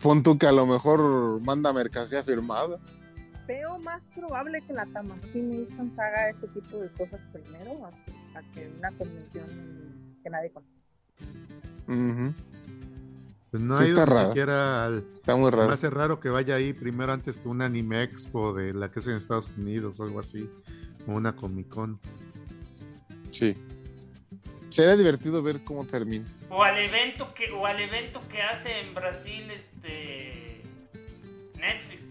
pon 0.01 0.23
tú 0.23 0.39
que 0.39 0.47
a 0.47 0.53
lo 0.53 0.67
mejor 0.67 1.41
manda 1.41 1.73
mercancía 1.73 2.23
firmada. 2.23 2.79
Veo 3.49 3.79
más 3.79 4.05
probable 4.15 4.61
que 4.67 4.73
la 4.75 4.85
Tamashii 4.87 5.43
Nations 5.43 5.99
haga 5.99 6.29
ese 6.31 6.47
tipo 6.49 6.79
de 6.79 6.89
cosas 6.93 7.21
primero 7.33 7.87
a 7.87 7.91
que, 7.91 8.13
a 8.39 8.43
que 8.53 8.71
una 8.79 8.93
convención 8.93 9.47
que 10.23 10.31
nadie 10.31 10.53
conoce. 10.53 10.73
Pues 13.51 13.63
no 13.63 13.79
Sí 13.79 13.85
ha 13.85 13.87
ido 13.89 13.99
está 14.01 14.05
ni 14.05 14.17
raro. 14.17 14.29
siquiera 14.29 14.85
al. 14.85 14.99
Está 15.15 15.35
muy 15.37 15.51
Me 15.51 15.57
raro. 15.57 15.73
hace 15.73 15.89
raro 15.89 16.21
que 16.21 16.29
vaya 16.29 16.57
ahí 16.57 16.75
primero 16.75 17.11
antes 17.13 17.39
que 17.39 17.49
un 17.49 17.63
anime 17.63 18.03
expo 18.03 18.53
de 18.53 18.75
la 18.75 18.91
que 18.91 19.01
es 19.01 19.07
en 19.07 19.17
Estados 19.17 19.51
Unidos 19.57 19.99
o 19.99 20.05
algo 20.05 20.21
así. 20.21 20.51
O 21.07 21.13
una 21.13 21.35
Comic 21.35 21.69
Con. 21.69 21.99
Sí. 23.31 23.57
Sería 24.69 24.95
divertido 24.97 25.43
ver 25.43 25.65
cómo 25.65 25.87
termina. 25.87 26.27
O 26.51 26.63
al 26.63 26.77
evento 26.77 27.33
que 27.33 27.51
o 27.51 27.65
al 27.65 27.81
evento 27.81 28.21
que 28.29 28.43
hace 28.43 28.81
en 28.81 28.95
Brasil 28.95 29.51
este 29.51 30.61
Netflix. 31.59 32.08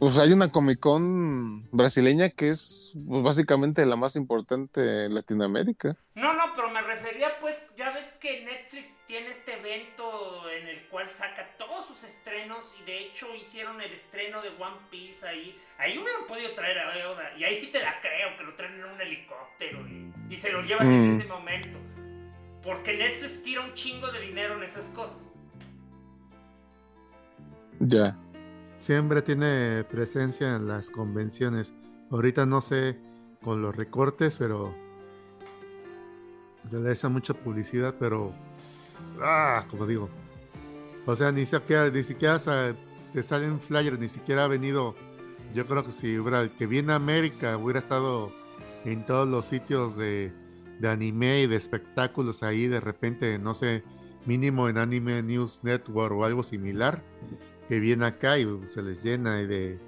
Pues 0.00 0.16
hay 0.16 0.32
una 0.32 0.50
Comic 0.50 0.80
Con 0.80 1.68
brasileña 1.72 2.30
que 2.30 2.48
es 2.48 2.92
pues, 3.06 3.22
básicamente 3.22 3.84
la 3.84 3.96
más 3.96 4.16
importante 4.16 5.04
en 5.04 5.14
Latinoamérica. 5.14 5.94
No, 6.14 6.32
no, 6.32 6.54
pero 6.56 6.70
me 6.70 6.80
refería 6.80 7.38
pues, 7.38 7.60
ya 7.76 7.90
ves 7.90 8.12
que 8.18 8.42
Netflix 8.44 8.96
tiene 9.06 9.28
este 9.28 9.58
evento 9.58 10.48
en 10.50 10.68
el 10.68 10.88
cual 10.88 11.10
saca 11.10 11.54
todos 11.58 11.86
sus 11.86 12.02
estrenos 12.04 12.64
y 12.80 12.84
de 12.86 12.98
hecho 13.06 13.26
hicieron 13.38 13.78
el 13.82 13.92
estreno 13.92 14.40
de 14.40 14.48
One 14.48 14.78
Piece 14.90 15.26
ahí. 15.28 15.54
Ahí 15.78 15.98
hubieran 15.98 16.26
podido 16.26 16.54
traer 16.54 16.78
a 16.78 17.10
Oda 17.10 17.36
y 17.38 17.44
ahí 17.44 17.54
sí 17.54 17.66
te 17.66 17.80
la 17.82 18.00
creo, 18.00 18.34
que 18.38 18.44
lo 18.44 18.54
traen 18.56 18.76
en 18.76 18.84
un 18.86 19.00
helicóptero 19.00 19.86
y, 19.86 20.10
y 20.32 20.36
se 20.36 20.50
lo 20.50 20.62
llevan 20.62 20.90
en 20.90 21.10
Mm. 21.10 21.20
ese 21.20 21.28
momento. 21.28 21.78
Porque 22.62 22.96
Netflix 22.96 23.42
tira 23.42 23.60
un 23.62 23.74
chingo 23.74 24.10
de 24.10 24.20
dinero 24.20 24.54
en 24.56 24.62
esas 24.62 24.86
cosas. 24.88 25.16
Ya. 27.80 28.16
Siempre 28.80 29.20
tiene 29.20 29.84
presencia 29.84 30.56
en 30.56 30.66
las 30.66 30.88
convenciones. 30.88 31.74
Ahorita 32.10 32.46
no 32.46 32.62
sé 32.62 32.98
con 33.42 33.60
los 33.60 33.76
recortes, 33.76 34.38
pero. 34.38 34.74
Le 36.70 36.94
da 36.94 37.08
mucha 37.10 37.34
publicidad, 37.34 37.94
pero. 38.00 38.32
Ah, 39.20 39.66
como 39.68 39.86
digo. 39.86 40.08
O 41.04 41.14
sea, 41.14 41.30
ni 41.30 41.44
siquiera, 41.44 41.90
ni 41.90 42.02
siquiera 42.02 42.38
te 43.12 43.22
salen 43.22 43.60
flyers, 43.60 43.98
ni 43.98 44.08
siquiera 44.08 44.44
ha 44.44 44.48
venido. 44.48 44.94
Yo 45.52 45.66
creo 45.66 45.84
que 45.84 45.92
si 45.92 46.18
hubiera, 46.18 46.48
que 46.48 46.66
viene 46.66 46.92
a 46.92 46.96
América, 46.96 47.58
hubiera 47.58 47.80
estado 47.80 48.32
en 48.86 49.04
todos 49.04 49.28
los 49.28 49.44
sitios 49.44 49.96
de 49.96 50.32
anime 50.82 51.42
y 51.42 51.46
de 51.46 51.56
espectáculos 51.56 52.42
ahí, 52.42 52.66
de 52.66 52.80
repente, 52.80 53.38
no 53.38 53.52
sé, 53.52 53.84
mínimo 54.24 54.70
en 54.70 54.78
Anime 54.78 55.22
News 55.22 55.60
Network 55.64 56.14
o 56.14 56.24
algo 56.24 56.42
similar, 56.42 57.02
que 57.70 57.78
viene 57.78 58.04
acá 58.04 58.36
y 58.36 58.44
se 58.66 58.82
les 58.82 59.00
llena 59.02 59.40
y 59.40 59.46
de, 59.46 59.78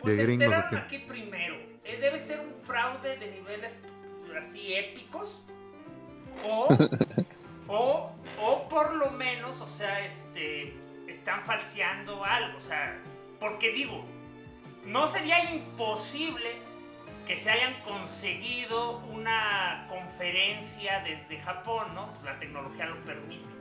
Pues 0.00 0.16
de 0.16 0.20
se 0.20 0.22
gringos. 0.26 0.44
enteraron 0.44 0.66
¿o 0.66 0.70
qué? 0.70 0.76
aquí 0.96 0.98
primero. 1.08 1.54
Eh, 1.82 1.98
Debe 1.98 2.18
ser 2.18 2.40
un 2.40 2.62
fraude 2.62 3.16
de 3.16 3.30
niveles 3.30 3.74
así 4.38 4.74
épicos. 4.74 5.42
O, 6.44 6.68
o, 7.68 8.12
o 8.42 8.68
por 8.68 8.94
lo 8.94 9.10
menos, 9.12 9.60
o 9.62 9.66
sea, 9.66 10.04
este, 10.04 10.74
están 11.08 11.40
falseando 11.42 12.22
algo. 12.22 12.58
O 12.58 12.60
sea, 12.60 12.98
porque 13.40 13.72
digo, 13.72 14.04
no 14.84 15.06
sería 15.08 15.54
imposible 15.54 16.50
que 17.26 17.38
se 17.38 17.50
hayan 17.50 17.80
conseguido 17.82 18.98
una 19.10 19.86
conferencia 19.88 21.00
desde 21.00 21.38
Japón, 21.40 21.94
¿no? 21.94 22.12
Pues 22.12 22.24
la 22.24 22.38
tecnología 22.38 22.84
lo 22.86 22.96
permite. 23.04 23.51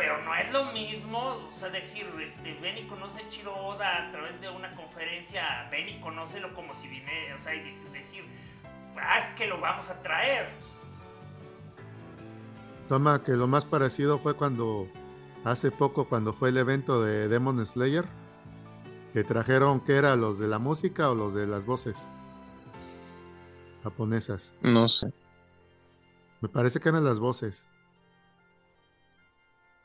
Pero 0.00 0.22
no 0.24 0.34
es 0.34 0.50
lo 0.50 0.72
mismo, 0.72 1.18
o 1.48 1.52
sea, 1.52 1.68
decir, 1.68 2.06
este, 2.22 2.54
ven 2.54 2.78
y 2.78 2.82
conoce 2.86 3.22
Chiro 3.28 3.54
Oda 3.54 4.08
a 4.08 4.10
través 4.10 4.40
de 4.40 4.48
una 4.48 4.74
conferencia, 4.74 5.68
ven 5.70 5.88
y 5.90 6.00
conócelo 6.00 6.52
como 6.54 6.74
si 6.74 6.88
vine, 6.88 7.32
o 7.34 7.38
sea, 7.38 7.54
y 7.54 7.60
de- 7.60 7.90
decir, 7.92 8.24
ah, 8.96 9.18
es 9.18 9.28
que 9.36 9.46
lo 9.46 9.60
vamos 9.60 9.88
a 9.90 10.00
traer. 10.02 10.48
Toma, 12.88 13.22
que 13.22 13.32
lo 13.32 13.46
más 13.46 13.64
parecido 13.66 14.18
fue 14.18 14.34
cuando, 14.34 14.88
hace 15.44 15.70
poco, 15.70 16.08
cuando 16.08 16.32
fue 16.32 16.48
el 16.48 16.56
evento 16.56 17.02
de 17.02 17.28
Demon 17.28 17.64
Slayer, 17.64 18.04
que 19.12 19.22
trajeron, 19.22 19.80
que 19.80 19.96
era 19.96 20.16
los 20.16 20.38
de 20.38 20.48
la 20.48 20.58
música 20.58 21.10
o 21.10 21.14
los 21.14 21.34
de 21.34 21.46
las 21.46 21.66
voces 21.66 22.08
japonesas. 23.84 24.52
No 24.62 24.88
sé. 24.88 25.12
Me 26.40 26.48
parece 26.48 26.80
que 26.80 26.88
eran 26.88 27.04
las 27.04 27.18
voces. 27.18 27.64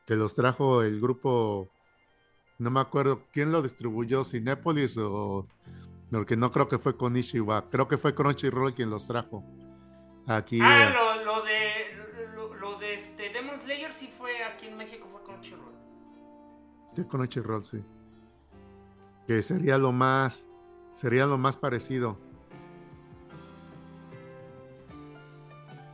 Que 0.06 0.16
los 0.16 0.36
trajo 0.36 0.84
el 0.84 1.02
grupo, 1.02 1.68
no 2.60 2.70
me 2.70 2.80
acuerdo 2.80 3.24
quién 3.32 3.52
lo 3.52 3.62
distribuyó, 3.62 4.24
Cinépolis 4.24 4.98
o... 4.98 5.48
Porque 6.12 6.38
no 6.38 6.52
creo 6.52 6.70
que 6.70 6.78
fue 6.78 6.96
con 6.96 7.18
Ishiwa, 7.18 7.70
creo 7.70 7.88
que 7.88 7.98
fue 7.98 8.16
Crunchyroll 8.16 8.74
quien 8.74 8.90
los 8.90 9.06
trajo. 9.06 9.44
Aquí. 10.28 10.60
Ah, 10.62 10.90
eh, 10.90 10.94
lo, 10.94 11.26
lo 11.26 11.42
de, 11.42 12.28
lo, 12.36 12.54
lo 12.54 12.80
de 12.80 12.94
este, 12.94 13.30
Demon 13.32 13.60
Slayer 13.60 13.92
sí 13.92 14.08
fue 14.08 14.44
aquí 14.44 14.68
en 14.68 14.78
México, 14.78 15.08
fue 15.12 15.24
con 15.24 15.42
Chiro. 15.42 15.58
Sí, 16.96 17.04
Crunchyroll, 17.04 17.66
sí. 17.66 17.84
Que 19.28 19.44
sería 19.44 19.78
lo 19.78 19.92
más, 19.92 20.48
sería 20.94 21.26
lo 21.26 21.38
más 21.38 21.58
parecido. 21.58 22.18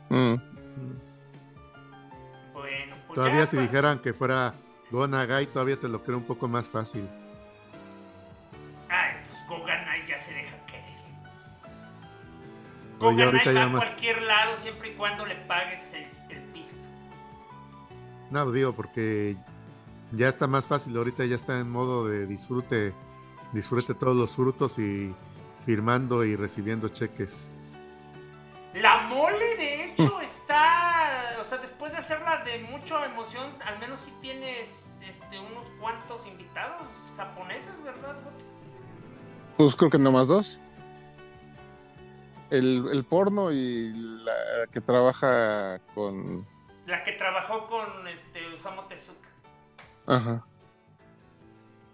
Mm. 0.10 0.51
Pues 3.12 3.26
Todavía 3.26 3.46
si 3.46 3.58
dijeran 3.58 4.00
que 4.00 4.14
fuera 4.14 4.54
Gonagai, 4.90 5.46
todavía 5.48 5.78
te 5.78 5.90
lo 5.90 6.02
creo 6.02 6.18
un 6.18 6.24
poco 6.24 6.48
más 6.48 6.70
fácil. 6.70 7.10
Ay, 8.88 9.16
pues 9.28 9.46
Goganai 9.50 10.08
ya 10.08 10.18
se 10.18 10.34
deja 10.34 10.56
querer. 10.66 10.86
Oye, 13.02 13.22
ahorita 13.22 13.52
va 13.52 13.66
a 13.66 13.72
cualquier 13.72 14.22
lado 14.22 14.56
siempre 14.56 14.92
y 14.92 14.94
cuando 14.94 15.26
le 15.26 15.36
pagues 15.36 15.94
el, 15.94 16.08
el 16.30 16.42
pisto. 16.54 16.78
No, 18.30 18.50
digo, 18.50 18.72
porque 18.72 19.36
ya 20.14 20.30
está 20.30 20.48
más 20.48 20.66
fácil, 20.66 20.96
ahorita 20.96 21.26
ya 21.26 21.36
está 21.36 21.60
en 21.60 21.70
modo 21.70 22.08
de 22.08 22.26
disfrute, 22.26 22.94
disfrute 23.52 23.94
todos 23.94 24.16
los 24.16 24.32
frutos 24.38 24.80
y 24.80 25.14
firmando 25.66 26.24
y 26.24 26.38
recibiendo 26.38 26.88
cheques. 26.88 27.50
La 28.74 29.02
mole. 29.02 29.61
O 31.42 31.44
sea, 31.44 31.58
después 31.58 31.92
de 31.92 31.98
hacerla 31.98 32.44
de 32.46 32.60
mucha 32.60 33.04
emoción, 33.04 33.52
al 33.66 33.80
menos 33.80 34.02
sí 34.02 34.14
tienes 34.22 34.92
este, 35.02 35.40
unos 35.40 35.66
cuantos 35.80 36.28
invitados 36.28 36.88
japoneses, 37.18 37.82
¿verdad? 37.84 38.16
Pues 39.58 39.76
creo 39.76 39.90
que 39.90 39.98
nomás 39.98 40.28
dos. 40.28 40.62
El, 42.52 42.88
el 42.92 43.04
porno 43.06 43.52
y 43.52 43.92
la 43.94 44.68
que 44.72 44.82
trabaja 44.82 45.80
con. 45.96 46.48
La 46.86 47.02
que 47.02 47.14
trabajó 47.14 47.66
con 47.66 48.08
este, 48.08 48.46
Osamu 48.54 48.84
Tezuka. 48.84 49.30
Ajá. 50.06 50.46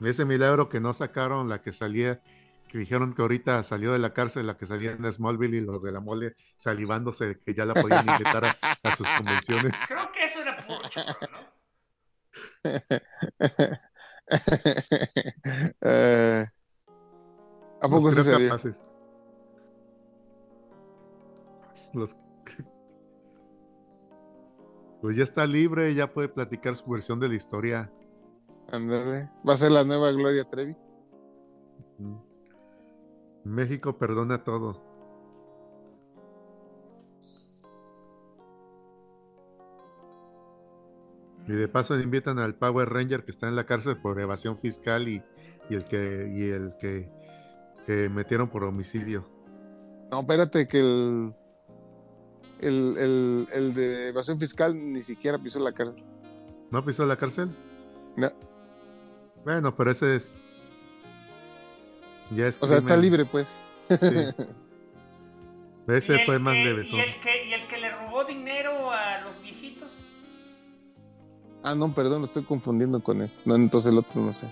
Ese 0.02 0.26
milagro 0.26 0.68
que 0.68 0.82
no 0.82 0.94
sacaron 0.94 1.48
la 1.48 1.62
que 1.62 1.72
salía 1.72 2.20
que 2.78 2.82
dijeron 2.82 3.16
que 3.16 3.24
ahorita 3.24 3.64
salió 3.64 3.92
de 3.92 3.98
la 3.98 4.14
cárcel 4.14 4.46
la 4.46 4.56
que 4.56 4.68
salía 4.68 4.92
en 4.92 5.12
Smallville 5.12 5.58
y 5.58 5.62
los 5.62 5.82
de 5.82 5.92
la 5.92 6.00
mole 6.00 6.36
salivándose 6.56 7.26
de 7.26 7.40
que 7.40 7.56
ya 7.56 7.66
la 7.66 7.74
podían 7.74 8.08
invitar 8.08 8.46
a, 8.46 8.56
a 8.84 8.96
sus 8.96 9.12
convenciones. 9.14 9.80
Creo 9.88 10.12
que 10.12 10.24
eso 10.26 10.42
era 10.42 10.58
puro 10.58 10.88
chorro, 10.88 11.18
¿no? 11.32 11.40
Eh, 15.82 16.46
¿A 17.82 17.90
poco 17.90 18.12
Los 18.12 18.28
creo 18.28 18.48
capaces. 18.48 18.84
Los- 21.96 22.16
Pues 25.02 25.16
ya 25.18 25.24
está 25.24 25.48
libre, 25.48 25.96
ya 25.96 26.14
puede 26.14 26.30
platicar 26.30 26.76
su 26.76 26.86
versión 26.92 27.20
de 27.20 27.30
la 27.30 27.36
historia. 27.36 27.92
Ándale. 28.72 29.32
Va 29.48 29.54
a 29.54 29.58
ser 29.58 29.72
la 29.72 29.84
nueva 29.84 30.12
Gloria 30.12 30.44
Trevi. 30.48 30.76
Mm. 31.98 32.27
México 33.50 33.98
perdona 33.98 34.44
todo. 34.44 34.84
Y 41.48 41.54
de 41.54 41.68
paso 41.70 41.98
invitan 42.00 42.40
al 42.40 42.56
Power 42.56 42.90
Ranger 42.90 43.24
que 43.24 43.32
está 43.32 43.48
en 43.48 43.56
la 43.56 43.66
cárcel 43.66 43.98
por 44.02 44.20
evasión 44.20 44.58
fiscal 44.58 45.08
y, 45.08 45.24
y 45.70 45.76
el 45.76 45.86
que 45.86 46.30
y 46.36 46.50
el 46.50 46.76
que, 46.78 47.10
que 47.86 48.10
metieron 48.10 48.50
por 48.50 48.66
homicidio. 48.66 49.26
No, 50.12 50.20
espérate 50.20 50.68
que 50.68 50.80
el, 50.80 51.34
el, 52.60 52.98
el, 52.98 53.48
el 53.54 53.74
de 53.74 54.10
evasión 54.10 54.40
fiscal 54.40 54.76
ni 54.76 55.02
siquiera 55.02 55.38
pisó 55.38 55.60
la 55.60 55.72
cárcel. 55.72 56.06
¿No 56.70 56.84
pisó 56.84 57.06
la 57.06 57.16
cárcel? 57.16 57.50
No. 58.18 58.28
Bueno, 59.46 59.74
pero 59.74 59.92
ese 59.92 60.18
es. 60.18 60.36
Ya 62.32 62.48
es 62.48 62.58
O 62.62 62.68
sea, 62.68 62.78
está 62.78 62.98
libre, 62.98 63.26
pues. 63.26 63.62
Sí. 63.90 64.44
Ese 65.88 66.16
el 66.16 66.26
fue 66.26 66.40
más 66.40 66.54
levesón. 66.56 67.00
Y 67.00 67.02
el, 67.02 67.20
que, 67.22 67.46
y 67.46 67.54
el 67.54 67.66
que 67.68 67.78
le 67.78 67.90
robó 67.92 68.26
dinero 68.26 68.92
a 68.92 69.22
los 69.22 69.42
viejitos. 69.42 69.90
Ah, 71.64 71.74
no, 71.76 71.94
perdón, 71.94 72.20
lo 72.22 72.26
estoy 72.28 72.44
confundiendo 72.44 73.02
con 73.02 73.22
eso. 73.22 73.42
No, 73.46 73.56
entonces 73.56 73.92
el 73.92 73.98
otro 73.98 74.22
no 74.22 74.34
sé. 74.34 74.50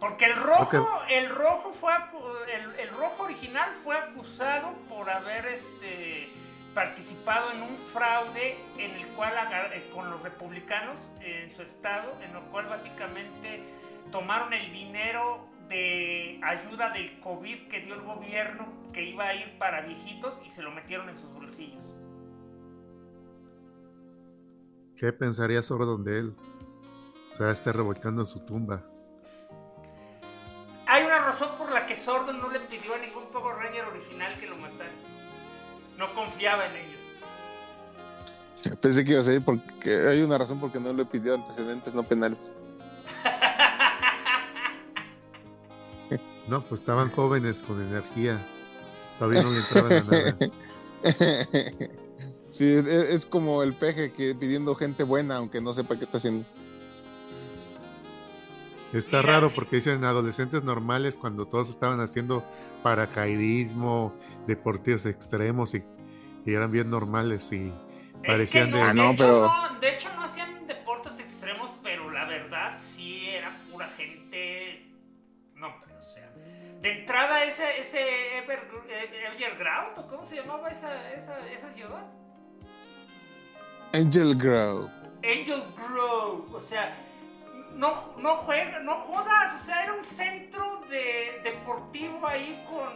Porque 0.00 0.26
el 0.26 0.36
rojo, 0.36 0.86
el 1.08 1.30
rojo 1.30 1.72
fue 1.72 1.90
acu- 1.92 2.20
el, 2.54 2.78
el 2.80 2.88
rojo 2.90 3.22
original 3.24 3.70
fue 3.82 3.96
acusado 3.96 4.74
por 4.88 5.08
haber 5.08 5.46
este 5.46 6.28
participado 6.74 7.52
en 7.52 7.62
un 7.62 7.76
fraude 7.78 8.58
en 8.76 8.90
el 8.90 9.06
cual 9.08 9.32
eh, 9.72 9.90
con 9.94 10.10
los 10.10 10.20
republicanos 10.22 10.98
en 11.20 11.50
su 11.54 11.62
estado, 11.62 12.12
en 12.22 12.34
lo 12.34 12.42
cual 12.50 12.66
básicamente 12.66 13.62
tomaron 14.12 14.52
el 14.52 14.70
dinero 14.72 15.46
de 15.68 16.40
ayuda 16.42 16.90
del 16.90 17.20
COVID 17.20 17.68
que 17.68 17.80
dio 17.80 17.94
el 17.94 18.02
gobierno 18.02 18.66
que 18.92 19.02
iba 19.02 19.26
a 19.26 19.34
ir 19.34 19.58
para 19.58 19.82
viejitos 19.82 20.34
y 20.44 20.48
se 20.48 20.62
lo 20.62 20.70
metieron 20.70 21.08
en 21.08 21.16
sus 21.16 21.32
bolsillos. 21.32 21.82
¿Qué 24.96 25.12
pensaría 25.12 25.62
Sordon 25.62 26.04
de 26.04 26.18
él? 26.18 26.36
O 27.32 27.34
sea, 27.34 27.50
está 27.50 27.72
revolcando 27.72 28.22
en 28.22 28.26
su 28.26 28.40
tumba. 28.40 28.84
Hay 30.86 31.04
una 31.04 31.18
razón 31.18 31.50
por 31.58 31.72
la 31.72 31.86
que 31.86 31.96
Sordon 31.96 32.38
no 32.38 32.48
le 32.50 32.60
pidió 32.60 32.94
a 32.94 32.98
ningún 32.98 33.24
Power 33.32 33.56
Ranger 33.56 33.86
original 33.86 34.38
que 34.38 34.46
lo 34.46 34.56
matara. 34.56 34.92
No 35.98 36.12
confiaba 36.14 36.66
en 36.66 36.76
ellos. 36.76 37.00
Pensé 38.80 39.04
que 39.04 39.12
iba 39.12 39.20
a 39.20 39.24
ser 39.24 39.42
porque 39.42 40.06
hay 40.06 40.22
una 40.22 40.38
razón 40.38 40.60
por 40.60 40.70
qué 40.70 40.80
no 40.80 40.92
le 40.92 41.04
pidió 41.04 41.34
antecedentes 41.34 41.94
no 41.94 42.02
penales. 42.02 42.52
No, 46.48 46.62
pues 46.62 46.80
estaban 46.80 47.10
jóvenes 47.10 47.62
con 47.62 47.80
energía. 47.80 48.44
Todavía 49.18 49.42
no 49.42 49.50
le 49.50 49.58
entraban 49.58 49.92
a 49.92 50.00
nada. 50.02 50.36
sí, 52.50 52.64
es, 52.72 52.86
es 52.86 53.26
como 53.26 53.62
el 53.62 53.74
peje 53.74 54.12
que 54.12 54.34
pidiendo 54.34 54.74
gente 54.74 55.04
buena, 55.04 55.36
aunque 55.36 55.60
no 55.60 55.72
sepa 55.72 55.96
qué 55.96 56.04
está 56.04 56.18
haciendo. 56.18 56.46
Está 58.92 59.18
Mira, 59.20 59.32
raro 59.32 59.48
sí. 59.48 59.54
porque 59.56 59.76
dicen 59.76 60.04
adolescentes 60.04 60.62
normales 60.62 61.16
cuando 61.16 61.46
todos 61.46 61.68
estaban 61.68 62.00
haciendo 62.00 62.44
paracaidismo, 62.82 64.14
deportivos 64.46 65.04
extremos 65.06 65.74
y, 65.74 65.82
y 66.46 66.52
eran 66.54 66.70
bien 66.70 66.90
normales 66.90 67.50
y 67.52 67.72
parecían 68.24 68.68
es 68.68 68.74
que 68.74 68.78
de... 68.78 68.84
no, 68.84 68.84
Ah, 68.84 68.88
de, 68.88 68.94
no, 68.94 69.10
hecho, 69.10 69.24
pero- 69.24 69.46
no, 69.72 69.80
de 69.80 69.88
hecho 69.94 70.08
no 70.14 70.28
De 76.84 76.98
entrada 76.98 77.42
ese, 77.44 77.64
ese 77.80 77.98
Ever, 78.36 78.58
eh, 78.90 79.08
Everground, 79.34 79.98
¿o 79.98 80.06
cómo 80.06 80.22
se 80.22 80.36
llamaba 80.36 80.68
esa, 80.68 81.14
esa, 81.14 81.34
esa 81.50 81.72
ciudad? 81.72 82.04
Angel 83.94 84.36
Grove. 84.36 84.90
Angel 85.22 85.62
Grove, 85.74 86.44
o 86.52 86.58
sea, 86.58 86.94
no, 87.74 87.90
no 88.18 88.34
juega, 88.34 88.80
no 88.80 88.96
jodas, 88.96 89.62
o 89.62 89.64
sea, 89.64 89.82
era 89.82 89.94
un 89.94 90.04
centro 90.04 90.82
de 90.90 91.40
deportivo 91.42 92.26
ahí 92.26 92.62
con, 92.68 92.92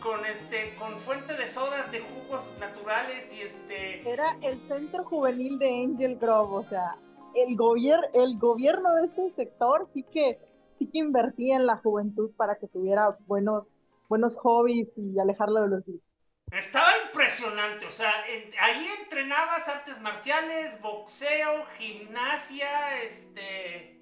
con 0.00 0.24
este, 0.24 0.74
con 0.76 0.98
fuente 0.98 1.34
de 1.34 1.46
sodas 1.46 1.92
de 1.92 2.00
jugos 2.00 2.40
naturales 2.58 3.30
y 3.34 3.42
este. 3.42 4.10
Era 4.10 4.38
el 4.40 4.56
centro 4.60 5.04
juvenil 5.04 5.58
de 5.58 5.68
Angel 5.68 6.16
Grove, 6.16 6.64
o 6.64 6.64
sea, 6.66 6.96
el, 7.34 7.56
gobier 7.56 8.00
el 8.14 8.38
gobierno 8.38 8.94
de 8.94 9.08
ese 9.08 9.34
sector 9.36 9.86
sí 9.92 10.02
que, 10.02 10.38
sí 10.78 10.86
que 10.90 10.98
invertía 10.98 11.56
en 11.56 11.66
la 11.66 11.76
juventud 11.76 12.30
para 12.36 12.56
que 12.56 12.68
tuviera 12.68 13.16
buenos, 13.26 13.66
buenos 14.08 14.36
hobbies 14.36 14.88
y 14.96 15.18
alejarlo 15.18 15.62
de 15.62 15.68
los 15.68 15.84
vicios. 15.84 16.02
Estaba 16.50 16.88
impresionante, 17.06 17.84
o 17.84 17.90
sea, 17.90 18.10
en- 18.26 18.50
ahí 18.60 18.88
entrenabas 19.02 19.68
artes 19.68 20.00
marciales, 20.00 20.80
boxeo, 20.80 21.64
gimnasia, 21.76 23.02
este. 23.02 24.00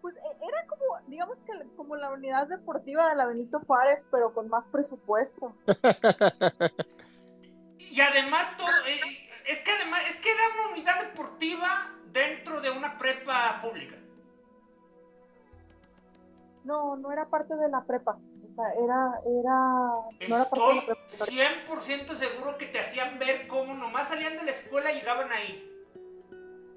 Pues 0.00 0.16
e- 0.16 0.44
era 0.44 0.66
como, 0.66 1.08
digamos 1.08 1.40
que 1.42 1.52
como 1.76 1.94
la 1.96 2.10
unidad 2.10 2.48
deportiva 2.48 3.08
de 3.08 3.14
la 3.16 3.26
Benito 3.26 3.60
Juárez, 3.60 4.04
pero 4.10 4.32
con 4.34 4.48
más 4.48 4.64
presupuesto. 4.72 5.54
Y 7.90 8.00
además 8.02 8.56
todo, 8.56 8.68
eh, 8.86 9.00
es 9.46 9.60
que 9.60 9.70
además, 9.72 10.02
es 10.08 10.16
que 10.16 10.30
era 10.30 10.42
una 10.54 10.72
unidad 10.72 11.00
deportiva 11.02 11.90
dentro 12.12 12.60
de 12.60 12.70
una 12.70 12.98
prepa 12.98 13.58
pública. 13.62 13.96
No, 16.64 16.96
no 16.96 17.12
era 17.12 17.26
parte 17.26 17.54
de 17.56 17.68
la 17.68 17.82
prepa. 17.84 18.18
O 18.50 18.54
sea, 18.54 18.72
era, 18.74 19.20
era, 19.24 20.28
no 20.28 20.36
era 20.36 20.50
parte 20.50 20.64
de 20.64 20.74
la 20.86 20.94
Estoy 21.06 21.36
prepa. 21.36 21.66
100% 21.66 22.14
seguro 22.16 22.58
que 22.58 22.66
te 22.66 22.80
hacían 22.80 23.18
ver 23.18 23.46
cómo 23.46 23.74
nomás 23.74 24.08
salían 24.08 24.36
de 24.36 24.44
la 24.44 24.50
escuela 24.50 24.90
y 24.92 24.96
llegaban 24.96 25.30
ahí. 25.32 25.64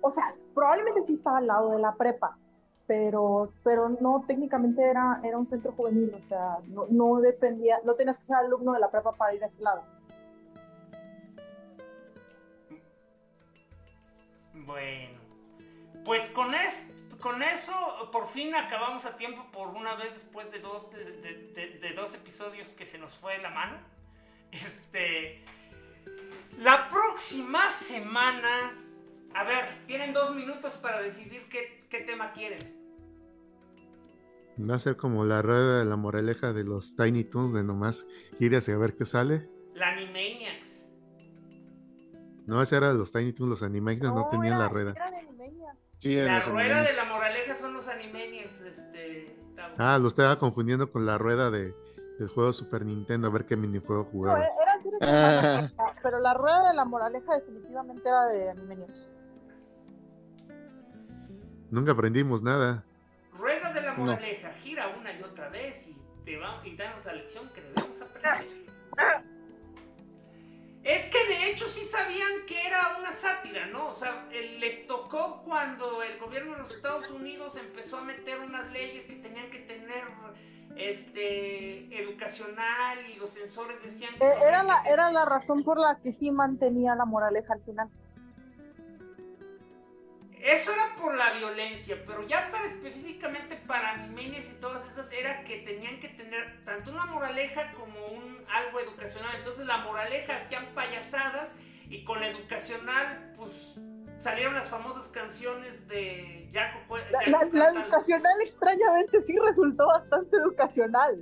O 0.02 0.10
sea, 0.12 0.32
probablemente 0.54 1.06
sí 1.06 1.14
estaba 1.14 1.40
al 1.40 1.48
lado 1.48 1.72
de 1.72 1.80
la 1.80 1.94
prepa, 1.96 2.38
pero, 2.88 3.52
pero 3.64 3.90
no, 3.90 4.24
técnicamente 4.28 4.82
era, 4.84 5.20
era 5.24 5.38
un 5.38 5.46
centro 5.48 5.72
juvenil, 5.74 6.12
o 6.14 6.28
sea, 6.28 6.58
no, 6.70 6.86
no 6.90 7.20
dependía, 7.20 7.80
no 7.84 7.94
tenías 7.94 8.18
que 8.18 8.24
ser 8.24 8.38
alumno 8.38 8.74
de 8.74 8.80
la 8.80 8.90
prepa 8.90 9.12
para 9.12 9.34
ir 9.36 9.44
a 9.44 9.48
ese 9.48 9.62
lado. 9.62 9.84
Bueno, 14.54 15.20
pues 16.06 16.30
con, 16.30 16.54
es- 16.54 16.91
con 17.22 17.42
eso 17.44 18.10
por 18.12 18.28
fin 18.28 18.54
acabamos 18.56 19.06
a 19.06 19.16
tiempo 19.16 19.46
por 19.52 19.70
una 19.70 19.96
vez 19.96 20.14
después 20.14 20.52
de 20.52 20.60
dos, 20.60 20.92
de, 20.92 21.04
de- 21.06 21.52
de- 21.54 21.80
de 21.80 21.94
dos 21.94 22.14
episodios 22.16 22.70
que 22.70 22.86
se 22.86 22.98
nos 22.98 23.16
fue 23.16 23.38
la 23.38 23.50
mano. 23.52 23.78
Este, 24.52 25.42
la 26.60 26.90
próxima 26.90 27.70
semana, 27.70 28.74
a 29.34 29.44
ver, 29.44 29.66
tienen 29.88 30.12
dos 30.14 30.36
minutos 30.36 30.74
para 30.74 31.02
decidir 31.02 31.48
qué, 31.50 31.86
qué 31.90 32.00
tema 32.02 32.32
quieren. 32.34 32.80
Va 34.60 34.76
a 34.76 34.80
ser 34.80 34.98
como 34.98 35.24
la 35.24 35.42
rueda 35.42 35.80
de 35.80 35.86
la 35.86 35.96
moraleja 35.96 36.52
de 36.54 36.64
los 36.66 36.96
Tiny 36.96 37.24
Toons 37.24 37.54
de 37.54 37.64
nomás 37.64 38.06
ir 38.40 38.56
hacia 38.56 38.78
ver 38.78 38.96
qué 38.96 39.06
sale. 39.06 39.50
La 39.74 39.88
Animaniacs. 39.94 40.86
No, 42.46 42.62
ese 42.62 42.76
era 42.76 42.92
de 42.92 42.98
los 42.98 43.12
Tiny 43.12 43.32
Toons, 43.34 43.50
los 43.50 43.64
Animaniacs 43.64 44.14
no, 44.14 44.28
tenían 44.30 44.56
era- 44.56 44.64
la 44.64 44.70
rueda. 44.70 44.94
Sí, 46.02 46.16
La 46.16 46.40
rueda 46.40 46.46
Animaniacs. 46.80 46.88
de 46.90 46.94
la 46.96 47.06
moraleja 47.06 47.56
son 47.56 47.74
los 47.76 47.88
Animaniacs, 47.88 48.62
este. 48.62 49.36
Ah, 49.78 50.00
lo 50.00 50.08
estaba 50.08 50.40
confundiendo 50.40 50.92
con 50.92 51.06
la 51.06 51.20
rueda 51.20 51.52
de, 51.52 51.72
del 52.18 52.28
juego 52.28 52.52
Super 52.54 52.84
Nintendo, 52.84 53.28
a 53.28 53.30
ver 53.30 53.46
qué 53.46 53.56
minijuego 53.56 54.04
No, 54.06 54.10
jugabas. 54.10 54.46
e- 54.50 54.64
eran 54.64 54.82
series 54.82 55.00
Ah. 55.04 55.70
pero 56.04 56.20
la 56.20 56.34
rueda 56.34 56.70
de 56.70 56.74
la 56.76 56.86
moraleja 56.86 57.36
definitivamente 57.36 58.02
era 58.08 58.26
de 58.30 58.50
Animaniacs. 58.50 59.10
Nunca 61.70 61.92
aprendimos 61.92 62.42
nada. 62.42 62.84
Rueda 63.38 63.72
de 63.72 63.82
la 63.82 63.94
No. 63.94 64.06
moraleja, 64.06 64.50
gira 64.54 64.88
una 65.00 65.14
y 65.14 65.22
otra 65.22 65.50
vez 65.50 65.88
y, 65.88 65.96
te 66.26 66.38
va, 66.38 66.62
y 66.66 66.76
danos 66.76 67.06
la 67.06 67.14
lección 67.14 67.48
que 67.54 67.62
debemos 67.62 68.02
aprender. 68.02 68.48
Es 70.84 71.06
que 71.06 71.24
de 71.26 71.52
hecho 71.52 71.68
sí 71.68 71.82
sabían 71.82 72.46
que 72.48 72.66
era 72.66 72.98
una 72.98 73.12
sátira, 73.12 73.68
¿no? 73.68 73.90
O 73.90 73.94
sea, 73.94 74.28
les 74.32 74.88
tocó 74.88 75.44
cuando 75.44 76.02
el 76.02 76.18
gobierno 76.18 76.54
de 76.54 76.60
los 76.60 76.72
Estados 76.72 77.10
Unidos 77.12 77.56
empezó 77.58 77.98
a 77.98 78.02
meter 78.02 78.40
unas 78.40 78.72
leyes 78.72 79.06
que 79.06 79.16
tenían 79.16 79.50
que 79.52 79.60
tener 79.60 80.06
este 80.76 82.02
educacional 82.02 82.98
y 83.14 83.16
los 83.16 83.30
sensores 83.30 83.82
decían 83.84 84.18
que... 84.18 84.26
Eh, 84.26 84.34
era, 84.48 84.64
la, 84.64 84.82
era 84.90 85.12
la 85.12 85.26
razón 85.26 85.64
por 85.64 85.80
la 85.80 86.00
que 86.02 86.14
sí 86.14 86.32
mantenía 86.32 86.96
la 86.96 87.06
moraleja 87.06 87.54
al 87.54 87.62
final. 87.62 87.90
Eso 90.44 90.72
era 90.72 90.96
por 91.00 91.16
la 91.16 91.34
violencia, 91.34 91.98
pero 92.08 92.28
ya 92.28 92.50
para 92.52 92.66
específicamente 92.66 93.62
para 93.68 93.92
Animaniacs 93.92 94.54
y 94.54 94.56
todas 94.56 94.90
esas 94.92 95.12
era 95.12 95.44
que 95.44 95.58
tenían 95.60 96.00
que 96.00 96.10
tener 96.10 96.64
tanto 96.66 96.90
una 96.92 97.06
moraleja 97.06 97.72
como 97.74 98.04
un 98.08 98.44
algo 98.50 98.80
educacional. 98.80 99.36
Entonces 99.36 99.68
la 99.68 99.78
moraleja 99.78 100.38
hacían 100.38 100.66
payasadas 100.74 101.54
y 101.90 102.04
con 102.04 102.22
la 102.22 102.30
educacional 102.30 103.32
pues 103.38 103.76
salieron 104.18 104.56
las 104.56 104.68
famosas 104.68 105.08
canciones 105.10 105.88
de 105.88 106.50
Jaco. 106.52 106.98
La, 106.98 107.70
educacional 107.70 108.42
extrañamente 108.42 109.22
sí 109.22 109.38
resultó 109.38 109.86
bastante 109.86 110.38
educacional. 110.38 111.20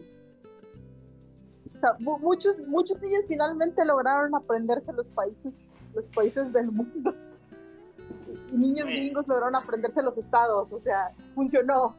muchos, 1.99 2.57
muchos 2.67 3.01
niños 3.01 3.25
finalmente 3.27 3.83
lograron 3.83 4.33
aprenderse 4.33 4.93
los 4.93 5.07
países, 5.07 5.53
los 5.93 6.07
países 6.07 6.53
del 6.53 6.71
mundo 6.71 7.13
y 8.51 8.57
niños 8.57 8.87
gringos 8.87 9.27
lograron 9.27 9.55
aprenderse 9.55 10.01
los 10.01 10.17
estados, 10.17 10.71
o 10.71 10.79
sea, 10.81 11.11
funcionó. 11.35 11.95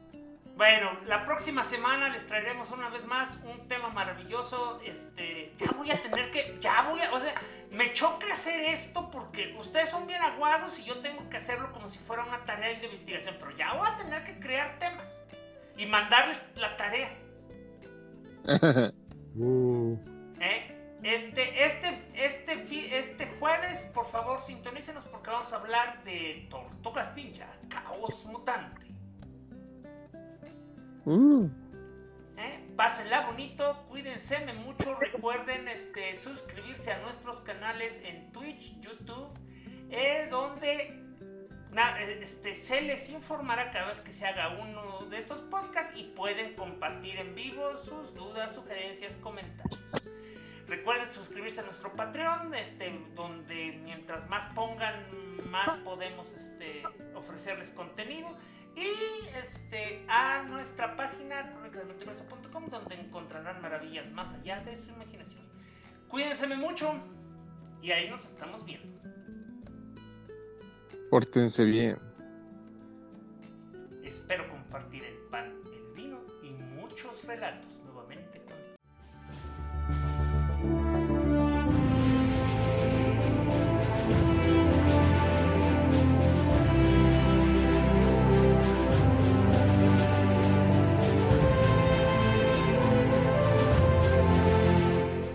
Bueno, 0.57 0.91
la 1.07 1.25
próxima 1.25 1.63
semana 1.63 2.09
les 2.09 2.27
traeremos 2.27 2.69
una 2.71 2.89
vez 2.89 3.05
más 3.07 3.37
un 3.45 3.67
tema 3.67 3.89
maravilloso. 3.89 4.79
Este, 4.85 5.53
ya 5.57 5.71
voy 5.75 5.89
a 5.89 6.01
tener 6.01 6.29
que, 6.29 6.57
ya 6.59 6.87
voy 6.89 6.99
a, 7.01 7.11
o 7.13 7.19
sea, 7.19 7.33
me 7.71 7.93
choca 7.93 8.31
hacer 8.31 8.65
esto 8.65 9.09
porque 9.09 9.55
ustedes 9.57 9.89
son 9.89 10.05
bien 10.05 10.21
aguados 10.21 10.77
y 10.79 10.83
yo 10.83 10.99
tengo 10.99 11.27
que 11.29 11.37
hacerlo 11.37 11.71
como 11.71 11.89
si 11.89 11.97
fuera 11.99 12.25
una 12.25 12.45
tarea 12.45 12.77
de 12.77 12.85
investigación, 12.85 13.35
pero 13.39 13.51
ya 13.57 13.73
voy 13.73 13.87
a 13.87 13.97
tener 13.97 14.23
que 14.23 14.39
crear 14.39 14.77
temas 14.77 15.19
y 15.77 15.85
mandarles 15.85 16.39
la 16.55 16.77
tarea. 16.77 17.09
Uh. 19.35 19.97
¿Eh? 20.41 20.70
Este, 21.03 21.65
este, 21.65 22.11
este, 22.13 22.97
este 22.99 23.25
jueves, 23.39 23.79
por 23.93 24.05
favor, 24.05 24.39
sintonícenos 24.41 25.03
porque 25.05 25.31
vamos 25.31 25.51
a 25.51 25.55
hablar 25.55 26.03
de 26.03 26.45
Tortugas 26.49 27.15
Ninja, 27.15 27.47
Caos 27.69 28.23
Mutante. 28.25 28.85
Mm. 31.05 31.45
¿Eh? 32.37 32.73
Pásenla 32.75 33.25
bonito, 33.25 33.83
cuídense 33.89 34.45
mucho, 34.53 34.95
recuerden 34.95 35.67
este, 35.67 36.15
suscribirse 36.15 36.91
a 36.91 36.99
nuestros 36.99 37.41
canales 37.41 38.01
en 38.05 38.31
Twitch, 38.31 38.79
YouTube, 38.79 39.33
eh, 39.89 40.27
donde 40.29 41.01
este, 42.21 42.53
se 42.53 42.81
les 42.81 43.09
informará 43.09 43.71
cada 43.71 43.87
vez 43.87 44.01
que 44.01 44.11
se 44.11 44.27
haga 44.27 44.57
uno 44.61 45.05
de 45.09 45.17
estos 45.17 45.41
podcasts 45.41 45.97
y 45.97 46.03
pueden 46.03 46.53
compartir 46.55 47.17
en 47.17 47.33
vivo 47.33 47.75
sus 47.77 48.13
dudas, 48.13 48.53
sugerencias, 48.53 49.15
comentarios. 49.15 49.79
Recuerden 50.71 51.11
suscribirse 51.11 51.59
a 51.59 51.63
nuestro 51.65 51.91
Patreon, 51.91 52.53
este, 52.53 52.97
donde 53.13 53.77
mientras 53.83 54.29
más 54.29 54.45
pongan, 54.53 55.05
más 55.49 55.69
podemos 55.79 56.33
este, 56.33 56.81
ofrecerles 57.13 57.71
contenido. 57.71 58.29
Y 58.73 58.87
este, 59.37 60.05
a 60.07 60.43
nuestra 60.43 60.95
página, 60.95 61.51
crónicasdelmultiverso.com, 61.51 62.69
donde 62.69 62.95
encontrarán 62.95 63.61
maravillas 63.61 64.09
más 64.11 64.33
allá 64.33 64.61
de 64.61 64.77
su 64.77 64.87
imaginación. 64.91 65.43
Cuídense 66.07 66.47
mucho 66.47 66.93
y 67.81 67.91
ahí 67.91 68.09
nos 68.09 68.23
estamos 68.23 68.63
viendo. 68.63 68.87
Pórtense 71.09 71.65
bien. 71.65 71.99
Espero 74.05 74.47
compartir 74.47 75.03
el 75.03 75.17
pan, 75.29 75.53
el 75.65 75.93
vino 75.93 76.21
y 76.41 76.51
muchos 76.51 77.25
relatos 77.25 77.70